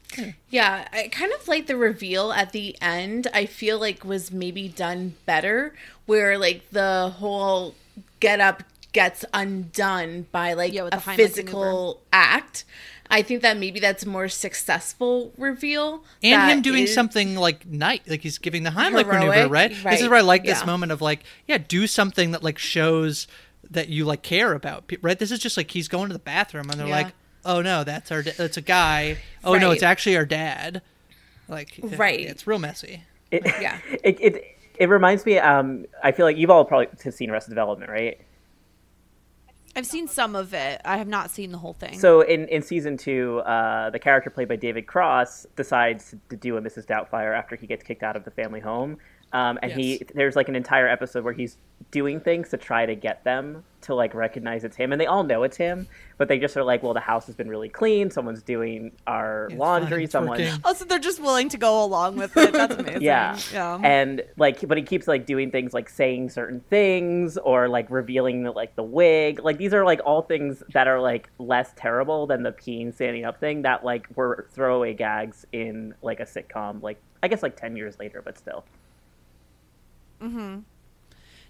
Yeah, 0.49 0.87
I 0.91 1.09
kind 1.09 1.31
of 1.33 1.47
like 1.47 1.67
the 1.67 1.77
reveal 1.77 2.31
at 2.31 2.51
the 2.51 2.75
end. 2.81 3.27
I 3.33 3.45
feel 3.45 3.79
like 3.79 4.03
was 4.03 4.31
maybe 4.31 4.67
done 4.67 5.15
better, 5.25 5.73
where 6.05 6.37
like 6.37 6.69
the 6.71 7.13
whole 7.17 7.75
get 8.19 8.39
up 8.39 8.63
gets 8.93 9.25
undone 9.33 10.25
by 10.31 10.53
like 10.53 10.73
Yeah, 10.73 10.87
a 10.87 10.89
the 10.91 10.97
Heimlich 10.97 11.15
physical 11.15 12.01
act. 12.11 12.65
I 13.07 13.21
think 13.21 13.43
that 13.43 13.57
maybe 13.57 13.79
that's 13.79 14.03
a 14.03 14.09
more 14.09 14.27
successful 14.29 15.31
reveal. 15.37 16.03
and 16.23 16.51
him 16.51 16.61
doing 16.61 16.87
something 16.87 17.35
like 17.35 17.65
night 17.67 18.01
like 18.07 18.21
he's 18.21 18.39
giving 18.39 18.63
the 18.63 18.71
Heimlich 18.71 19.05
maneuver 19.05 19.33
Heroic, 19.33 19.51
right? 19.51 19.69
this 19.69 20.01
is 20.01 20.07
where 20.07 20.17
I 20.19 20.21
like 20.21 20.43
this 20.43 20.65
moment 20.65 20.91
of 20.91 21.01
like 21.01 21.23
yeah 21.47 21.59
do 21.59 21.85
something 21.85 22.31
that 22.31 22.41
like 22.41 22.57
shows 22.57 23.27
that 23.72 23.89
you 23.89 24.05
like 24.05 24.22
care 24.22 24.53
about 24.53 24.91
right 25.01 25.20
this 25.20 25.32
is 25.32 25.39
just 25.39 25.57
like 25.57 25.72
he's 25.72 25.88
going 25.88 26.07
to 26.07 26.13
the 26.13 26.20
bathroom 26.20 26.70
and 26.70 26.80
they're 26.80 26.88
Yeah. 26.88 26.95
like 27.03 27.13
oh 27.45 27.61
no 27.61 27.84
that's 27.84 28.11
our 28.11 28.22
da- 28.24 28.34
that's 28.38 28.57
a 28.57 28.61
guy 28.61 29.18
oh 29.43 29.55
no 29.57 29.72
it's 29.72 29.84
actually 29.84 30.18
our 30.18 30.26
dad 30.26 30.82
like 31.47 31.80
Right. 31.84 32.22
yeah, 32.22 32.30
it's 32.30 32.47
real 32.47 32.59
messy 32.59 33.03
It, 33.32 33.45
Yeah. 33.61 33.78
It, 34.03 34.18
it 34.22 34.43
it 34.78 34.89
reminds 34.89 35.26
me. 35.26 35.38
Um, 35.38 35.86
I 36.03 36.11
feel 36.11 36.26
like 36.26 36.36
you've 36.36 36.49
all 36.49 36.66
probably 36.66 36.88
have 37.05 37.13
seen 37.13 37.30
Arrested 37.30 37.51
Development, 37.51 37.89
right? 37.89 38.20
I've 39.74 39.86
seen 39.86 40.07
some 40.07 40.36
of 40.36 40.53
it. 40.53 40.82
I 40.86 40.97
have 40.97 41.07
not 41.07 41.30
seen 41.32 41.51
the 41.51 41.57
whole 41.57 41.74
thing. 41.74 41.99
So 41.99 42.22
in, 42.22 42.47
in 42.49 42.61
season 42.61 42.95
two, 42.97 43.39
uh, 43.39 43.89
the 43.89 43.99
character 43.99 44.30
played 44.30 44.47
by 44.47 44.55
David 44.57 44.88
Cross 44.88 45.47
decides 45.55 46.13
to 46.30 46.36
do 46.36 46.55
a 46.57 46.61
Mrs. 46.61 46.86
Doubtfire 46.86 47.38
after 47.38 47.55
he 47.55 47.68
gets 47.68 47.84
kicked 47.84 48.03
out 48.03 48.16
of 48.16 48.24
the 48.26 48.32
family 48.32 48.59
home. 48.61 48.97
Um, 49.34 49.59
and 49.61 49.71
he 49.71 50.01
there's 50.13 50.36
like 50.36 50.47
an 50.47 50.55
entire 50.55 50.88
episode 50.88 51.23
where 51.23 51.34
he's 51.34 51.57
doing 51.91 52.19
things 52.19 52.49
to 52.49 52.57
try 52.57 52.86
to 52.86 52.95
get 52.95 53.23
them 53.26 53.63
to 53.82 53.93
like 53.93 54.13
recognize 54.13 54.63
it's 54.63 54.78
him, 54.78 54.91
and 54.91 54.99
they 54.99 55.05
all 55.05 55.23
know 55.23 55.43
it's 55.43 55.57
him, 55.57 55.88
but 56.17 56.28
they 56.28 56.39
just 56.39 56.55
are 56.55 56.63
like, 56.63 56.82
well, 56.82 56.93
the 56.93 56.99
house 56.99 57.26
has 57.26 57.36
been 57.36 57.49
really 57.49 57.67
clean. 57.69 58.09
Someone's 58.09 58.41
doing 58.41 58.91
our 59.05 59.47
it's 59.49 59.59
laundry. 59.59 59.89
fine, 59.89 60.01
it's 60.03 60.11
someone, 60.11 60.39
working. 60.39 60.61
also, 60.63 60.86
they're 60.86 60.99
just 60.99 61.19
willing 61.19 61.49
to 61.49 61.57
go 61.57 61.84
along 61.84 62.15
with 62.15 62.36
it. 62.38 62.53
That's 62.53 62.76
amazing. 62.80 63.01
yeah. 63.01 63.38
yeah. 63.51 63.78
And 63.84 64.23
like, 64.38 64.65
but 64.67 64.78
he 64.78 64.84
keeps 64.84 65.07
like 65.07 65.26
doing 65.26 65.51
things 65.51 65.73
like 65.73 65.89
saying 65.89 66.30
certain 66.30 66.61
things 66.69 67.38
or 67.38 67.67
like 67.67 67.89
revealing 67.91 68.43
the, 68.43 68.51
like 68.51 68.76
the 68.76 68.84
wig. 68.84 69.43
Like 69.43 69.57
these 69.57 69.73
are 69.73 69.84
like 69.84 69.99
all 70.05 70.21
things 70.21 70.63
that 70.73 70.88
are 70.88 71.01
like 71.01 71.30
less 71.39 71.73
terrible 71.76 72.26
than 72.26 72.43
the 72.43 72.51
peeing 72.51 72.93
standing 72.93 73.26
up 73.26 73.39
thing 73.39 73.63
that 73.63 73.84
like 73.84 74.07
were 74.15 74.47
throwaway 74.51 74.93
gags 74.93 75.45
in 75.51 75.93
like 76.01 76.19
a 76.19 76.26
sitcom. 76.26 76.82
Like 76.82 77.01
I 77.21 77.28
guess 77.28 77.43
like 77.43 77.55
ten 77.57 77.76
years 77.76 77.99
later, 77.99 78.21
but 78.23 78.38
still. 78.38 78.63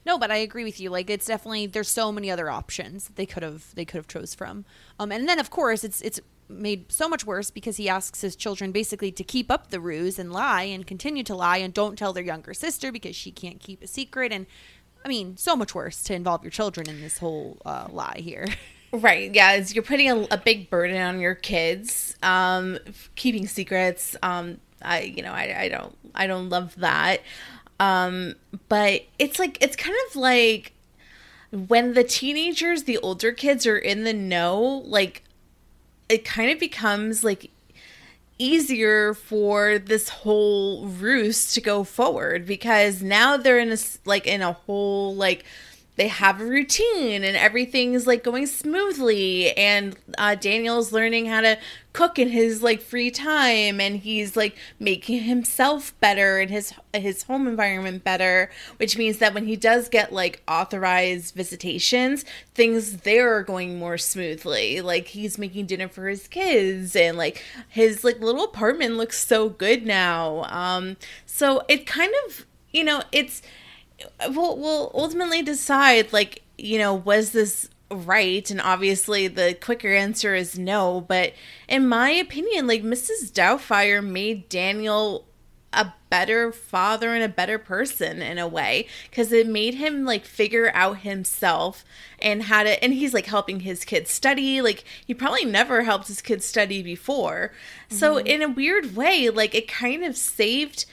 No, 0.05 0.19
but 0.19 0.29
I 0.29 0.37
agree 0.37 0.63
with 0.63 0.79
you. 0.79 0.89
Like 0.89 1.09
it's 1.09 1.25
definitely 1.25 1.65
there's 1.65 1.89
so 1.89 2.11
many 2.11 2.29
other 2.29 2.49
options 2.49 3.05
that 3.07 3.15
they 3.15 3.25
could 3.25 3.43
have 3.43 3.73
they 3.75 3.85
could 3.85 3.97
have 3.97 4.07
chose 4.07 4.35
from. 4.35 4.65
Um, 4.99 5.11
and 5.11 5.27
then 5.27 5.39
of 5.39 5.49
course 5.49 5.83
it's 5.83 6.01
it's 6.01 6.19
made 6.47 6.91
so 6.91 7.09
much 7.09 7.25
worse 7.25 7.49
because 7.49 7.77
he 7.77 7.89
asks 7.89 8.21
his 8.21 8.35
children 8.35 8.71
basically 8.71 9.11
to 9.11 9.23
keep 9.23 9.49
up 9.49 9.71
the 9.71 9.79
ruse 9.79 10.19
and 10.19 10.31
lie 10.31 10.63
and 10.63 10.85
continue 10.85 11.23
to 11.23 11.35
lie 11.35 11.57
and 11.57 11.73
don't 11.73 11.97
tell 11.97 12.13
their 12.13 12.23
younger 12.23 12.53
sister 12.53 12.91
because 12.91 13.15
she 13.15 13.31
can't 13.31 13.59
keep 13.59 13.81
a 13.81 13.87
secret. 13.87 14.31
And 14.31 14.45
I 15.03 15.07
mean, 15.07 15.37
so 15.37 15.55
much 15.55 15.73
worse 15.73 16.03
to 16.03 16.13
involve 16.13 16.43
your 16.43 16.51
children 16.51 16.87
in 16.89 17.01
this 17.01 17.17
whole 17.17 17.57
uh, 17.65 17.87
lie 17.91 18.19
here. 18.19 18.47
Right. 18.91 19.33
Yeah. 19.35 19.55
You're 19.55 19.83
putting 19.83 20.09
a, 20.09 20.27
a 20.31 20.37
big 20.37 20.69
burden 20.69 21.01
on 21.01 21.19
your 21.19 21.35
kids. 21.35 22.15
Um, 22.23 22.79
keeping 23.15 23.45
secrets. 23.45 24.15
Um, 24.23 24.61
I, 24.81 25.01
you 25.01 25.21
know, 25.21 25.33
I, 25.33 25.63
I 25.63 25.69
don't, 25.69 25.97
I 26.13 26.27
don't 26.27 26.47
love 26.47 26.75
that. 26.77 27.21
Um, 27.79 28.35
but 28.69 29.05
it's 29.19 29.39
like, 29.39 29.57
it's 29.61 29.75
kind 29.75 29.95
of 30.09 30.15
like 30.15 30.73
when 31.51 31.93
the 31.93 32.03
teenagers, 32.03 32.83
the 32.83 32.97
older 32.99 33.31
kids 33.31 33.65
are 33.65 33.77
in 33.77 34.03
the 34.03 34.13
know, 34.13 34.83
like 34.85 35.23
it 36.09 36.23
kind 36.25 36.51
of 36.51 36.59
becomes 36.59 37.23
like 37.23 37.49
easier 38.37 39.13
for 39.13 39.79
this 39.79 40.09
whole 40.09 40.85
ruse 40.87 41.53
to 41.53 41.61
go 41.61 41.83
forward 41.83 42.45
because 42.45 43.01
now 43.01 43.37
they're 43.37 43.59
in 43.59 43.71
a 43.71 43.77
like 44.03 44.27
in 44.27 44.41
a 44.41 44.51
whole 44.51 45.15
like 45.15 45.45
they 45.95 46.07
have 46.07 46.41
a 46.41 46.45
routine 46.45 47.23
and 47.23 47.37
everything's 47.37 48.05
like 48.05 48.23
going 48.23 48.45
smoothly. 48.47 49.55
And 49.55 49.95
uh, 50.17 50.35
daniel's 50.35 50.91
learning 50.91 51.27
how 51.27 51.41
to 51.41 51.57
cook 51.93 52.19
in 52.19 52.29
his 52.29 52.61
like 52.61 52.81
free 52.81 53.09
time. 53.09 53.79
And 53.79 53.97
he's 53.97 54.35
like 54.35 54.57
making 54.79 55.21
himself 55.21 55.97
better 55.99 56.39
and 56.39 56.51
his 56.51 56.73
his 56.93 57.23
home 57.23 57.47
environment 57.47 58.03
better 58.03 58.49
which 58.77 58.97
means 58.97 59.17
that 59.17 59.33
when 59.33 59.45
he 59.45 59.55
does 59.55 59.89
get 59.89 60.13
like 60.13 60.41
authorized 60.47 61.35
visitations 61.35 62.23
things 62.53 62.97
there 62.97 63.35
are 63.35 63.43
going 63.43 63.77
more 63.77 63.97
smoothly. 63.97 64.81
Like 64.81 65.07
he's 65.07 65.37
making 65.37 65.67
dinner 65.67 65.87
for 65.87 66.07
his 66.07 66.27
kids 66.27 66.95
and 66.95 67.17
like 67.17 67.43
his 67.69 68.03
like 68.03 68.19
little 68.19 68.43
apartment 68.43 68.97
looks 68.97 69.25
so 69.25 69.49
good 69.49 69.85
now. 69.85 70.43
Um 70.49 70.97
so 71.25 71.63
it 71.67 71.85
kind 71.85 72.13
of 72.27 72.45
you 72.71 72.83
know 72.83 73.03
it's 73.11 73.41
we'll, 74.29 74.57
we'll 74.57 74.91
ultimately 74.93 75.41
decide 75.41 76.13
like 76.13 76.43
you 76.57 76.77
know 76.77 76.93
was 76.93 77.31
this 77.31 77.69
right? 77.91 78.49
And 78.49 78.59
obviously 78.59 79.27
the 79.27 79.55
quicker 79.61 79.93
answer 79.93 80.33
is 80.33 80.57
no. 80.57 81.01
But 81.01 81.33
in 81.67 81.87
my 81.87 82.09
opinion 82.09 82.67
like 82.67 82.83
mrs 82.83 83.31
doubtfire 83.31 84.05
made 84.05 84.49
daniel 84.49 85.25
a 85.75 85.93
better 86.09 86.51
father 86.51 87.13
and 87.13 87.23
a 87.23 87.29
better 87.29 87.59
person 87.59 88.21
in 88.21 88.37
a 88.37 88.47
way 88.47 88.87
because 89.09 89.31
it 89.31 89.45
made 89.45 89.75
him 89.75 90.05
like 90.05 90.25
figure 90.25 90.71
out 90.73 90.99
himself 90.99 91.83
and 92.19 92.43
how 92.43 92.63
to 92.63 92.81
and 92.83 92.93
he's 92.93 93.13
like 93.13 93.25
helping 93.25 93.59
his 93.59 93.83
kids 93.83 94.09
study. 94.09 94.61
Like 94.61 94.83
he 95.05 95.13
probably 95.13 95.45
never 95.45 95.83
helped 95.83 96.07
his 96.07 96.21
kids 96.21 96.45
study 96.45 96.81
before. 96.81 97.51
So 97.89 98.15
mm-hmm. 98.15 98.27
in 98.27 98.41
a 98.41 98.49
weird 98.49 98.95
way 98.95 99.29
like 99.29 99.53
it 99.53 99.67
kind 99.67 100.03
of 100.03 100.15
saved 100.15 100.85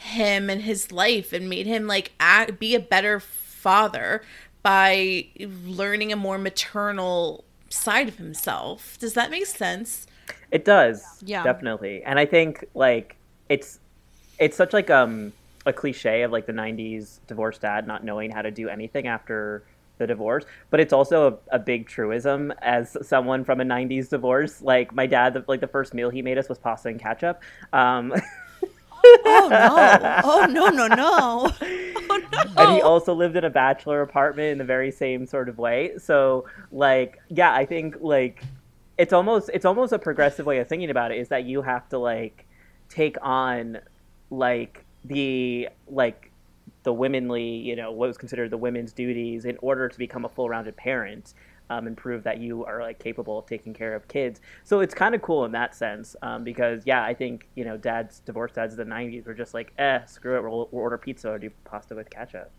him 0.00 0.48
and 0.48 0.62
his 0.62 0.90
life 0.90 1.32
and 1.32 1.48
made 1.48 1.66
him 1.66 1.86
like 1.86 2.12
act, 2.18 2.58
be 2.58 2.74
a 2.74 2.80
better 2.80 3.20
father 3.20 4.22
by 4.62 5.26
learning 5.38 6.10
a 6.10 6.16
more 6.16 6.38
maternal 6.38 7.44
side 7.68 8.08
of 8.08 8.16
himself. 8.16 8.98
Does 8.98 9.12
that 9.12 9.30
make 9.30 9.44
sense? 9.44 10.06
It 10.50 10.64
does. 10.64 11.04
Yeah. 11.24 11.42
Definitely. 11.42 12.02
And 12.02 12.18
I 12.18 12.24
think 12.24 12.64
like 12.74 13.16
it's 13.50 13.78
it's 14.38 14.56
such 14.56 14.72
like 14.72 14.88
um 14.88 15.34
a 15.66 15.72
cliche 15.72 16.22
of 16.22 16.32
like 16.32 16.46
the 16.46 16.52
90s 16.52 17.18
divorced 17.26 17.60
dad 17.60 17.86
not 17.86 18.02
knowing 18.02 18.30
how 18.30 18.40
to 18.40 18.50
do 18.50 18.70
anything 18.70 19.06
after 19.06 19.62
the 19.98 20.06
divorce 20.06 20.46
but 20.70 20.80
it's 20.80 20.94
also 20.94 21.38
a, 21.50 21.56
a 21.56 21.58
big 21.58 21.86
truism 21.86 22.50
as 22.62 22.96
someone 23.06 23.44
from 23.44 23.60
a 23.60 23.64
90s 23.64 24.08
divorce 24.08 24.62
like 24.62 24.94
my 24.94 25.06
dad 25.06 25.34
the, 25.34 25.44
like 25.46 25.60
the 25.60 25.66
first 25.66 25.92
meal 25.92 26.08
he 26.08 26.22
made 26.22 26.38
us 26.38 26.48
was 26.48 26.56
pasta 26.56 26.88
and 26.88 26.98
ketchup 26.98 27.42
um 27.74 28.14
Oh 29.04 29.48
no! 29.50 30.20
Oh 30.24 30.46
no! 30.46 30.68
No 30.68 30.86
no! 30.86 31.52
Oh 32.10 32.20
no! 32.32 32.40
and 32.56 32.72
he 32.72 32.82
also 32.82 33.14
lived 33.14 33.36
in 33.36 33.44
a 33.44 33.50
bachelor 33.50 34.02
apartment 34.02 34.52
in 34.52 34.58
the 34.58 34.64
very 34.64 34.90
same 34.90 35.26
sort 35.26 35.48
of 35.48 35.58
way 35.58 35.92
so 35.98 36.44
like 36.72 37.20
yeah 37.28 37.52
i 37.54 37.64
think 37.64 37.96
like 38.00 38.42
it's 38.98 39.12
almost 39.12 39.50
it's 39.52 39.64
almost 39.64 39.92
a 39.92 39.98
progressive 39.98 40.46
way 40.46 40.58
of 40.58 40.68
thinking 40.68 40.90
about 40.90 41.10
it 41.10 41.18
is 41.18 41.28
that 41.28 41.44
you 41.44 41.62
have 41.62 41.88
to 41.88 41.98
like 41.98 42.46
take 42.88 43.16
on 43.22 43.78
like 44.30 44.84
the 45.04 45.68
like 45.88 46.30
the 46.82 46.92
womanly 46.92 47.44
you 47.44 47.76
know 47.76 47.90
what 47.90 48.08
was 48.08 48.18
considered 48.18 48.50
the 48.50 48.58
women's 48.58 48.92
duties 48.92 49.44
in 49.44 49.56
order 49.60 49.88
to 49.88 49.98
become 49.98 50.24
a 50.24 50.28
full-rounded 50.28 50.76
parent 50.76 51.34
um, 51.70 51.86
and 51.86 51.96
prove 51.96 52.22
that 52.24 52.38
you 52.38 52.64
are 52.66 52.82
like 52.82 52.98
capable 52.98 53.38
of 53.38 53.46
taking 53.46 53.72
care 53.72 53.94
of 53.94 54.06
kids. 54.08 54.40
So 54.64 54.80
it's 54.80 54.94
kind 54.94 55.14
of 55.14 55.22
cool 55.22 55.44
in 55.46 55.52
that 55.52 55.74
sense 55.74 56.16
um, 56.22 56.44
because 56.44 56.82
yeah 56.84 57.02
i 57.04 57.14
think 57.14 57.48
you 57.54 57.64
know 57.64 57.76
dads 57.76 58.20
divorced 58.20 58.54
dads 58.56 58.74
in 58.74 58.78
the 58.78 58.94
90s 58.94 59.26
were 59.26 59.34
just 59.34 59.54
like 59.54 59.72
eh 59.78 60.04
screw 60.04 60.36
it 60.36 60.42
we'll, 60.42 60.68
we'll 60.70 60.82
order 60.82 60.98
pizza 60.98 61.30
or 61.30 61.38
do 61.38 61.50
pasta 61.64 61.94
with 61.94 62.10
ketchup 62.10 62.50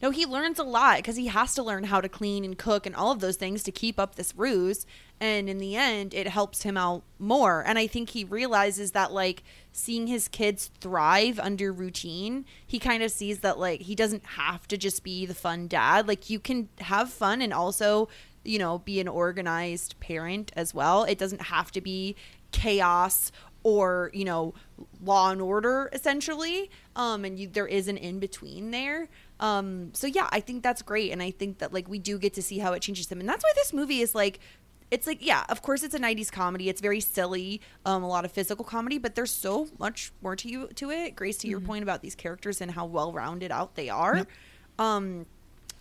No, 0.00 0.10
he 0.10 0.26
learns 0.26 0.58
a 0.58 0.64
lot 0.64 0.98
because 0.98 1.16
he 1.16 1.26
has 1.26 1.54
to 1.54 1.62
learn 1.62 1.84
how 1.84 2.00
to 2.00 2.08
clean 2.08 2.44
and 2.44 2.58
cook 2.58 2.86
and 2.86 2.94
all 2.94 3.10
of 3.10 3.20
those 3.20 3.36
things 3.36 3.62
to 3.64 3.72
keep 3.72 3.98
up 3.98 4.14
this 4.14 4.34
ruse. 4.36 4.86
And 5.20 5.48
in 5.48 5.58
the 5.58 5.76
end, 5.76 6.14
it 6.14 6.26
helps 6.28 6.62
him 6.62 6.76
out 6.76 7.04
more. 7.18 7.62
And 7.64 7.78
I 7.78 7.86
think 7.86 8.10
he 8.10 8.24
realizes 8.24 8.90
that, 8.90 9.12
like, 9.12 9.44
seeing 9.70 10.08
his 10.08 10.26
kids 10.28 10.70
thrive 10.80 11.38
under 11.38 11.72
routine, 11.72 12.44
he 12.66 12.78
kind 12.78 13.02
of 13.02 13.10
sees 13.10 13.38
that, 13.40 13.58
like, 13.58 13.82
he 13.82 13.94
doesn't 13.94 14.24
have 14.24 14.66
to 14.68 14.76
just 14.76 15.04
be 15.04 15.24
the 15.24 15.34
fun 15.34 15.68
dad. 15.68 16.08
Like, 16.08 16.28
you 16.28 16.40
can 16.40 16.68
have 16.80 17.10
fun 17.10 17.40
and 17.40 17.52
also, 17.52 18.08
you 18.44 18.58
know, 18.58 18.78
be 18.78 18.98
an 19.00 19.08
organized 19.08 19.98
parent 20.00 20.50
as 20.56 20.74
well. 20.74 21.04
It 21.04 21.18
doesn't 21.18 21.42
have 21.42 21.70
to 21.72 21.80
be 21.80 22.16
chaos 22.50 23.32
or 23.62 24.10
you 24.12 24.24
know 24.24 24.54
law 25.02 25.30
and 25.30 25.40
order 25.40 25.88
essentially 25.92 26.70
um 26.96 27.24
and 27.24 27.38
you, 27.38 27.46
there 27.46 27.66
is 27.66 27.88
an 27.88 27.96
in 27.96 28.18
between 28.18 28.70
there 28.70 29.08
um 29.42 29.90
so 29.92 30.06
yeah 30.06 30.28
i 30.32 30.40
think 30.40 30.62
that's 30.62 30.80
great 30.80 31.12
and 31.12 31.22
i 31.22 31.30
think 31.30 31.58
that 31.58 31.72
like 31.72 31.86
we 31.88 31.98
do 31.98 32.18
get 32.18 32.32
to 32.32 32.40
see 32.40 32.58
how 32.58 32.72
it 32.72 32.80
changes 32.80 33.08
them, 33.08 33.20
and 33.20 33.28
that's 33.28 33.44
why 33.44 33.52
this 33.56 33.72
movie 33.74 34.00
is 34.00 34.14
like 34.14 34.38
it's 34.90 35.06
like 35.06 35.24
yeah 35.24 35.44
of 35.48 35.62
course 35.62 35.82
it's 35.82 35.94
a 35.94 35.98
90s 35.98 36.30
comedy 36.30 36.68
it's 36.68 36.80
very 36.80 37.00
silly 37.00 37.60
um 37.84 38.02
a 38.02 38.08
lot 38.08 38.24
of 38.24 38.32
physical 38.32 38.64
comedy 38.64 38.98
but 38.98 39.14
there's 39.14 39.30
so 39.30 39.68
much 39.78 40.12
more 40.22 40.36
to 40.36 40.48
you 40.48 40.68
to 40.68 40.90
it 40.90 41.16
grace 41.16 41.36
to 41.38 41.48
your 41.48 41.60
point 41.60 41.82
about 41.82 42.02
these 42.02 42.14
characters 42.14 42.60
and 42.60 42.70
how 42.70 42.86
well 42.86 43.12
rounded 43.12 43.50
out 43.50 43.74
they 43.74 43.88
are. 43.90 44.26
Um 44.78 45.26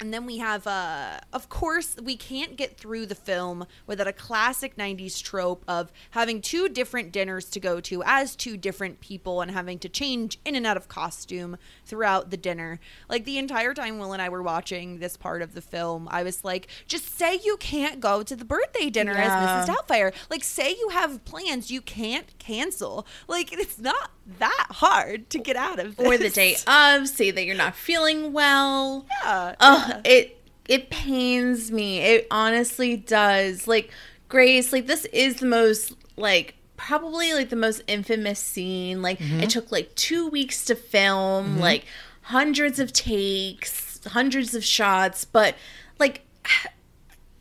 and 0.02 0.12
then 0.14 0.26
we 0.26 0.40
have, 0.40 0.66
uh, 0.66 1.20
of 1.32 1.48
course, 1.48 1.96
we 2.04 2.18
can't 2.18 2.58
get 2.58 2.76
through 2.78 3.06
the 3.06 3.16
film 3.16 3.68
without 3.86 4.08
a 4.08 4.12
classic 4.14 4.76
90s 4.76 5.22
trope 5.22 5.64
of 5.68 5.92
having 6.10 6.42
two 6.42 6.68
different 6.68 7.12
dinners 7.12 7.46
to 7.52 7.60
go 7.60 7.80
to 7.82 8.02
as 8.04 8.36
two 8.36 8.58
different 8.58 9.00
people 9.00 9.42
and 9.42 9.52
having 9.52 9.78
to 9.80 9.88
change 9.88 10.40
in 10.44 10.56
and 10.56 10.66
out 10.66 10.76
of 10.76 10.88
costume 10.88 11.56
throughout 11.86 12.32
the 12.32 12.38
dinner. 12.38 12.80
Like 13.08 13.26
the 13.26 13.38
entire 13.38 13.74
time 13.76 14.00
Will 14.00 14.12
and 14.12 14.22
I 14.22 14.30
were 14.30 14.42
watching 14.42 14.98
this 15.00 15.18
part 15.18 15.44
of 15.44 15.54
the 15.54 15.62
film, 15.62 16.08
I 16.12 16.24
was 16.24 16.44
like, 16.44 16.68
just 16.88 17.18
say 17.18 17.40
you 17.44 17.58
can't 17.58 18.00
go 18.00 18.24
to 18.24 18.36
the 18.36 18.44
birthday 18.46 18.90
dinner 18.90 19.14
Yeah. 19.14 19.64
as 19.64 19.70
Mrs. 19.70 19.76
Doubtfire. 19.76 20.14
Like, 20.32 20.44
say 20.44 20.72
you 20.72 20.90
have 20.90 21.24
plans 21.26 21.70
you 21.70 21.80
can't 21.82 22.36
cancel. 22.40 23.06
Like, 23.28 23.54
it's 23.54 23.78
not 23.78 24.10
that 24.40 24.68
hard 24.72 25.30
to 25.30 25.38
get 25.40 25.56
out 25.56 25.80
of 25.80 25.96
this. 25.98 26.08
Or 26.08 26.18
the 26.18 26.30
day 26.30 26.56
of, 26.68 27.08
say 27.08 27.32
that 27.32 27.44
you're 27.46 27.56
not 27.56 27.76
feeling 27.76 28.34
well. 28.34 29.06
Yeah. 29.24 29.56
Ugh, 29.60 29.91
it 30.06 30.38
it 30.68 30.90
pains 30.90 31.72
me. 31.72 32.00
It 32.00 32.28
honestly 32.32 32.98
does. 32.98 33.68
Like 33.68 33.92
Grace, 34.30 34.72
like 34.72 34.88
this 34.88 35.06
is 35.06 35.38
the 35.38 35.46
most 35.46 35.94
like 36.18 36.56
probably 36.78 37.34
like 37.34 37.50
the 37.50 37.56
most 37.56 37.82
infamous 37.88 38.40
scene. 38.40 39.02
Like 39.02 39.20
it 39.20 39.24
mm-hmm. 39.24 39.48
took 39.48 39.72
like 39.72 39.94
2 39.96 40.28
weeks 40.30 40.66
to 40.66 40.76
film, 40.76 41.54
mm-hmm. 41.54 41.60
like 41.60 41.86
hundreds 42.22 42.80
of 42.80 42.94
takes, 42.94 44.00
hundreds 44.06 44.56
of 44.56 44.64
shots, 44.64 45.26
but 45.26 45.56
like 46.00 46.22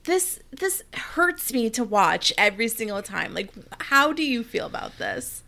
this 0.04 0.40
this 0.50 0.82
hurts 0.94 1.52
me 1.52 1.70
to 1.70 1.84
watch 1.84 2.32
every 2.36 2.68
single 2.68 3.02
time. 3.02 3.34
Like 3.34 3.52
how 3.80 4.12
do 4.12 4.24
you 4.24 4.42
feel 4.42 4.66
about 4.66 4.98
this? 4.98 5.42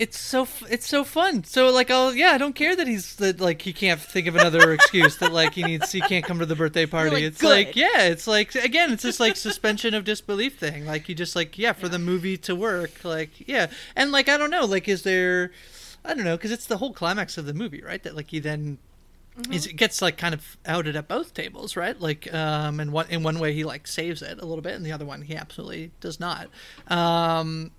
It's 0.00 0.18
so 0.18 0.48
it's 0.70 0.88
so 0.88 1.04
fun. 1.04 1.44
So 1.44 1.68
like, 1.68 1.88
oh 1.90 2.08
yeah, 2.08 2.30
I 2.30 2.38
don't 2.38 2.54
care 2.54 2.74
that 2.74 2.88
he's 2.88 3.16
that 3.16 3.38
like 3.38 3.60
he 3.60 3.74
can't 3.74 4.00
think 4.00 4.26
of 4.26 4.34
another 4.34 4.72
excuse 4.72 5.18
that 5.18 5.30
like 5.30 5.52
he 5.52 5.62
needs 5.62 5.92
he 5.92 6.00
can't 6.00 6.24
come 6.24 6.38
to 6.38 6.46
the 6.46 6.56
birthday 6.56 6.86
party. 6.86 7.10
like, 7.10 7.22
it's 7.22 7.40
"Good." 7.40 7.50
like 7.50 7.76
yeah, 7.76 8.04
it's 8.04 8.26
like 8.26 8.54
again, 8.54 8.92
it's 8.92 9.02
this 9.02 9.20
like 9.20 9.36
suspension 9.36 9.92
of 9.92 10.04
disbelief 10.04 10.58
thing. 10.58 10.86
Like 10.86 11.06
you 11.10 11.14
just 11.14 11.36
like 11.36 11.58
yeah, 11.58 11.74
for 11.74 11.86
the 11.86 11.98
movie 11.98 12.38
to 12.38 12.56
work, 12.56 13.04
like 13.04 13.46
yeah, 13.46 13.66
and 13.94 14.10
like 14.10 14.30
I 14.30 14.38
don't 14.38 14.50
know, 14.50 14.64
like 14.64 14.88
is 14.88 15.02
there, 15.02 15.52
I 16.02 16.14
don't 16.14 16.24
know, 16.24 16.38
because 16.38 16.50
it's 16.50 16.66
the 16.66 16.78
whole 16.78 16.94
climax 16.94 17.36
of 17.36 17.44
the 17.44 17.54
movie, 17.54 17.82
right? 17.82 18.02
That 18.02 18.16
like 18.16 18.30
he 18.30 18.40
then. 18.40 18.78
Is, 19.50 19.64
it 19.64 19.74
gets 19.74 20.02
like 20.02 20.18
kind 20.18 20.34
of 20.34 20.58
outed 20.66 20.96
at 20.96 21.08
both 21.08 21.32
tables, 21.32 21.74
right? 21.74 21.98
Like, 21.98 22.32
um, 22.34 22.78
and 22.78 22.92
one 22.92 23.06
in 23.08 23.22
one 23.22 23.38
way 23.38 23.54
he 23.54 23.64
like 23.64 23.86
saves 23.86 24.20
it 24.20 24.38
a 24.38 24.44
little 24.44 24.60
bit, 24.60 24.74
and 24.74 24.84
the 24.84 24.92
other 24.92 25.06
one 25.06 25.22
he 25.22 25.34
absolutely 25.34 25.92
does 26.00 26.20
not. 26.20 26.48
Um, 26.88 27.70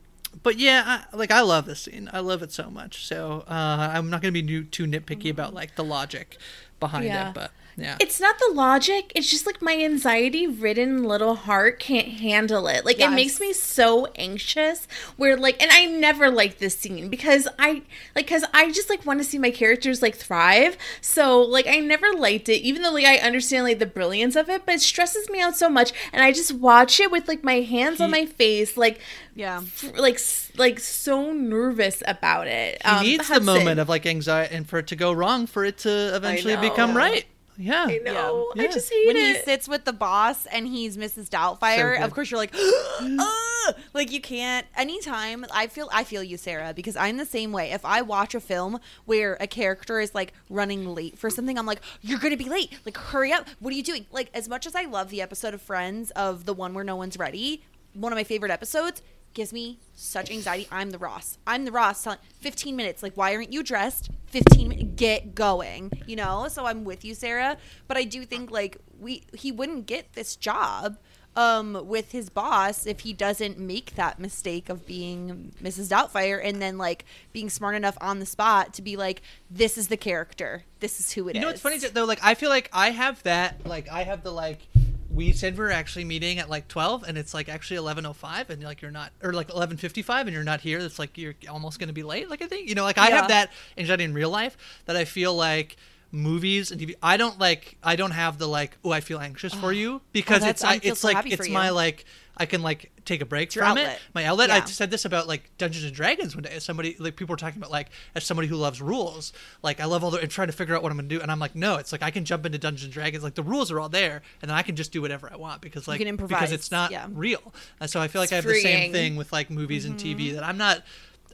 but 0.43 0.57
yeah, 0.57 1.03
I, 1.11 1.15
like 1.15 1.31
I 1.31 1.41
love 1.41 1.65
this 1.65 1.81
scene. 1.81 2.09
I 2.13 2.19
love 2.19 2.41
it 2.41 2.51
so 2.51 2.69
much. 2.69 3.05
So 3.05 3.43
uh, 3.47 3.91
I'm 3.93 4.09
not 4.09 4.21
gonna 4.21 4.31
be 4.31 4.41
new, 4.41 4.63
too 4.63 4.85
nitpicky 4.85 5.29
about 5.29 5.53
like 5.53 5.75
the 5.75 5.83
logic 5.83 6.37
behind 6.79 7.05
Yeah. 7.05 7.29
it, 7.29 7.33
but 7.35 7.51
yeah, 7.77 7.97
It's 7.99 8.19
not 8.19 8.37
the 8.39 8.51
logic. 8.53 9.11
It's 9.15 9.29
just 9.29 9.45
like 9.45 9.61
my 9.61 9.75
anxiety 9.77 10.45
ridden 10.47 11.03
little 11.03 11.35
heart 11.35 11.79
can't 11.79 12.07
handle 12.07 12.67
it. 12.67 12.85
Like 12.85 12.99
it 12.99 13.09
makes 13.11 13.39
me 13.39 13.53
so 13.53 14.07
anxious 14.17 14.87
where 15.17 15.37
like 15.37 15.61
and 15.61 15.71
I 15.71 15.85
never 15.85 16.29
like 16.29 16.57
this 16.59 16.77
scene 16.77 17.09
because 17.09 17.47
I 17.57 17.83
like 18.15 18.27
cuz 18.27 18.43
I 18.53 18.71
just 18.71 18.89
like 18.89 19.05
want 19.05 19.19
to 19.19 19.23
see 19.23 19.39
my 19.39 19.51
characters 19.51 20.01
like 20.01 20.15
thrive. 20.15 20.77
So 20.99 21.39
like 21.41 21.65
I 21.67 21.79
never 21.79 22.11
liked 22.13 22.49
it 22.49 22.59
even 22.61 22.81
though 22.81 22.91
like 22.91 23.05
I 23.05 23.17
understand 23.17 23.63
like 23.63 23.79
the 23.79 23.85
brilliance 23.85 24.35
of 24.35 24.49
it, 24.49 24.65
but 24.65 24.75
it 24.75 24.81
stresses 24.81 25.29
me 25.29 25.39
out 25.41 25.55
so 25.55 25.69
much 25.69 25.93
and 26.11 26.23
I 26.23 26.31
just 26.31 26.51
watch 26.53 26.99
it 26.99 27.09
with 27.11 27.27
like 27.27 27.43
my 27.43 27.61
hands 27.61 28.01
on 28.01 28.11
my 28.11 28.25
face 28.25 28.75
like 28.77 28.99
Yeah. 29.35 29.61
f- 29.63 29.97
like 29.97 30.19
like 30.57 30.79
so 30.79 31.31
nervous 31.31 32.03
about 32.05 32.47
it. 32.47 32.81
he 32.83 32.89
um, 32.89 33.03
needs 33.03 33.27
the 33.29 33.39
moment 33.39 33.79
of 33.79 33.87
like 33.89 34.05
anxiety 34.05 34.53
and 34.55 34.67
for 34.67 34.79
it 34.79 34.87
to 34.87 34.95
go 34.95 35.11
wrong 35.13 35.47
for 35.47 35.63
it 35.63 35.77
to 35.79 36.15
eventually 36.15 36.57
become 36.57 36.95
right. 36.95 37.25
Yeah. 37.61 37.85
I 37.87 37.99
know. 37.99 38.51
I 38.57 38.67
just 38.67 38.91
hate 38.91 39.07
when 39.07 39.15
he 39.15 39.35
sits 39.35 39.67
with 39.67 39.85
the 39.85 39.93
boss 39.93 40.47
and 40.47 40.67
he's 40.67 40.97
Mrs. 40.97 41.29
Doubtfire, 41.29 41.97
So 41.99 42.03
of 42.05 42.13
course 42.13 42.31
you're 42.31 42.39
like, 42.39 42.51
mm-hmm. 42.53 43.19
"Ugh!" 43.19 43.75
like 43.93 44.11
you 44.11 44.19
can't. 44.19 44.65
Anytime 44.75 45.45
I 45.53 45.67
feel, 45.67 45.87
I 45.93 46.03
feel 46.03 46.23
you, 46.23 46.37
Sarah, 46.37 46.73
because 46.73 46.95
I'm 46.95 47.17
the 47.17 47.25
same 47.25 47.51
way. 47.51 47.71
If 47.71 47.85
I 47.85 48.01
watch 48.01 48.33
a 48.33 48.39
film 48.39 48.79
where 49.05 49.37
a 49.39 49.45
character 49.47 49.99
is 49.99 50.15
like 50.15 50.33
running 50.49 50.95
late 50.95 51.19
for 51.19 51.29
something, 51.29 51.57
I'm 51.57 51.67
like, 51.67 51.81
you're 52.01 52.19
gonna 52.19 52.37
be 52.37 52.49
late. 52.49 52.71
Like, 52.85 52.97
hurry 52.97 53.31
up. 53.31 53.47
What 53.59 53.73
are 53.73 53.77
you 53.77 53.83
doing? 53.83 54.07
Like, 54.11 54.31
as 54.33 54.49
much 54.49 54.65
as 54.65 54.73
I 54.73 54.85
love 54.85 55.09
the 55.09 55.21
episode 55.21 55.53
of 55.53 55.61
Friends 55.61 56.11
of 56.11 56.45
the 56.45 56.53
one 56.53 56.73
where 56.73 56.83
no 56.83 56.95
one's 56.95 57.17
ready, 57.17 57.63
one 57.93 58.11
of 58.11 58.17
my 58.17 58.23
favorite 58.23 58.51
episodes. 58.51 59.01
Gives 59.33 59.53
me 59.53 59.79
such 59.95 60.29
anxiety. 60.29 60.67
I'm 60.71 60.91
the 60.91 60.97
Ross. 60.97 61.37
I'm 61.47 61.65
the 61.65 61.71
Ross. 61.71 62.03
Telling 62.03 62.19
15 62.39 62.75
minutes. 62.75 63.01
Like, 63.01 63.15
why 63.15 63.33
aren't 63.33 63.53
you 63.53 63.63
dressed? 63.63 64.09
15 64.27 64.67
minutes. 64.67 64.89
Get 64.95 65.35
going. 65.35 65.91
You 66.05 66.15
know. 66.17 66.47
So 66.49 66.65
I'm 66.65 66.83
with 66.83 67.05
you, 67.05 67.13
Sarah. 67.13 67.57
But 67.87 67.97
I 67.97 68.03
do 68.03 68.25
think 68.25 68.51
like 68.51 68.77
we 68.99 69.23
he 69.33 69.51
wouldn't 69.51 69.85
get 69.85 70.13
this 70.13 70.35
job 70.35 70.97
um 71.37 71.87
with 71.87 72.11
his 72.11 72.29
boss 72.29 72.85
if 72.85 73.01
he 73.01 73.13
doesn't 73.13 73.57
make 73.57 73.95
that 73.95 74.19
mistake 74.19 74.67
of 74.67 74.85
being 74.85 75.53
Mrs. 75.63 75.89
Doubtfire 75.89 76.41
and 76.43 76.61
then 76.61 76.77
like 76.77 77.05
being 77.31 77.49
smart 77.49 77.75
enough 77.75 77.97
on 78.01 78.19
the 78.19 78.25
spot 78.25 78.73
to 78.73 78.81
be 78.81 78.97
like 78.97 79.21
this 79.49 79.77
is 79.77 79.87
the 79.87 79.95
character 79.95 80.65
this 80.81 80.99
is 80.99 81.13
who 81.13 81.29
it 81.29 81.31
is. 81.31 81.35
You 81.35 81.41
know 81.41 81.47
what's 81.47 81.61
funny 81.61 81.77
though? 81.77 82.05
Like 82.05 82.19
I 82.21 82.33
feel 82.33 82.49
like 82.49 82.69
I 82.73 82.89
have 82.89 83.23
that. 83.23 83.65
Like 83.65 83.87
I 83.89 84.03
have 84.03 84.23
the 84.23 84.31
like. 84.31 84.67
We 85.13 85.33
said 85.33 85.57
we're 85.57 85.71
actually 85.71 86.05
meeting 86.05 86.39
at 86.39 86.49
like 86.49 86.67
twelve, 86.67 87.03
and 87.03 87.17
it's 87.17 87.33
like 87.33 87.49
actually 87.49 87.77
eleven 87.77 88.05
oh 88.05 88.13
five, 88.13 88.49
and 88.49 88.63
like 88.63 88.81
you're 88.81 88.91
not, 88.91 89.11
or 89.21 89.33
like 89.33 89.49
eleven 89.49 89.75
fifty 89.77 90.01
five, 90.01 90.27
and 90.27 90.33
you're 90.33 90.43
not 90.43 90.61
here. 90.61 90.79
It's 90.79 90.99
like 90.99 91.17
you're 91.17 91.35
almost 91.49 91.79
going 91.79 91.87
to 91.89 91.93
be 91.93 92.03
late. 92.03 92.29
Like 92.29 92.41
I 92.41 92.47
think 92.47 92.69
you 92.69 92.75
know, 92.75 92.83
like 92.83 92.97
I 92.97 93.09
Yeah. 93.09 93.15
have 93.17 93.27
that 93.27 93.51
anxiety 93.77 94.03
in 94.05 94.13
real 94.13 94.29
life 94.29 94.57
that 94.85 94.95
I 94.95 95.03
feel 95.05 95.33
like 95.35 95.75
movies 96.11 96.71
and 96.71 96.79
TV. 96.79 96.93
I 97.03 97.17
don't 97.17 97.39
like. 97.39 97.77
I 97.83 97.95
don't 97.95 98.11
have 98.11 98.37
the 98.37 98.47
like. 98.47 98.77
Oh, 98.85 98.91
I 98.91 99.01
feel 99.01 99.19
anxious 99.19 99.53
for 99.53 99.71
you 99.73 100.01
because 100.13 100.43
it's. 100.45 100.63
I 100.63 100.79
it's 100.81 101.01
so 101.01 101.09
like 101.09 101.31
it's 101.31 101.49
my 101.49 101.69
like. 101.69 102.05
I 102.41 102.47
can 102.47 102.63
like 102.63 102.91
take 103.05 103.21
a 103.21 103.25
break 103.25 103.51
from 103.51 103.77
it. 103.77 103.99
My 104.15 104.25
outlet. 104.25 104.49
I 104.49 104.65
said 104.65 104.89
this 104.89 105.05
about 105.05 105.27
like 105.27 105.55
Dungeons 105.59 105.85
and 105.85 105.93
Dragons 105.93 106.35
one 106.35 106.41
day. 106.41 106.49
As 106.49 106.63
somebody 106.63 106.95
like 106.97 107.15
people 107.15 107.33
were 107.33 107.37
talking 107.37 107.59
about 107.59 107.69
like 107.69 107.89
as 108.15 108.23
somebody 108.23 108.47
who 108.47 108.55
loves 108.55 108.81
rules. 108.81 109.31
Like 109.61 109.79
I 109.79 109.85
love 109.85 110.03
all 110.03 110.09
the 110.09 110.19
and 110.19 110.31
trying 110.31 110.47
to 110.47 110.53
figure 110.53 110.75
out 110.75 110.81
what 110.81 110.91
I'm 110.91 110.97
gonna 110.97 111.07
do. 111.07 111.21
And 111.21 111.31
I'm 111.31 111.37
like, 111.37 111.53
no, 111.53 111.75
it's 111.75 111.91
like 111.91 112.01
I 112.01 112.09
can 112.09 112.25
jump 112.25 112.47
into 112.47 112.57
Dungeons 112.57 112.85
and 112.85 112.93
Dragons. 112.93 113.23
Like 113.23 113.35
the 113.35 113.43
rules 113.43 113.71
are 113.71 113.79
all 113.79 113.89
there, 113.89 114.23
and 114.41 114.49
then 114.49 114.57
I 114.57 114.63
can 114.63 114.75
just 114.75 114.91
do 114.91 115.03
whatever 115.03 115.31
I 115.31 115.35
want 115.35 115.61
because 115.61 115.87
like 115.87 115.99
because 115.99 116.51
it's 116.51 116.71
not 116.71 116.89
yeah. 116.89 117.05
real. 117.11 117.53
And 117.79 117.87
so 117.87 118.01
I 118.01 118.07
feel 118.07 118.23
like 118.23 118.31
It's 118.31 118.33
I 118.33 118.35
have 118.37 118.45
the 118.45 118.59
same 118.59 118.91
thing 118.91 119.17
with 119.17 119.31
like 119.31 119.51
movies 119.51 119.85
and 119.85 119.99
TV 119.99 120.33
that 120.33 120.43
I'm 120.43 120.57
not. 120.57 120.81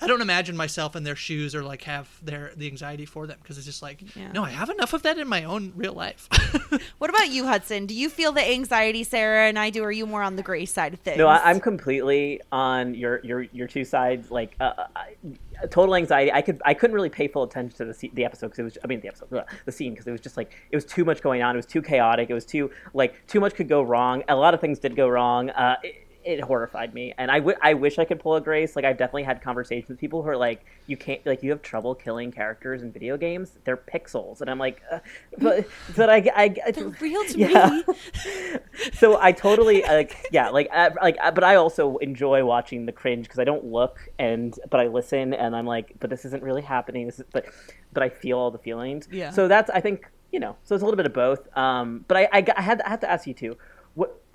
I 0.01 0.07
don't 0.07 0.21
imagine 0.21 0.55
myself 0.55 0.95
in 0.95 1.03
their 1.03 1.15
shoes 1.15 1.55
or 1.55 1.63
like 1.63 1.83
have 1.83 2.07
their 2.23 2.51
the 2.55 2.67
anxiety 2.67 3.05
for 3.05 3.27
them 3.27 3.37
because 3.41 3.57
it's 3.57 3.65
just 3.65 3.81
like 3.81 4.15
Yeah. 4.15 4.31
no, 4.31 4.43
I 4.43 4.49
have 4.49 4.69
enough 4.69 4.93
of 4.93 5.03
that 5.03 5.17
in 5.17 5.27
my 5.27 5.43
own 5.43 5.73
real 5.75 5.93
life. 5.93 6.27
What 6.97 7.09
about 7.11 7.29
you, 7.29 7.45
Hudson? 7.45 7.85
Do 7.85 7.93
you 7.93 8.09
feel 8.09 8.31
the 8.31 8.41
anxiety 8.47 9.03
Sarah 9.03 9.47
and 9.47 9.57
I 9.59 9.69
do? 9.69 9.83
Or 9.83 9.87
are 9.87 9.91
you 9.91 10.05
more 10.07 10.23
on 10.23 10.35
the 10.35 10.41
gray 10.43 10.65
side 10.65 10.93
of 10.93 10.99
things? 10.99 11.17
No, 11.17 11.27
I, 11.27 11.49
I'm 11.49 11.59
completely 11.59 12.41
on 12.51 12.93
your 12.95 13.19
your 13.23 13.43
your 13.43 13.67
two 13.67 13.85
sides. 13.85 14.31
Like 14.31 14.55
uh, 14.59 14.85
I, 14.95 15.15
total 15.69 15.95
anxiety. 15.95 16.31
I 16.31 16.41
could 16.41 16.61
I 16.65 16.73
couldn't 16.73 16.95
really 16.95 17.09
pay 17.09 17.27
full 17.27 17.43
attention 17.43 17.77
to 17.77 17.85
the 17.85 17.93
se- 17.93 18.11
the 18.13 18.25
episode 18.25 18.47
because 18.47 18.59
it 18.59 18.63
was 18.63 18.77
I 18.83 18.87
mean 18.87 19.01
the 19.01 19.07
episode 19.09 19.31
ugh, 19.33 19.47
the 19.65 19.71
scene 19.71 19.93
because 19.93 20.07
it 20.07 20.11
was 20.11 20.21
just 20.21 20.37
like 20.37 20.51
it 20.71 20.75
was 20.75 20.85
too 20.85 21.05
much 21.05 21.21
going 21.21 21.41
on. 21.43 21.55
It 21.55 21.57
was 21.57 21.65
too 21.67 21.81
chaotic. 21.81 22.29
It 22.29 22.33
was 22.33 22.45
too 22.45 22.71
like 22.93 23.25
too 23.27 23.39
much 23.39 23.53
could 23.55 23.69
go 23.69 23.81
wrong. 23.83 24.23
A 24.27 24.35
lot 24.35 24.53
of 24.53 24.61
things 24.61 24.79
did 24.79 24.95
go 24.95 25.07
wrong. 25.07 25.49
Uh, 25.51 25.75
it, 25.83 26.06
it 26.27 26.41
horrified 26.41 26.93
me, 26.93 27.13
and 27.17 27.31
I, 27.31 27.39
w- 27.39 27.57
I 27.61 27.73
wish 27.73 27.97
I 27.97 28.05
could 28.05 28.19
pull 28.19 28.35
a 28.35 28.41
grace. 28.41 28.75
Like 28.75 28.83
I've 28.85 28.97
definitely 28.97 29.23
had 29.23 29.41
conversations 29.41 29.87
with 29.89 29.97
people 29.99 30.21
who 30.21 30.29
are 30.29 30.37
like, 30.37 30.65
you 30.85 30.97
can't 30.97 31.25
like 31.25 31.41
you 31.41 31.49
have 31.51 31.61
trouble 31.61 31.95
killing 31.95 32.31
characters 32.31 32.83
in 32.83 32.91
video 32.91 33.15
games. 33.17 33.57
They're 33.63 33.77
pixels, 33.77 34.41
and 34.41 34.49
I'm 34.49 34.59
like, 34.59 34.81
uh, 34.91 34.99
but 35.37 35.65
but 35.95 36.09
I 36.09 36.17
I, 36.35 36.55
I 36.65 36.71
They're 36.71 36.87
real 37.01 37.23
to 37.25 37.37
yeah. 37.37 37.81
me. 37.87 37.93
so 38.93 39.19
I 39.19 39.31
totally 39.31 39.81
like 39.83 40.27
yeah 40.31 40.49
like 40.49 40.69
uh, 40.73 40.89
like 41.01 41.17
uh, 41.23 41.31
but 41.31 41.43
I 41.43 41.55
also 41.55 41.97
enjoy 41.97 42.43
watching 42.45 42.85
the 42.85 42.91
cringe 42.91 43.25
because 43.25 43.39
I 43.39 43.43
don't 43.43 43.65
look 43.65 43.99
and 44.19 44.57
but 44.69 44.79
I 44.79 44.87
listen 44.87 45.33
and 45.33 45.55
I'm 45.55 45.65
like 45.65 45.93
but 45.99 46.09
this 46.09 46.25
isn't 46.25 46.43
really 46.43 46.61
happening 46.61 47.05
this 47.05 47.19
is 47.19 47.25
but 47.31 47.45
but 47.93 48.03
I 48.03 48.09
feel 48.09 48.37
all 48.37 48.51
the 48.51 48.57
feelings 48.59 49.07
Yeah. 49.11 49.31
so 49.31 49.47
that's 49.47 49.69
I 49.69 49.79
think 49.81 50.09
you 50.31 50.39
know 50.39 50.55
so 50.63 50.75
it's 50.75 50.81
a 50.81 50.85
little 50.85 50.97
bit 50.97 51.05
of 51.05 51.13
both 51.13 51.47
um 51.57 52.05
but 52.07 52.17
I 52.17 52.27
I, 52.33 52.45
I 52.57 52.61
had 52.61 52.81
I 52.81 52.89
have 52.89 52.99
to 53.01 53.09
ask 53.09 53.25
you 53.27 53.33
too 53.33 53.57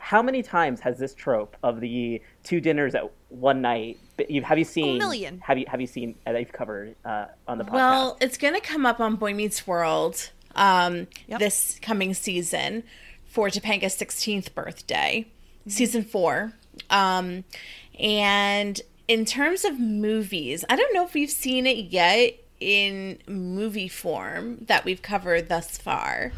how 0.02 0.20
many 0.20 0.42
times 0.42 0.80
has 0.80 0.98
this 0.98 1.14
trope 1.14 1.56
of 1.62 1.78
the 1.78 2.20
two 2.42 2.60
dinners 2.60 2.92
at 2.96 3.08
one 3.28 3.62
night 3.62 4.00
you 4.28 4.42
have 4.42 4.58
you 4.58 4.64
seen 4.64 4.96
a 4.96 4.98
million. 4.98 5.40
have 5.40 5.56
you 5.58 5.64
have 5.68 5.80
you 5.80 5.86
seen 5.86 6.16
uh, 6.26 6.32
that 6.32 6.40
you've 6.40 6.52
covered 6.52 6.96
uh, 7.04 7.26
on 7.46 7.56
the 7.56 7.64
podcast 7.64 7.72
Well, 7.72 8.16
it's 8.20 8.36
going 8.36 8.54
to 8.54 8.60
come 8.60 8.84
up 8.84 8.98
on 8.98 9.14
Boy 9.14 9.32
Meets 9.32 9.64
World 9.64 10.30
um, 10.56 11.06
Yep. 11.28 11.38
this 11.38 11.78
coming 11.80 12.14
season 12.14 12.82
for 13.26 13.48
Topanga's 13.48 13.94
16th 13.96 14.52
birthday, 14.54 15.24
season 15.68 16.02
four. 16.02 16.52
Um, 16.90 17.44
and 17.98 18.80
in 19.06 19.24
terms 19.24 19.64
of 19.64 19.78
movies, 19.78 20.64
I 20.68 20.74
don't 20.74 20.92
know 20.92 21.04
if 21.04 21.14
we've 21.14 21.30
seen 21.30 21.66
it 21.66 21.76
yet 21.92 22.34
in 22.58 23.18
movie 23.28 23.88
form 23.88 24.64
that 24.66 24.84
we've 24.84 25.00
covered 25.00 25.48
thus 25.48 25.78
far. 25.78 26.32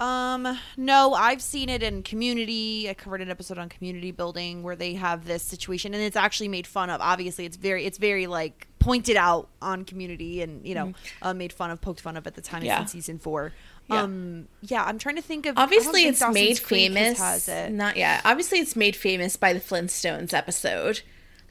Um, 0.00 0.58
no, 0.78 1.12
I've 1.12 1.42
seen 1.42 1.68
it 1.68 1.82
in 1.82 2.02
Community. 2.02 2.88
I 2.88 2.94
covered 2.94 3.20
an 3.20 3.30
episode 3.30 3.58
on 3.58 3.68
Community 3.68 4.12
Building 4.12 4.62
where 4.62 4.74
they 4.74 4.94
have 4.94 5.26
this 5.26 5.42
situation, 5.42 5.92
and 5.92 6.02
it's 6.02 6.16
actually 6.16 6.48
made 6.48 6.66
fun 6.66 6.88
of. 6.88 7.02
Obviously, 7.02 7.44
it's 7.44 7.58
very, 7.58 7.84
it's 7.84 7.98
very 7.98 8.26
like 8.26 8.66
pointed 8.78 9.16
out 9.16 9.50
on 9.60 9.84
Community, 9.84 10.40
and 10.40 10.66
you 10.66 10.74
know, 10.74 10.94
uh, 11.20 11.34
made 11.34 11.52
fun 11.52 11.70
of, 11.70 11.82
poked 11.82 12.00
fun 12.00 12.16
of 12.16 12.26
at 12.26 12.34
the 12.34 12.40
time. 12.40 12.60
Mm-hmm. 12.60 12.66
Yeah. 12.66 12.82
It's 12.82 12.94
in 12.94 13.00
season 13.00 13.18
four. 13.18 13.52
Yeah. 13.88 14.02
Um, 14.02 14.48
yeah, 14.62 14.84
I'm 14.84 14.98
trying 14.98 15.16
to 15.16 15.22
think 15.22 15.44
of. 15.44 15.58
Obviously, 15.58 16.02
think 16.02 16.12
it's 16.12 16.20
Dawson's 16.20 16.34
made 16.34 16.62
Creek 16.62 16.92
famous. 16.92 17.18
Has 17.18 17.48
it. 17.48 17.70
Not 17.70 17.98
yet. 17.98 18.22
Obviously, 18.24 18.58
it's 18.58 18.74
made 18.74 18.96
famous 18.96 19.36
by 19.36 19.52
the 19.52 19.60
Flintstones 19.60 20.32
episode. 20.32 21.02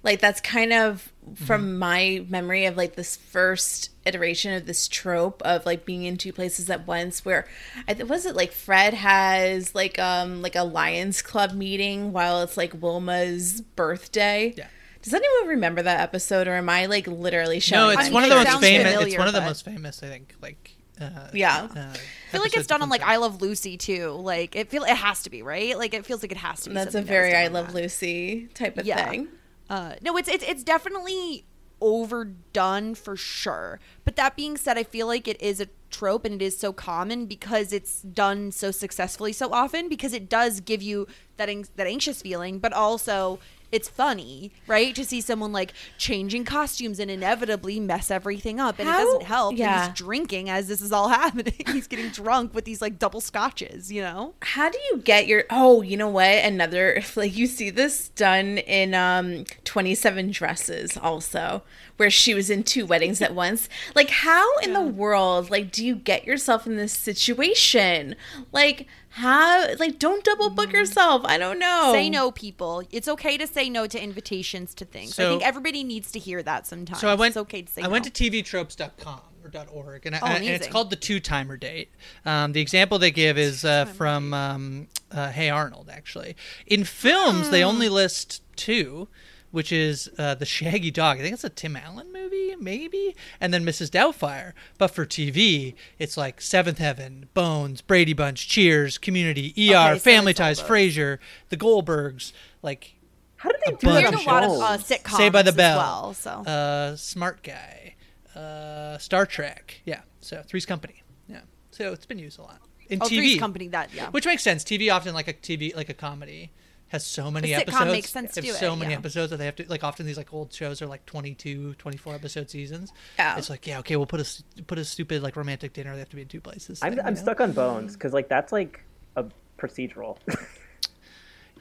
Like 0.02 0.22
that's 0.22 0.42
kind 0.42 0.74
of 0.74 1.12
from 1.36 1.78
my 1.78 2.26
memory 2.30 2.66
of 2.66 2.78
like 2.78 2.96
this 2.96 3.16
first 3.16 3.92
iteration 4.06 4.54
of 4.54 4.66
this 4.66 4.88
trope 4.88 5.42
of 5.44 5.66
like 5.66 5.86
being 5.86 6.04
in 6.04 6.18
two 6.18 6.34
places 6.34 6.70
at 6.70 6.88
once. 6.88 7.24
Where 7.26 7.48
I 7.88 7.94
th- 7.94 8.08
was 8.10 8.26
it 8.26 8.36
like 8.36 8.52
Fred 8.52 8.94
has 8.94 9.74
like 9.76 10.00
um 10.00 10.42
like 10.42 10.56
a 10.56 10.64
Lions 10.64 11.22
Club 11.22 11.54
meeting 11.54 12.12
while 12.12 12.42
it's 12.42 12.58
like 12.58 12.74
Wilma's 12.80 13.62
birthday. 13.62 14.54
Yeah. 14.58 14.68
Does 15.02 15.14
anyone 15.14 15.48
remember 15.48 15.82
that 15.82 16.02
episode, 16.02 16.48
or 16.50 16.56
am 16.56 16.68
I 16.68 16.88
like 16.88 17.08
literally 17.08 17.62
showing? 17.62 17.96
no, 17.96 18.00
it's 18.02 18.10
one 18.12 18.24
of 18.24 18.30
the 18.30 18.36
most 18.36 18.48
sounds 18.48 18.60
famous. 18.66 19.02
It's 19.06 19.18
one 19.18 19.28
of 19.30 19.34
the 19.34 19.40
but- 19.40 19.46
most 19.46 19.64
famous, 19.64 20.04
I 20.04 20.08
think. 20.08 20.36
Like 20.42 20.76
uh, 21.00 21.30
Yeah. 21.34 21.70
uh, 21.74 21.80
I 21.94 22.32
feel 22.34 22.42
like 22.42 22.56
it's 22.58 22.68
done 22.68 22.82
on 22.82 22.90
like 22.90 23.02
I 23.02 23.16
Love 23.16 23.42
Lucy 23.42 23.78
too. 23.78 24.10
Like 24.10 24.58
it 24.58 24.70
feel 24.70 24.84
it 24.84 24.96
has 24.98 25.24
to 25.24 25.30
be 25.30 25.42
right. 25.42 25.78
Like 25.78 25.94
it 25.94 26.06
feels 26.06 26.22
like 26.22 26.34
it 26.34 26.38
has 26.40 26.62
to 26.64 26.70
be. 26.70 26.74
That's 26.76 26.90
a 26.90 26.92
something 26.92 27.14
that 27.14 27.22
was 27.22 27.30
very 27.32 27.36
I 27.46 27.48
Love 27.48 27.68
that. 27.68 27.76
Lucy 27.76 28.50
type 28.54 28.78
of 28.78 28.86
Yeah. 28.86 29.10
thing. 29.10 29.30
Uh, 29.70 29.94
no, 30.02 30.18
it's 30.18 30.28
it's 30.28 30.44
it's 30.44 30.64
definitely 30.64 31.46
overdone 31.82 32.96
for 32.96 33.16
sure. 33.16 33.80
But 34.04 34.16
that 34.16 34.36
being 34.36 34.58
said, 34.58 34.78
I 34.78 34.84
feel 34.84 35.08
like 35.08 35.28
it 35.28 35.41
is 35.41 35.62
a 35.62 35.68
trope 35.90 36.26
and 36.26 36.36
it 36.36 36.46
is 36.46 36.58
so 36.58 36.72
common 36.74 37.26
because 37.26 37.72
it's 37.74 38.02
done 38.02 38.52
so 38.52 38.70
successfully 38.70 39.34
so 39.34 39.52
often 39.52 39.90
because 39.90 40.14
it 40.14 40.30
does 40.30 40.60
give 40.60 40.82
you 40.84 41.08
that 41.38 41.50
ang- 41.50 41.68
that 41.76 41.88
anxious 41.88 42.22
feeling, 42.22 42.60
but 42.60 42.74
also 42.74 43.40
it's 43.72 43.88
funny, 43.90 44.52
right? 44.68 44.96
To 44.96 45.06
see 45.06 45.22
someone 45.22 45.52
like 45.52 45.74
changing 45.98 46.46
costumes 46.46 47.00
and 47.00 47.10
inevitably 47.12 47.80
mess 47.80 48.10
everything 48.12 48.60
up, 48.60 48.80
and 48.80 48.88
How- 48.90 49.00
it 49.02 49.06
doesn't 49.06 49.24
help. 49.24 49.58
yeah. 49.58 49.88
he's 49.88 49.96
drinking 49.96 50.50
as 50.50 50.68
this 50.68 50.82
is 50.82 50.91
all 50.91 51.10
happening. 51.22 51.54
he's 51.68 51.88
getting 51.88 52.10
drunk 52.10 52.54
with 52.54 52.66
these 52.66 52.82
like 52.82 52.98
double 53.00 53.22
scotches, 53.22 53.91
you 53.91 54.02
know. 54.02 54.34
how 54.41 54.70
do 54.70 54.78
you 54.91 54.98
get 54.98 55.28
your 55.28 55.44
oh 55.50 55.82
you 55.82 55.96
know 55.98 56.10
what 56.10 56.28
another 56.44 57.02
like 57.16 57.36
you 57.36 57.46
see 57.48 57.70
this 57.70 58.10
done 58.10 58.58
in 58.60 58.94
um 58.94 59.46
27 59.66 60.32
dresses 60.32 60.98
also 60.98 61.62
where 61.98 62.10
she 62.10 62.34
was 62.34 62.50
in 62.50 62.64
two 62.64 62.86
weddings 62.86 63.22
at 63.22 63.36
once 63.36 63.70
like 63.96 64.10
how 64.10 64.58
in 64.60 64.74
the 64.74 64.82
world 64.82 65.50
like 65.50 65.72
do 65.72 65.86
you 65.86 65.96
get 65.96 66.26
yourself 66.26 66.66
in 66.66 66.76
this 66.78 66.94
situation 66.94 68.16
like 68.52 68.88
how 69.10 69.65
like 69.80 69.98
don't 69.99 70.23
double 70.23 70.49
book 70.52 70.72
yourself 70.72 71.23
i 71.26 71.38
don't 71.38 71.57
know 71.60 71.91
Say 71.94 72.10
no, 72.10 72.31
people. 72.31 72.84
It's 72.91 73.07
okay 73.07 73.38
to 73.38 73.48
say 73.48 73.69
no 73.69 73.88
to 73.88 74.02
invitations 74.02 74.73
to 74.76 74.86
things. 74.86 75.18
I 75.19 75.23
think 75.23 75.44
everybody 75.45 75.84
needs 75.84 76.11
to 76.11 76.19
hear 76.19 76.44
that 76.44 76.68
sometimes. 76.68 76.99
So 77.02 77.07
I 77.10 77.15
went. 77.15 77.31
It's 77.31 77.38
okay 77.38 77.61
to 77.64 77.72
say 77.72 77.81
I 77.81 77.88
went 77.88 78.06
to 78.06 78.11
tvtropes.com 78.11 79.22
or 79.44 79.52
.org, 79.72 80.06
and, 80.06 80.15
I, 80.15 80.19
Oh, 80.22 80.26
and 80.27 80.44
it's 80.44 80.68
called 80.68 80.90
the 80.90 80.95
two 80.95 81.19
timer 81.19 81.57
date. 81.57 81.90
Um, 82.26 82.52
the 82.53 82.61
example 82.61 82.99
they 82.99 83.10
give 83.11 83.38
is 83.38 83.65
uh, 83.65 83.86
from 83.86 84.34
um, 84.34 84.88
uh, 85.11 85.31
Hey 85.31 85.49
Arnold. 85.49 85.90
Actually, 85.91 86.36
in 86.68 86.84
films 86.84 87.49
they 87.49 87.61
Hmm. 87.61 87.68
only 87.69 87.90
list 87.90 88.44
two, 88.56 89.07
which 89.52 89.72
is 89.72 90.10
uh, 90.18 90.36
the 90.36 90.46
Shaggy 90.46 90.92
Dog. 90.92 91.18
I 91.18 91.22
think 91.22 91.34
it's 91.34 91.44
a 91.44 91.50
Tim 91.50 91.76
Allen 91.76 92.12
movie, 92.14 92.56
maybe, 92.60 93.16
and 93.42 93.54
then 93.54 93.66
Mrs. 93.66 93.90
Doubtfire. 93.90 94.54
But 94.78 94.90
for 94.90 95.06
TV, 95.06 95.76
it's 95.98 96.18
like 96.18 96.42
Seventh 96.42 96.78
Heaven, 96.78 97.28
Bones, 97.34 97.82
Brady 97.82 98.14
Bunch, 98.14 98.48
Cheers, 98.48 98.98
Community, 98.98 99.54
ER, 99.74 99.96
so 99.96 100.00
Family 100.00 100.34
Ties, 100.34 100.60
those. 100.60 100.70
Frasier, 100.70 101.18
The 101.50 101.58
Goldbergs, 101.58 102.32
like 102.62 102.96
how 103.38 103.50
did 103.50 103.62
they 103.66 103.72
do 103.72 103.88
that 103.88 104.04
bunch 104.12 104.28
on 104.28 104.44
of 104.44 104.52
a 104.52 104.54
lot 104.54 104.76
of 104.76 104.82
uh, 104.82 104.84
sitcoms 104.84 105.18
Say 105.18 105.30
by 105.30 105.42
the 105.42 105.50
as 105.50 105.56
Bell, 105.56 105.78
well. 105.78 106.14
So 106.14 106.30
uh, 106.32 106.96
Smart 106.96 107.42
Guy, 107.44 107.96
uh, 108.36 108.98
Star 108.98 109.26
Trek. 109.26 109.82
Yeah, 109.86 110.02
so 110.22 110.44
Three's 110.46 110.66
Company. 110.66 111.04
Yeah, 111.28 111.42
so 111.72 111.94
it's 111.94 112.06
been 112.06 112.20
used 112.20 112.38
a 112.40 112.44
lot. 112.44 112.60
in 112.90 113.02
Oh, 113.02 113.06
TV. 113.06 113.10
Three's 113.10 113.40
Company, 113.40 113.68
that, 113.70 113.94
yeah. 113.94 114.10
Which 114.10 114.26
makes 114.26 114.44
sense. 114.44 114.64
TV 114.64 114.94
often 114.94 115.14
like 115.14 115.28
a 115.28 115.34
TV 115.34 115.76
like 115.76 115.90
a 115.90 115.94
comedy 115.94 116.52
has 116.90 117.06
so 117.06 117.32
many 117.32 117.53
A 117.53 117.60
sitcom 117.60 117.61
episodes. 117.61 117.91
makes 117.91 118.10
sense 118.10 118.36
have 118.36 118.44
to 118.45 118.53
so 118.53 118.74
it, 118.74 118.76
many 118.76 118.91
yeah. 118.91 118.98
episodes 118.98 119.30
that 119.32 119.38
they 119.38 119.45
have 119.45 119.56
to 119.56 119.66
like 119.70 119.84
often 119.84 120.06
these 120.06 120.18
like 120.18 120.34
old 120.34 120.52
shows 120.53 120.82
are 120.82 120.88
like 120.88 121.06
22, 121.06 121.76
24 121.76 122.16
episode 122.16 122.49
seasons. 122.49 122.91
Yeah. 123.18 123.38
It's 123.38 123.49
like, 123.49 123.66
yeah, 123.68 123.80
okay, 123.80 123.95
we'll 123.95 124.06
put 124.06 124.20
a 124.20 124.24
s- 124.24 124.44
put 124.68 124.78
a 124.78 124.86
stupid 124.86 125.22
like 125.24 125.36
romantic 125.36 125.74
dinner 125.74 125.94
they 125.94 125.99
have 125.99 126.10
to 126.10 126.16
be 126.16 126.22
in 126.24 126.28
two 126.28 126.41
places. 126.41 126.80
I'm, 126.82 126.91
thing, 126.95 126.99
I'm 127.02 127.14
you 127.14 127.16
know? 127.16 127.22
stuck 127.22 127.41
on 127.41 127.52
Bones 127.53 127.94
because 127.94 128.14
like 128.14 128.28
that's 128.28 128.52
like 128.52 128.84
a 129.16 129.26
procedural. 129.57 130.18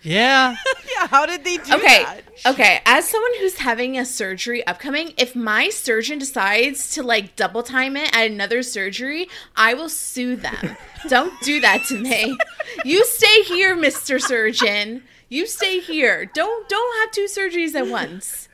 Yeah. 0.02 0.55
yeah, 0.96 1.06
how 1.09 1.26
did 1.26 1.42
they 1.44 1.56
do 1.56 1.74
Okay, 1.74 2.05
that? 2.05 2.22
okay. 2.46 2.80
As 2.86 3.09
someone 3.09 3.32
who's 3.40 3.59
having 3.59 3.98
a 3.98 4.05
surgery 4.05 4.64
upcoming, 4.66 5.12
if 5.16 5.34
my 5.34 5.70
surgeon 5.70 6.18
decides 6.18 6.94
to 6.94 7.02
like 7.02 7.34
double 7.34 7.62
time 7.64 7.96
it 7.96 8.14
at 8.14 8.30
another 8.30 8.62
surgery, 8.62 9.28
I 9.56 9.74
will 9.74 9.88
sue 9.88 10.36
them. 10.36 10.76
Don't 11.09 11.32
do 11.42 11.60
that 11.62 11.84
to 11.88 11.98
me. 11.98 12.36
You 12.84 13.05
stay 13.06 13.42
here, 13.42 13.76
Mr. 13.76 14.20
Surgeon. 14.20 15.02
You 15.28 15.46
stay 15.46 15.80
here. 15.80 16.24
Don't 16.26 16.68
don't 16.68 17.00
have 17.00 17.10
two 17.12 17.26
surgeries 17.26 17.74
at 17.74 17.86
once. 17.86 18.48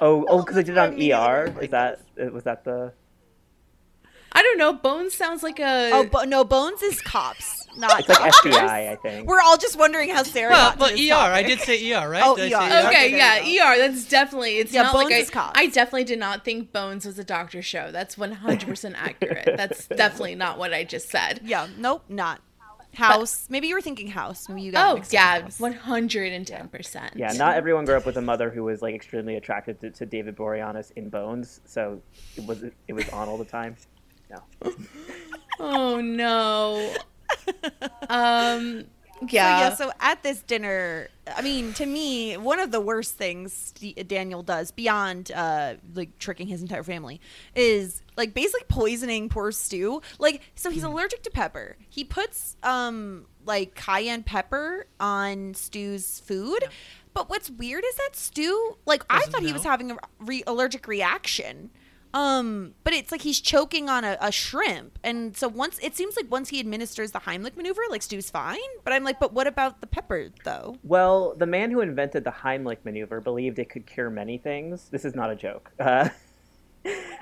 oh, 0.00 0.24
oh, 0.28 0.38
because 0.40 0.56
I 0.56 0.62
did 0.62 0.76
it 0.76 0.78
on 0.78 0.94
ER. 0.94 1.54
Is 1.62 1.70
that 1.70 2.00
was 2.32 2.44
that 2.44 2.64
the? 2.64 2.92
I 4.32 4.42
don't 4.42 4.58
know. 4.58 4.72
Bones 4.72 5.14
sounds 5.14 5.42
like 5.42 5.58
a. 5.58 5.90
Oh, 5.92 6.04
but 6.10 6.28
no, 6.28 6.44
Bones 6.44 6.82
is 6.82 7.00
cops, 7.00 7.66
not 7.76 7.98
It's 8.00 8.08
like. 8.08 8.32
FBI, 8.34 8.90
I 8.92 8.96
think. 8.96 9.26
We're 9.26 9.40
all 9.40 9.56
just 9.56 9.78
wondering 9.78 10.10
how 10.10 10.22
Sarah 10.22 10.50
well, 10.52 10.68
got 10.70 10.72
to 10.74 10.78
but 10.78 10.90
this 10.96 11.10
ER. 11.10 11.14
I 11.14 11.42
did 11.42 11.60
say 11.60 11.92
ER, 11.92 12.08
right? 12.08 12.22
Oh, 12.24 12.36
Did 12.36 12.52
I 12.52 12.66
ER. 12.66 12.70
say 12.70 12.88
Okay, 12.88 13.16
yeah, 13.56 13.72
ER. 13.72 13.78
That's 13.78 14.06
definitely. 14.06 14.58
It's 14.58 14.72
Yeah, 14.72 14.82
not 14.82 14.92
Bones 14.92 15.04
like 15.06 15.14
I, 15.14 15.18
is 15.18 15.30
cops. 15.30 15.58
I 15.58 15.66
definitely 15.66 16.04
did 16.04 16.18
not 16.18 16.44
think 16.44 16.72
Bones 16.72 17.04
was 17.06 17.18
a 17.18 17.24
doctor 17.24 17.62
show. 17.62 17.90
That's 17.90 18.16
one 18.18 18.32
hundred 18.32 18.68
percent 18.68 18.94
accurate. 18.98 19.56
That's 19.56 19.86
definitely 19.88 20.34
not 20.34 20.58
what 20.58 20.72
I 20.74 20.84
just 20.84 21.08
said. 21.10 21.40
Yeah, 21.42 21.66
nope, 21.78 22.04
not 22.08 22.40
House. 22.98 23.46
Maybe 23.48 23.68
you 23.68 23.74
were 23.74 23.80
thinking 23.80 24.08
House. 24.08 24.48
Maybe 24.48 24.62
you 24.62 24.72
got 24.72 24.90
Oh 24.90 24.94
mixed 24.96 25.12
yeah, 25.12 25.48
one 25.58 25.72
hundred 25.72 26.32
and 26.32 26.46
ten 26.46 26.68
percent. 26.68 27.14
Yeah, 27.16 27.32
not 27.32 27.56
everyone 27.56 27.84
grew 27.84 27.96
up 27.96 28.04
with 28.06 28.16
a 28.16 28.22
mother 28.22 28.50
who 28.50 28.64
was 28.64 28.82
like 28.82 28.94
extremely 28.94 29.36
attracted 29.36 29.80
to, 29.80 29.90
to 29.90 30.06
David 30.06 30.36
Boreanaz 30.36 30.92
in 30.96 31.08
Bones, 31.08 31.60
so 31.64 32.02
it 32.36 32.44
was 32.44 32.64
it 32.86 32.92
was 32.92 33.08
on 33.10 33.28
all 33.28 33.38
the 33.38 33.44
time. 33.44 33.76
No. 34.30 34.72
Oh 35.60 36.00
no. 36.00 36.94
um. 38.08 38.84
So, 39.20 39.26
Yeah. 39.30 39.58
yeah, 39.60 39.74
so 39.74 39.90
at 40.00 40.22
this 40.22 40.40
dinner, 40.42 41.08
I 41.36 41.42
mean, 41.42 41.72
to 41.74 41.86
me, 41.86 42.36
one 42.36 42.60
of 42.60 42.70
the 42.70 42.80
worst 42.80 43.14
things 43.16 43.72
Daniel 44.06 44.42
does 44.42 44.70
beyond 44.70 45.32
uh 45.32 45.74
like 45.94 46.18
tricking 46.18 46.46
his 46.46 46.62
entire 46.62 46.82
family 46.84 47.20
is 47.54 48.02
like 48.16 48.34
basically 48.34 48.64
poisoning 48.68 49.28
poor 49.28 49.50
Stu. 49.52 50.00
Like, 50.18 50.42
so 50.54 50.70
he's 50.70 50.84
allergic 50.84 51.22
to 51.24 51.30
pepper. 51.30 51.76
He 51.88 52.04
puts 52.04 52.56
um 52.62 53.26
like 53.44 53.74
cayenne 53.74 54.22
pepper 54.22 54.86
on 55.00 55.54
Stu's 55.54 56.20
food. 56.20 56.64
But 57.14 57.28
what's 57.28 57.50
weird 57.50 57.82
is 57.84 57.96
that 57.96 58.10
Stu, 58.14 58.76
like, 58.86 59.02
I 59.10 59.18
Doesn't 59.18 59.32
thought 59.32 59.42
he 59.42 59.52
was 59.52 59.64
having 59.64 59.90
a 59.90 59.96
re- 60.20 60.44
allergic 60.46 60.86
reaction. 60.86 61.70
Um, 62.14 62.74
but 62.84 62.92
it's 62.94 63.12
like 63.12 63.20
he's 63.22 63.40
choking 63.40 63.88
on 63.88 64.04
a, 64.04 64.16
a 64.20 64.32
shrimp, 64.32 64.98
and 65.04 65.36
so 65.36 65.46
once 65.46 65.78
it 65.82 65.94
seems 65.96 66.16
like 66.16 66.30
once 66.30 66.48
he 66.48 66.58
administers 66.58 67.12
the 67.12 67.20
Heimlich 67.20 67.56
maneuver, 67.56 67.82
like 67.90 68.02
Stu's 68.02 68.30
fine. 68.30 68.58
But 68.82 68.92
I'm 68.94 69.04
like, 69.04 69.20
but 69.20 69.32
what 69.32 69.46
about 69.46 69.80
the 69.80 69.86
pepper 69.86 70.28
though? 70.44 70.78
Well, 70.82 71.34
the 71.36 71.46
man 71.46 71.70
who 71.70 71.80
invented 71.80 72.24
the 72.24 72.30
Heimlich 72.30 72.78
maneuver 72.84 73.20
believed 73.20 73.58
it 73.58 73.68
could 73.68 73.86
cure 73.86 74.08
many 74.10 74.38
things. 74.38 74.88
This 74.88 75.04
is 75.04 75.14
not 75.14 75.30
a 75.30 75.36
joke. 75.36 75.70
Uh, 75.80 76.08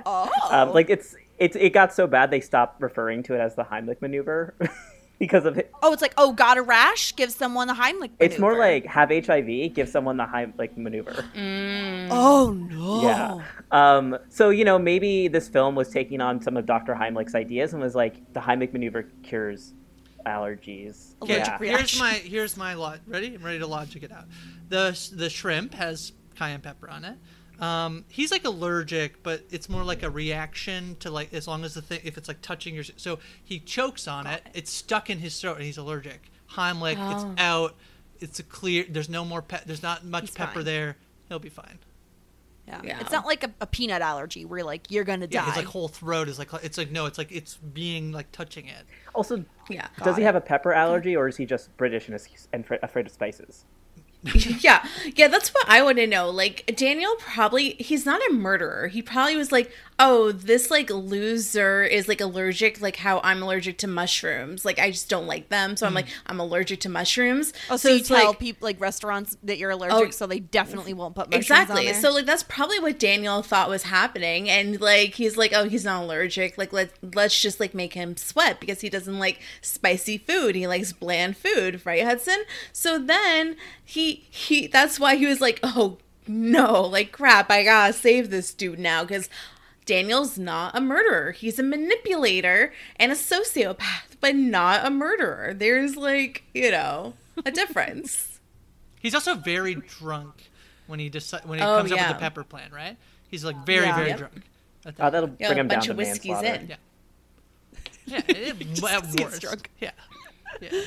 Oh, 0.04 0.30
um, 0.50 0.72
like 0.72 0.90
it's 0.90 1.16
it's 1.38 1.56
it 1.56 1.70
got 1.70 1.92
so 1.92 2.06
bad 2.06 2.30
they 2.30 2.40
stopped 2.40 2.80
referring 2.80 3.22
to 3.24 3.34
it 3.34 3.40
as 3.40 3.54
the 3.56 3.64
Heimlich 3.64 4.00
maneuver 4.00 4.54
because 5.18 5.44
of 5.44 5.56
it. 5.58 5.72
oh, 5.82 5.92
it's 5.92 6.02
like 6.02 6.14
oh, 6.16 6.32
got 6.32 6.58
a 6.58 6.62
rash, 6.62 7.14
give 7.16 7.30
someone 7.32 7.68
the 7.68 7.74
Heimlich. 7.74 8.10
It's 8.20 8.38
more 8.38 8.58
like 8.58 8.86
have 8.86 9.10
HIV, 9.10 9.74
give 9.74 9.88
someone 9.88 10.16
the 10.16 10.24
Heimlich 10.24 10.76
maneuver. 10.76 11.24
oh 12.10 12.52
no, 12.52 13.02
Yeah. 13.02 13.42
Um, 13.70 14.18
so 14.28 14.50
you 14.50 14.64
know 14.64 14.78
maybe 14.78 15.28
this 15.28 15.48
film 15.48 15.74
was 15.74 15.88
taking 15.88 16.20
on 16.20 16.40
some 16.40 16.56
of 16.56 16.66
Dr. 16.66 16.94
Heimlich's 16.94 17.34
ideas 17.34 17.72
and 17.72 17.82
was 17.82 17.94
like 17.94 18.32
the 18.32 18.40
Heimlich 18.40 18.72
maneuver 18.72 19.04
cures 19.22 19.74
allergies. 20.26 21.14
Okay, 21.22 21.38
yeah. 21.38 21.58
Here's 21.58 21.98
my 21.98 22.12
here's 22.12 22.56
my 22.56 22.74
lot. 22.74 23.00
Ready? 23.06 23.34
I'm 23.34 23.42
ready 23.42 23.58
to 23.60 23.66
logic 23.66 24.02
it 24.02 24.12
out. 24.12 24.24
The 24.68 24.98
the 25.14 25.30
shrimp 25.30 25.74
has 25.74 26.12
cayenne 26.34 26.60
pepper 26.60 26.90
on 26.90 27.04
it. 27.04 27.16
Um, 27.60 28.04
he's 28.08 28.30
like 28.30 28.44
allergic, 28.44 29.22
but 29.22 29.42
it's 29.50 29.68
more 29.68 29.82
like 29.82 30.02
a 30.02 30.10
reaction 30.10 30.96
to 31.00 31.10
like 31.10 31.32
as 31.32 31.48
long 31.48 31.64
as 31.64 31.74
the 31.74 31.82
thing 31.82 32.00
if 32.04 32.18
it's 32.18 32.28
like 32.28 32.42
touching 32.42 32.74
your 32.74 32.84
so 32.96 33.18
he 33.44 33.58
chokes 33.60 34.06
on 34.06 34.26
it, 34.26 34.42
it's 34.54 34.70
stuck 34.70 35.08
in 35.10 35.18
his 35.18 35.40
throat 35.40 35.56
and 35.56 35.64
he's 35.64 35.78
allergic. 35.78 36.30
Heimlich, 36.52 36.96
Oh. 36.98 37.10
it's 37.32 37.40
out. 37.40 37.74
It's 38.20 38.38
a 38.38 38.42
clear. 38.42 38.84
There's 38.88 39.08
no 39.08 39.24
more. 39.24 39.42
Pe- 39.42 39.64
there's 39.66 39.82
not 39.82 40.04
much 40.04 40.22
He's 40.24 40.30
pepper 40.32 40.54
fine. 40.56 40.64
there. 40.64 40.96
He'll 41.28 41.38
be 41.38 41.48
fine. 41.48 41.78
yeah. 42.68 42.80
Yeah. 42.84 43.00
It's 43.00 43.10
not 43.12 43.26
like 43.26 43.42
a, 43.44 43.50
a 43.60 43.66
peanut 43.66 44.00
allergy 44.02 44.44
where 44.44 44.62
like 44.64 44.90
you're 44.90 45.04
gonna 45.04 45.26
Yeah, 45.30 45.40
die. 45.42 45.46
his 45.48 45.56
like 45.56 45.66
whole 45.66 45.88
throat 45.88 46.28
is 46.28 46.38
like 46.38 46.48
it's 46.62 46.78
like 46.78 46.90
no, 46.90 47.06
it's 47.06 47.18
like 47.18 47.32
it's 47.32 47.56
being 47.56 48.12
like 48.12 48.30
touching 48.32 48.66
it. 48.66 48.84
Also, 49.14 49.44
Yeah. 49.68 49.88
does 50.04 50.16
he 50.16 50.22
have 50.22 50.34
a 50.36 50.40
pepper 50.40 50.72
allergy 50.72 51.16
or 51.16 51.26
is 51.28 51.36
he 51.36 51.46
just 51.46 51.74
British 51.76 52.06
and, 52.08 52.14
is, 52.16 52.28
and 52.52 52.66
fr- 52.66 52.74
afraid 52.82 53.06
of 53.06 53.12
spices? 53.12 53.64
yeah, 54.60 54.84
yeah, 55.14 55.28
that's 55.28 55.50
what 55.50 55.68
I 55.68 55.82
want 55.82 55.98
to 55.98 56.06
know. 56.06 56.30
Like 56.30 56.72
Daniel 56.76 57.14
probably 57.18 57.70
he's 57.74 58.04
not 58.04 58.20
a 58.28 58.32
murderer. 58.32 58.88
He 58.88 59.00
probably 59.02 59.36
was 59.36 59.52
like, 59.52 59.70
"Oh, 59.98 60.32
this 60.32 60.70
like 60.70 60.90
loser 60.90 61.84
is 61.84 62.08
like 62.08 62.20
allergic 62.20 62.80
like 62.80 62.96
how 62.96 63.20
I'm 63.22 63.42
allergic 63.42 63.78
to 63.78 63.86
mushrooms. 63.86 64.64
Like 64.64 64.78
I 64.78 64.90
just 64.90 65.08
don't 65.08 65.26
like 65.26 65.48
them. 65.48 65.76
So 65.76 65.86
I'm 65.86 65.92
hmm. 65.92 65.96
like 65.96 66.06
I'm 66.26 66.40
allergic 66.40 66.80
to 66.80 66.88
mushrooms." 66.88 67.52
oh, 67.70 67.76
so, 67.76 67.90
you 67.90 68.00
tell 68.02 68.28
like 68.28 68.38
people 68.38 68.66
like 68.66 68.80
restaurants 68.80 69.36
that 69.44 69.58
you're 69.58 69.72
oh, 69.72 69.76
allergic, 69.76 70.08
Oh, 70.08 70.10
so 70.10 70.26
they 70.26 70.40
definitely 70.40 70.94
won't 70.94 71.14
put 71.14 71.28
mushrooms 71.28 71.44
Exactly. 71.44 71.92
So 71.92 72.12
like 72.12 72.26
that's 72.26 72.42
probably 72.42 72.80
what 72.80 72.98
Daniel 72.98 73.42
thought 73.42 73.68
was 73.68 73.84
happening 73.84 74.48
and 74.50 74.80
like 74.80 75.14
he's 75.14 75.36
like, 75.36 75.52
"Oh, 75.54 75.68
he's 75.68 75.84
not 75.84 76.02
allergic. 76.02 76.58
Like 76.58 76.72
let 76.72 76.90
let's 77.14 77.40
just 77.40 77.60
like 77.60 77.74
make 77.74 77.92
him 77.92 78.16
sweat 78.16 78.60
because 78.60 78.80
he 78.80 78.88
doesn't 78.88 79.18
like 79.18 79.40
spicy 79.60 80.18
food. 80.18 80.56
He 80.56 80.66
likes 80.66 80.92
bland 80.92 81.36
food, 81.36 81.82
right, 81.84 82.02
Hudson?" 82.02 82.44
So 82.72 82.98
then 82.98 83.56
he 83.84 84.05
he 84.14 84.66
that's 84.66 84.98
why 85.00 85.16
he 85.16 85.26
was 85.26 85.40
like, 85.40 85.60
"Oh, 85.62 85.98
no. 86.26 86.82
Like 86.82 87.12
crap, 87.12 87.50
I 87.50 87.62
got 87.64 87.86
to 87.88 87.92
save 87.92 88.30
this 88.30 88.52
dude 88.54 88.78
now 88.78 89.04
cuz 89.04 89.28
Daniel's 89.84 90.36
not 90.38 90.76
a 90.76 90.80
murderer. 90.80 91.30
He's 91.32 91.58
a 91.58 91.62
manipulator 91.62 92.72
and 92.96 93.12
a 93.12 93.14
sociopath, 93.14 94.16
but 94.20 94.34
not 94.34 94.84
a 94.84 94.90
murderer. 94.90 95.54
There's 95.54 95.96
like, 95.96 96.42
you 96.54 96.70
know, 96.72 97.14
a 97.44 97.50
difference. 97.52 98.40
He's 99.00 99.14
also 99.14 99.34
very 99.36 99.76
drunk 99.76 100.50
when 100.88 100.98
he 100.98 101.08
deci- 101.08 101.44
when 101.46 101.58
he 101.60 101.64
Oh, 101.64 101.78
comes 101.78 101.92
up 101.92 101.98
with 102.00 102.08
the 102.08 102.14
pepper 102.14 102.42
plan, 102.42 102.72
right? 102.72 102.96
He's 103.30 103.44
like 103.44 103.64
very 103.64 103.86
Yeah. 103.86 103.96
very 103.96 104.08
Yep. 104.08 104.18
drunk. 104.18 104.34
at 104.86 104.94
Oh, 104.98 105.02
that 105.04 105.10
that'll 105.12 105.36
Yeah, 105.38 105.48
bring 105.48 105.58
a 105.58 105.60
him 105.60 105.68
down 105.68 105.78
bunch 105.78 105.88
of 105.88 105.96
whiskey's 105.96 106.42
in. 106.42 106.66
Yeah. 106.68 106.76
Yeah, 108.06 108.20
it, 108.28 108.48
at 108.50 108.56
He's 109.06 109.16
worst. 109.24 109.40
drunk. 109.42 109.70
Yeah. 109.80 109.90
Yeah. 110.60 110.70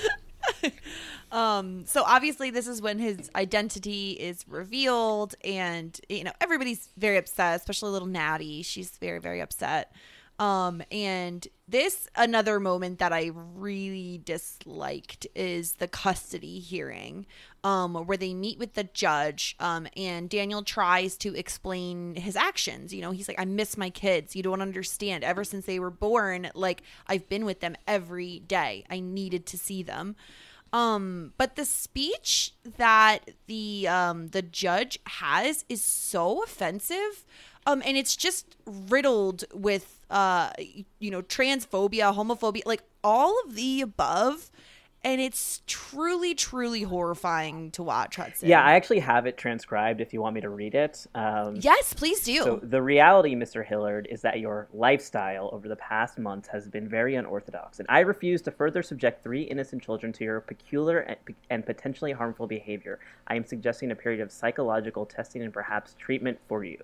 Um, 1.31 1.85
so 1.85 2.03
obviously 2.05 2.49
this 2.49 2.67
is 2.67 2.81
when 2.81 2.97
his 2.97 3.29
identity 3.35 4.13
is 4.13 4.45
revealed 4.47 5.35
and 5.43 5.99
you 6.09 6.23
know 6.23 6.31
everybody's 6.41 6.89
very 6.97 7.17
upset, 7.17 7.59
especially 7.59 7.91
little 7.91 8.07
Natty. 8.07 8.63
She's 8.63 8.89
very 8.97 9.19
very 9.19 9.41
upset. 9.41 9.93
Um, 10.39 10.81
and 10.91 11.47
this 11.69 12.07
another 12.15 12.59
moment 12.59 12.99
that 12.99 13.13
I 13.13 13.31
really 13.33 14.21
disliked 14.23 15.27
is 15.35 15.73
the 15.73 15.87
custody 15.87 16.59
hearing, 16.59 17.25
um, 17.63 17.95
where 17.95 18.17
they 18.17 18.33
meet 18.33 18.59
with 18.59 18.73
the 18.73 18.85
judge, 18.85 19.55
um, 19.59 19.87
and 19.95 20.29
Daniel 20.29 20.63
tries 20.63 21.17
to 21.17 21.35
explain 21.35 22.15
his 22.15 22.35
actions. 22.35 22.93
You 22.93 23.01
know, 23.01 23.11
he's 23.11 23.27
like, 23.27 23.39
"I 23.39 23.45
miss 23.45 23.77
my 23.77 23.89
kids. 23.89 24.35
You 24.35 24.43
don't 24.43 24.61
understand. 24.61 25.23
Ever 25.23 25.43
since 25.43 25.65
they 25.65 25.79
were 25.79 25.91
born, 25.91 26.49
like 26.53 26.83
I've 27.07 27.29
been 27.29 27.45
with 27.45 27.59
them 27.59 27.75
every 27.87 28.39
day. 28.39 28.85
I 28.89 28.99
needed 28.99 29.45
to 29.47 29.57
see 29.57 29.83
them." 29.83 30.15
Um, 30.71 31.33
but 31.37 31.55
the 31.55 31.65
speech 31.65 32.53
that 32.77 33.31
the 33.47 33.87
um 33.87 34.27
the 34.29 34.41
judge 34.41 34.99
has 35.05 35.65
is 35.67 35.83
so 35.83 36.43
offensive. 36.43 37.25
Um, 37.65 37.81
and 37.85 37.97
it's 37.97 38.15
just 38.15 38.55
riddled 38.65 39.43
with 39.53 39.99
uh 40.09 40.51
you 40.99 41.11
know, 41.11 41.21
transphobia, 41.21 42.15
homophobia, 42.15 42.63
like 42.65 42.83
all 43.03 43.39
of 43.45 43.55
the 43.55 43.81
above. 43.81 44.51
And 45.01 45.21
it's 45.21 45.61
truly, 45.65 46.35
truly 46.35 46.81
horrifying 46.81 47.71
to 47.71 47.83
watch, 47.83 48.17
Hudson. 48.17 48.49
Yeah, 48.49 48.61
I 48.61 48.73
actually 48.73 48.99
have 48.99 49.25
it 49.25 49.37
transcribed 49.37 50.01
if 50.01 50.11
you 50.11 50.21
want 50.21 50.35
me 50.35 50.41
to 50.41 50.49
read 50.49 50.75
it. 50.75 51.07
Um, 51.15 51.55
Yes, 51.55 51.93
please 51.93 52.21
do. 52.21 52.43
So 52.43 52.59
the 52.61 52.81
reality, 52.81 53.33
Mr. 53.33 53.65
Hillard, 53.65 54.07
is 54.11 54.21
that 54.23 54.41
your 54.41 54.67
lifestyle 54.73 55.49
over 55.53 55.69
the 55.69 55.77
past 55.77 56.19
months 56.19 56.49
has 56.49 56.67
been 56.67 56.89
very 56.89 57.15
unorthodox, 57.15 57.79
and 57.79 57.87
I 57.89 58.01
refuse 58.01 58.41
to 58.41 58.51
further 58.51 58.83
subject 58.83 59.23
three 59.23 59.43
innocent 59.43 59.81
children 59.81 60.11
to 60.11 60.25
your 60.25 60.41
peculiar 60.41 60.99
and, 60.99 61.17
and 61.49 61.65
potentially 61.65 62.11
harmful 62.11 62.45
behavior. 62.45 62.99
I 63.27 63.35
am 63.37 63.45
suggesting 63.45 63.91
a 63.91 63.95
period 63.95 64.19
of 64.19 64.33
psychological 64.33 65.05
testing 65.05 65.43
and 65.43 65.53
perhaps 65.53 65.95
treatment 65.97 66.39
for 66.49 66.65
you. 66.65 66.83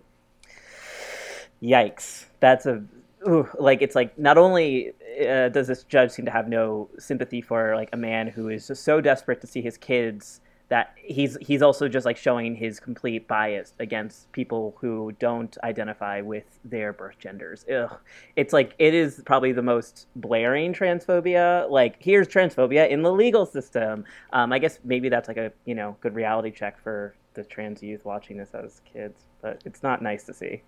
Yikes! 1.62 2.26
That's 2.40 2.66
a 2.66 2.84
ooh, 3.28 3.48
like 3.60 3.82
it's 3.82 3.96
like 3.96 4.18
not 4.18 4.38
only 4.38 4.92
uh, 5.28 5.50
does 5.50 5.68
this 5.68 5.84
judge 5.84 6.12
seem 6.12 6.26
to 6.26 6.32
have 6.32 6.48
no 6.48 6.90
sympathy 7.00 7.42
for 7.42 7.76
like 7.76 7.90
a 7.94 7.98
man 7.98 8.28
who 8.28 8.50
is 8.50 8.68
just 8.68 8.84
so 8.84 9.02
desperate 9.02 9.42
to 9.42 9.48
see 9.48 9.62
his 9.62 9.78
kids 9.78 10.42
that 10.68 10.94
he's 10.96 11.38
he's 11.42 11.62
also 11.62 11.88
just 11.88 12.06
like 12.06 12.18
showing 12.18 12.56
his 12.56 12.80
complete 12.80 13.28
bias 13.28 13.74
against 13.80 14.32
people 14.32 14.76
who 14.80 15.12
don't 15.20 15.58
identify 15.64 16.22
with 16.22 16.60
their 16.66 16.92
birth 16.92 17.20
genders. 17.20 17.66
Ugh. 17.70 17.96
It's 18.36 18.52
like 18.52 18.74
it 18.80 18.94
is 18.94 19.22
probably 19.26 19.52
the 19.52 19.62
most 19.62 20.08
blaring 20.16 20.74
transphobia. 20.74 21.70
Like 21.70 21.98
here's 22.00 22.28
transphobia 22.28 22.90
in 22.90 23.04
the 23.04 23.12
legal 23.12 23.46
system. 23.46 24.06
Um, 24.34 24.52
I 24.52 24.60
guess 24.60 24.80
maybe 24.84 25.08
that's 25.10 25.28
like 25.28 25.38
a 25.38 25.52
you 25.66 25.76
know 25.76 25.98
good 26.02 26.16
reality 26.16 26.52
check 26.52 26.82
for 26.82 27.16
the 27.36 27.44
trans 27.44 27.84
youth 27.84 28.04
watching 28.04 28.38
this 28.38 28.56
as 28.56 28.82
kids, 28.92 29.22
but 29.42 29.62
it's 29.66 29.84
not 29.84 30.02
nice 30.02 30.24
to 30.24 30.34
see. 30.34 30.64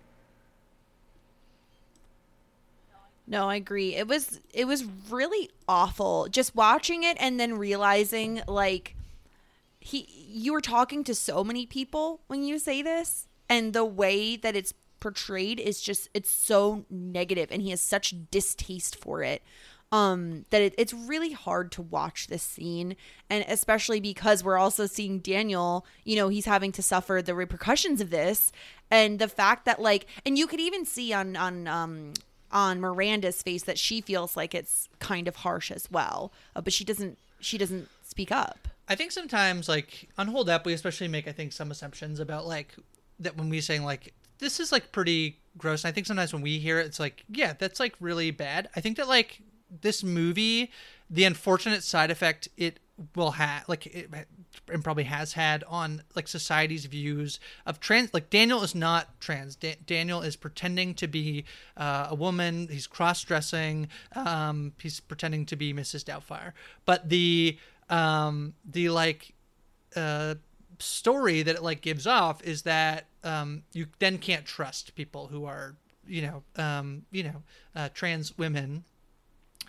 No, 3.30 3.46
I 3.50 3.56
agree. 3.56 3.94
It 3.94 4.08
was 4.08 4.40
it 4.54 4.66
was 4.66 4.86
really 5.10 5.50
awful 5.68 6.28
just 6.30 6.56
watching 6.56 7.04
it 7.04 7.16
and 7.20 7.38
then 7.38 7.58
realizing 7.58 8.40
like 8.48 8.96
he 9.80 10.08
you 10.28 10.52
were 10.52 10.62
talking 10.62 11.04
to 11.04 11.14
so 11.14 11.44
many 11.44 11.66
people 11.66 12.22
when 12.26 12.42
you 12.42 12.58
say 12.58 12.80
this 12.80 13.28
and 13.48 13.74
the 13.74 13.84
way 13.84 14.34
that 14.34 14.56
it's 14.56 14.72
portrayed 14.98 15.60
is 15.60 15.80
just 15.80 16.08
it's 16.14 16.30
so 16.30 16.86
negative 16.90 17.48
and 17.52 17.62
he 17.62 17.70
has 17.70 17.80
such 17.82 18.14
distaste 18.30 18.96
for 18.96 19.22
it 19.22 19.42
um 19.92 20.44
that 20.50 20.60
it, 20.60 20.74
it's 20.76 20.92
really 20.92 21.32
hard 21.32 21.70
to 21.70 21.80
watch 21.80 22.26
this 22.26 22.42
scene 22.42 22.96
and 23.30 23.44
especially 23.46 24.00
because 24.00 24.42
we're 24.42 24.58
also 24.58 24.86
seeing 24.86 25.20
daniel 25.20 25.86
you 26.04 26.16
know 26.16 26.28
he's 26.28 26.46
having 26.46 26.72
to 26.72 26.82
suffer 26.82 27.22
the 27.22 27.34
repercussions 27.34 28.00
of 28.00 28.10
this 28.10 28.50
and 28.90 29.20
the 29.20 29.28
fact 29.28 29.64
that 29.64 29.80
like 29.80 30.06
and 30.26 30.36
you 30.36 30.46
could 30.48 30.60
even 30.60 30.84
see 30.84 31.12
on 31.12 31.36
on 31.36 31.68
um 31.68 32.12
on 32.50 32.80
miranda's 32.80 33.42
face 33.42 33.64
that 33.64 33.78
she 33.78 34.00
feels 34.00 34.36
like 34.36 34.54
it's 34.54 34.88
kind 34.98 35.28
of 35.28 35.36
harsh 35.36 35.70
as 35.70 35.90
well 35.90 36.32
uh, 36.56 36.60
but 36.60 36.72
she 36.72 36.84
doesn't 36.84 37.18
she 37.40 37.58
doesn't 37.58 37.88
speak 38.02 38.32
up 38.32 38.68
I 38.88 38.94
think 38.94 39.12
sometimes, 39.12 39.68
like 39.68 40.08
on 40.16 40.28
Hold 40.28 40.48
Up, 40.48 40.64
we 40.64 40.72
especially 40.72 41.08
make 41.08 41.28
I 41.28 41.32
think 41.32 41.52
some 41.52 41.70
assumptions 41.70 42.20
about 42.20 42.46
like 42.46 42.74
that 43.20 43.36
when 43.36 43.50
we 43.50 43.60
saying 43.60 43.84
like 43.84 44.14
this 44.38 44.60
is 44.60 44.72
like 44.72 44.92
pretty 44.92 45.38
gross. 45.58 45.84
And 45.84 45.90
I 45.90 45.92
think 45.92 46.06
sometimes 46.06 46.32
when 46.32 46.42
we 46.42 46.58
hear 46.58 46.80
it, 46.80 46.86
it's 46.86 46.98
like 46.98 47.24
yeah, 47.28 47.52
that's 47.52 47.80
like 47.80 47.94
really 48.00 48.30
bad. 48.30 48.68
I 48.74 48.80
think 48.80 48.96
that 48.96 49.06
like 49.06 49.42
this 49.80 50.02
movie, 50.02 50.70
the 51.10 51.24
unfortunate 51.24 51.82
side 51.82 52.10
effect 52.10 52.48
it 52.56 52.80
will 53.14 53.32
have 53.32 53.68
like 53.68 53.86
it 53.86 54.10
and 54.68 54.82
probably 54.82 55.04
has 55.04 55.34
had 55.34 55.62
on 55.68 56.02
like 56.16 56.26
society's 56.26 56.86
views 56.86 57.38
of 57.64 57.78
trans 57.78 58.12
like 58.12 58.28
daniel 58.28 58.62
is 58.62 58.74
not 58.74 59.20
trans. 59.20 59.54
Da- 59.54 59.78
daniel 59.86 60.20
is 60.20 60.36
pretending 60.36 60.94
to 60.94 61.06
be 61.06 61.44
uh, 61.76 62.08
a 62.10 62.14
woman. 62.14 62.68
He's 62.70 62.86
cross-dressing. 62.86 63.88
Um, 64.14 64.72
he's 64.80 65.00
pretending 65.00 65.46
to 65.46 65.56
be 65.56 65.72
mrs 65.72 66.04
doubtfire. 66.04 66.52
But 66.84 67.08
the 67.08 67.58
um, 67.88 68.54
the 68.68 68.88
like 68.90 69.32
uh, 69.96 70.34
story 70.78 71.42
that 71.42 71.56
it 71.56 71.62
like 71.62 71.80
gives 71.80 72.06
off 72.06 72.42
is 72.42 72.62
that 72.62 73.06
um, 73.24 73.62
you 73.72 73.86
then 73.98 74.18
can't 74.18 74.44
trust 74.44 74.94
people 74.94 75.28
who 75.28 75.44
are 75.44 75.76
you 76.06 76.22
know 76.22 76.42
um, 76.56 77.02
you 77.10 77.22
know 77.22 77.42
uh, 77.76 77.88
trans 77.94 78.36
women 78.36 78.84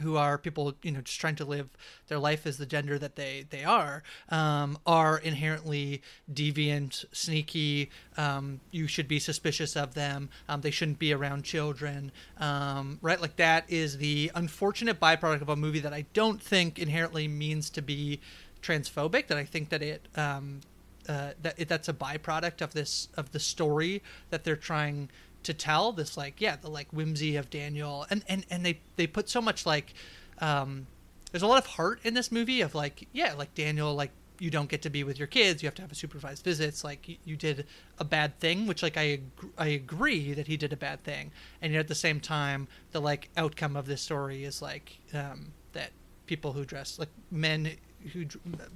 who 0.02 0.18
are 0.18 0.38
people 0.38 0.74
you 0.82 0.92
know 0.92 1.02
just 1.02 1.20
trying 1.20 1.36
to 1.36 1.46
live 1.46 1.70
their 2.08 2.20
life 2.20 2.46
as 2.46 2.58
the 2.58 2.66
gender 2.66 2.98
that 2.98 3.16
they 3.16 3.46
they 3.50 3.64
are 3.64 4.04
um, 4.30 4.78
are 4.86 5.18
inherently 5.18 6.02
deviant 6.32 7.06
sneaky 7.12 7.90
um, 8.18 8.60
you 8.72 8.88
should 8.88 9.08
be 9.08 9.20
suspicious 9.20 9.76
of 9.76 9.94
them 9.94 10.30
um, 10.48 10.62
they 10.62 10.72
shouldn't 10.72 11.00
be 11.00 11.14
around 11.14 11.44
children 11.44 12.12
um, 12.38 13.00
right? 13.02 13.22
Like 13.22 13.36
that 13.38 13.66
is 13.68 13.98
the 13.98 14.32
unfortunate 14.36 15.00
byproduct 15.00 15.42
of 15.42 15.50
a 15.50 15.56
movie 15.56 15.80
that 15.80 15.94
i 15.94 16.06
don't 16.14 16.42
think 16.42 16.80
inherently 16.80 17.28
means 17.28 17.70
to 17.70 17.82
be 17.82 18.20
transphobic 18.62 19.28
that 19.28 19.38
i 19.38 19.44
think 19.46 19.70
that 19.70 19.82
it 19.82 20.08
um, 20.16 20.62
uh, 21.10 21.32
that 21.42 21.56
it, 21.58 21.68
that's 21.68 21.90
a 21.90 21.94
byproduct 21.94 22.62
of 22.62 22.74
this 22.74 23.08
of 23.18 23.32
the 23.32 23.40
story 23.40 24.02
that 24.30 24.44
they're 24.44 24.56
trying 24.56 25.10
to 25.44 25.54
tell 25.54 25.92
this 25.92 26.18
like 26.18 26.42
yeah 26.42 26.56
the 26.56 26.70
like 26.70 26.88
whimsy 26.92 27.36
of 27.36 27.50
daniel. 27.50 28.06
And 28.10 28.24
and 28.28 28.46
and 28.50 28.66
they 28.66 28.80
they 28.96 29.08
put 29.08 29.30
so 29.30 29.42
much 29.42 29.66
like 29.66 29.94
um 30.40 30.88
there's 31.32 31.44
a 31.44 31.48
lot 31.48 31.60
of 31.60 31.68
heart 31.68 32.00
in 32.04 32.14
this 32.14 32.32
movie 32.32 32.62
of 32.62 32.76
like 32.76 33.08
yeah 33.14 33.34
like 33.34 33.54
daniel 33.54 33.94
like 33.94 34.12
you 34.40 34.50
don't 34.50 34.70
get 34.70 34.82
to 34.84 34.90
be 34.90 35.04
with 35.04 35.20
your 35.20 35.28
kids. 35.28 35.62
You 35.62 35.68
have 35.68 35.76
to 35.76 35.82
have 35.82 35.92
a 35.92 35.96
supervised 35.96 36.44
visits 36.44 36.84
like 36.84 37.08
you, 37.08 37.18
you 37.26 37.36
did 37.36 37.66
a 38.00 38.06
bad 38.06 38.40
thing 38.40 38.68
which 38.68 38.82
like 38.82 38.98
I, 38.98 39.04
ag- 39.04 39.52
I 39.58 39.68
agree 39.68 40.34
that 40.34 40.48
he 40.48 40.58
did 40.58 40.74
a 40.74 40.78
bad 40.78 41.04
thing. 41.04 41.32
And 41.62 41.74
yet 41.74 41.80
at 41.80 41.88
the 41.88 41.96
same 41.96 42.20
time 42.20 42.68
the 42.92 43.02
like 43.02 43.30
outcome 43.38 43.76
of 43.76 43.86
this 43.86 44.02
story 44.02 44.46
is 44.46 44.62
like 44.62 44.98
um 45.14 45.52
that 45.74 45.92
people 46.26 46.54
who 46.54 46.66
dress 46.66 46.98
like 46.98 47.10
men 47.32 47.72
who 48.14 48.26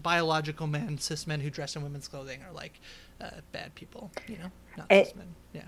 biological 0.01 0.67
men 0.67 0.97
cis 0.97 1.25
men 1.25 1.39
who 1.39 1.49
dress 1.49 1.75
in 1.75 1.81
women's 1.81 2.09
clothing 2.09 2.41
are 2.43 2.51
like 2.51 2.81
uh, 3.21 3.29
bad 3.53 3.73
people 3.73 4.11
you 4.27 4.37
know 4.37 4.51
not 4.77 4.87
and, 4.89 5.05
cis 5.05 5.15
men. 5.15 5.33
Yeah 5.53 5.61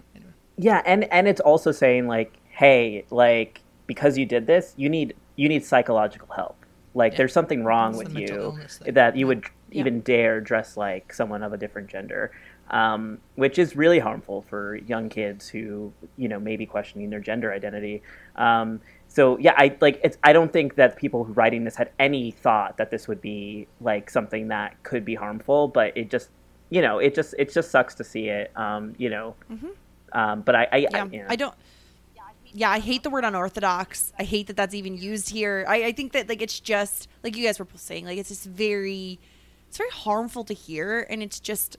yeah 0.58 0.82
and 0.86 1.12
and 1.12 1.28
it's 1.28 1.42
also 1.42 1.72
saying 1.72 2.08
like 2.08 2.38
hey 2.50 3.06
like 3.10 3.62
because 3.88 4.18
you 4.18 4.26
did 4.26 4.48
this 4.48 4.74
you 4.78 4.90
need 4.90 5.16
you 5.36 5.50
need 5.50 5.64
psychological 5.64 6.28
help 6.36 6.56
like 6.94 7.12
yeah. 7.12 7.18
there's 7.18 7.34
something 7.34 7.64
wrong 7.64 7.92
it's 8.00 8.04
with 8.04 8.18
you 8.18 8.58
that 8.86 9.16
you 9.16 9.28
would 9.28 9.44
yeah. 9.70 9.80
even 9.80 10.00
dare 10.02 10.40
dress 10.40 10.78
like 10.78 11.14
someone 11.14 11.44
of 11.44 11.54
a 11.54 11.58
different 11.58 11.88
gender 11.88 12.32
um, 12.72 13.20
which 13.36 13.60
is 13.60 13.76
really 13.76 14.00
harmful 14.00 14.44
for 14.50 14.76
young 14.76 15.08
kids 15.08 15.48
who 15.48 15.94
you 16.18 16.28
know 16.28 16.40
may 16.40 16.56
be 16.56 16.66
questioning 16.66 17.10
their 17.10 17.20
gender 17.20 17.52
identity 17.54 18.02
um, 18.38 18.80
so 19.08 19.38
yeah 19.38 19.54
i 19.58 19.76
like 19.82 20.00
it's 20.04 20.18
i 20.24 20.34
don't 20.34 20.52
think 20.52 20.76
that 20.76 20.96
people 20.96 21.24
who 21.24 21.34
writing 21.34 21.64
this 21.64 21.76
had 21.76 21.92
any 22.00 22.32
thought 22.32 22.78
that 22.78 22.90
this 22.90 23.08
would 23.08 23.22
be 23.22 23.68
like 23.82 24.10
something 24.10 24.48
that 24.48 24.82
could 24.84 25.06
be 25.06 25.16
harmful 25.16 25.68
but 25.68 25.96
it 25.96 26.10
just 26.10 26.30
you 26.70 26.82
know 26.82 26.98
it 26.98 27.14
just 27.14 27.36
it 27.38 27.54
just 27.54 27.70
sucks 27.70 27.94
to 27.94 28.04
see 28.04 28.28
it 28.30 28.52
um, 28.58 28.94
you 28.98 29.10
know 29.10 29.36
mm-hmm. 29.52 29.68
Um, 30.16 30.42
but 30.42 30.56
I, 30.56 30.68
I, 30.72 30.78
yeah, 30.78 30.90
I, 30.94 31.04
you 31.06 31.20
know. 31.20 31.26
I 31.30 31.36
don't. 31.36 31.54
Yeah, 32.54 32.72
I 32.72 32.80
hate 32.80 33.04
the 33.04 33.10
word 33.10 33.26
unorthodox. 33.26 34.14
I 34.18 34.24
hate 34.24 34.48
that 34.48 34.56
that's 34.56 34.74
even 34.74 34.98
used 34.98 35.30
here. 35.30 35.66
I, 35.68 35.88
I 35.88 35.92
think 35.92 36.14
that 36.14 36.30
like 36.30 36.42
it's 36.42 36.62
just 36.62 37.10
like 37.22 37.36
you 37.36 37.46
guys 37.46 37.60
were 37.60 37.68
saying, 37.76 38.06
like 38.06 38.18
it's 38.18 38.30
just 38.30 38.46
very, 38.46 39.20
it's 39.68 39.78
very 39.78 39.90
harmful 39.90 40.46
to 40.46 40.54
hear, 40.54 41.06
and 41.10 41.22
it's 41.22 41.42
just, 41.42 41.76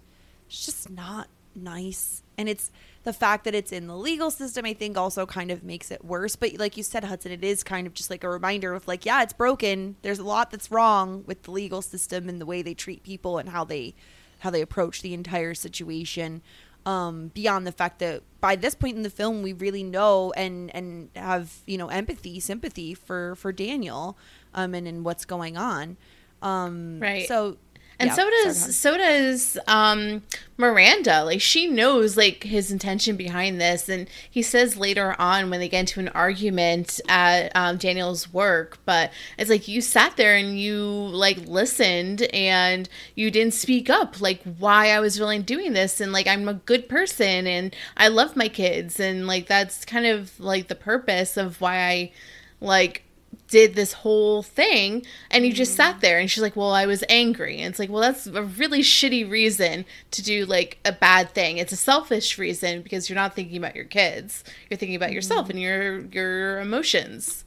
it's 0.48 0.66
just 0.66 0.90
not 0.90 1.28
nice. 1.54 2.22
And 2.36 2.46
it's 2.46 2.70
the 3.04 3.14
fact 3.14 3.44
that 3.44 3.54
it's 3.54 3.72
in 3.72 3.86
the 3.86 3.96
legal 3.96 4.30
system. 4.30 4.66
I 4.66 4.74
think 4.74 4.98
also 4.98 5.24
kind 5.24 5.50
of 5.50 5.64
makes 5.64 5.90
it 5.90 6.04
worse. 6.04 6.36
But 6.36 6.58
like 6.58 6.76
you 6.76 6.82
said, 6.82 7.04
Hudson, 7.04 7.32
it 7.32 7.42
is 7.42 7.64
kind 7.64 7.86
of 7.86 7.94
just 7.94 8.10
like 8.10 8.22
a 8.22 8.28
reminder 8.28 8.74
of 8.74 8.86
like, 8.86 9.06
yeah, 9.06 9.22
it's 9.22 9.32
broken. 9.32 9.96
There's 10.02 10.18
a 10.18 10.24
lot 10.24 10.50
that's 10.50 10.70
wrong 10.70 11.24
with 11.26 11.44
the 11.44 11.52
legal 11.52 11.80
system 11.80 12.28
and 12.28 12.38
the 12.38 12.44
way 12.44 12.60
they 12.60 12.74
treat 12.74 13.02
people 13.02 13.38
and 13.38 13.48
how 13.48 13.64
they, 13.64 13.94
how 14.40 14.50
they 14.50 14.60
approach 14.60 15.00
the 15.00 15.14
entire 15.14 15.54
situation 15.54 16.42
um, 16.86 17.28
beyond 17.34 17.66
the 17.66 17.72
fact 17.72 17.98
that 17.98 18.22
by 18.40 18.56
this 18.56 18.74
point 18.74 18.96
in 18.96 19.02
the 19.02 19.10
film 19.10 19.42
we 19.42 19.52
really 19.52 19.82
know 19.82 20.32
and 20.36 20.74
and 20.74 21.10
have 21.16 21.52
you 21.66 21.76
know 21.76 21.88
empathy 21.88 22.38
sympathy 22.38 22.94
for 22.94 23.34
for 23.34 23.50
daniel 23.50 24.16
um 24.54 24.72
and 24.74 24.88
and 24.88 25.04
what's 25.04 25.24
going 25.24 25.56
on. 25.56 25.96
Um 26.42 27.00
right. 27.00 27.26
so 27.26 27.58
and 27.98 28.09
yeah, 28.09 28.14
so 28.14 28.31
does 28.31 28.77
so 28.77 28.97
does 28.98 29.59
um, 29.66 30.23
Miranda. 30.59 31.24
Like 31.24 31.40
she 31.40 31.66
knows 31.66 32.16
like 32.16 32.43
his 32.43 32.70
intention 32.70 33.16
behind 33.16 33.60
this, 33.60 33.89
and 33.89 34.09
he 34.31 34.43
says 34.43 34.77
later 34.77 35.16
on 35.18 35.48
when 35.48 35.60
they 35.60 35.68
get 35.68 35.81
into 35.81 36.01
an 36.01 36.09
argument 36.09 37.01
at 37.09 37.55
um, 37.56 37.78
Daniel's 37.78 38.32
work. 38.32 38.78
But 38.85 39.12
it's 39.39 39.48
like 39.48 39.66
you 39.66 39.81
sat 39.81 40.16
there 40.16 40.36
and 40.36 40.60
you 40.60 40.78
like 40.78 41.39
listened 41.47 42.23
and 42.35 42.89
you 43.14 43.31
didn't 43.31 43.55
speak 43.55 43.89
up, 43.89 44.20
like 44.20 44.43
why 44.59 44.90
I 44.90 45.01
was 45.01 45.18
really 45.18 45.39
doing 45.39 45.73
this, 45.73 46.01
and 46.01 46.12
like 46.12 46.27
I'm 46.27 46.48
a 46.48 46.55
good 46.55 46.89
person 46.89 47.47
and 47.47 47.74
I 47.97 48.09
love 48.09 48.36
my 48.36 48.48
kids, 48.48 49.01
and 49.01 49.27
like 49.27 49.47
that's 49.47 49.86
kind 49.86 50.06
of 50.06 50.39
like 50.39 50.68
the 50.68 50.74
purpose 50.74 51.39
of 51.39 51.62
why 51.62 51.78
I 51.78 52.12
like 52.60 53.05
did 53.48 53.74
this 53.74 53.93
whole 53.93 54.43
thing 54.43 55.06
and 55.31 55.47
you 55.47 55.52
just 55.52 55.74
sat 55.74 55.93
mm-hmm. 55.93 56.01
there 56.01 56.18
and 56.18 56.31
she's 56.31 56.43
like 56.43 56.56
well 56.56 56.73
i 56.73 56.86
was 56.86 57.05
angry. 57.09 57.59
And 57.59 57.70
it's 57.70 57.78
like 57.78 57.90
well 57.90 58.02
that's 58.02 58.27
a 58.27 58.43
really 58.43 58.81
shitty 58.81 59.28
reason 59.28 59.85
to 60.10 60.23
do 60.23 60.47
like 60.47 60.78
a 60.85 60.93
bad 60.93 61.31
thing. 61.31 61.59
It's 61.59 61.73
a 61.73 61.77
selfish 61.77 62.39
reason 62.39 62.82
because 62.82 63.09
you're 63.09 63.14
not 63.14 63.35
thinking 63.35 63.56
about 63.56 63.77
your 63.77 63.85
kids. 63.85 64.44
You're 64.68 64.78
thinking 64.78 64.97
about 64.97 65.12
yourself 65.12 65.48
mm-hmm. 65.48 65.51
and 65.52 65.60
your 65.60 66.01
your 66.06 66.60
emotions. 66.60 67.44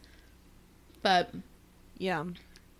But 1.02 1.32
yeah. 1.98 2.24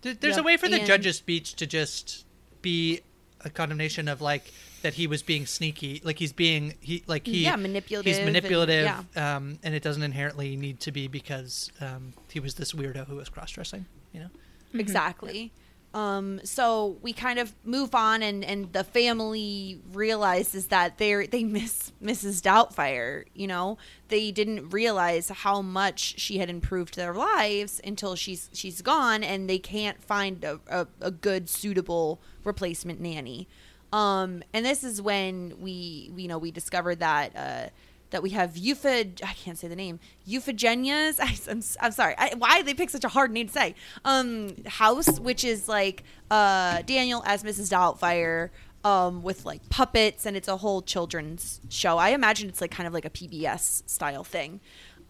There's 0.02 0.16
yep. 0.22 0.38
a 0.38 0.42
way 0.42 0.56
for 0.56 0.68
the 0.68 0.78
and... 0.78 0.86
judge's 0.86 1.16
speech 1.16 1.54
to 1.56 1.66
just 1.66 2.24
be 2.62 3.00
a 3.42 3.50
condemnation 3.50 4.08
of 4.08 4.20
like 4.20 4.52
that 4.82 4.94
he 4.94 5.06
was 5.06 5.22
being 5.22 5.46
sneaky 5.46 6.00
like 6.04 6.18
he's 6.18 6.32
being 6.32 6.74
he 6.80 7.02
like 7.06 7.26
he 7.26 7.44
yeah 7.44 7.56
manipulative 7.56 8.14
he's 8.16 8.24
manipulative 8.24 8.86
and, 8.86 9.06
yeah. 9.14 9.36
um 9.36 9.58
and 9.62 9.74
it 9.74 9.82
doesn't 9.82 10.02
inherently 10.02 10.56
need 10.56 10.80
to 10.80 10.92
be 10.92 11.08
because 11.08 11.70
um 11.80 12.12
he 12.30 12.40
was 12.40 12.54
this 12.54 12.72
weirdo 12.72 13.06
who 13.06 13.16
was 13.16 13.28
cross-dressing 13.28 13.84
you 14.12 14.20
know 14.20 14.26
mm-hmm. 14.26 14.80
exactly 14.80 15.52
Um, 15.92 16.40
so 16.44 16.98
we 17.02 17.12
kind 17.12 17.40
of 17.40 17.52
move 17.64 17.94
on, 17.96 18.22
and, 18.22 18.44
and 18.44 18.72
the 18.72 18.84
family 18.84 19.80
realizes 19.92 20.68
that 20.68 20.98
they're 20.98 21.26
they 21.26 21.42
miss 21.42 21.92
Mrs. 22.02 22.40
Doubtfire. 22.40 23.24
You 23.34 23.48
know, 23.48 23.76
they 24.08 24.30
didn't 24.30 24.70
realize 24.70 25.28
how 25.30 25.62
much 25.62 26.14
she 26.18 26.38
had 26.38 26.48
improved 26.48 26.94
their 26.94 27.12
lives 27.12 27.80
until 27.82 28.14
she's 28.14 28.48
she's 28.52 28.82
gone, 28.82 29.24
and 29.24 29.50
they 29.50 29.58
can't 29.58 30.02
find 30.02 30.44
a, 30.44 30.60
a, 30.68 30.86
a 31.00 31.10
good 31.10 31.48
suitable 31.48 32.20
replacement 32.44 33.00
nanny. 33.00 33.48
Um, 33.92 34.42
and 34.52 34.64
this 34.64 34.84
is 34.84 35.02
when 35.02 35.54
we, 35.60 36.12
you 36.16 36.28
know, 36.28 36.38
we 36.38 36.50
discovered 36.50 37.00
that 37.00 37.36
uh, 37.36 37.70
that 38.10 38.22
we 38.22 38.30
have 38.30 38.56
Euphid. 38.56 39.20
I 39.22 39.32
can't 39.32 39.58
say 39.58 39.68
the 39.68 39.76
name. 39.76 39.98
Euphegenia's. 40.28 41.18
I, 41.20 41.36
am 41.50 41.62
I'm 41.80 41.92
sorry. 41.92 42.14
I, 42.18 42.34
why 42.36 42.62
they 42.62 42.74
pick 42.74 42.90
such 42.90 43.04
a 43.04 43.08
hard 43.08 43.32
name 43.32 43.46
to 43.46 43.52
say? 43.52 43.74
Um, 44.04 44.54
house, 44.66 45.18
which 45.18 45.44
is 45.44 45.68
like 45.68 46.04
uh, 46.30 46.82
Daniel 46.82 47.22
as 47.26 47.42
Mrs. 47.42 47.70
Doubtfire. 47.70 48.50
Um, 48.82 49.22
with 49.22 49.44
like 49.44 49.68
puppets 49.68 50.24
and 50.24 50.38
it's 50.38 50.48
a 50.48 50.56
whole 50.56 50.80
children's 50.80 51.60
show. 51.68 51.98
I 51.98 52.10
imagine 52.10 52.48
it's 52.48 52.62
like 52.62 52.70
kind 52.70 52.86
of 52.86 52.94
like 52.94 53.04
a 53.04 53.10
PBS 53.10 53.86
style 53.86 54.24
thing. 54.24 54.60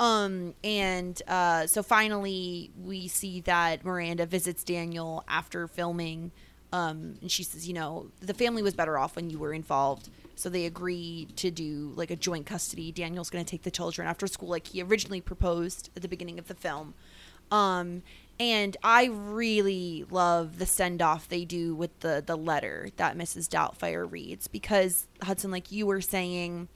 Um, 0.01 0.55
and 0.65 1.21
uh, 1.29 1.69
so 1.69 1.85
finally, 1.85 2.73
we 2.83 3.07
see 3.07 3.43
that 3.43 3.85
Miranda 3.85 4.27
visits 4.27 4.65
Daniel 4.65 5.23
after 5.29 5.69
filming 5.69 6.33
um, 6.73 7.17
and 7.21 7.31
she 7.31 7.43
says, 7.43 7.67
you 7.67 7.75
know, 7.75 8.11
the 8.21 8.35
family 8.35 8.63
was 8.63 8.75
better 8.75 8.99
off 8.99 9.17
when 9.17 9.31
you 9.31 9.39
were 9.39 9.53
involved. 9.53 10.11
So 10.37 10.49
they 10.49 10.67
agree 10.67 11.29
to 11.37 11.51
do 11.51 11.93
like 11.97 12.11
a 12.11 12.17
joint 12.17 12.47
custody. 12.47 12.93
Daniel's 12.93 13.29
going 13.29 13.45
to 13.45 13.51
take 13.51 13.63
the 13.63 13.71
children 13.71 14.09
after 14.09 14.27
school, 14.27 14.49
like 14.49 14.69
he 14.69 14.83
originally 14.83 15.21
proposed 15.21 15.91
at 15.97 16.03
the 16.03 16.09
beginning 16.09 16.39
of 16.39 16.49
the 16.49 16.55
film. 16.55 16.95
Um, 17.51 18.03
and 18.39 18.77
I 18.83 19.07
really 19.07 20.07
love 20.09 20.59
the 20.59 20.65
send 20.65 21.03
off 21.03 21.29
they 21.29 21.45
do 21.45 21.75
with 21.75 22.01
the 22.01 22.23
the 22.25 22.37
letter 22.37 22.89
that 22.97 23.19
Mrs. 23.19 23.49
Doubtfire 23.49 24.11
reads 24.11 24.49
because 24.49 25.07
Hudson, 25.23 25.51
like 25.51 25.71
you 25.71 25.87
were 25.87 26.01
saying, 26.01 26.69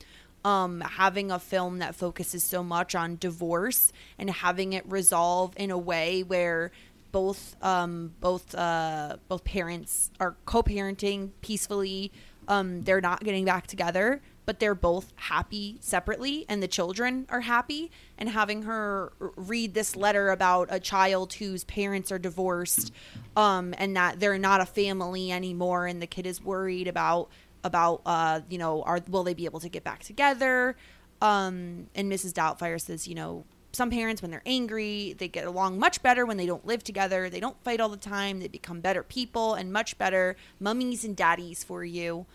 um, 0.45 0.83
having 0.83 1.31
a 1.31 1.39
film 1.39 1.79
that 1.79 1.95
focuses 1.95 2.45
so 2.45 2.63
much 2.63 2.95
on 2.95 3.17
divorce 3.17 3.93
and 4.19 4.29
having 4.29 4.75
it 4.75 4.85
resolve 4.87 5.55
in 5.57 5.71
a 5.71 5.79
way 5.79 6.23
where 6.23 6.71
both 7.15 7.55
um, 7.63 8.13
both 8.21 8.57
uh, 8.57 9.19
both 9.29 9.45
parents 9.45 10.11
are 10.19 10.35
co-parenting 10.47 11.31
peacefully. 11.43 12.11
Um, 12.49 12.83
they're 12.83 13.01
not 13.01 13.23
getting 13.23 13.45
back 13.45 13.69
together, 13.69 14.21
but 14.47 14.59
they're 14.59 14.75
both 14.75 15.13
happy 15.15 15.77
separately, 15.81 16.45
and 16.49 16.61
the 16.61 16.67
children 16.67 17.27
are 17.29 17.43
happy. 17.43 17.93
And 18.19 18.29
having 18.29 18.63
her 18.63 19.13
read 19.37 19.75
this 19.75 19.95
letter 19.95 20.31
about 20.31 20.67
a 20.73 20.81
child 20.81 21.35
whose 21.35 21.63
parents 21.63 22.11
are 22.11 22.19
divorced, 22.19 22.93
um, 23.37 23.75
and 23.79 23.95
that 23.95 24.19
they're 24.19 24.37
not 24.37 24.61
a 24.61 24.67
family 24.67 25.31
anymore, 25.31 25.87
and 25.87 26.03
the 26.03 26.09
kid 26.09 26.27
is 26.27 26.43
worried 26.43 26.89
about 26.89 27.29
about 27.63 28.03
uh, 28.07 28.41
you 28.51 28.59
know, 28.59 28.83
are 28.83 29.01
will 29.09 29.23
they 29.23 29.35
be 29.35 29.45
able 29.45 29.61
to 29.61 29.69
get 29.69 29.85
back 29.85 30.03
together? 30.03 30.75
Um, 31.23 31.87
and 31.95 32.11
Mrs. 32.11 32.33
Doubtfire 32.33 32.81
says, 32.81 33.07
you 33.07 33.15
know, 33.15 33.45
some 33.75 33.91
parents 33.91 34.23
when 34.23 34.31
they're 34.31 34.43
angry 34.47 35.15
they 35.19 35.29
get 35.29 35.45
along 35.45 35.79
much 35.79 36.03
better 36.03 36.25
when 36.25 36.37
they 36.37 36.47
don't 36.47 36.67
live 36.67 36.83
together. 36.83 37.29
They 37.29 37.41
don't 37.41 37.63
fight 37.63 37.81
all 37.81 37.89
the 37.89 37.97
time. 37.97 38.41
They 38.41 38.49
become 38.49 38.81
better 38.81 39.03
people 39.03 39.55
and 39.55 39.73
much 39.73 39.99
better 39.99 40.37
mummies 40.61 41.05
and 41.05 41.17
daddies 41.17 41.65
for 41.65 41.85
you. 41.85 42.27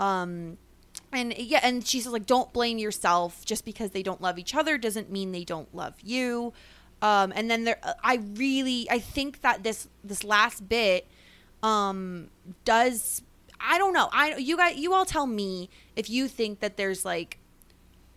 Um 0.00 0.58
and 1.12 1.36
yeah 1.36 1.60
and 1.62 1.86
she 1.86 2.00
says 2.00 2.12
like 2.12 2.26
don't 2.26 2.52
blame 2.52 2.78
yourself. 2.78 3.44
Just 3.44 3.64
because 3.64 3.90
they 3.90 4.02
don't 4.02 4.20
love 4.20 4.38
each 4.38 4.54
other 4.54 4.78
doesn't 4.78 5.10
mean 5.10 5.32
they 5.32 5.44
don't 5.44 5.74
love 5.74 5.94
you. 6.02 6.52
Um 7.02 7.32
and 7.34 7.50
then 7.50 7.64
there 7.64 7.78
i 8.02 8.16
really 8.34 8.88
i 8.90 8.98
think 8.98 9.42
that 9.42 9.62
this 9.62 9.88
this 10.02 10.24
last 10.24 10.68
bit 10.68 11.06
um 11.62 12.28
does 12.64 13.22
i 13.60 13.78
don't 13.78 13.92
know. 13.92 14.08
I 14.12 14.36
you 14.36 14.56
guys 14.56 14.76
you 14.76 14.94
all 14.94 15.04
tell 15.04 15.26
me 15.26 15.70
if 15.96 16.08
you 16.08 16.28
think 16.28 16.60
that 16.60 16.76
there's 16.76 17.04
like 17.04 17.38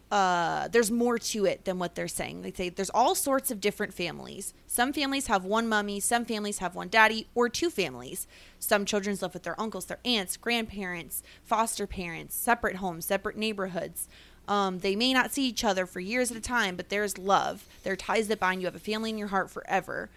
uh, 0.10 0.70
there's 0.70 0.90
more 0.90 1.20
to 1.20 1.46
it 1.46 1.66
than 1.66 1.80
what 1.80 1.96
they're 1.96 2.08
saying. 2.08 2.42
They 2.42 2.54
say 2.54 2.70
there's 2.70 2.90
all 2.90 3.14
sorts 3.14 3.52
of 3.52 3.60
different 3.60 3.94
families. 3.94 4.54
Some 4.66 4.94
families 4.94 5.28
have 5.28 5.44
one 5.44 5.68
mummy, 5.68 6.00
some 6.00 6.24
families 6.24 6.60
have 6.60 6.76
one 6.76 6.88
daddy, 6.88 7.28
or 7.36 7.50
two 7.50 7.70
families. 7.70 8.26
Some 8.60 8.86
children 8.86 9.18
live 9.22 9.34
with 9.34 9.44
their 9.44 9.60
uncles, 9.60 9.86
their 9.86 10.00
aunts, 10.06 10.38
grandparents, 10.38 11.24
foster 11.44 11.86
parents, 11.86 12.36
separate 12.36 12.78
homes, 12.78 13.06
separate 13.06 13.36
neighborhoods. 13.36 14.08
Um, 14.48 14.80
they 14.80 14.96
may 14.96 15.14
not 15.14 15.34
see 15.34 15.46
each 15.46 15.66
other 15.66 15.86
for 15.86 16.00
years 16.00 16.32
at 16.32 16.38
a 16.38 16.42
time, 16.42 16.78
but 16.78 16.88
there's 16.88 17.18
love. 17.18 17.66
There 17.84 17.92
are 17.92 17.98
ties 17.98 18.30
that 18.30 18.40
bind. 18.40 18.62
You 18.62 18.68
have 18.68 18.76
a 18.76 18.80
family 18.80 19.10
in 19.10 19.18
your 19.18 19.28
heart 19.28 19.52
forever. 19.52 20.10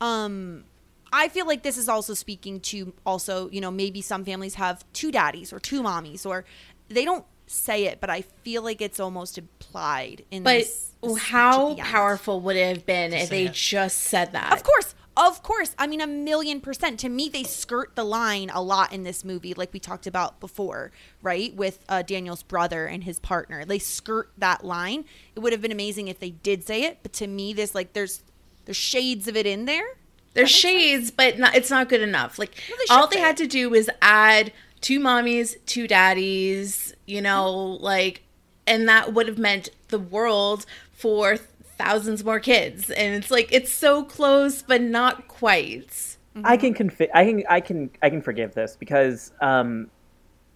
Um, 0.00 0.64
I 1.12 1.28
feel 1.28 1.46
like 1.46 1.62
this 1.62 1.78
is 1.78 1.88
also 1.88 2.14
speaking 2.14 2.58
to 2.60 2.92
also, 3.06 3.48
you 3.50 3.60
know, 3.60 3.70
maybe 3.70 4.02
some 4.02 4.24
families 4.24 4.56
have 4.56 4.84
two 4.92 5.12
daddies 5.12 5.52
or 5.52 5.60
two 5.60 5.82
mommies, 5.82 6.26
or 6.26 6.44
they 6.88 7.04
don't 7.04 7.24
say 7.46 7.84
it, 7.84 8.00
but 8.00 8.10
I 8.10 8.22
feel 8.22 8.62
like 8.62 8.80
it's 8.80 9.00
almost 9.00 9.38
implied 9.38 10.24
in 10.30 10.42
but 10.42 10.58
this. 10.58 10.92
this 11.02 11.18
how 11.18 11.74
powerful 11.76 12.40
would 12.40 12.56
it 12.56 12.76
have 12.76 12.86
been 12.86 13.12
if 13.12 13.28
they 13.30 13.46
it. 13.46 13.52
just 13.52 13.98
said 13.98 14.32
that? 14.32 14.52
Of 14.52 14.62
course. 14.62 14.94
Of 15.18 15.42
course. 15.42 15.74
I 15.78 15.86
mean, 15.86 16.02
a 16.02 16.06
million 16.06 16.60
percent. 16.60 17.00
To 17.00 17.08
me, 17.08 17.30
they 17.30 17.42
skirt 17.42 17.96
the 17.96 18.04
line 18.04 18.50
a 18.52 18.60
lot 18.60 18.92
in 18.92 19.02
this 19.02 19.24
movie, 19.24 19.54
like 19.54 19.72
we 19.72 19.80
talked 19.80 20.06
about 20.06 20.40
before, 20.40 20.92
right? 21.22 21.54
With 21.54 21.78
uh, 21.88 22.02
Daniel's 22.02 22.42
brother 22.42 22.84
and 22.84 23.02
his 23.02 23.18
partner. 23.18 23.64
They 23.64 23.78
skirt 23.78 24.30
that 24.36 24.62
line. 24.62 25.06
It 25.34 25.40
would 25.40 25.52
have 25.52 25.62
been 25.62 25.72
amazing 25.72 26.08
if 26.08 26.18
they 26.18 26.30
did 26.30 26.64
say 26.64 26.82
it, 26.82 26.98
but 27.02 27.14
to 27.14 27.26
me, 27.26 27.54
this, 27.54 27.74
like, 27.74 27.94
there's 27.94 28.22
there's 28.66 28.76
shades 28.76 29.26
of 29.26 29.36
it 29.36 29.46
in 29.46 29.64
there. 29.64 29.86
There's 30.34 30.50
shades, 30.50 31.10
but 31.10 31.38
not, 31.38 31.54
it's 31.54 31.70
not 31.70 31.88
good 31.88 32.02
enough. 32.02 32.38
Like 32.38 32.54
No, 32.68 32.76
they 32.76 32.94
all 32.94 33.06
they 33.06 33.16
say 33.16 33.22
had 33.22 33.40
it. 33.40 33.44
to 33.44 33.46
do 33.46 33.70
was 33.70 33.88
add 34.02 34.52
two 34.86 35.00
mommies, 35.00 35.56
two 35.66 35.88
daddies, 35.88 36.94
you 37.06 37.20
know, 37.20 37.52
like 37.80 38.22
and 38.68 38.88
that 38.88 39.12
would 39.12 39.26
have 39.26 39.36
meant 39.36 39.68
the 39.88 39.98
world 39.98 40.64
for 40.92 41.36
thousands 41.36 42.22
more 42.24 42.38
kids. 42.38 42.88
And 42.90 43.16
it's 43.16 43.28
like 43.28 43.48
it's 43.50 43.72
so 43.72 44.04
close 44.04 44.62
but 44.62 44.80
not 44.80 45.26
quite. 45.26 46.16
I 46.44 46.56
can 46.56 46.72
confi- 46.72 47.10
I 47.12 47.24
can 47.24 47.42
I 47.50 47.60
can 47.60 47.90
I 48.00 48.10
can 48.10 48.22
forgive 48.22 48.54
this 48.54 48.76
because 48.76 49.32
um, 49.40 49.90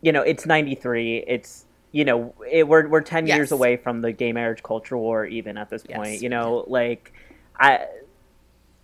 you 0.01 0.13
know 0.13 0.23
it's 0.23 0.47
'93. 0.47 1.25
It's 1.27 1.65
you 1.91 2.05
know 2.05 2.33
it, 2.49 2.69
we're 2.69 2.87
we're 2.87 3.01
ten 3.01 3.27
Yes. 3.27 3.37
years 3.37 3.51
away 3.51 3.79
from 3.79 4.01
the 4.01 4.13
gay 4.13 4.33
marriage 4.33 4.63
culture 4.63 4.97
war 4.97 5.27
even 5.27 5.59
at 5.59 5.71
this 5.71 5.83
Yes. 5.89 5.97
point. 5.97 6.23
You 6.23 6.29
know, 6.29 6.65
like 6.69 7.13
I. 7.59 7.87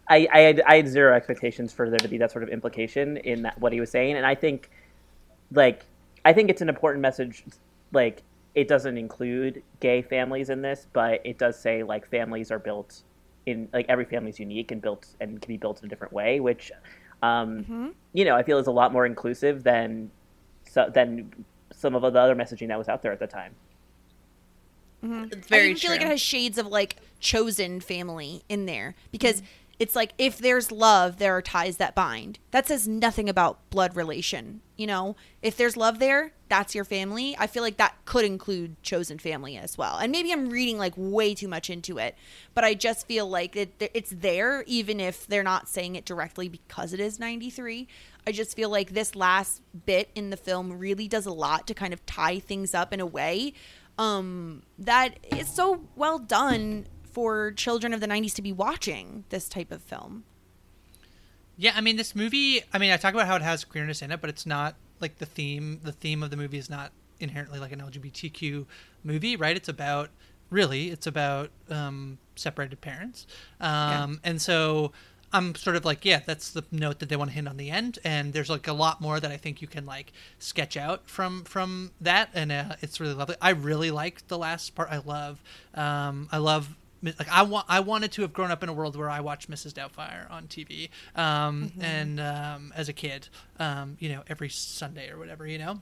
I, 0.08 0.28
I, 0.32 0.38
had, 0.38 0.60
I 0.60 0.76
had 0.76 0.86
zero 0.86 1.16
expectations 1.16 1.72
for 1.72 1.90
there 1.90 1.98
to 1.98 2.06
be 2.06 2.16
that 2.18 2.30
sort 2.30 2.44
of 2.44 2.48
implication 2.48 3.16
in 3.16 3.42
that, 3.42 3.58
what 3.60 3.72
he 3.72 3.80
was 3.80 3.90
saying, 3.90 4.16
and 4.16 4.24
I 4.24 4.36
think, 4.36 4.70
like, 5.52 5.84
I 6.24 6.32
think 6.32 6.50
it's 6.50 6.62
an 6.62 6.68
important 6.68 7.02
message. 7.02 7.44
Like, 7.92 8.22
it 8.54 8.68
doesn't 8.68 8.96
include 8.96 9.62
gay 9.80 10.02
families 10.02 10.50
in 10.50 10.62
this, 10.62 10.86
but 10.92 11.20
it 11.24 11.38
does 11.38 11.58
say 11.58 11.82
like 11.82 12.08
families 12.08 12.50
are 12.50 12.58
built 12.58 13.02
in 13.44 13.68
like 13.72 13.86
every 13.88 14.06
family 14.06 14.30
is 14.30 14.40
unique 14.40 14.72
and 14.72 14.80
built 14.80 15.06
and 15.20 15.40
can 15.40 15.48
be 15.48 15.58
built 15.58 15.80
in 15.80 15.86
a 15.86 15.88
different 15.88 16.12
way, 16.12 16.40
which, 16.40 16.72
um, 17.22 17.94
you 18.14 18.24
know, 18.24 18.34
I 18.34 18.42
feel 18.42 18.58
is 18.58 18.66
a 18.66 18.72
lot 18.72 18.92
more 18.92 19.04
inclusive 19.06 19.62
than 19.62 20.10
so, 20.64 20.90
than 20.92 21.30
some 21.70 21.94
of 21.94 22.00
the 22.00 22.18
other 22.18 22.34
messaging 22.34 22.68
that 22.68 22.78
was 22.78 22.88
out 22.88 23.02
there 23.02 23.12
at 23.12 23.18
the 23.18 23.26
time. 23.26 23.54
It's 25.02 25.46
I 25.46 25.50
very 25.50 25.64
even 25.66 25.76
feel 25.76 25.90
like 25.90 26.00
it 26.00 26.06
has 26.08 26.20
shades 26.20 26.58
of 26.58 26.66
like 26.66 26.96
chosen 27.20 27.80
family 27.80 28.42
in 28.48 28.66
there 28.66 28.94
because 29.12 29.36
Mm-hmm. 29.36 29.46
It's 29.78 29.94
like 29.94 30.12
if 30.16 30.38
there's 30.38 30.72
love, 30.72 31.18
there 31.18 31.36
are 31.36 31.42
ties 31.42 31.76
that 31.76 31.94
bind. 31.94 32.38
That 32.50 32.66
says 32.66 32.88
nothing 32.88 33.28
about 33.28 33.68
blood 33.70 33.94
relation. 33.94 34.62
You 34.76 34.86
know, 34.86 35.16
if 35.42 35.56
there's 35.56 35.76
love 35.76 35.98
there, 35.98 36.32
that's 36.48 36.74
your 36.74 36.84
family. 36.84 37.36
I 37.38 37.46
feel 37.46 37.62
like 37.62 37.76
that 37.76 37.96
could 38.04 38.24
include 38.24 38.82
chosen 38.82 39.18
family 39.18 39.56
as 39.56 39.76
well. 39.76 39.98
And 39.98 40.12
maybe 40.12 40.32
I'm 40.32 40.48
reading 40.48 40.78
like 40.78 40.94
way 40.96 41.34
too 41.34 41.48
much 41.48 41.68
into 41.68 41.98
it, 41.98 42.14
but 42.54 42.64
I 42.64 42.74
just 42.74 43.06
feel 43.06 43.28
like 43.28 43.56
it, 43.56 43.90
it's 43.94 44.10
there 44.10 44.64
even 44.66 45.00
if 45.00 45.26
they're 45.26 45.42
not 45.42 45.68
saying 45.68 45.96
it 45.96 46.04
directly 46.04 46.48
because 46.48 46.92
it 46.92 47.00
is 47.00 47.18
93. 47.18 47.86
I 48.26 48.32
just 48.32 48.56
feel 48.56 48.70
like 48.70 48.90
this 48.90 49.14
last 49.14 49.62
bit 49.84 50.10
in 50.14 50.30
the 50.30 50.36
film 50.36 50.78
really 50.78 51.08
does 51.08 51.26
a 51.26 51.32
lot 51.32 51.66
to 51.66 51.74
kind 51.74 51.92
of 51.92 52.04
tie 52.06 52.38
things 52.38 52.74
up 52.74 52.92
in 52.92 53.00
a 53.00 53.06
way 53.06 53.52
um, 53.98 54.62
that 54.78 55.18
is 55.34 55.48
so 55.48 55.82
well 55.94 56.18
done 56.18 56.86
for 57.16 57.50
children 57.50 57.94
of 57.94 58.00
the 58.00 58.06
90s 58.06 58.34
to 58.34 58.42
be 58.42 58.52
watching 58.52 59.24
this 59.30 59.48
type 59.48 59.72
of 59.72 59.80
film. 59.80 60.22
Yeah, 61.56 61.72
I 61.74 61.80
mean 61.80 61.96
this 61.96 62.14
movie. 62.14 62.60
I 62.74 62.76
mean, 62.76 62.90
I 62.92 62.98
talk 62.98 63.14
about 63.14 63.26
how 63.26 63.36
it 63.36 63.40
has 63.40 63.64
queerness 63.64 64.02
in 64.02 64.12
it, 64.12 64.20
but 64.20 64.28
it's 64.28 64.44
not 64.44 64.74
like 65.00 65.16
the 65.16 65.24
theme. 65.24 65.80
The 65.82 65.92
theme 65.92 66.22
of 66.22 66.28
the 66.28 66.36
movie 66.36 66.58
is 66.58 66.68
not 66.68 66.92
inherently 67.18 67.58
like 67.58 67.72
an 67.72 67.80
LGBTQ 67.80 68.66
movie, 69.02 69.34
right? 69.34 69.56
It's 69.56 69.70
about 69.70 70.10
really, 70.50 70.90
it's 70.90 71.06
about 71.06 71.48
um, 71.70 72.18
separated 72.34 72.82
parents, 72.82 73.26
um, 73.62 74.20
and 74.22 74.38
so 74.38 74.92
I'm 75.32 75.54
sort 75.54 75.76
of 75.76 75.86
like, 75.86 76.04
yeah, 76.04 76.20
that's 76.26 76.50
the 76.50 76.64
note 76.70 76.98
that 76.98 77.08
they 77.08 77.16
want 77.16 77.30
to 77.30 77.34
hit 77.34 77.48
on 77.48 77.56
the 77.56 77.70
end, 77.70 77.98
and 78.04 78.34
there's 78.34 78.50
like 78.50 78.68
a 78.68 78.74
lot 78.74 79.00
more 79.00 79.20
that 79.20 79.32
I 79.32 79.38
think 79.38 79.62
you 79.62 79.68
can 79.68 79.86
like 79.86 80.12
sketch 80.38 80.76
out 80.76 81.08
from 81.08 81.44
from 81.44 81.92
that, 82.02 82.28
and 82.34 82.52
uh, 82.52 82.76
it's 82.82 83.00
really 83.00 83.14
lovely. 83.14 83.36
I 83.40 83.50
really 83.52 83.90
like 83.90 84.28
the 84.28 84.36
last 84.36 84.74
part. 84.74 84.90
I 84.90 84.98
love, 84.98 85.42
um, 85.72 86.28
I 86.30 86.36
love 86.36 86.76
like 87.02 87.28
I 87.30 87.42
want 87.42 87.66
I 87.68 87.80
wanted 87.80 88.12
to 88.12 88.22
have 88.22 88.32
grown 88.32 88.50
up 88.50 88.62
in 88.62 88.68
a 88.68 88.72
world 88.72 88.96
where 88.96 89.10
I 89.10 89.20
watched 89.20 89.50
Mrs. 89.50 89.72
Doubtfire 89.72 90.30
on 90.30 90.46
TV 90.48 90.88
um, 91.14 91.72
and 91.80 92.18
um, 92.20 92.72
as 92.76 92.88
a 92.88 92.92
kid 92.92 93.28
um, 93.58 93.96
you 94.00 94.08
know 94.08 94.22
every 94.28 94.48
Sunday 94.48 95.10
or 95.10 95.18
whatever 95.18 95.46
you 95.46 95.58
know 95.58 95.80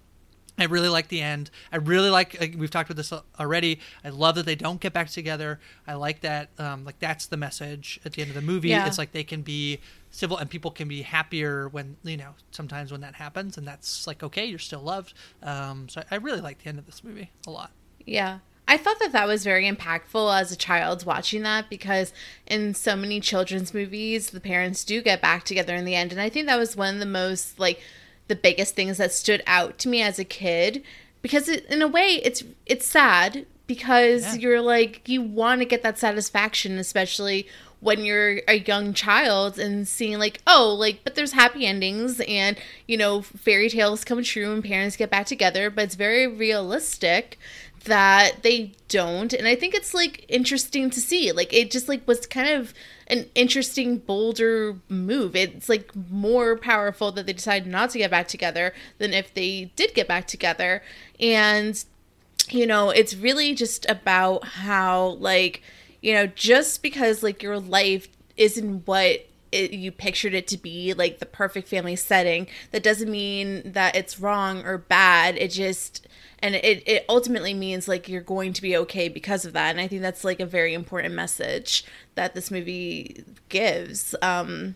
I 0.56 0.66
really 0.66 0.88
like 0.88 1.08
the 1.08 1.20
end. 1.20 1.50
I 1.72 1.78
really 1.78 2.10
like. 2.10 2.40
uh, 2.40 2.46
We've 2.56 2.70
talked 2.70 2.88
about 2.88 2.96
this 2.96 3.12
already. 3.40 3.80
I 4.04 4.10
love 4.10 4.36
that 4.36 4.46
they 4.46 4.54
don't 4.54 4.80
get 4.80 4.92
back 4.92 5.08
together. 5.08 5.58
I 5.84 5.94
like 5.94 6.20
that. 6.20 6.50
Um, 6.60 6.84
like 6.84 7.00
that's 7.00 7.26
the 7.26 7.36
message 7.36 7.98
at 8.04 8.12
the 8.12 8.22
end 8.22 8.30
of 8.30 8.36
the 8.36 8.40
movie. 8.40 8.68
Yeah. 8.68 8.86
It's 8.86 8.96
like 8.96 9.10
they 9.10 9.24
can 9.24 9.42
be 9.42 9.80
civil 10.12 10.36
and 10.36 10.48
people 10.48 10.70
can 10.70 10.86
be 10.86 11.02
happier 11.02 11.68
when 11.68 11.96
you 12.04 12.16
know 12.16 12.34
sometimes 12.52 12.92
when 12.92 13.00
that 13.00 13.16
happens, 13.16 13.58
and 13.58 13.66
that's 13.66 14.06
like 14.06 14.22
okay, 14.22 14.44
you're 14.44 14.60
still 14.60 14.80
loved. 14.82 15.14
Um, 15.42 15.88
so 15.88 16.04
I 16.08 16.16
really 16.16 16.40
like 16.40 16.62
the 16.62 16.68
end 16.68 16.78
of 16.78 16.86
this 16.86 17.02
movie 17.02 17.30
a 17.48 17.50
lot. 17.50 17.72
Yeah. 18.06 18.38
I 18.66 18.76
thought 18.78 18.98
that 19.00 19.12
that 19.12 19.26
was 19.28 19.44
very 19.44 19.70
impactful 19.70 20.40
as 20.40 20.50
a 20.50 20.56
child 20.56 21.04
watching 21.04 21.42
that 21.42 21.68
because 21.68 22.12
in 22.46 22.72
so 22.74 22.96
many 22.96 23.20
children's 23.20 23.74
movies, 23.74 24.30
the 24.30 24.40
parents 24.40 24.84
do 24.84 25.02
get 25.02 25.20
back 25.20 25.44
together 25.44 25.74
in 25.74 25.84
the 25.84 25.94
end. 25.94 26.12
And 26.12 26.20
I 26.20 26.30
think 26.30 26.46
that 26.46 26.58
was 26.58 26.74
one 26.76 26.94
of 26.94 27.00
the 27.00 27.06
most, 27.06 27.58
like, 27.60 27.80
the 28.26 28.34
biggest 28.34 28.74
things 28.74 28.96
that 28.96 29.12
stood 29.12 29.42
out 29.46 29.76
to 29.80 29.88
me 29.88 30.00
as 30.00 30.18
a 30.18 30.24
kid 30.24 30.82
because 31.20 31.46
it, 31.48 31.66
in 31.66 31.82
a 31.82 31.86
way 31.88 32.20
it's 32.24 32.42
it's 32.64 32.86
sad 32.86 33.44
because 33.66 34.22
Yeah. 34.22 34.40
you're 34.40 34.60
like 34.62 35.06
you 35.06 35.20
want 35.20 35.60
to 35.60 35.66
get 35.66 35.82
that 35.82 35.98
satisfaction 35.98 36.78
especially 36.78 37.46
when 37.84 38.02
you're 38.02 38.40
a 38.48 38.60
young 38.60 38.94
child 38.94 39.58
and 39.58 39.86
seeing 39.86 40.18
like 40.18 40.40
oh 40.46 40.74
like 40.78 41.00
but 41.04 41.14
there's 41.14 41.32
happy 41.32 41.66
endings 41.66 42.18
and 42.26 42.56
you 42.88 42.96
know 42.96 43.20
fairy 43.20 43.68
tales 43.68 44.04
come 44.04 44.22
true 44.22 44.52
and 44.52 44.64
parents 44.64 44.96
get 44.96 45.10
back 45.10 45.26
together 45.26 45.68
but 45.68 45.84
it's 45.84 45.94
very 45.94 46.26
realistic 46.26 47.38
that 47.84 48.42
they 48.42 48.72
don't. 48.88 49.32
And 49.32 49.46
i 49.46 49.54
think 49.54 49.74
it's 49.74 49.94
like 49.94 50.24
interesting 50.28 50.90
to 50.90 51.00
see. 51.00 51.32
Like 51.32 51.52
it 51.52 51.70
just 51.70 51.88
like 51.88 52.06
was 52.06 52.26
kind 52.26 52.48
of 52.48 52.74
an 53.06 53.26
interesting 53.34 53.98
bolder 53.98 54.76
move. 54.88 55.36
It's 55.36 55.68
like 55.68 55.94
more 56.10 56.56
powerful 56.56 57.12
that 57.12 57.26
they 57.26 57.34
decided 57.34 57.68
not 57.68 57.90
to 57.90 57.98
get 57.98 58.10
back 58.10 58.28
together 58.28 58.72
than 58.98 59.12
if 59.12 59.32
they 59.34 59.70
did 59.76 59.94
get 59.94 60.08
back 60.08 60.26
together. 60.26 60.82
And 61.20 61.82
you 62.50 62.66
know 62.66 62.90
it's 62.90 63.14
really 63.14 63.54
just 63.54 63.88
about 63.88 64.44
how 64.44 65.16
like 65.20 65.62
you 66.04 66.12
know 66.12 66.26
just 66.26 66.82
because 66.82 67.22
like 67.22 67.42
your 67.42 67.58
life 67.58 68.08
isn't 68.36 68.86
what 68.86 69.26
it, 69.50 69.72
you 69.72 69.90
pictured 69.90 70.34
it 70.34 70.46
to 70.48 70.58
be 70.58 70.92
like 70.92 71.18
the 71.18 71.26
perfect 71.26 71.66
family 71.68 71.96
setting 71.96 72.46
that 72.72 72.82
doesn't 72.82 73.10
mean 73.10 73.62
that 73.72 73.94
it's 73.94 74.18
wrong 74.18 74.64
or 74.64 74.78
bad. 74.78 75.38
It 75.38 75.52
just 75.52 76.06
and 76.40 76.56
it, 76.56 76.82
it 76.86 77.04
ultimately 77.08 77.54
means 77.54 77.88
like 77.88 78.08
you're 78.08 78.20
going 78.20 78.52
to 78.52 78.60
be 78.60 78.76
okay 78.78 79.08
because 79.08 79.46
of 79.46 79.52
that. 79.54 79.70
And 79.70 79.80
i 79.80 79.86
think 79.88 80.02
that's 80.02 80.24
like 80.24 80.40
a 80.40 80.46
very 80.46 80.74
important 80.74 81.14
message 81.14 81.84
that 82.16 82.34
this 82.34 82.50
movie 82.50 83.24
gives. 83.48 84.14
Um 84.20 84.74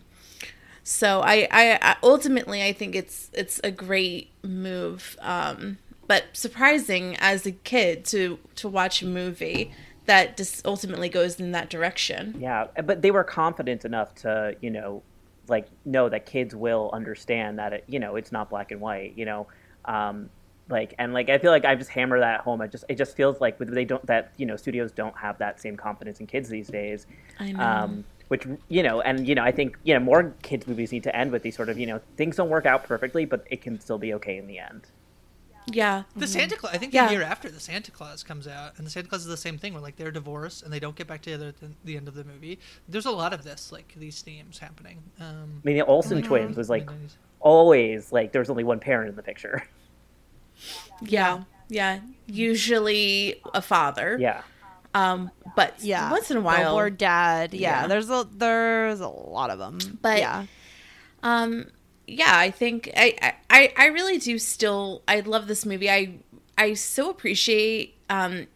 so 0.83 1.21
I, 1.21 1.47
I 1.51 1.79
I 1.81 1.95
ultimately 2.01 2.63
I 2.63 2.73
think 2.73 2.95
it's 2.95 3.29
it's 3.33 3.59
a 3.63 3.69
great 3.69 4.31
move, 4.41 5.17
um, 5.21 5.77
but 6.07 6.23
surprising 6.33 7.15
as 7.17 7.45
a 7.45 7.51
kid 7.51 8.05
to 8.05 8.39
to 8.55 8.67
watch 8.67 9.03
a 9.03 9.05
movie 9.05 9.71
that 10.09 10.35
just 10.37 10.65
ultimately 10.65 11.07
goes 11.07 11.39
in 11.39 11.51
that 11.51 11.69
direction. 11.69 12.35
Yeah, 12.39 12.65
but 12.83 13.03
they 13.03 13.11
were 13.11 13.23
confident 13.23 13.85
enough 13.85 14.15
to, 14.15 14.55
you 14.59 14.71
know, 14.71 15.03
like 15.47 15.67
know 15.85 16.09
that 16.09 16.25
kids 16.25 16.55
will 16.55 16.89
understand 16.93 17.59
that 17.59 17.73
it, 17.73 17.83
you 17.87 17.99
know, 17.99 18.15
it's 18.15 18.31
not 18.31 18.49
black 18.49 18.71
and 18.71 18.81
white, 18.81 19.13
you 19.15 19.25
know, 19.25 19.45
um, 19.85 20.31
like 20.67 20.95
and 20.97 21.13
like 21.13 21.29
I 21.29 21.37
feel 21.37 21.51
like 21.51 21.63
I 21.63 21.75
just 21.75 21.91
hammer 21.91 22.19
that 22.19 22.41
home. 22.41 22.59
I 22.59 22.65
just 22.65 22.85
it 22.89 22.97
just 22.97 23.15
feels 23.15 23.39
like 23.39 23.59
they 23.59 23.85
don't 23.85 24.03
that 24.07 24.31
you 24.37 24.47
know 24.47 24.55
studios 24.55 24.91
don't 24.91 25.15
have 25.15 25.37
that 25.37 25.61
same 25.61 25.77
confidence 25.77 26.19
in 26.19 26.25
kids 26.25 26.49
these 26.49 26.67
days. 26.67 27.05
I 27.39 27.51
know. 27.51 27.63
Um, 27.63 28.03
which 28.29 28.47
you 28.67 28.81
know, 28.81 29.01
and 29.01 29.27
you 29.27 29.35
know, 29.35 29.43
I 29.43 29.51
think 29.51 29.77
you 29.83 29.93
know 29.93 29.99
more 29.99 30.33
kids 30.41 30.65
movies 30.65 30.91
need 30.91 31.03
to 31.03 31.15
end 31.15 31.31
with 31.31 31.43
these 31.43 31.55
sort 31.55 31.69
of 31.69 31.77
you 31.77 31.85
know 31.85 32.01
things 32.17 32.35
don't 32.35 32.49
work 32.49 32.65
out 32.65 32.83
perfectly, 32.83 33.25
but 33.25 33.45
it 33.51 33.61
can 33.61 33.79
still 33.79 33.99
be 33.99 34.13
okay 34.15 34.37
in 34.37 34.47
the 34.47 34.57
end. 34.57 34.87
Yeah, 35.71 36.03
The 36.15 36.27
Santa 36.27 36.55
Claus. 36.55 36.73
I 36.73 36.77
think 36.77 36.93
Yeah. 36.93 37.07
the 37.07 37.13
year 37.13 37.21
after 37.23 37.49
the 37.49 37.59
Santa 37.59 37.91
Claus 37.91 38.23
comes 38.23 38.47
out, 38.47 38.73
and 38.77 38.85
the 38.85 38.91
Santa 38.91 39.07
Claus 39.07 39.21
is 39.21 39.27
the 39.27 39.37
same 39.37 39.57
thing. 39.57 39.73
Where 39.73 39.81
like 39.81 39.95
they're 39.97 40.11
divorced 40.11 40.63
and 40.63 40.71
they 40.73 40.79
don't 40.79 40.95
get 40.95 41.07
back 41.07 41.21
together 41.21 41.47
at 41.49 41.59
the, 41.59 41.69
the 41.85 41.95
end 41.97 42.07
of 42.07 42.15
the 42.15 42.23
movie. 42.23 42.59
There's 42.87 43.05
a 43.05 43.11
lot 43.11 43.33
of 43.33 43.43
this, 43.43 43.71
like 43.71 43.93
these 43.97 44.21
themes 44.21 44.59
happening. 44.59 45.03
Um, 45.19 45.61
I 45.63 45.67
mean, 45.67 45.77
the 45.77 45.85
Olsen 45.85 46.21
Mhm. 46.21 46.25
twins 46.25 46.57
was 46.57 46.69
like 46.69 46.89
always 47.39 48.11
like 48.11 48.31
there's 48.31 48.49
only 48.49 48.63
one 48.63 48.79
parent 48.79 49.09
in 49.09 49.15
the 49.15 49.23
picture. 49.23 49.63
yeah, 51.01 51.43
yeah. 51.69 51.99
Usually 52.27 53.41
a 53.53 53.61
father. 53.61 54.17
Yeah. 54.19 54.41
Um, 54.93 55.29
but 55.55 55.75
Yeah, 55.83 56.09
once 56.11 56.31
in 56.31 56.37
a 56.37 56.41
while, 56.41 56.75
or 56.77 56.89
dad. 56.89 57.53
Yeah, 57.53 57.81
Yeah. 57.81 57.87
there's 57.87 58.09
a 58.09 58.27
there's 58.31 58.99
a 59.01 59.07
lot 59.07 59.49
of 59.51 59.59
them. 59.59 59.77
But- 60.01 60.17
yeah, 60.19 60.45
um 61.21 61.67
yeah 62.09 62.33
i 62.35 62.51
think 62.51 62.89
I, 62.95 63.33
I 63.49 63.73
i 63.77 63.85
really 63.87 64.17
do 64.17 64.37
still 64.37 65.01
i 65.07 65.19
love 65.21 65.47
this 65.47 65.65
movie 65.65 65.89
i 65.89 66.15
i 66.57 66.73
so 66.73 67.09
appreciate 67.09 67.95
um 68.09 68.47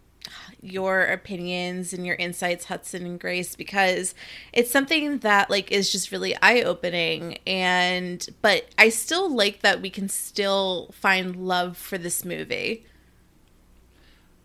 your 0.61 1.03
opinions 1.03 1.91
and 1.91 2.05
your 2.05 2.15
insights 2.15 2.65
hudson 2.65 3.05
and 3.05 3.19
grace 3.19 3.55
because 3.55 4.15
it's 4.53 4.71
something 4.71 5.17
that 5.19 5.49
like 5.49 5.71
is 5.71 5.91
just 5.91 6.11
really 6.11 6.35
eye-opening 6.41 7.37
and 7.45 8.29
but 8.41 8.69
i 8.77 8.87
still 8.87 9.29
like 9.29 9.59
that 9.59 9.81
we 9.81 9.89
can 9.89 10.07
still 10.07 10.89
find 10.93 11.35
love 11.35 11.75
for 11.75 11.97
this 11.97 12.23
movie 12.23 12.85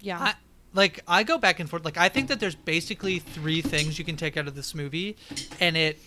yeah. 0.00 0.18
I, 0.18 0.34
like 0.74 1.00
I 1.08 1.22
go 1.22 1.38
back 1.38 1.60
and 1.60 1.68
forth. 1.68 1.84
Like 1.84 1.96
I 1.96 2.08
think 2.08 2.28
that 2.28 2.40
there's 2.40 2.54
basically 2.54 3.18
three 3.18 3.62
things 3.62 3.98
you 3.98 4.04
can 4.04 4.16
take 4.16 4.36
out 4.36 4.46
of 4.46 4.54
this 4.54 4.74
movie, 4.74 5.16
and 5.60 5.76
it 5.76 5.98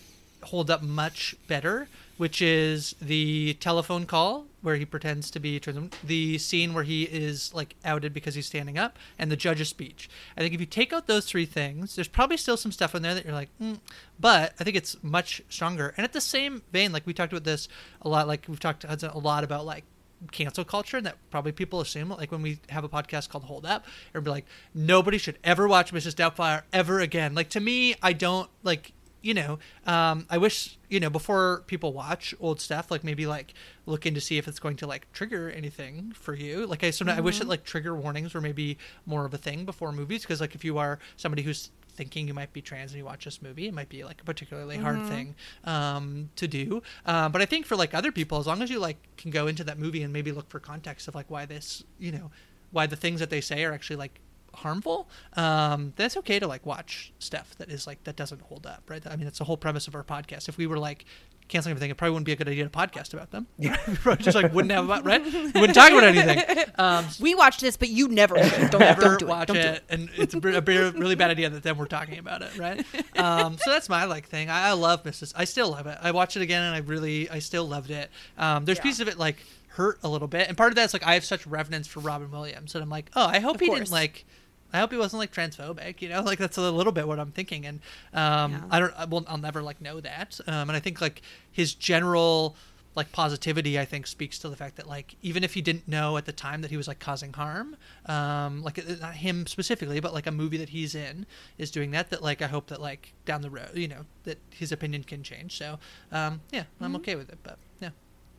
hold 0.43 0.69
up 0.69 0.81
much 0.81 1.35
better. 1.47 1.87
Which 2.17 2.41
is 2.41 2.95
the 3.01 3.55
telephone 3.55 4.05
call 4.05 4.45
where 4.61 4.75
he 4.75 4.85
pretends 4.85 5.31
to 5.31 5.39
be 5.39 5.59
the 6.03 6.37
scene 6.37 6.73
where 6.73 6.83
he 6.83 7.03
is 7.03 7.53
like 7.53 7.75
outed 7.83 8.13
because 8.13 8.35
he's 8.35 8.45
standing 8.45 8.77
up, 8.77 8.97
and 9.17 9.31
the 9.31 9.35
judge's 9.35 9.69
speech. 9.69 10.09
I 10.37 10.41
think 10.41 10.53
if 10.53 10.59
you 10.59 10.65
take 10.65 10.93
out 10.93 11.07
those 11.07 11.25
three 11.25 11.45
things, 11.45 11.95
there's 11.95 12.07
probably 12.07 12.37
still 12.37 12.57
some 12.57 12.71
stuff 12.71 12.93
in 12.93 13.01
there 13.01 13.15
that 13.15 13.25
you're 13.25 13.33
like, 13.33 13.49
mm, 13.59 13.79
but 14.19 14.53
I 14.59 14.63
think 14.63 14.77
it's 14.77 14.95
much 15.03 15.41
stronger. 15.49 15.93
And 15.97 16.03
at 16.03 16.13
the 16.13 16.21
same 16.21 16.61
vein, 16.71 16.91
like 16.91 17.07
we 17.07 17.13
talked 17.13 17.33
about 17.33 17.43
this 17.43 17.67
a 18.01 18.09
lot. 18.09 18.27
Like 18.27 18.45
we've 18.47 18.59
talked 18.59 18.83
a 18.83 19.17
lot 19.17 19.43
about 19.43 19.65
like 19.65 19.83
cancel 20.31 20.63
culture 20.63 20.97
and 20.97 21.05
that 21.05 21.17
probably 21.31 21.51
people 21.51 21.81
assume 21.81 22.09
like 22.09 22.31
when 22.31 22.43
we 22.43 22.59
have 22.69 22.83
a 22.83 22.89
podcast 22.89 23.29
called 23.29 23.43
hold 23.43 23.65
up 23.65 23.85
it'll 24.13 24.23
be 24.23 24.29
like 24.29 24.45
nobody 24.73 25.17
should 25.17 25.35
ever 25.43 25.67
watch 25.67 25.91
mrs 25.91 26.13
doubtfire 26.13 26.61
ever 26.71 26.99
again 26.99 27.33
like 27.33 27.49
to 27.49 27.59
me 27.59 27.95
i 28.03 28.13
don't 28.13 28.47
like 28.61 28.93
you 29.21 29.33
know 29.33 29.59
um 29.85 30.25
i 30.29 30.37
wish 30.37 30.77
you 30.89 30.99
know 30.99 31.09
before 31.09 31.63
people 31.67 31.93
watch 31.93 32.33
old 32.39 32.59
stuff 32.59 32.89
like 32.89 33.03
maybe 33.03 33.25
like 33.25 33.53
looking 33.85 34.13
to 34.13 34.21
see 34.21 34.37
if 34.37 34.47
it's 34.47 34.59
going 34.59 34.75
to 34.75 34.87
like 34.87 35.11
trigger 35.11 35.49
anything 35.49 36.11
for 36.15 36.33
you. 36.33 36.65
Like 36.65 36.83
i 36.83 36.89
sometimes 36.91 37.17
i 37.17 37.21
wish 37.21 37.39
that 37.39 37.47
like 37.47 37.63
trigger 37.63 37.95
warnings 37.95 38.33
were 38.33 38.41
maybe 38.41 38.77
more 39.05 39.25
of 39.25 39.33
a 39.33 39.37
thing 39.37 39.65
before 39.65 39.91
movies 39.91 40.21
because 40.21 40.41
like 40.41 40.55
if 40.55 40.63
you 40.63 40.77
are 40.77 40.99
somebody 41.17 41.41
who's 41.43 41.71
thinking 41.91 42.27
you 42.27 42.33
might 42.33 42.53
be 42.53 42.61
trans 42.61 42.91
and 42.91 42.97
you 42.97 43.05
watch 43.05 43.25
this 43.25 43.41
movie, 43.41 43.67
it 43.67 43.73
might 43.73 43.89
be 43.89 44.03
like 44.03 44.21
a 44.21 44.23
particularly 44.23 44.77
hard 44.77 45.05
thing 45.05 45.35
um, 45.65 46.29
to 46.35 46.47
do. 46.47 46.81
Uh, 47.05 47.29
but 47.29 47.41
I 47.41 47.45
think 47.45 47.65
for 47.65 47.75
like 47.75 47.93
other 47.93 48.11
people, 48.11 48.39
as 48.39 48.47
long 48.47 48.61
as 48.61 48.69
you 48.69 48.79
like 48.79 48.97
can 49.17 49.29
go 49.29 49.47
into 49.47 49.63
that 49.65 49.77
movie 49.77 50.01
and 50.01 50.13
maybe 50.13 50.31
look 50.31 50.49
for 50.49 50.59
context 50.59 51.07
of 51.07 51.15
like 51.15 51.29
why 51.29 51.45
this, 51.45 51.83
you 51.99 52.11
know, 52.11 52.31
why 52.71 52.87
the 52.87 52.95
things 52.95 53.19
that 53.19 53.29
they 53.29 53.41
say 53.41 53.63
are 53.65 53.73
actually 53.73 53.97
like 53.97 54.19
harmful, 54.53 55.09
um, 55.35 55.93
that's 55.95 56.17
okay 56.17 56.39
to 56.39 56.47
like 56.47 56.65
watch 56.65 57.13
stuff 57.19 57.55
that 57.57 57.69
is 57.69 57.87
like 57.87 58.03
that 58.03 58.15
doesn't 58.15 58.41
hold 58.41 58.65
up, 58.65 58.83
right? 58.89 59.05
I 59.05 59.15
mean, 59.15 59.25
that's 59.25 59.39
the 59.39 59.45
whole 59.45 59.57
premise 59.57 59.87
of 59.87 59.95
our 59.95 60.03
podcast. 60.03 60.49
If 60.49 60.57
we 60.57 60.67
were 60.67 60.77
like 60.77 61.05
canceling 61.47 61.71
everything, 61.71 61.91
it 61.91 61.97
probably 61.97 62.11
wouldn't 62.13 62.25
be 62.25 62.31
a 62.31 62.35
good 62.35 62.47
idea 62.47 62.63
to 62.63 62.69
podcast 62.69 63.13
about 63.13 63.31
them. 63.31 63.45
we 63.57 63.69
probably 63.69 64.23
just 64.23 64.35
like 64.35 64.53
wouldn't 64.53 64.71
have 64.71 64.85
about 64.85 65.05
right. 65.05 65.23
Wouldn't 65.23 65.73
talk 65.75 65.91
about 65.91 66.03
anything. 66.05 66.63
Um, 66.77 67.05
we 67.19 67.35
watched 67.35 67.61
this, 67.61 67.77
but 67.77 67.89
you 67.89 68.07
never 68.07 68.35
don't, 68.35 68.79
never 68.79 69.01
don't 69.01 69.19
do 69.19 69.27
watch 69.27 69.49
it. 69.49 69.53
Don't 69.53 69.57
it, 69.57 69.63
do 69.63 69.69
it. 69.69 69.83
and 69.89 70.09
it's 70.15 70.33
a, 70.33 70.39
br- 70.39 70.51
a 70.51 70.61
br- 70.61 70.97
really 70.97 71.15
bad 71.15 71.29
idea 71.29 71.49
that 71.49 71.61
then 71.61 71.77
we're 71.77 71.85
talking 71.85 72.17
about 72.17 72.41
it, 72.41 72.57
right? 72.57 72.85
Um, 73.17 73.57
so 73.57 73.69
that's 73.69 73.89
my 73.89 74.05
like 74.05 74.27
thing. 74.27 74.49
I, 74.49 74.69
I 74.69 74.71
love 74.73 75.03
Mrs. 75.03 75.33
I 75.35 75.43
still 75.43 75.69
love 75.69 75.87
it. 75.87 75.97
I 76.01 76.11
watched 76.11 76.37
it 76.37 76.41
again, 76.41 76.63
and 76.63 76.73
I 76.73 76.79
really, 76.79 77.29
I 77.29 77.39
still 77.39 77.67
loved 77.67 77.91
it. 77.91 78.09
Um, 78.37 78.65
there's 78.65 78.79
pieces 78.79 79.01
of 79.01 79.07
it 79.09 79.19
like 79.19 79.37
hurt 79.67 79.99
a 80.03 80.09
little 80.09 80.27
bit, 80.27 80.47
and 80.47 80.57
part 80.57 80.71
of 80.71 80.75
that's 80.75 80.93
like 80.93 81.05
I 81.05 81.15
have 81.15 81.25
such 81.25 81.45
reverence 81.45 81.87
for 81.87 81.99
Robin 81.99 82.31
Williams, 82.31 82.75
and 82.75 82.83
I'm 82.83 82.89
like, 82.89 83.09
oh, 83.15 83.25
I 83.25 83.39
hope 83.39 83.59
he 83.59 83.67
course. 83.67 83.79
didn't 83.79 83.91
like. 83.91 84.25
I 84.73 84.79
hope 84.79 84.91
he 84.91 84.97
wasn't 84.97 85.19
like 85.19 85.33
transphobic, 85.33 86.01
you 86.01 86.09
know, 86.09 86.21
like 86.31 86.39
that's 86.39 86.57
a 86.57 86.71
little 86.71 86.93
bit 86.93 87.07
what 87.07 87.19
I'm 87.19 87.31
thinking, 87.31 87.65
and 87.65 87.79
um, 88.13 88.51
Yeah. 88.51 88.61
I 88.69 88.79
don't, 88.79 88.93
I 88.97 89.05
will, 89.05 89.25
I'll 89.27 89.37
never 89.37 89.61
like 89.61 89.81
know 89.81 89.99
that, 89.99 90.39
um, 90.47 90.69
and 90.69 90.71
I 90.71 90.79
think 90.79 91.01
like 91.01 91.21
his 91.51 91.73
general 91.73 92.55
like 92.95 93.11
positivity 93.13 93.79
i 93.79 93.85
think 93.85 94.05
speaks 94.05 94.37
to 94.37 94.49
the 94.49 94.55
fact 94.55 94.75
that 94.75 94.87
like 94.87 95.15
even 95.21 95.43
if 95.43 95.53
he 95.53 95.61
didn't 95.61 95.87
know 95.87 96.17
at 96.17 96.25
the 96.25 96.31
time 96.33 96.61
that 96.61 96.69
he 96.71 96.77
was 96.77 96.87
like 96.87 96.99
causing 96.99 97.31
harm 97.33 97.77
um 98.07 98.61
like 98.63 98.85
not 98.99 99.15
him 99.15 99.47
specifically 99.47 99.99
but 99.99 100.13
like 100.13 100.27
a 100.27 100.31
movie 100.31 100.57
that 100.57 100.69
he's 100.69 100.93
in 100.93 101.25
is 101.57 101.71
doing 101.71 101.91
that 101.91 102.09
that 102.09 102.21
like 102.21 102.41
i 102.41 102.47
hope 102.47 102.67
that 102.67 102.81
like 102.81 103.13
down 103.25 103.41
the 103.41 103.49
road 103.49 103.69
you 103.75 103.87
know 103.87 104.05
that 104.23 104.37
his 104.49 104.71
opinion 104.73 105.03
can 105.03 105.23
change 105.23 105.57
so 105.57 105.79
um 106.11 106.41
yeah 106.51 106.63
i'm 106.81 106.95
okay 106.95 107.15
with 107.15 107.29
it 107.29 107.37
but 107.43 107.57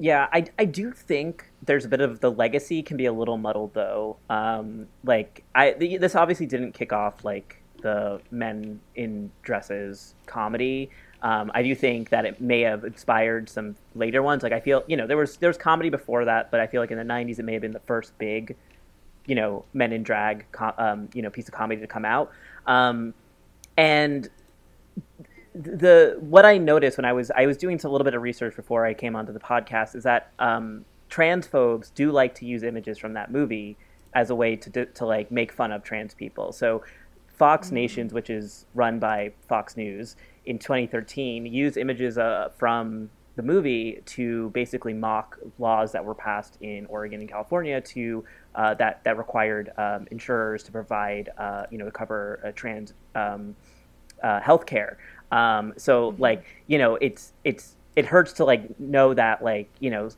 yeah 0.03 0.27
I, 0.33 0.45
I 0.59 0.65
do 0.65 0.91
think 0.91 1.49
there's 1.65 1.85
a 1.85 1.89
bit 1.89 2.01
of 2.01 2.19
the 2.19 2.31
legacy 2.31 2.83
can 2.83 2.97
be 2.97 3.07
a 3.07 3.12
little 3.12 3.39
muddled 3.39 3.73
though. 3.73 4.16
Um, 4.29 4.89
like 5.05 5.45
I 5.55 5.70
th- 5.73 6.01
this 6.01 6.16
obviously 6.16 6.47
didn't 6.47 6.73
kick 6.73 6.93
off 6.93 7.24
like 7.24 7.62
the 7.83 8.20
men 8.33 8.81
in 8.97 9.31
dresses 9.43 10.15
comedy. 10.27 10.91
Um, 11.23 11.53
I 11.55 11.62
do 11.62 11.73
think 11.77 12.09
that 12.09 12.24
it 12.24 12.41
may 12.41 12.62
have 12.62 12.85
inspired 12.85 13.49
some 13.49 13.77
later 13.95 14.24
ones. 14.24 14.43
Like 14.43 14.53
I 14.53 14.59
feel, 14.59 14.83
you 14.89 14.97
know, 14.97 15.07
there 15.07 15.16
was 15.16 15.37
there 15.37 15.49
was 15.49 15.57
comedy 15.57 15.89
before 15.89 16.24
that, 16.24 16.51
but 16.51 16.59
I 16.59 16.66
feel 16.66 16.81
like 16.81 16.91
in 16.91 16.99
the 16.99 17.05
'90s 17.05 17.39
it 17.39 17.45
may 17.45 17.53
have 17.53 17.62
been 17.62 17.73
the 17.73 17.81
first 17.81 18.19
big, 18.19 18.57
you 19.27 19.37
know, 19.37 19.65
men 19.73 19.93
in 19.93 20.03
drag, 20.03 20.51
co- 20.51 20.74
um, 20.79 21.11
you 21.15 21.23
know, 21.23 21.31
piece 21.31 21.47
of 21.47 21.55
comedy 21.55 21.81
to 21.81 21.87
come 21.87 22.05
out. 22.05 22.33
Um, 22.66 23.15
and 23.77 24.29
the 25.55 26.16
what 26.20 26.47
I 26.47 26.59
noticed 26.59 26.97
when 26.97 27.05
I 27.05 27.12
was 27.12 27.31
I 27.31 27.47
was 27.47 27.57
doing 27.57 27.81
a 27.83 27.89
little 27.89 28.05
bit 28.05 28.15
of 28.15 28.23
research 28.23 28.57
before 28.57 28.87
I 28.87 28.95
came 28.95 29.15
onto 29.15 29.33
the 29.33 29.41
podcast 29.41 29.95
is 29.95 30.05
that 30.05 30.33
um, 30.39 30.85
transphobes 31.11 31.93
do 31.95 32.11
like 32.11 32.35
to 32.37 32.47
use 32.47 32.62
images 32.62 32.99
from 32.99 33.15
that 33.15 33.31
movie 33.31 33.77
as 34.15 34.31
a 34.31 34.35
way 34.35 34.57
to 34.57 34.70
do, 34.70 34.85
to 34.87 35.07
like 35.07 35.31
make 35.31 35.53
fun 35.53 35.73
of 35.73 35.83
trans 35.83 36.15
people. 36.15 36.53
So 36.53 36.83
Fox 37.29 37.70
Nations, 37.70 38.12
which 38.12 38.31
is 38.31 38.66
run 38.74 38.99
by 38.99 39.33
Fox 39.49 39.77
News, 39.77 40.16
in 40.45 40.59
2013 40.59 41.47
used 41.47 41.77
images 41.77 42.19
uh, 42.19 42.51
from 42.57 43.11
the 43.37 43.43
movie 43.43 44.03
to 44.05 44.51
basically 44.51 44.93
mock 44.93 45.39
laws 45.59 45.93
that 45.93 46.05
were 46.05 46.15
passed 46.15 46.59
in 46.61 46.85
Oregon 46.87 47.20
and 47.20 47.29
California 47.29 47.81
to 47.81 48.24
uh, 48.55 48.74
that 48.74 49.03
that 49.05 49.16
required 49.16 49.73
um, 49.79 50.07
insurers 50.11 50.62
to 50.65 50.73
provide 50.73 51.31
uh, 51.39 51.65
you 51.70 51.79
know 51.79 51.87
to 51.87 51.91
cover 51.91 52.41
uh, 52.45 52.53
trans 52.55 52.93
um, 53.15 53.57
uh, 54.23 54.41
health 54.41 54.66
care. 54.66 54.99
Um, 55.33 55.73
so 55.77 56.15
like 56.19 56.45
you 56.69 56.79
know 56.79 56.97
it's 56.97 57.33
it's 57.43 57.75
it 57.97 58.07
hurts 58.07 58.35
to 58.35 58.45
like 58.45 58.79
know 58.79 59.15
that 59.15 59.43
like 59.43 59.69
you 59.81 59.91
know 59.91 60.11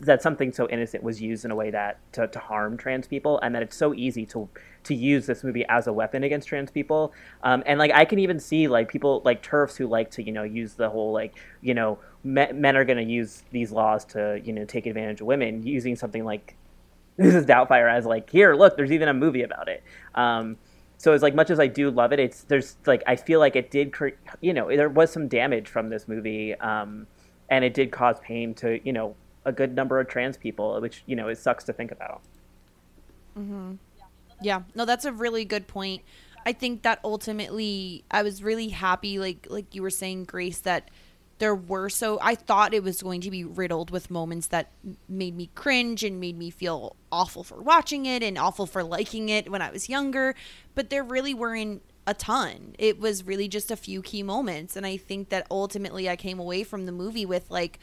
that 0.00 0.22
something 0.22 0.52
so 0.52 0.68
innocent 0.68 1.02
was 1.02 1.20
used 1.20 1.44
in 1.44 1.50
a 1.50 1.56
way 1.56 1.70
that 1.70 1.98
to, 2.12 2.28
to 2.28 2.38
harm 2.38 2.76
trans 2.76 3.08
people 3.08 3.40
and 3.40 3.54
that 3.54 3.62
it's 3.62 3.76
so 3.76 3.92
easy 3.94 4.24
to 4.26 4.48
to 4.84 4.94
use 4.94 5.26
this 5.26 5.42
movie 5.42 5.64
as 5.68 5.86
a 5.86 5.92
weapon 5.92 6.22
against 6.22 6.46
trans 6.46 6.70
people. 6.70 7.12
Um, 7.42 7.62
and 7.66 7.78
like 7.78 7.90
i 7.92 8.04
can 8.04 8.18
even 8.18 8.38
see 8.38 8.68
like 8.68 8.88
people 8.88 9.22
like 9.24 9.42
TERFs 9.42 9.76
who 9.76 9.86
like 9.86 10.10
to 10.12 10.22
you 10.22 10.30
know 10.30 10.44
use 10.44 10.74
the 10.74 10.90
whole 10.90 11.12
like 11.12 11.34
you 11.62 11.74
know 11.74 11.98
me- 12.22 12.52
men 12.52 12.76
are 12.76 12.84
going 12.84 12.98
to 12.98 13.12
use 13.12 13.42
these 13.50 13.72
laws 13.72 14.04
to 14.06 14.40
you 14.44 14.52
know 14.52 14.64
take 14.66 14.86
advantage 14.86 15.20
of 15.22 15.26
women 15.26 15.66
using 15.66 15.96
something 15.96 16.24
like 16.24 16.54
this 17.16 17.34
is 17.34 17.46
doubtfire 17.46 17.90
as 17.92 18.04
like 18.04 18.30
here 18.30 18.54
look 18.54 18.76
there's 18.76 18.92
even 18.92 19.08
a 19.08 19.14
movie 19.14 19.42
about 19.42 19.68
it. 19.68 19.82
Um, 20.14 20.58
so 20.98 21.12
as 21.12 21.22
like 21.22 21.34
much 21.34 21.48
as 21.48 21.58
i 21.58 21.66
do 21.66 21.90
love 21.90 22.12
it 22.12 22.20
it's 22.20 22.42
there's 22.44 22.76
like 22.86 23.02
i 23.06 23.16
feel 23.16 23.40
like 23.40 23.56
it 23.56 23.70
did 23.70 23.92
cre- 23.92 24.08
you 24.40 24.52
know 24.52 24.68
there 24.68 24.88
was 24.88 25.10
some 25.10 25.26
damage 25.28 25.68
from 25.68 25.88
this 25.88 26.06
movie 26.06 26.54
um, 26.56 27.06
and 27.48 27.64
it 27.64 27.72
did 27.72 27.90
cause 27.90 28.20
pain 28.20 28.52
to 28.54 28.78
you 28.84 28.92
know 28.92 29.14
a 29.48 29.52
good 29.52 29.74
number 29.74 29.98
of 29.98 30.08
trans 30.08 30.36
people, 30.36 30.80
which 30.80 31.02
you 31.06 31.16
know 31.16 31.28
it 31.28 31.38
sucks 31.38 31.64
to 31.64 31.72
think 31.72 31.90
about. 31.90 32.20
Hmm. 33.34 33.74
Yeah, 34.40 34.62
no, 34.74 34.84
that's 34.84 35.04
a 35.04 35.12
really 35.12 35.44
good 35.44 35.66
point. 35.66 36.02
I 36.46 36.52
think 36.52 36.82
that 36.82 37.00
ultimately, 37.02 38.04
I 38.10 38.22
was 38.22 38.42
really 38.42 38.68
happy, 38.68 39.18
like 39.18 39.46
like 39.50 39.74
you 39.74 39.82
were 39.82 39.90
saying, 39.90 40.24
Grace, 40.24 40.60
that 40.60 40.90
there 41.38 41.54
were 41.54 41.88
so. 41.88 42.18
I 42.20 42.34
thought 42.34 42.74
it 42.74 42.82
was 42.82 43.02
going 43.02 43.20
to 43.22 43.30
be 43.30 43.44
riddled 43.44 43.90
with 43.90 44.10
moments 44.10 44.48
that 44.48 44.70
made 45.08 45.36
me 45.36 45.50
cringe 45.54 46.02
and 46.02 46.20
made 46.20 46.36
me 46.36 46.50
feel 46.50 46.96
awful 47.10 47.44
for 47.44 47.62
watching 47.62 48.06
it 48.06 48.22
and 48.22 48.36
awful 48.36 48.66
for 48.66 48.82
liking 48.82 49.28
it 49.28 49.50
when 49.50 49.62
I 49.62 49.70
was 49.70 49.88
younger. 49.88 50.34
But 50.74 50.90
there 50.90 51.02
really 51.02 51.34
weren't 51.34 51.82
a 52.06 52.14
ton. 52.14 52.74
It 52.78 52.98
was 52.98 53.24
really 53.24 53.48
just 53.48 53.70
a 53.70 53.76
few 53.76 54.02
key 54.02 54.22
moments, 54.22 54.76
and 54.76 54.84
I 54.84 54.96
think 54.96 55.28
that 55.28 55.46
ultimately 55.50 56.08
I 56.08 56.16
came 56.16 56.40
away 56.40 56.64
from 56.64 56.86
the 56.86 56.92
movie 56.92 57.26
with 57.26 57.50
like 57.50 57.78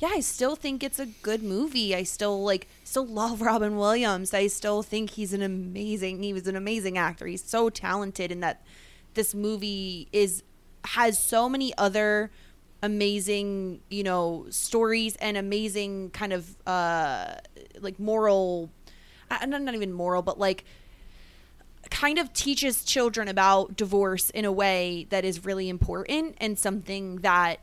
yeah, 0.00 0.12
I 0.14 0.20
still 0.20 0.56
think 0.56 0.82
it's 0.82 0.98
a 0.98 1.04
good 1.04 1.42
movie. 1.42 1.94
I 1.94 2.04
still 2.04 2.42
like 2.42 2.68
still 2.84 3.06
love 3.06 3.40
Robin 3.42 3.76
Williams. 3.76 4.34
I 4.34 4.46
still 4.48 4.82
think 4.82 5.10
he's 5.10 5.32
an 5.32 5.42
amazing 5.42 6.22
he 6.22 6.32
was 6.32 6.46
an 6.46 6.56
amazing 6.56 6.98
actor. 6.98 7.26
He's 7.26 7.44
so 7.44 7.70
talented 7.70 8.32
and 8.32 8.42
that 8.42 8.64
this 9.14 9.34
movie 9.34 10.08
is 10.12 10.42
has 10.84 11.18
so 11.18 11.48
many 11.48 11.76
other 11.76 12.30
amazing, 12.82 13.80
you 13.90 14.02
know, 14.02 14.46
stories 14.50 15.16
and 15.16 15.36
amazing 15.36 16.10
kind 16.10 16.32
of 16.32 16.56
uh 16.66 17.34
like 17.80 17.98
moral 17.98 18.70
not, 19.30 19.62
not 19.62 19.74
even 19.74 19.92
moral, 19.92 20.22
but 20.22 20.38
like 20.38 20.64
kind 21.90 22.18
of 22.18 22.32
teaches 22.32 22.84
children 22.84 23.28
about 23.28 23.76
divorce 23.76 24.30
in 24.30 24.44
a 24.44 24.52
way 24.52 25.06
that 25.10 25.24
is 25.24 25.44
really 25.44 25.68
important 25.68 26.36
and 26.38 26.58
something 26.58 27.16
that 27.16 27.60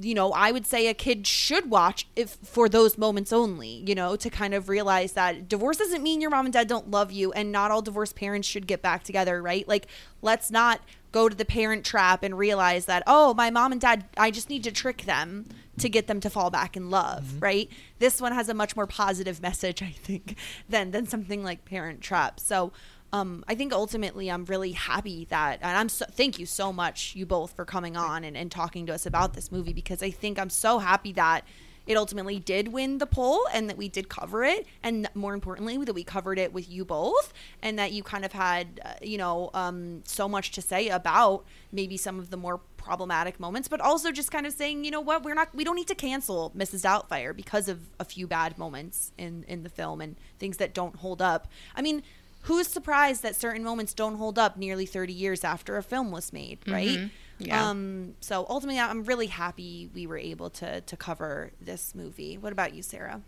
you 0.00 0.14
know 0.14 0.32
i 0.32 0.50
would 0.50 0.64
say 0.64 0.86
a 0.86 0.94
kid 0.94 1.26
should 1.26 1.68
watch 1.68 2.06
if 2.16 2.30
for 2.42 2.68
those 2.68 2.96
moments 2.96 3.32
only 3.32 3.82
you 3.86 3.94
know 3.94 4.16
to 4.16 4.30
kind 4.30 4.54
of 4.54 4.68
realize 4.68 5.12
that 5.12 5.48
divorce 5.48 5.76
doesn't 5.76 6.02
mean 6.02 6.20
your 6.20 6.30
mom 6.30 6.46
and 6.46 6.52
dad 6.54 6.66
don't 6.66 6.90
love 6.90 7.12
you 7.12 7.30
and 7.32 7.52
not 7.52 7.70
all 7.70 7.82
divorced 7.82 8.16
parents 8.16 8.48
should 8.48 8.66
get 8.66 8.80
back 8.80 9.02
together 9.02 9.42
right? 9.42 9.68
Like 9.68 9.86
let's 10.22 10.50
not 10.50 10.80
go 11.10 11.28
to 11.28 11.36
the 11.36 11.44
parent 11.44 11.84
trap 11.84 12.22
and 12.22 12.38
realize 12.38 12.86
that 12.86 13.02
oh 13.06 13.34
my 13.34 13.50
mom 13.50 13.72
and 13.72 13.80
dad 13.80 14.04
i 14.16 14.30
just 14.30 14.48
need 14.48 14.64
to 14.64 14.72
trick 14.72 15.02
them 15.02 15.46
to 15.78 15.88
get 15.88 16.06
them 16.06 16.20
to 16.20 16.30
fall 16.30 16.50
back 16.50 16.76
in 16.76 16.90
love 16.90 17.24
mm-hmm. 17.24 17.38
right? 17.40 17.70
This 17.98 18.20
one 18.20 18.32
has 18.32 18.48
a 18.48 18.54
much 18.54 18.76
more 18.76 18.86
positive 18.86 19.42
message 19.42 19.82
i 19.82 19.90
think 19.90 20.36
than 20.68 20.90
than 20.90 21.06
something 21.06 21.44
like 21.44 21.64
parent 21.64 22.00
trap. 22.00 22.40
So 22.40 22.72
um, 23.12 23.44
I 23.46 23.54
think 23.54 23.72
ultimately 23.72 24.30
I'm 24.30 24.44
really 24.46 24.72
happy 24.72 25.26
that, 25.26 25.58
and 25.60 25.76
I'm 25.76 25.88
so, 25.88 26.06
thank 26.10 26.38
you 26.38 26.46
so 26.46 26.72
much, 26.72 27.14
you 27.14 27.26
both, 27.26 27.52
for 27.52 27.64
coming 27.64 27.96
on 27.96 28.24
and, 28.24 28.36
and 28.36 28.50
talking 28.50 28.86
to 28.86 28.94
us 28.94 29.04
about 29.04 29.34
this 29.34 29.52
movie 29.52 29.74
because 29.74 30.02
I 30.02 30.10
think 30.10 30.38
I'm 30.38 30.50
so 30.50 30.78
happy 30.78 31.12
that 31.12 31.44
it 31.86 31.96
ultimately 31.96 32.38
did 32.38 32.68
win 32.68 32.98
the 32.98 33.06
poll 33.06 33.40
and 33.52 33.68
that 33.68 33.76
we 33.76 33.88
did 33.88 34.08
cover 34.08 34.44
it, 34.44 34.66
and 34.82 35.08
more 35.14 35.34
importantly, 35.34 35.76
that 35.78 35.92
we 35.92 36.04
covered 36.04 36.38
it 36.38 36.52
with 36.54 36.70
you 36.70 36.84
both, 36.84 37.34
and 37.60 37.78
that 37.78 37.92
you 37.92 38.02
kind 38.02 38.24
of 38.24 38.32
had, 38.32 38.80
uh, 38.84 38.92
you 39.02 39.18
know, 39.18 39.50
um, 39.52 40.02
so 40.04 40.28
much 40.28 40.52
to 40.52 40.62
say 40.62 40.88
about 40.88 41.44
maybe 41.70 41.96
some 41.96 42.18
of 42.18 42.30
the 42.30 42.36
more 42.36 42.60
problematic 42.76 43.38
moments, 43.38 43.68
but 43.68 43.80
also 43.80 44.10
just 44.10 44.30
kind 44.30 44.46
of 44.46 44.52
saying, 44.52 44.84
you 44.84 44.90
know 44.90 45.00
what, 45.00 45.22
we're 45.22 45.34
not, 45.34 45.54
we 45.54 45.64
don't 45.64 45.76
need 45.76 45.88
to 45.88 45.94
cancel 45.94 46.50
Mrs. 46.56 46.82
Doubtfire 46.82 47.36
because 47.36 47.68
of 47.68 47.80
a 48.00 48.04
few 48.04 48.26
bad 48.26 48.56
moments 48.58 49.12
in 49.18 49.44
in 49.46 49.62
the 49.62 49.68
film 49.68 50.00
and 50.00 50.16
things 50.38 50.56
that 50.56 50.72
don't 50.74 50.96
hold 50.96 51.20
up. 51.20 51.48
I 51.76 51.82
mean 51.82 52.02
who's 52.42 52.66
surprised 52.66 53.22
that 53.22 53.36
certain 53.36 53.62
moments 53.64 53.94
don't 53.94 54.16
hold 54.16 54.38
up 54.38 54.56
nearly 54.56 54.86
30 54.86 55.12
years 55.12 55.44
after 55.44 55.76
a 55.76 55.82
film 55.82 56.10
was 56.10 56.32
made 56.32 56.58
right 56.66 57.10
Yeah. 57.38 57.70
um 57.70 58.14
so 58.20 58.46
ultimately 58.48 58.78
i'm 58.80 59.04
really 59.04 59.26
happy 59.28 59.90
we 59.94 60.06
were 60.06 60.18
able 60.18 60.50
to 60.50 60.80
to 60.82 60.96
cover 60.96 61.52
this 61.60 61.94
movie 61.94 62.36
what 62.38 62.52
about 62.52 62.74
you 62.74 62.82
sarah 62.82 63.20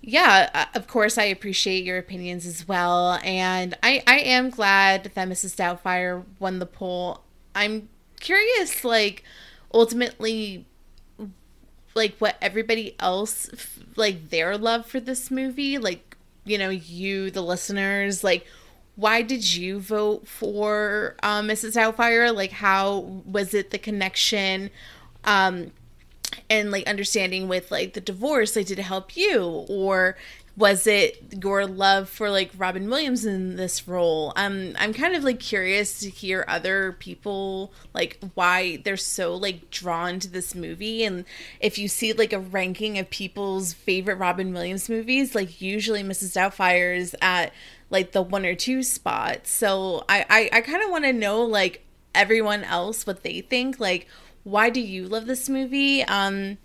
Yeah, 0.00 0.48
uh, 0.54 0.66
of 0.78 0.86
course, 0.86 1.18
I 1.18 1.24
appreciate 1.24 1.82
your 1.84 1.98
opinions 1.98 2.46
as 2.46 2.68
well. 2.68 3.18
And 3.24 3.76
I, 3.82 4.00
I 4.06 4.18
am 4.20 4.48
glad 4.48 5.10
that 5.14 5.28
Mrs. 5.28 5.56
Doubtfire 5.56 6.22
won 6.38 6.60
the 6.60 6.66
poll. 6.66 7.22
I'm 7.52 7.88
curious, 8.20 8.84
like, 8.84 9.24
ultimately, 9.74 10.66
like, 11.94 12.14
what 12.18 12.36
everybody 12.40 12.94
else, 13.00 13.50
like, 13.96 14.30
their 14.30 14.56
love 14.56 14.86
for 14.86 15.00
this 15.00 15.30
movie, 15.32 15.78
like, 15.78 16.07
you 16.48 16.58
know, 16.58 16.70
you, 16.70 17.30
the 17.30 17.42
listeners, 17.42 18.22
like, 18.24 18.46
why 18.96 19.22
did 19.22 19.54
you 19.54 19.78
vote 19.78 20.26
for 20.26 21.14
um, 21.22 21.48
Mrs. 21.48 21.74
Doubtfire? 21.76 22.34
Like, 22.34 22.50
how 22.50 22.98
was 23.24 23.54
it 23.54 23.70
the 23.70 23.78
connection? 23.78 24.70
Um, 25.24 25.72
and 26.50 26.70
like 26.70 26.86
understanding 26.86 27.48
with 27.48 27.70
like 27.70 27.94
the 27.94 28.00
divorce 28.00 28.56
like 28.56 28.66
did 28.66 28.78
it 28.78 28.82
help 28.82 29.16
you 29.16 29.66
or 29.68 30.16
was 30.58 30.88
it 30.88 31.22
your 31.44 31.66
love 31.66 32.08
for 32.08 32.30
like 32.30 32.50
robin 32.58 32.90
williams 32.90 33.24
in 33.24 33.54
this 33.54 33.86
role? 33.86 34.32
Um 34.34 34.74
i'm 34.76 34.92
kind 34.92 35.14
of 35.14 35.22
like 35.22 35.38
curious 35.38 36.00
to 36.00 36.10
hear 36.10 36.44
other 36.48 36.96
people 36.98 37.72
like 37.94 38.18
why 38.34 38.78
they're 38.84 38.96
so 38.96 39.36
like 39.36 39.70
drawn 39.70 40.18
to 40.18 40.28
this 40.28 40.54
movie. 40.56 41.04
And 41.04 41.24
if 41.60 41.78
you 41.78 41.86
see 41.86 42.12
like 42.12 42.32
a 42.32 42.40
ranking 42.40 42.98
of 42.98 43.08
people's 43.08 43.72
favorite 43.72 44.16
robin 44.16 44.52
williams 44.52 44.88
movies 44.88 45.34
like 45.34 45.60
usually 45.60 46.02
mrs 46.02 46.34
doubtfire 46.34 46.96
is 46.96 47.14
at 47.22 47.52
like 47.88 48.10
the 48.12 48.22
one 48.22 48.44
or 48.44 48.56
two 48.56 48.82
spot. 48.82 49.46
So 49.46 50.04
i 50.08 50.26
i, 50.28 50.58
I 50.58 50.60
kind 50.60 50.82
of 50.82 50.90
want 50.90 51.04
to 51.04 51.12
know 51.12 51.42
like 51.42 51.84
everyone 52.16 52.64
else 52.64 53.06
what 53.06 53.22
they 53.22 53.42
think. 53.42 53.78
Like 53.78 54.08
why 54.42 54.70
do 54.70 54.80
you 54.80 55.06
love 55.06 55.26
this 55.26 55.48
movie? 55.48 56.02
Um 56.02 56.58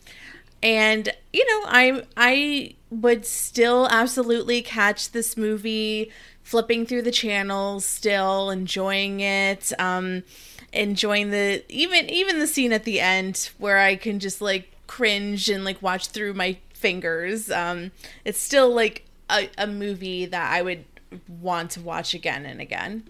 and 0.64 1.10
you 1.32 1.46
know 1.46 1.68
i 1.70 2.04
i 2.18 2.74
would 2.90 3.26
still 3.26 3.88
absolutely 3.90 4.62
catch 4.62 5.12
this 5.12 5.36
movie 5.36 6.10
flipping 6.42 6.86
through 6.86 7.02
the 7.02 7.12
channels 7.12 7.86
still 7.86 8.50
enjoying 8.50 9.20
it 9.20 9.72
um 9.80 10.24
enjoying 10.72 11.30
the 11.30 11.64
even 11.70 12.10
even 12.10 12.40
the 12.40 12.48
scene 12.48 12.72
at 12.74 12.86
the 12.86 13.00
end 13.00 13.52
where 13.60 13.80
i 13.80 13.96
can 13.96 14.20
just 14.20 14.42
like 14.42 14.72
cringe 14.88 15.50
and 15.50 15.64
like 15.64 15.82
watch 15.82 16.08
through 16.08 16.34
my 16.34 16.58
fingers 16.74 17.52
um 17.52 17.92
it's 18.26 18.40
still 18.40 18.74
like 18.74 19.06
a, 19.30 19.50
a 19.58 19.68
movie 19.68 20.26
that 20.26 20.52
i 20.52 20.62
would 20.62 20.86
want 21.28 21.72
to 21.72 21.82
watch 21.82 22.14
again 22.14 22.46
and 22.46 22.60
again 22.62 23.04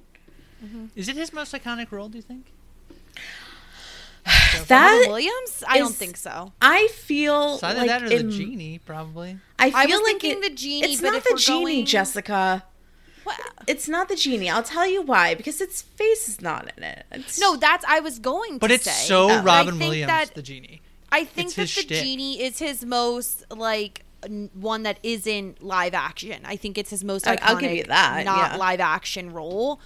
Is 0.96 1.10
it 1.10 1.18
his 1.18 1.34
most 1.34 1.54
iconic 1.54 1.92
role? 1.92 2.08
Do 2.08 2.18
you 2.18 2.22
think? 2.22 2.53
That 4.68 4.92
Robin 4.92 5.10
williams 5.10 5.64
i 5.68 5.78
don't 5.78 5.96
think 5.96 6.18
so 6.18 6.52
i 6.62 6.88
feel 6.88 7.56
It's 7.56 7.64
either 7.64 7.80
like 7.80 7.88
that 7.88 8.04
or 8.04 8.08
in- 8.08 8.30
the 8.30 8.38
genie, 8.38 8.80
probably. 8.80 9.38
I 9.60 9.70
feel 9.70 9.78
I 9.80 9.86
was 9.86 9.94
like 10.02 10.06
thinking 10.22 10.32
it- 10.32 10.42
the 10.50 10.56
genie, 10.56 10.92
It's 10.94 11.02
but 11.02 11.08
not 11.12 11.16
if 11.18 11.24
the 11.24 11.30
we're 11.34 11.38
genie, 11.38 11.64
going- 11.76 11.86
Jessica. 11.86 12.64
What? 13.24 13.40
It's 13.68 13.88
not 13.88 14.10
the 14.10 14.16
genie. 14.18 14.50
I'll 14.50 14.64
tell 14.64 14.86
you 14.86 15.02
why. 15.02 15.34
Because 15.34 15.62
its 15.62 15.82
face 15.82 16.28
is 16.28 16.42
not 16.42 16.70
in 16.76 16.84
it. 16.84 17.06
It's, 17.10 17.40
No, 17.40 17.56
that's 17.56 17.86
I 17.88 18.02
was 18.02 18.20
going 18.20 18.54
to 18.56 18.60
But 18.60 18.72
it's 18.72 18.84
say. 18.84 19.08
so 19.08 19.30
I 19.30 19.42
Robin 19.42 19.78
think 19.78 19.90
Williams, 19.92 20.08
that- 20.12 20.36
the 20.36 20.42
genie. 20.42 20.82
I 21.10 21.24
think 21.24 21.48
It's 21.48 21.56
that 21.56 21.62
the 21.62 21.68
shtick. 21.68 22.04
genie 22.04 22.42
is 22.42 22.60
his 22.60 22.84
most 22.84 23.46
like 23.50 24.04
one 24.54 24.84
that 24.84 25.00
isn't 25.04 25.64
live 25.64 25.94
action. 25.94 26.42
I 26.44 26.58
think 26.58 26.78
it's 26.78 26.90
his 26.90 27.04
most 27.06 27.26
I- 27.26 27.38
iconic, 27.38 27.40
I'll 27.44 27.56
give 27.56 27.72
you 27.72 27.84
that, 27.86 28.26
not 28.26 28.52
yeah. 28.52 28.58
live 28.58 28.82
action 28.82 29.32
role. 29.32 29.80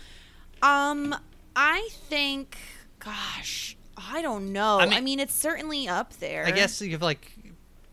Um, 0.63 1.15
I 1.55 1.89
think, 2.09 2.57
gosh, 2.99 3.76
I 4.11 4.21
don't 4.21 4.53
know. 4.53 4.79
I 4.79 4.83
I 4.83 4.87
mean, 4.87 5.03
mean- 5.03 5.19
it's 5.19 5.33
certainly 5.33 5.87
up 5.87 6.13
there. 6.19 6.45
I 6.45 6.51
guess 6.51 6.81
you 6.81 6.91
have 6.91 7.01
like 7.01 7.31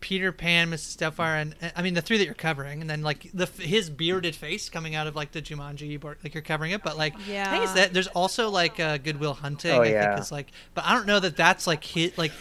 Peter 0.01 0.31
Pan, 0.31 0.69
Mrs. 0.69 0.97
Doubtfire, 0.97 1.41
and 1.41 1.55
and- 1.61 1.73
I 1.75 1.81
mean 1.81 1.95
the 1.95 2.01
three 2.01 2.17
that 2.19 2.25
you're 2.25 2.33
covering, 2.35 2.81
and 2.81 2.89
then 2.89 3.01
like 3.01 3.29
the 3.33 3.45
his 3.47 3.89
bearded 3.89 4.35
face 4.35 4.69
coming 4.69 4.93
out 4.93 5.07
of 5.07 5.15
like 5.15 5.31
the 5.31 5.41
Jumanji, 5.41 5.99
board, 5.99 6.19
like 6.23 6.33
you're 6.35 6.43
covering 6.43 6.71
it. 6.71 6.83
But 6.83 6.97
like, 6.97 7.13
I 7.15 7.17
think 7.17 7.63
it's 7.63 7.71
Yeah. 7.71 7.73
that. 7.73 7.93
There's 7.93 8.07
also 8.07 8.49
like 8.49 8.79
uh, 8.79 8.97
Goodwill 8.97 9.33
Hunting. 9.33 9.71
Oh, 9.71 9.81
I 9.81 9.87
yeah. 9.87 10.09
think 10.09 10.19
is 10.21 10.31
like, 10.31 10.51
but 10.75 10.85
I 10.85 10.93
don't 10.93 11.07
know 11.07 11.19
that 11.19 11.35
that's 11.37 11.65
like 11.67 11.83
hit 11.83 12.17
like. 12.17 12.31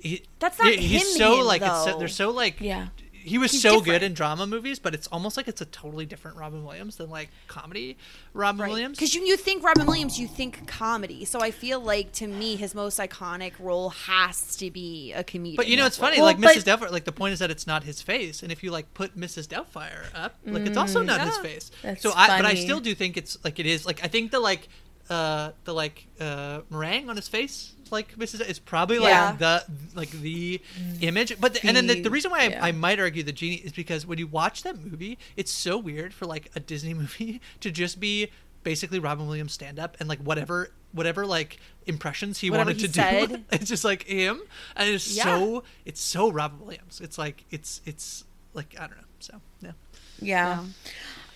He, 0.00 0.22
That's 0.40 0.58
not 0.58 0.72
he- 0.72 0.78
He's 0.78 1.12
him, 1.12 1.18
so 1.18 1.38
him, 1.40 1.44
like 1.46 1.62
it's 1.62 1.84
so, 1.84 1.98
they're 1.98 2.08
so 2.08 2.30
like 2.30 2.60
Yeah. 2.60 2.88
He 3.24 3.38
was 3.38 3.52
He's 3.52 3.62
so 3.62 3.80
different. 3.80 3.86
good 3.86 4.02
in 4.02 4.14
drama 4.14 4.46
movies, 4.46 4.78
but 4.78 4.94
it's 4.94 5.06
almost 5.08 5.36
like 5.36 5.48
it's 5.48 5.60
a 5.60 5.64
totally 5.66 6.04
different 6.04 6.36
Robin 6.36 6.64
Williams 6.64 6.96
than 6.96 7.08
like 7.08 7.30
comedy 7.48 7.96
Robin 8.34 8.68
Williams. 8.68 8.98
Because 8.98 9.14
you, 9.14 9.24
you 9.24 9.36
think 9.36 9.64
Robin 9.64 9.86
Williams, 9.86 10.18
you 10.18 10.28
think 10.28 10.66
comedy. 10.66 11.24
So 11.24 11.40
I 11.40 11.50
feel 11.50 11.80
like 11.80 12.12
to 12.12 12.26
me, 12.26 12.56
his 12.56 12.74
most 12.74 12.98
iconic 12.98 13.52
role 13.58 13.90
has 13.90 14.56
to 14.56 14.70
be 14.70 15.12
a 15.12 15.24
comedian. 15.24 15.56
But 15.56 15.68
you 15.68 15.76
know, 15.76 15.86
it's 15.86 15.96
funny. 15.96 16.18
Well, 16.18 16.26
like 16.26 16.40
but- 16.40 16.56
Mrs. 16.56 16.64
Doubtfire, 16.64 16.90
like 16.90 17.04
the 17.04 17.12
point 17.12 17.32
is 17.32 17.38
that 17.38 17.50
it's 17.50 17.66
not 17.66 17.84
his 17.84 18.02
face, 18.02 18.42
and 18.42 18.52
if 18.52 18.62
you 18.62 18.70
like 18.70 18.92
put 18.94 19.18
Mrs. 19.18 19.48
Doubtfire 19.48 20.04
up, 20.14 20.36
like 20.44 20.66
it's 20.66 20.76
also 20.76 21.02
mm. 21.02 21.06
not 21.06 21.20
his 21.20 21.36
ah. 21.38 21.42
face. 21.42 21.70
That's 21.82 22.02
so, 22.02 22.12
I, 22.14 22.38
but 22.38 22.44
I 22.44 22.54
still 22.54 22.80
do 22.80 22.94
think 22.94 23.16
it's 23.16 23.42
like 23.42 23.58
it 23.58 23.66
is. 23.66 23.86
Like 23.86 24.04
I 24.04 24.08
think 24.08 24.30
the 24.30 24.40
like 24.40 24.68
uh 25.10 25.50
the 25.64 25.74
like 25.74 26.06
uh 26.20 26.60
meringue 26.70 27.10
on 27.10 27.16
his 27.16 27.28
face, 27.28 27.74
like 27.90 28.16
Mrs. 28.16 28.48
is 28.48 28.58
probably 28.58 28.98
like 28.98 29.10
Yeah. 29.10 29.32
the 29.36 29.64
like 29.94 30.10
the 30.10 30.60
image. 31.00 31.38
But 31.40 31.54
the, 31.54 31.66
and 31.66 31.76
then 31.76 31.86
the, 31.86 31.94
the 31.96 32.02
The- 32.02 32.10
reason 32.10 32.30
why 32.30 32.40
I, 32.40 32.48
yeah. 32.48 32.64
I 32.64 32.72
might 32.72 32.98
argue 32.98 33.22
the 33.22 33.32
genie 33.32 33.56
is 33.56 33.72
because 33.72 34.06
when 34.06 34.18
you 34.18 34.26
watch 34.26 34.62
that 34.62 34.82
movie, 34.82 35.18
it's 35.36 35.52
so 35.52 35.76
weird 35.78 36.14
for 36.14 36.26
like 36.26 36.50
a 36.56 36.60
Disney 36.60 36.94
movie 37.02 37.40
to 37.60 37.70
just 37.70 38.00
be 38.00 38.30
basically 38.62 38.98
Robin 38.98 39.26
Williams 39.26 39.52
stand 39.52 39.78
up 39.78 39.96
and 40.00 40.08
like 40.08 40.20
whatever 40.20 40.70
whatever 40.92 41.26
like 41.26 41.58
impressions 41.86 42.38
he 42.38 42.48
Whatever 42.50 42.68
wanted 42.70 42.80
he 42.80 42.86
to 42.88 42.92
said. 42.94 43.28
do 43.28 43.38
it's 43.52 43.68
just 43.68 43.84
like 43.84 44.04
him 44.04 44.40
and 44.76 44.88
it's 44.88 45.14
Yeah. 45.16 45.24
so 45.24 45.64
it's 45.84 46.00
so 46.00 46.30
Robin 46.32 46.60
Williams 46.60 47.00
it's 47.02 47.18
like 47.18 47.44
it's 47.50 47.82
it's 47.84 48.24
like 48.54 48.74
I 48.78 48.86
don't 48.86 48.96
know 48.96 49.04
so 49.18 49.40
yeah 49.60 49.72
Yeah. 50.20 50.64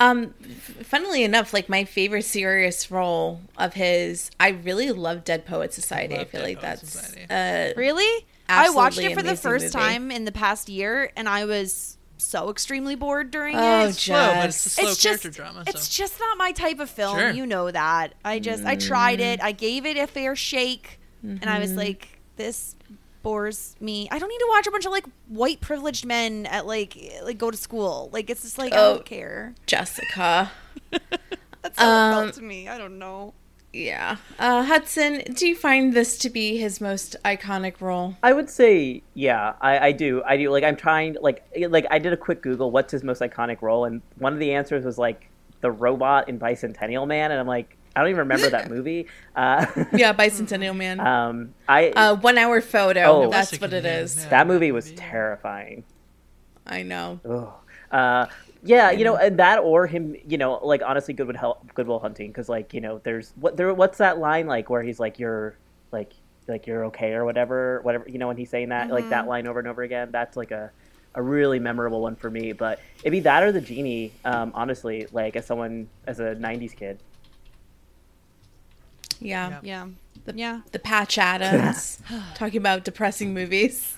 Um, 0.00 0.30
funnily 0.82 1.24
enough, 1.24 1.52
like 1.52 1.68
my 1.68 1.84
favorite 1.84 2.24
serious 2.24 2.90
role 2.90 3.40
of 3.56 3.74
his, 3.74 4.30
I 4.38 4.48
really 4.50 4.92
love 4.92 5.24
Dead 5.24 5.44
Poet 5.44 5.72
Society. 5.74 6.14
I, 6.14 6.18
love 6.18 6.28
feel 6.28 6.40
Dead 6.42 6.46
like 6.48 6.60
Poet 6.60 6.80
that's 6.80 7.16
uh, 7.30 7.72
Really? 7.76 8.26
I 8.48 8.70
watched 8.70 8.98
it 8.98 9.14
for 9.14 9.22
the 9.22 9.36
first 9.36 9.64
movie. 9.66 9.72
time 9.86 10.10
in 10.10 10.24
the 10.24 10.32
past 10.32 10.68
year, 10.68 11.10
and 11.16 11.28
I 11.28 11.44
was 11.44 11.96
so 12.16 12.50
extremely 12.50 12.94
bored 12.94 13.30
during 13.30 13.54
Oh, 13.56 13.84
it. 13.84 13.88
it's 13.90 14.02
slow 14.02 14.32
it's 14.44 14.66
a 14.66 14.70
slow 14.70 14.88
it's 14.90 15.02
character 15.02 15.28
just, 15.28 15.36
drama 15.36 15.64
it's 15.66 15.96
just 15.96 16.18
not 16.18 16.38
my 16.38 16.52
type 16.52 16.78
of 16.80 16.88
film. 16.90 17.18
Sure. 17.18 17.30
You 17.30 17.46
know 17.46 17.70
that. 17.70 18.14
I 18.24 18.38
just, 18.38 18.64
I 18.64 18.76
tried 18.76 19.18
Mm. 19.18 19.34
it. 19.34 19.42
I 19.42 19.52
gave 19.52 19.84
it 19.86 19.96
a 19.96 20.06
fair 20.06 20.34
shake, 20.36 20.98
and 21.22 21.44
I 21.44 21.46
Mm-hmm. 21.54 21.60
was 21.60 21.72
like, 21.74 22.20
this 22.36 22.74
bores 23.28 23.76
me. 23.78 24.08
I 24.10 24.18
don't 24.18 24.28
need 24.30 24.38
to 24.38 24.46
watch 24.48 24.66
a 24.66 24.70
bunch 24.70 24.86
of 24.86 24.92
like 24.92 25.04
white 25.28 25.60
privileged 25.60 26.06
men 26.06 26.46
at 26.46 26.66
like, 26.66 26.96
like 27.22 27.36
go 27.36 27.50
to 27.50 27.56
school. 27.58 28.08
Like 28.12 28.30
it's 28.30 28.40
just 28.42 28.56
like 28.56 28.72
I 28.72 28.76
Oh. 28.78 28.94
don't 28.94 29.04
care. 29.04 29.54
Jessica. 29.66 30.50
That's 31.62 31.78
how 31.78 31.84
it 31.84 32.14
Um, 32.16 32.24
felt 32.24 32.34
to 32.36 32.42
me. 32.42 32.68
I 32.68 32.78
don't 32.78 32.98
know. 32.98 33.34
Yeah. 33.72 34.16
Uh, 34.38 34.62
Hudson, 34.64 35.22
do 35.34 35.46
you 35.46 35.54
find 35.54 35.92
this 35.92 36.16
to 36.18 36.30
be 36.30 36.56
his 36.56 36.80
most 36.80 37.16
iconic 37.24 37.82
role? 37.82 38.16
I 38.22 38.32
would 38.32 38.48
say, 38.48 39.02
yeah, 39.12 39.52
I, 39.60 39.78
I 39.88 39.92
do. 39.92 40.22
I 40.24 40.38
do. 40.38 40.50
Like, 40.50 40.64
I'm 40.64 40.76
trying, 40.76 41.16
like, 41.20 41.44
like 41.68 41.86
I 41.90 41.98
did 41.98 42.14
a 42.14 42.16
quick 42.16 42.40
Google, 42.42 42.70
what's 42.70 42.92
his 42.92 43.04
most 43.04 43.20
iconic 43.20 43.60
role, 43.60 43.84
and 43.84 44.00
one 44.16 44.32
of 44.32 44.38
the 44.38 44.52
answers 44.54 44.86
was 44.86 44.96
like 44.96 45.28
the 45.60 45.70
robot 45.70 46.30
in 46.30 46.38
Bicentennial 46.38 47.06
Man, 47.06 47.30
and 47.30 47.38
I'm 47.38 47.46
like, 47.46 47.76
I 47.98 48.02
don't 48.02 48.10
even 48.10 48.18
remember 48.20 48.48
that 48.50 48.70
movie. 48.70 49.06
Uh, 49.34 49.66
Yeah, 49.92 50.12
Bicentennial 50.12 50.76
Man. 50.76 51.00
um, 51.00 51.54
I 51.68 51.88
uh, 51.90 52.14
one 52.14 52.38
hour 52.38 52.60
photo. 52.60 53.02
Oh. 53.24 53.30
that's 53.30 53.60
what 53.60 53.72
it 53.72 53.84
is. 53.84 54.16
man, 54.16 54.30
that 54.30 54.46
movie 54.46 54.70
was 54.70 54.92
terrifying. 54.92 55.82
I 56.64 56.82
know. 56.84 57.18
Ugh. 57.28 57.52
Uh, 57.90 58.26
yeah, 58.62 58.90
you 58.92 59.04
know, 59.04 59.16
and 59.16 59.38
that 59.38 59.58
or 59.58 59.86
him, 59.86 60.14
you 60.26 60.38
know, 60.38 60.60
like 60.64 60.82
honestly, 60.84 61.12
Goodwill 61.14 61.36
Hel- 61.36 61.64
Goodwill 61.74 61.98
Hunting, 61.98 62.28
because 62.28 62.48
like 62.48 62.72
you 62.74 62.80
know, 62.80 63.00
there's 63.02 63.32
what 63.40 63.56
there. 63.56 63.72
What's 63.74 63.98
that 63.98 64.18
line 64.18 64.46
like 64.46 64.68
where 64.70 64.82
he's 64.82 65.00
like, 65.00 65.18
"You're 65.18 65.56
like, 65.90 66.12
like 66.46 66.66
you're 66.66 66.84
okay" 66.86 67.12
or 67.14 67.24
whatever, 67.24 67.80
whatever. 67.82 68.04
You 68.08 68.18
know, 68.18 68.28
when 68.28 68.36
he's 68.36 68.50
saying 68.50 68.68
that, 68.68 68.90
like 68.90 69.08
that 69.10 69.26
line 69.26 69.46
over 69.48 69.58
and 69.58 69.66
over 69.68 69.82
again. 69.82 70.10
That's 70.12 70.36
like 70.36 70.50
a 70.50 70.70
a 71.14 71.22
really 71.22 71.58
memorable 71.58 72.00
one 72.02 72.16
for 72.16 72.30
me. 72.30 72.52
But 72.52 72.80
it'd 73.00 73.12
be 73.12 73.20
that 73.20 73.42
or 73.42 73.52
the 73.52 73.60
genie. 73.60 74.12
Um, 74.24 74.52
honestly, 74.54 75.06
like 75.12 75.36
as 75.36 75.46
someone 75.46 75.88
as 76.06 76.20
a 76.20 76.34
'90s 76.36 76.76
kid. 76.76 77.00
Yeah. 79.20 79.60
Yeah. 79.62 79.86
yeah. 80.34 80.60
The 80.72 80.78
Patch 80.78 81.18
Adams 81.18 81.98
talking 82.34 82.58
about 82.58 82.84
depressing 82.84 83.34
movies. 83.34 83.96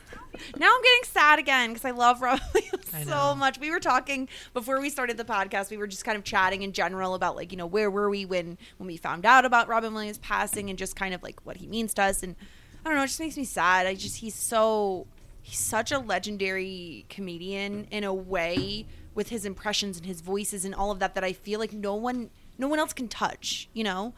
Now 0.57 0.73
I'm 0.75 0.83
getting 0.83 1.05
sad 1.05 1.39
again 1.39 1.71
because 1.71 1.85
I 1.85 1.91
love 1.91 2.23
Robin 2.23 2.45
Williams 2.55 2.91
I 2.95 3.03
so 3.03 3.35
much. 3.35 3.59
We 3.59 3.71
were 3.71 3.81
talking 3.81 4.29
before 4.55 4.81
we 4.81 4.91
started 4.91 5.17
the 5.17 5.25
podcast. 5.25 5.71
We 5.71 5.77
were 5.77 5.87
just 5.87 6.05
kind 6.05 6.17
of 6.17 6.25
chatting 6.25 6.63
in 6.63 6.73
general 6.73 7.15
about 7.15 7.37
like 7.37 7.51
you 7.53 7.59
know 7.59 7.67
where 7.67 7.91
were 7.91 8.09
we 8.09 8.25
when 8.25 8.59
when 8.79 8.87
we 8.87 8.97
found 8.97 9.27
out 9.27 9.45
about 9.45 9.69
Robin 9.69 9.93
Williams 9.93 10.19
passing 10.19 10.71
and 10.71 10.79
just 10.79 10.97
kind 10.97 11.15
of 11.15 11.23
like 11.23 11.45
what 11.45 11.57
he 11.57 11.67
means 11.67 11.95
to 11.95 12.03
us. 12.03 12.23
And 12.23 12.37
I 12.85 12.89
don't 12.89 12.97
know, 12.97 13.03
it 13.03 13.09
just 13.09 13.21
makes 13.21 13.37
me 13.37 13.45
sad. 13.45 13.87
I 13.87 13.95
just 13.95 14.17
he's 14.17 14.35
so 14.35 15.07
he's 15.43 15.59
such 15.59 15.91
a 15.93 15.99
legendary 15.99 17.07
comedian 17.09 17.87
in 17.91 18.05
a 18.05 18.15
way 18.15 18.87
with 19.15 19.31
his 19.31 19.45
impressions 19.45 19.97
and 19.97 20.07
his 20.07 20.21
voices 20.21 20.65
and 20.65 20.75
all 20.75 20.91
of 20.91 21.01
that 21.01 21.15
that 21.15 21.25
I 21.25 21.33
feel 21.33 21.59
like 21.59 21.73
no 21.73 21.95
one 21.95 22.31
no 22.57 22.69
one 22.69 22.79
else 22.79 22.93
can 22.93 23.09
touch. 23.09 23.69
You 23.73 23.85
know. 23.85 24.15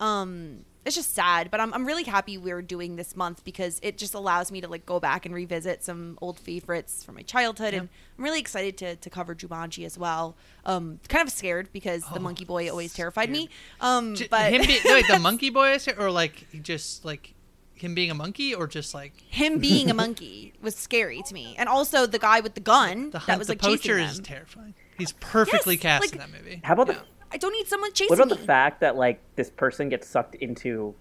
Um, 0.00 0.64
it's 0.84 0.96
just 0.96 1.14
sad, 1.14 1.50
but 1.50 1.60
I'm, 1.60 1.72
I'm 1.72 1.86
really 1.86 2.02
happy 2.04 2.36
we're 2.36 2.60
doing 2.60 2.96
this 2.96 3.16
month 3.16 3.42
because 3.42 3.80
it 3.82 3.96
just 3.96 4.12
allows 4.12 4.52
me 4.52 4.60
to 4.60 4.68
like 4.68 4.84
go 4.84 5.00
back 5.00 5.24
and 5.24 5.34
revisit 5.34 5.82
some 5.82 6.18
old 6.20 6.38
favorites 6.38 7.02
from 7.02 7.14
my 7.14 7.22
childhood, 7.22 7.72
and 7.72 7.88
I'm 8.18 8.24
really 8.24 8.38
excited 8.40 8.76
to, 8.78 8.96
to 8.96 9.08
cover 9.10 9.34
Jumanji 9.34 9.86
as 9.86 9.96
well. 9.96 10.36
Um, 10.66 11.00
kind 11.08 11.26
of 11.26 11.32
scared 11.32 11.70
because 11.72 12.04
the 12.12 12.20
Monkey 12.20 12.44
Boy 12.44 12.68
always 12.68 12.92
terrified 12.92 13.30
me. 13.30 13.48
Um, 13.80 14.14
J- 14.14 14.28
but 14.30 14.52
him 14.52 14.60
be, 14.66 14.78
no, 14.84 14.92
wait, 14.94 15.06
the 15.08 15.18
monkey 15.20 15.48
boy 15.48 15.70
is 15.72 15.86
here, 15.86 15.96
or 15.98 16.10
like 16.10 16.46
just 16.62 17.02
like 17.06 17.32
him 17.74 17.94
being 17.94 18.10
a 18.10 18.14
monkey, 18.14 18.54
or 18.54 18.66
just 18.66 18.92
like 18.92 19.14
him 19.30 19.58
being 19.60 19.90
a 19.90 19.94
monkey 19.94 20.52
was 20.60 20.76
scary 20.76 21.22
to 21.22 21.32
me, 21.32 21.54
and 21.58 21.66
also 21.66 22.04
the 22.06 22.18
guy 22.18 22.40
with 22.40 22.52
the 22.54 22.60
gun 22.60 23.06
the 23.06 23.12
that 23.12 23.18
hunt, 23.20 23.38
was 23.38 23.46
the 23.48 23.52
like 23.52 23.62
poacher 23.62 23.96
chasing 23.96 24.04
is 24.04 24.16
them. 24.16 24.24
terrifying. 24.24 24.74
He's 24.98 25.12
perfectly 25.12 25.76
Yes, 25.76 25.82
cast 25.82 26.02
like- 26.02 26.12
in 26.12 26.18
that 26.18 26.30
movie. 26.30 26.60
How 26.62 26.74
about 26.74 26.88
Yeah. 26.88 26.94
the 26.94 27.00
I 27.34 27.36
don't 27.36 27.52
need 27.52 27.66
someone 27.66 27.92
chasing 27.92 28.14
me. 28.14 28.18
What 28.18 28.26
about 28.26 28.36
me. 28.36 28.40
the 28.40 28.46
fact 28.46 28.80
that 28.80 28.96
like 28.96 29.20
this 29.34 29.50
person 29.50 29.88
gets 29.88 30.06
sucked 30.08 30.36
into 30.36 30.94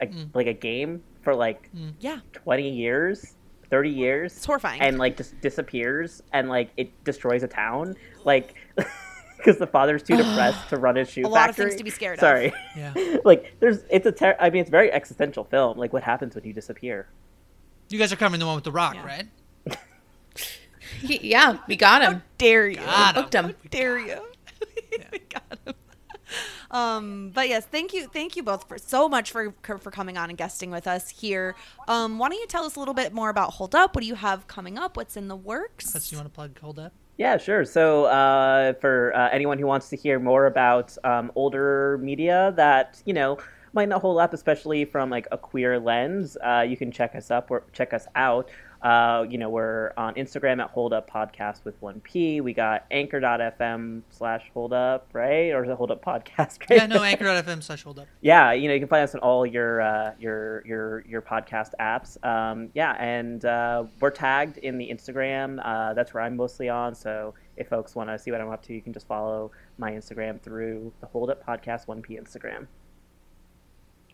a, 0.00 0.06
mm. 0.06 0.28
like 0.34 0.46
a 0.46 0.52
game 0.54 1.02
for 1.22 1.34
like 1.34 1.68
mm. 1.74 1.92
yeah, 2.00 2.20
20 2.32 2.70
years 2.70 3.34
30 3.68 3.90
years 3.90 4.36
It's 4.36 4.46
horrifying. 4.46 4.80
and 4.80 4.96
like 4.96 5.16
just 5.16 5.40
disappears 5.40 6.22
and 6.32 6.48
like 6.48 6.70
it 6.76 6.88
destroys 7.02 7.42
a 7.42 7.48
town 7.48 7.96
like 8.24 8.54
because 9.36 9.58
the 9.58 9.66
father's 9.66 10.04
too 10.04 10.16
depressed 10.22 10.68
to 10.68 10.76
run 10.76 10.94
his 10.94 11.10
shoe 11.10 11.22
A 11.22 11.26
lot 11.26 11.50
of 11.50 11.56
factory 11.56 11.70
things 11.70 11.78
to 11.78 11.84
be 11.84 11.90
scared 11.90 12.18
of. 12.18 12.20
sorry 12.20 12.52
Yeah. 12.76 12.94
like 13.24 13.56
there's 13.58 13.80
it's 13.90 14.06
a 14.06 14.12
ter- 14.12 14.36
i 14.38 14.50
mean 14.50 14.60
it's 14.60 14.68
a 14.68 14.70
very 14.70 14.92
existential 14.92 15.42
film 15.42 15.78
like 15.78 15.92
what 15.92 16.04
happens 16.04 16.36
when 16.36 16.44
you 16.44 16.52
disappear 16.52 17.08
You 17.88 17.98
guys 17.98 18.12
are 18.12 18.16
covering 18.16 18.38
the 18.38 18.46
one 18.46 18.54
with 18.54 18.62
the 18.64 18.70
Rock, 18.72 18.94
Yeah. 18.94 19.04
right? 19.04 19.26
Y- 21.08 21.18
Yeah, 21.22 21.58
we 21.66 21.74
got 21.76 22.02
him. 22.02 22.22
dare 22.38 22.68
you? 22.68 22.76
Got 22.76 23.16
him. 23.16 23.22
Booked 23.22 23.34
him. 23.34 23.54
dare 23.70 23.98
you? 23.98 24.20
We 25.12 25.18
got 25.18 25.58
him. 25.64 25.74
Um, 26.70 27.30
but 27.32 27.48
yes, 27.48 27.64
thank 27.64 27.92
you, 27.92 28.08
thank 28.08 28.36
you 28.36 28.42
both 28.42 28.68
for 28.68 28.78
so 28.78 29.08
much 29.08 29.30
for 29.30 29.54
for 29.62 29.90
coming 29.90 30.18
on 30.18 30.28
and 30.28 30.38
guesting 30.38 30.70
with 30.70 30.86
us 30.86 31.08
here. 31.08 31.54
Um, 31.86 32.18
why 32.18 32.28
don't 32.28 32.38
you 32.38 32.46
tell 32.48 32.64
us 32.64 32.76
a 32.76 32.78
little 32.78 32.94
bit 32.94 33.12
more 33.12 33.30
about 33.30 33.52
Hold 33.54 33.74
Up? 33.74 33.94
What 33.94 34.02
do 34.02 34.08
you 34.08 34.16
have 34.16 34.46
coming 34.46 34.76
up? 34.76 34.96
What's 34.96 35.16
in 35.16 35.28
the 35.28 35.36
works? 35.36 35.94
Let's 35.94 36.10
you 36.10 36.18
want 36.18 36.26
to 36.26 36.34
plug 36.34 36.58
Hold 36.58 36.78
Up? 36.78 36.92
Yeah, 37.18 37.38
sure. 37.38 37.64
So, 37.64 38.04
uh, 38.06 38.74
for 38.74 39.16
uh, 39.16 39.30
anyone 39.32 39.58
who 39.58 39.66
wants 39.66 39.88
to 39.88 39.96
hear 39.96 40.18
more 40.18 40.46
about 40.46 40.96
um, 41.02 41.32
older 41.34 41.98
media 42.02 42.52
that 42.56 43.00
you 43.06 43.14
know 43.14 43.38
might 43.76 43.88
not 43.88 44.00
hold 44.00 44.18
up, 44.18 44.34
especially 44.34 44.84
from 44.84 45.10
like 45.10 45.28
a 45.30 45.38
queer 45.38 45.78
lens, 45.78 46.36
uh, 46.44 46.64
you 46.68 46.76
can 46.76 46.90
check 46.90 47.14
us 47.14 47.30
up 47.30 47.50
or 47.50 47.62
check 47.72 47.92
us 47.92 48.06
out. 48.16 48.50
Uh, 48.82 49.24
you 49.28 49.38
know, 49.38 49.48
we're 49.48 49.92
on 49.96 50.14
Instagram 50.14 50.62
at 50.62 50.70
Hold 50.70 50.92
Up 50.92 51.10
Podcast 51.10 51.64
with 51.64 51.74
one 51.80 51.98
P. 52.00 52.40
We 52.40 52.52
got 52.52 52.84
Anchor.fm 52.90 54.02
slash 54.10 54.50
Hold 54.54 54.72
Up, 54.72 55.08
right? 55.12 55.50
Or 55.50 55.64
is 55.64 55.70
it 55.70 55.76
Hold 55.76 55.90
Up 55.90 56.04
Podcast? 56.04 56.58
Right? 56.70 56.78
Yeah, 56.78 56.86
no, 56.86 57.02
Anchor.fm 57.02 57.62
slash 57.62 57.82
Hold 57.84 57.98
Up. 58.00 58.06
yeah, 58.20 58.52
you 58.52 58.68
know, 58.68 58.74
you 58.74 58.80
can 58.80 58.88
find 58.88 59.02
us 59.02 59.14
on 59.14 59.20
all 59.20 59.46
your 59.46 59.80
uh, 59.80 60.12
your 60.18 60.62
your 60.66 61.04
your 61.08 61.22
podcast 61.22 61.70
apps. 61.80 62.22
Um, 62.24 62.68
yeah, 62.74 62.92
and 63.00 63.44
uh, 63.44 63.84
we're 64.00 64.10
tagged 64.10 64.58
in 64.58 64.78
the 64.78 64.88
Instagram. 64.88 65.58
Uh, 65.64 65.94
that's 65.94 66.12
where 66.14 66.22
I'm 66.22 66.36
mostly 66.36 66.68
on. 66.68 66.94
So 66.94 67.34
if 67.56 67.68
folks 67.68 67.94
want 67.94 68.10
to 68.10 68.18
see 68.18 68.30
what 68.30 68.40
I'm 68.40 68.50
up 68.50 68.62
to, 68.64 68.74
you 68.74 68.82
can 68.82 68.92
just 68.92 69.06
follow 69.06 69.50
my 69.78 69.92
Instagram 69.92 70.40
through 70.40 70.92
the 71.00 71.06
Hold 71.06 71.30
Up 71.30 71.44
Podcast 71.44 71.86
1P 71.86 72.20
Instagram. 72.22 72.66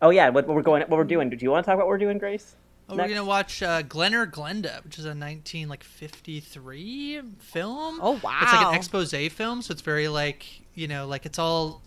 Oh 0.02 0.10
yeah, 0.10 0.28
what, 0.28 0.46
what 0.46 0.54
we're 0.56 0.62
going, 0.62 0.82
what 0.82 0.98
we're 0.98 1.04
doing. 1.04 1.30
Do 1.30 1.36
you 1.40 1.50
want 1.50 1.64
to 1.64 1.66
talk 1.66 1.76
about 1.76 1.86
what 1.86 1.90
we're 1.90 1.98
doing, 1.98 2.18
Grace? 2.18 2.56
Oh, 2.88 2.94
Next? 2.96 3.08
we're 3.08 3.14
gonna 3.14 3.26
watch 3.26 3.62
uh, 3.62 3.82
Glen 3.82 4.12
or 4.14 4.26
Glenda, 4.26 4.84
which 4.84 4.98
is 4.98 5.04
a 5.04 5.14
19 5.14 5.68
like 5.68 5.84
53 5.84 7.22
film. 7.38 8.00
Oh, 8.02 8.20
wow! 8.22 8.38
It's 8.42 8.52
like 8.52 8.66
an 8.66 8.74
expose 8.74 9.12
film, 9.32 9.62
so 9.62 9.72
it's 9.72 9.80
very 9.82 10.08
like 10.08 10.44
you 10.74 10.88
know 10.88 11.06
like 11.06 11.24
it's 11.24 11.38
all 11.38 11.80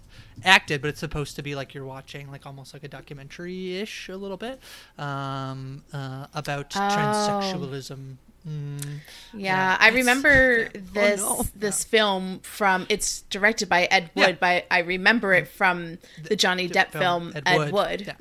acted, 0.44 0.82
but 0.82 0.88
it's 0.88 1.00
supposed 1.00 1.36
to 1.36 1.44
be 1.44 1.56
like 1.56 1.74
you're 1.74 1.86
watching 1.86 2.32
like 2.32 2.46
almost 2.46 2.74
like 2.74 2.84
a 2.84 2.88
documentary 2.88 3.78
ish 3.78 4.10
a 4.10 4.16
little 4.18 4.38
bit 4.38 4.60
um, 4.98 5.84
uh, 5.94 6.28
about 6.34 6.74
Oh. 6.76 6.80
transsexualism. 6.80 8.16
Mm. 8.48 9.00
Yeah, 9.34 9.76
I 9.80 9.90
remember 9.90 10.70
yeah. 10.76 10.82
this 10.94 11.22
Oh, 11.24 11.38
no. 11.42 11.46
this 11.56 11.84
film 11.84 12.40
from 12.42 12.86
it's 12.90 13.22
directed 13.24 13.70
by 13.70 13.86
Ed 13.86 14.12
Wood, 14.16 14.30
Yeah. 14.30 14.36
but 14.40 14.66
I 14.70 14.80
remember 14.80 15.34
it 15.34 15.48
from 15.48 15.98
the 16.24 16.36
Johnny 16.36 16.70
Depp 16.70 16.92
film, 16.92 17.34
Ed, 17.46 17.72
Wood. 17.72 18.14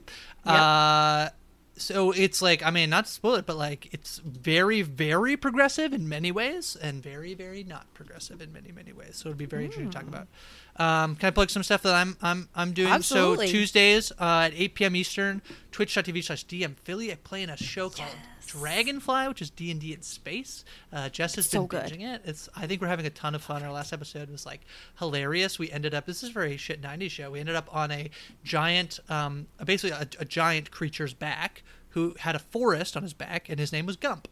Yeah. 0.47 0.53
Uh, 0.53 1.29
so 1.77 2.13
it's 2.13 2.41
like 2.41 2.65
I 2.65 2.71
mean, 2.71 2.89
not 2.89 3.07
to 3.07 3.11
spoil 3.11 3.35
it, 3.35 3.47
but 3.47 3.57
like 3.57 3.93
it's 3.93 4.19
very, 4.19 4.81
very 4.83 5.37
progressive 5.37 5.93
in 5.93 6.09
many 6.09 6.31
ways, 6.33 6.77
and 6.81 7.03
very, 7.03 7.35
very 7.35 7.65
not 7.65 7.93
progressive 7.95 8.41
in 8.41 8.53
many, 8.53 8.71
many 8.73 8.93
ways. 8.93 9.17
So 9.17 9.29
it'd 9.29 9.39
be 9.39 9.45
very 9.47 9.65
interesting 9.65 9.91
to 9.91 9.99
talk 9.99 10.07
about. 10.09 10.29
Um, 10.77 11.17
can 11.17 11.27
I 11.29 11.31
plug 11.31 11.51
some 11.51 11.63
stuff 11.65 11.83
that 11.83 11.95
I'm 11.95 12.17
I'm 12.23 12.49
I'm 12.55 12.73
doing? 12.73 12.93
Absolutely. 12.93 13.49
So 13.49 13.53
Tuesdays 13.53 14.13
uh, 14.13 14.43
at 14.47 14.53
8 14.55 14.75
p.m. 14.75 14.97
Eastern, 14.97 15.43
Twitch.tv/slash 15.73 16.47
DM 16.47 16.77
Philly. 16.85 17.11
I 17.13 17.17
play 17.17 17.43
in 17.43 17.51
a 17.51 17.57
show 17.57 17.91
called 17.91 18.09
Dragonfly, 18.59 19.29
which 19.29 19.43
is 19.43 19.51
D 19.51 19.71
and 19.71 19.81
D 19.81 19.93
in 19.93 20.03
space. 20.03 20.65
Uh, 20.93 21.09
Jess 21.09 21.35
has 21.35 21.49
So 21.49 21.61
been 21.67 21.67
good. 21.81 21.93
binging 21.93 22.15
it. 22.15 22.23
It's 22.25 22.49
I 22.57 22.67
think 22.67 22.81
we're 22.81 22.89
having 22.89 23.07
a 23.07 23.11
ton 23.11 23.35
of 23.35 23.43
fun. 23.43 23.63
Our 23.63 23.73
last 23.73 23.93
episode 23.93 24.31
was 24.31 24.47
like 24.47 24.61
hilarious. 24.99 25.59
We 25.59 25.71
ended 25.71 25.93
up 25.95 26.07
this 26.07 26.23
is 26.23 26.31
a 26.31 26.33
very 26.33 26.57
shit 26.57 26.81
'90s 26.81 27.11
show. 27.11 27.31
We 27.31 27.41
ended 27.41 27.57
up 27.57 27.69
on 27.75 27.91
a 27.91 28.11
giant, 28.45 29.01
um, 29.09 29.47
basically 29.65 29.91
a, 29.91 30.07
a 30.21 30.25
giant 30.25 30.71
creature's 30.71 31.15
back 31.15 31.63
who 31.91 32.15
had 32.21 32.35
a 32.35 32.39
forest 32.41 32.97
on 32.97 33.03
his 33.03 33.13
back, 33.13 33.49
and 33.49 33.59
his 33.59 33.73
name 33.73 33.87
was 33.87 33.97
Gump. 33.97 34.29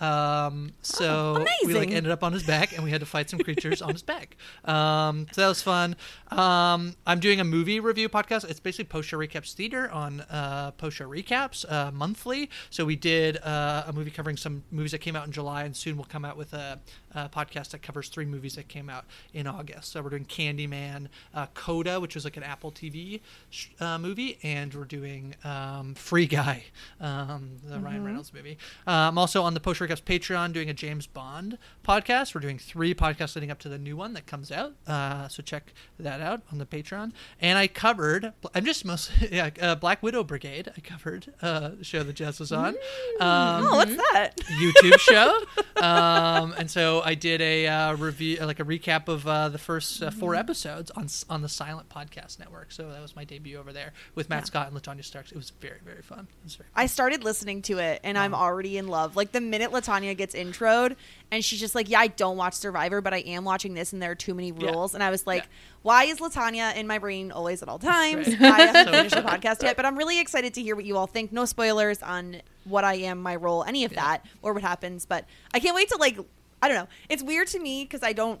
Um, 0.00 0.72
so 0.82 1.44
we 1.64 1.74
like 1.74 1.90
ended 1.90 2.10
up 2.10 2.24
on 2.24 2.32
his 2.32 2.42
back, 2.42 2.72
and 2.72 2.82
we 2.82 2.90
had 2.90 3.00
to 3.00 3.06
fight 3.06 3.30
some 3.30 3.38
creatures 3.38 3.82
on 3.82 3.92
his 3.92 4.02
back. 4.02 4.36
Um, 4.64 5.26
so 5.32 5.40
that 5.42 5.48
was 5.48 5.62
fun. 5.62 5.96
Um, 6.30 6.94
I'm 7.06 7.20
doing 7.20 7.40
a 7.40 7.44
movie 7.44 7.78
review 7.80 8.08
podcast. 8.08 8.48
It's 8.48 8.60
basically 8.60 8.86
post 8.86 9.08
show 9.08 9.18
recaps 9.18 9.52
theater 9.52 9.90
on 9.90 10.22
uh, 10.22 10.72
post 10.72 10.96
show 10.96 11.08
recaps 11.08 11.70
uh, 11.70 11.90
monthly. 11.92 12.50
So 12.70 12.84
we 12.84 12.96
did 12.96 13.38
uh, 13.38 13.84
a 13.86 13.92
movie 13.92 14.10
covering 14.10 14.36
some 14.36 14.64
movies 14.70 14.92
that 14.92 14.98
came 14.98 15.14
out 15.14 15.26
in 15.26 15.32
July, 15.32 15.64
and 15.64 15.76
soon 15.76 15.96
we'll 15.96 16.06
come 16.06 16.24
out 16.24 16.36
with 16.36 16.52
a, 16.52 16.80
a 17.14 17.28
podcast 17.28 17.70
that 17.70 17.82
covers 17.82 18.08
three 18.08 18.24
movies 18.24 18.54
that 18.56 18.68
came 18.68 18.88
out 18.88 19.04
in 19.32 19.46
August. 19.46 19.92
So 19.92 20.02
we're 20.02 20.10
doing 20.10 20.24
Candyman, 20.24 21.08
uh, 21.34 21.46
Coda, 21.54 22.00
which 22.00 22.14
was 22.14 22.24
like 22.24 22.36
an 22.36 22.42
Apple 22.42 22.72
TV 22.72 23.20
sh- 23.50 23.68
uh, 23.80 23.98
movie, 23.98 24.38
and 24.42 24.72
we're 24.74 24.84
doing 24.84 25.34
um, 25.44 25.94
Free 25.94 26.26
Guy, 26.26 26.64
um, 27.00 27.56
the 27.64 27.78
Ryan 27.78 28.04
Reynolds 28.04 28.32
movie. 28.32 28.58
Uh, 28.86 28.90
I'm 29.08 29.18
also 29.18 29.42
on 29.42 29.54
the 29.54 29.60
Post 29.60 29.80
Recaps 29.80 30.02
Patreon 30.02 30.52
doing 30.52 30.68
a 30.70 30.74
James 30.74 31.06
Bond 31.06 31.58
podcast. 31.86 32.34
We're 32.34 32.40
doing 32.40 32.58
three 32.58 32.94
podcasts 32.94 33.34
leading 33.34 33.50
up 33.50 33.58
to 33.60 33.68
the 33.68 33.78
new 33.78 33.96
one 33.96 34.12
that 34.14 34.26
comes 34.26 34.50
out. 34.50 34.74
Uh, 34.86 35.28
so 35.28 35.42
check 35.42 35.72
that 35.98 36.20
out 36.20 36.42
on 36.50 36.58
the 36.58 36.66
Patreon. 36.66 37.12
And 37.40 37.58
I 37.58 37.66
covered, 37.66 38.32
I'm 38.54 38.64
just 38.64 38.84
mostly, 38.84 39.28
yeah, 39.32 39.50
uh, 39.60 39.74
Black 39.74 40.02
Widow 40.02 40.24
Brigade. 40.24 40.70
I 40.76 40.80
covered 40.80 41.32
uh, 41.42 41.70
the 41.78 41.84
show 41.84 42.02
that 42.02 42.12
Jess 42.14 42.40
was 42.40 42.52
on. 42.52 42.74
Um, 43.20 43.62
Oh, 43.64 43.76
what's 43.76 43.96
that? 44.12 44.36
YouTube 44.60 44.98
show. 44.98 45.38
Um, 45.82 46.54
and 46.58 46.70
so 46.70 47.01
I 47.04 47.14
did 47.14 47.40
a 47.40 47.66
uh, 47.66 47.94
review, 47.96 48.38
like 48.38 48.60
a 48.60 48.64
recap 48.64 49.08
of 49.08 49.26
uh, 49.26 49.48
the 49.48 49.58
first 49.58 50.02
uh, 50.02 50.10
four 50.10 50.34
episodes 50.34 50.90
on 50.92 51.08
on 51.28 51.42
the 51.42 51.48
Silent 51.48 51.88
Podcast 51.88 52.38
Network. 52.38 52.72
So 52.72 52.90
that 52.90 53.00
was 53.02 53.14
my 53.16 53.24
debut 53.24 53.56
over 53.58 53.72
there 53.72 53.92
with 54.14 54.28
Matt 54.28 54.46
Scott 54.46 54.70
and 54.70 54.80
Latanya 54.80 55.04
Starks. 55.04 55.32
It 55.32 55.36
was 55.36 55.50
very 55.50 55.78
very 55.84 56.02
fun. 56.02 56.28
Very 56.46 56.68
I 56.74 56.86
started 56.86 57.24
listening 57.24 57.62
to 57.62 57.78
it 57.78 58.00
and 58.04 58.16
I'm 58.16 58.34
already 58.34 58.78
in 58.78 58.88
love. 58.88 59.16
Like 59.16 59.32
the 59.32 59.40
minute 59.40 59.70
Latanya 59.70 60.16
gets 60.16 60.34
introed 60.34 60.96
and 61.30 61.44
she's 61.44 61.60
just 61.60 61.74
like, 61.74 61.88
"Yeah, 61.88 62.00
I 62.00 62.06
don't 62.08 62.36
watch 62.36 62.54
Survivor, 62.54 63.00
but 63.00 63.14
I 63.14 63.18
am 63.18 63.44
watching 63.44 63.74
this, 63.74 63.92
and 63.92 64.02
there 64.02 64.10
are 64.10 64.14
too 64.14 64.34
many 64.34 64.52
Yeah. 64.56 64.70
rules." 64.70 64.94
And 64.94 65.02
I 65.02 65.10
was 65.10 65.26
like, 65.26 65.42
Yeah. 65.42 65.48
"Why 65.82 66.04
is 66.04 66.18
Latanya 66.18 66.76
in 66.76 66.86
my 66.86 66.98
brain 66.98 67.32
always 67.32 67.62
at 67.62 67.68
all 67.68 67.78
times?" 67.78 68.28
Right. 68.28 68.42
I 68.42 68.60
haven't 68.62 68.84
So 68.86 68.92
finished 68.92 69.14
the 69.16 69.22
fun. 69.22 69.40
podcast 69.40 69.62
yet, 69.62 69.76
but 69.76 69.86
I'm 69.86 69.96
really 69.96 70.20
excited 70.20 70.54
to 70.54 70.62
hear 70.62 70.76
what 70.76 70.84
you 70.84 70.96
all 70.96 71.06
think. 71.06 71.32
No 71.32 71.44
spoilers 71.46 72.02
on 72.02 72.42
what 72.64 72.84
I 72.84 72.94
am, 72.94 73.22
my 73.22 73.34
role, 73.36 73.64
any 73.64 73.84
of 73.84 73.94
that, 73.94 74.24
or 74.42 74.52
what 74.52 74.62
happens. 74.62 75.06
But 75.06 75.24
I 75.54 75.58
can't 75.60 75.74
wait 75.74 75.88
to 75.88 75.96
like. 75.96 76.18
I 76.62 76.68
don't 76.68 76.76
know. 76.76 76.88
It's 77.08 77.22
weird 77.22 77.48
to 77.48 77.58
me 77.58 77.84
because 77.84 78.02
I 78.02 78.12
don't. 78.12 78.40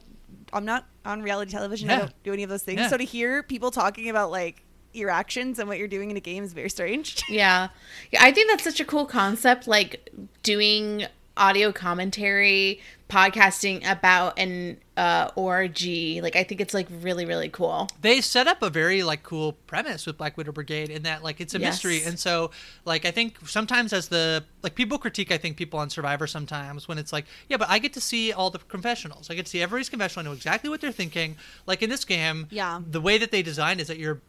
I'm 0.52 0.64
not 0.64 0.86
on 1.04 1.22
reality 1.22 1.50
television. 1.50 1.90
I 1.90 1.98
don't 1.98 2.22
do 2.22 2.32
any 2.32 2.42
of 2.42 2.48
those 2.50 2.62
things. 2.62 2.78
Yeah. 2.80 2.88
So 2.88 2.96
to 2.96 3.04
hear 3.04 3.42
people 3.42 3.70
talking 3.70 4.08
about 4.08 4.30
like 4.30 4.62
your 4.94 5.10
actions 5.10 5.58
and 5.58 5.68
what 5.68 5.78
you're 5.78 5.88
doing 5.88 6.10
in 6.10 6.16
a 6.16 6.20
game 6.20 6.44
is 6.44 6.52
very 6.52 6.70
strange. 6.70 7.22
Yeah. 7.28 7.68
Yeah, 8.10 8.22
I 8.22 8.30
think 8.32 8.50
that's 8.50 8.64
such 8.64 8.78
a 8.80 8.84
cool 8.84 9.06
concept 9.06 9.66
like 9.66 10.10
doing 10.42 11.06
audio 11.36 11.72
commentary, 11.72 12.80
podcasting 13.12 13.88
about 13.90 14.38
an 14.38 14.78
uh 14.96 15.30
org. 15.36 15.78
Like 16.22 16.34
I 16.34 16.44
think 16.44 16.60
it's 16.60 16.72
like 16.74 16.86
really 17.02 17.24
really 17.26 17.48
cool. 17.50 17.88
they 18.00 18.20
set 18.22 18.46
up 18.46 18.62
a 18.62 18.70
very 18.70 19.02
like 19.02 19.22
cool 19.22 19.52
premise 19.66 20.06
with 20.06 20.16
Black 20.16 20.36
Widow 20.38 20.52
Brigade 20.52 20.88
in 20.90 21.02
that 21.02 21.22
like 21.22 21.40
it's 21.40 21.54
a 21.54 21.58
Yes. 21.58 21.74
mystery, 21.84 22.02
and 22.04 22.18
so 22.18 22.50
like 22.86 23.04
I 23.04 23.10
think 23.10 23.36
sometimes 23.46 23.92
as 23.92 24.08
the 24.08 24.44
like 24.62 24.74
people 24.74 24.98
critique 24.98 25.30
I 25.30 25.38
think 25.38 25.56
people 25.58 25.78
on 25.78 25.90
Survivor 25.90 26.26
sometimes 26.26 26.88
when 26.88 26.96
it's 26.98 27.12
like 27.12 27.26
yeah, 27.48 27.58
but 27.58 27.68
I 27.68 27.78
get 27.78 27.92
to 27.94 28.00
see 28.00 28.32
all 28.32 28.50
the 28.50 28.58
confessionals. 28.58 29.30
I 29.30 29.34
get 29.34 29.44
to 29.46 29.50
see 29.50 29.60
everybody's 29.62 29.90
confessional. 29.90 30.24
I 30.26 30.30
know 30.30 30.34
exactly 30.34 30.70
what 30.70 30.80
they're 30.80 30.90
thinking. 30.92 31.36
Like 31.66 31.82
in 31.82 31.90
this 31.90 32.04
game, 32.06 32.46
Yeah. 32.50 32.80
the 32.88 33.00
way 33.00 33.18
that 33.18 33.30
they 33.30 33.42
designed 33.42 33.80
is 33.80 33.88
that 33.88 33.98
you're 33.98 34.20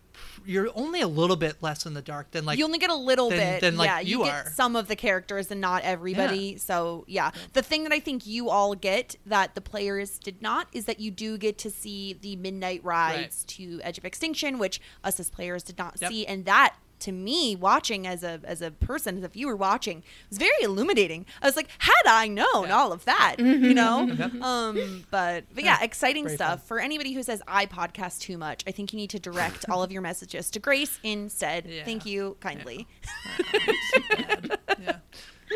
you're 0.45 0.69
only 0.75 1.01
a 1.01 1.07
little 1.07 1.35
bit 1.35 1.57
less 1.61 1.85
in 1.85 1.93
the 1.93 2.01
dark 2.01 2.31
than 2.31 2.45
like 2.45 2.57
you 2.57 2.65
only 2.65 2.77
get 2.79 2.89
a 2.89 2.95
little 2.95 3.29
than- 3.29 3.39
bit. 3.39 3.61
than, 3.61 3.77
like, 3.77 3.87
yeah, 3.87 3.99
you 3.99 4.19
you, 4.19 4.25
get 4.25 4.33
are. 4.47 4.51
some 4.51 4.75
of 4.75 4.87
the 4.87 4.95
characters 4.95 5.49
and 5.51 5.59
not 5.61 5.83
everybody. 5.83 6.57
So 6.57 7.05
yeah, 7.07 7.31
the 7.53 7.61
thing 7.61 7.83
that 7.83 7.91
I 7.93 7.99
think 7.99 8.25
you 8.27 8.49
all 8.49 8.75
get 8.75 9.15
that 9.25 9.55
the 9.55 9.61
players 9.61 10.19
did 10.19 10.41
not 10.41 10.67
is 10.73 10.85
that 10.85 10.99
you 10.99 11.11
do 11.11 11.37
get 11.37 11.57
to 11.59 11.69
see 11.69 12.13
the 12.13 12.35
midnight 12.35 12.83
rides 12.83 13.43
to 13.45 13.79
Edge 13.83 13.97
of 13.97 14.05
Extinction, 14.05 14.59
which 14.59 14.79
us 15.03 15.19
as 15.19 15.29
players 15.29 15.63
did 15.63 15.77
not 15.77 15.97
Yep. 16.01 16.11
see, 16.11 16.25
and 16.25 16.45
that. 16.45 16.75
To 16.99 17.11
me, 17.11 17.53
watching 17.55 18.07
as 18.07 18.23
a 18.23 18.39
as 18.45 18.61
a 18.61 18.71
person, 18.71 19.17
as 19.17 19.23
a 19.25 19.27
viewer 19.27 19.55
watching, 19.57 19.97
it 19.97 20.03
was 20.29 20.37
very 20.37 20.53
illuminating. 20.61 21.25
I 21.41 21.47
was 21.47 21.57
like, 21.57 21.67
had 21.79 21.91
I 22.07 22.27
known 22.29 22.67
Yeah. 22.67 22.77
all 22.77 22.93
of 22.93 23.03
that, 23.05 23.35
you 23.39 23.73
know. 23.73 24.09
um, 24.41 25.05
but 25.11 25.43
but 25.53 25.63
yeah, 25.65 25.83
exciting 25.83 26.29
stuff 26.29 26.59
fun. 26.59 26.67
for 26.67 26.79
anybody 26.79 27.11
who 27.13 27.21
says 27.21 27.41
I 27.45 27.65
podcast 27.65 28.21
too 28.21 28.37
much. 28.37 28.63
I 28.65 28.71
think 28.71 28.93
you 28.93 28.97
need 28.97 29.09
to 29.09 29.19
direct 29.19 29.65
all 29.69 29.83
of 29.83 29.91
your 29.91 30.01
messages 30.01 30.49
to 30.51 30.59
Grace 30.59 30.97
instead. 31.03 31.65
Yeah. 31.67 31.83
Thank 31.83 32.05
you 32.05 32.37
kindly. 32.39 32.87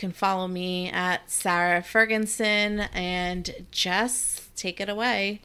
Can 0.04 0.12
follow 0.12 0.50
me 0.50 0.90
at 0.90 1.32
Sarah 1.32 1.82
Ferguson 1.82 2.82
and 2.94 3.66
Jess. 3.72 4.50
Take 4.54 4.82
it 4.82 4.90
away. 4.90 5.40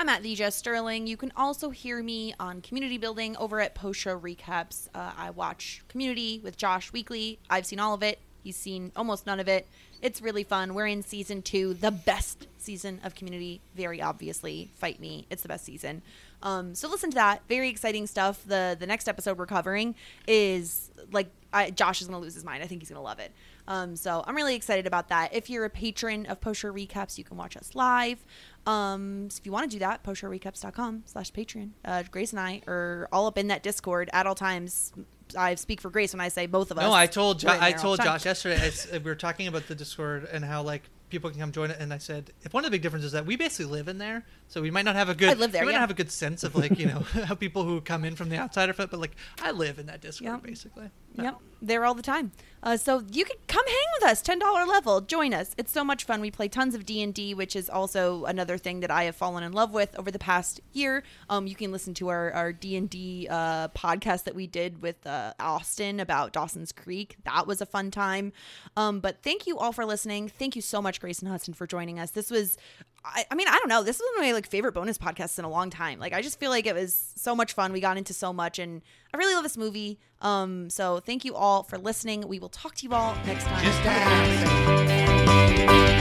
I'm 0.00 0.08
at 0.08 0.24
the 0.24 0.34
Jess 0.34 0.56
Sterling. 0.56 1.06
You 1.06 1.16
can 1.16 1.32
also 1.36 1.70
hear 1.70 2.02
me 2.02 2.34
on 2.40 2.60
Community 2.60 2.98
Building 2.98 3.36
over 3.36 3.60
at 3.60 3.76
Post 3.76 4.00
Show 4.00 4.18
Recaps. 4.18 4.88
Uh, 4.92 5.12
I 5.16 5.30
watch 5.30 5.84
Community 5.86 6.40
with 6.42 6.56
Josh 6.56 6.92
weekly. 6.92 7.38
I've 7.48 7.64
seen 7.64 7.78
all 7.78 7.94
of 7.94 8.02
it. 8.02 8.18
He's 8.42 8.56
seen 8.56 8.90
almost 8.96 9.26
none 9.26 9.38
of 9.38 9.46
it. 9.46 9.68
It's 10.02 10.20
really 10.20 10.42
fun. 10.42 10.74
We're 10.74 10.88
in 10.88 11.02
season 11.04 11.40
two, 11.40 11.74
the 11.74 11.92
best 11.92 12.48
season 12.58 13.00
of 13.04 13.14
Community. 13.14 13.60
Very 13.76 14.02
obviously, 14.02 14.70
fight 14.74 14.98
me. 14.98 15.28
It's 15.30 15.42
the 15.42 15.48
best 15.48 15.64
season. 15.64 16.02
Um, 16.42 16.74
so 16.74 16.88
listen 16.88 17.10
to 17.10 17.14
that. 17.14 17.42
Very 17.48 17.68
exciting 17.68 18.08
stuff. 18.08 18.42
The 18.44 18.76
the 18.76 18.88
next 18.88 19.08
episode 19.08 19.38
we're 19.38 19.46
covering 19.46 19.94
is 20.26 20.90
like 21.12 21.30
I, 21.52 21.70
Josh 21.70 22.00
is 22.00 22.08
gonna 22.08 22.18
lose 22.18 22.34
his 22.34 22.44
mind. 22.44 22.62
I 22.62 22.66
think 22.66 22.80
he's 22.80 22.88
gonna 22.88 23.02
love 23.02 23.18
it. 23.18 23.32
Um, 23.70 23.94
so 23.94 24.24
I'm 24.26 24.34
really 24.34 24.56
excited 24.56 24.88
about 24.88 25.08
that. 25.10 25.32
If 25.32 25.48
you're 25.48 25.64
a 25.64 25.70
patron 25.70 26.26
of 26.26 26.40
Post 26.40 26.60
Show 26.60 26.72
Recaps, 26.72 27.16
you 27.16 27.22
can 27.22 27.36
watch 27.36 27.56
us 27.56 27.76
live. 27.76 28.18
Um, 28.66 29.30
so 29.30 29.38
if 29.38 29.46
you 29.46 29.52
want 29.52 29.70
to 29.70 29.76
do 29.76 29.78
that, 29.78 30.02
postshowrecaps.com 30.02 31.04
slash 31.06 31.32
Patreon. 31.32 31.70
Uh, 31.84 32.02
Grace 32.10 32.32
and 32.32 32.40
I 32.40 32.62
are 32.66 33.08
all 33.12 33.28
up 33.28 33.38
in 33.38 33.46
that 33.46 33.62
Discord 33.62 34.10
at 34.12 34.26
all 34.26 34.34
times. 34.34 34.92
I 35.38 35.54
speak 35.54 35.80
for 35.80 35.88
Grace 35.88 36.12
when 36.12 36.20
I 36.20 36.28
say 36.28 36.46
both 36.46 36.72
of 36.72 36.78
us. 36.78 36.82
No, 36.82 36.92
I 36.92 37.06
told 37.06 37.38
jo- 37.38 37.48
I 37.48 37.70
told. 37.70 38.02
Josh 38.02 38.24
yesterday. 38.24 38.60
I 38.60 38.98
we 38.98 39.04
were 39.04 39.14
talking 39.14 39.46
about 39.46 39.68
the 39.68 39.76
Discord 39.76 40.28
and 40.32 40.44
how 40.44 40.62
like 40.62 40.82
people 41.10 41.30
can 41.30 41.38
come 41.38 41.52
join 41.52 41.70
it, 41.70 41.76
and 41.78 41.92
I 41.92 41.98
said 41.98 42.32
if 42.42 42.52
one 42.52 42.64
of 42.64 42.70
the 42.70 42.74
big 42.74 42.82
differences 42.82 43.06
is 43.06 43.12
that 43.12 43.26
we 43.26 43.36
basically 43.36 43.70
live 43.70 43.86
in 43.86 43.98
there, 43.98 44.24
so 44.48 44.60
we 44.60 44.72
might 44.72 44.84
not 44.84 44.96
have 44.96 45.08
a 45.08 45.14
good 45.14 45.30
I 45.30 45.34
live 45.34 45.52
there, 45.52 45.62
we 45.62 45.66
might 45.66 45.72
yeah. 45.72 45.78
not 45.78 45.82
have 45.82 45.90
a 45.90 45.94
good 45.94 46.10
sense 46.10 46.42
of 46.42 46.56
like 46.56 46.78
you 46.78 46.86
know 46.86 47.00
how 47.26 47.34
people 47.36 47.64
who 47.64 47.80
come 47.80 48.04
in 48.04 48.16
from 48.16 48.28
the 48.28 48.38
outside 48.38 48.68
are, 48.68 48.72
fit, 48.72 48.90
but 48.90 48.98
like 48.98 49.14
I 49.40 49.50
live 49.50 49.78
in 49.78 49.86
that 49.86 50.00
Discord 50.00 50.32
Yep. 50.32 50.42
basically. 50.42 50.90
Yep, 51.14 51.38
there 51.62 51.84
all 51.84 51.94
the 51.94 52.02
time. 52.02 52.32
Uh, 52.62 52.76
so 52.76 53.02
you 53.10 53.24
can 53.24 53.36
come 53.48 53.66
hang 53.66 53.86
with 53.98 54.10
us, 54.10 54.20
ten 54.20 54.38
dollar 54.38 54.66
level. 54.66 55.00
Join 55.00 55.32
us. 55.32 55.54
It's 55.56 55.72
so 55.72 55.82
much 55.82 56.04
fun. 56.04 56.20
We 56.20 56.30
play 56.30 56.46
tons 56.46 56.74
of 56.74 56.84
D 56.84 57.02
and 57.02 57.14
D, 57.14 57.32
which 57.32 57.56
is 57.56 57.70
also 57.70 58.24
another 58.26 58.58
thing 58.58 58.80
that 58.80 58.90
I 58.90 59.04
have 59.04 59.16
fallen 59.16 59.42
in 59.42 59.52
love 59.52 59.72
with 59.72 59.98
over 59.98 60.10
the 60.10 60.18
past 60.18 60.60
year. 60.72 61.02
Um, 61.30 61.46
you 61.46 61.54
can 61.54 61.72
listen 61.72 61.94
to 61.94 62.08
our 62.08 62.52
D 62.52 62.76
and 62.76 62.88
D 62.90 63.26
uh, 63.30 63.68
podcast 63.68 64.24
that 64.24 64.34
we 64.34 64.46
did 64.46 64.82
with 64.82 65.06
uh, 65.06 65.32
Austin 65.40 66.00
about 66.00 66.32
Dawson's 66.34 66.70
Creek. 66.70 67.16
That 67.24 67.46
was 67.46 67.62
a 67.62 67.66
fun 67.66 67.90
time. 67.90 68.32
Um, 68.76 69.00
but 69.00 69.22
thank 69.22 69.46
you 69.46 69.58
all 69.58 69.72
for 69.72 69.86
listening. 69.86 70.28
Thank 70.28 70.54
you 70.54 70.62
so 70.62 70.82
much, 70.82 71.00
Grace 71.00 71.20
and 71.20 71.30
Hudson, 71.30 71.54
for 71.54 71.66
joining 71.66 71.98
us. 71.98 72.10
This 72.10 72.30
was. 72.30 72.58
I, 73.04 73.24
I 73.30 73.34
mean, 73.34 73.48
I 73.48 73.56
don't 73.58 73.68
know. 73.68 73.82
This 73.82 73.98
was 73.98 74.06
one 74.14 74.24
of 74.24 74.28
my 74.28 74.32
like 74.34 74.46
favorite 74.46 74.72
bonus 74.72 74.98
podcasts 74.98 75.38
in 75.38 75.44
a 75.44 75.50
long 75.50 75.70
time. 75.70 75.98
Like, 75.98 76.12
I 76.12 76.22
just 76.22 76.38
feel 76.38 76.50
like 76.50 76.66
it 76.66 76.74
was 76.74 77.12
so 77.16 77.34
much 77.34 77.54
fun. 77.54 77.72
We 77.72 77.80
got 77.80 77.96
into 77.96 78.12
so 78.12 78.32
much, 78.32 78.58
and 78.58 78.82
I 79.14 79.16
really 79.16 79.34
love 79.34 79.42
this 79.42 79.56
movie. 79.56 79.98
Um, 80.20 80.68
so 80.70 81.00
thank 81.00 81.24
you 81.24 81.34
all 81.34 81.62
for 81.62 81.78
listening. 81.78 82.28
We 82.28 82.38
will 82.38 82.50
talk 82.50 82.74
to 82.76 82.86
you 82.86 82.92
all 82.92 83.14
next 83.26 83.44
time. 83.44 83.64
Just 83.64 83.80
ask. 83.84 85.00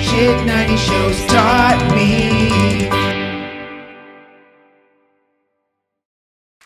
Shit 0.09 0.45
90 0.45 0.77
shows 0.77 1.26
taught 1.27 1.93
me. 1.95 3.28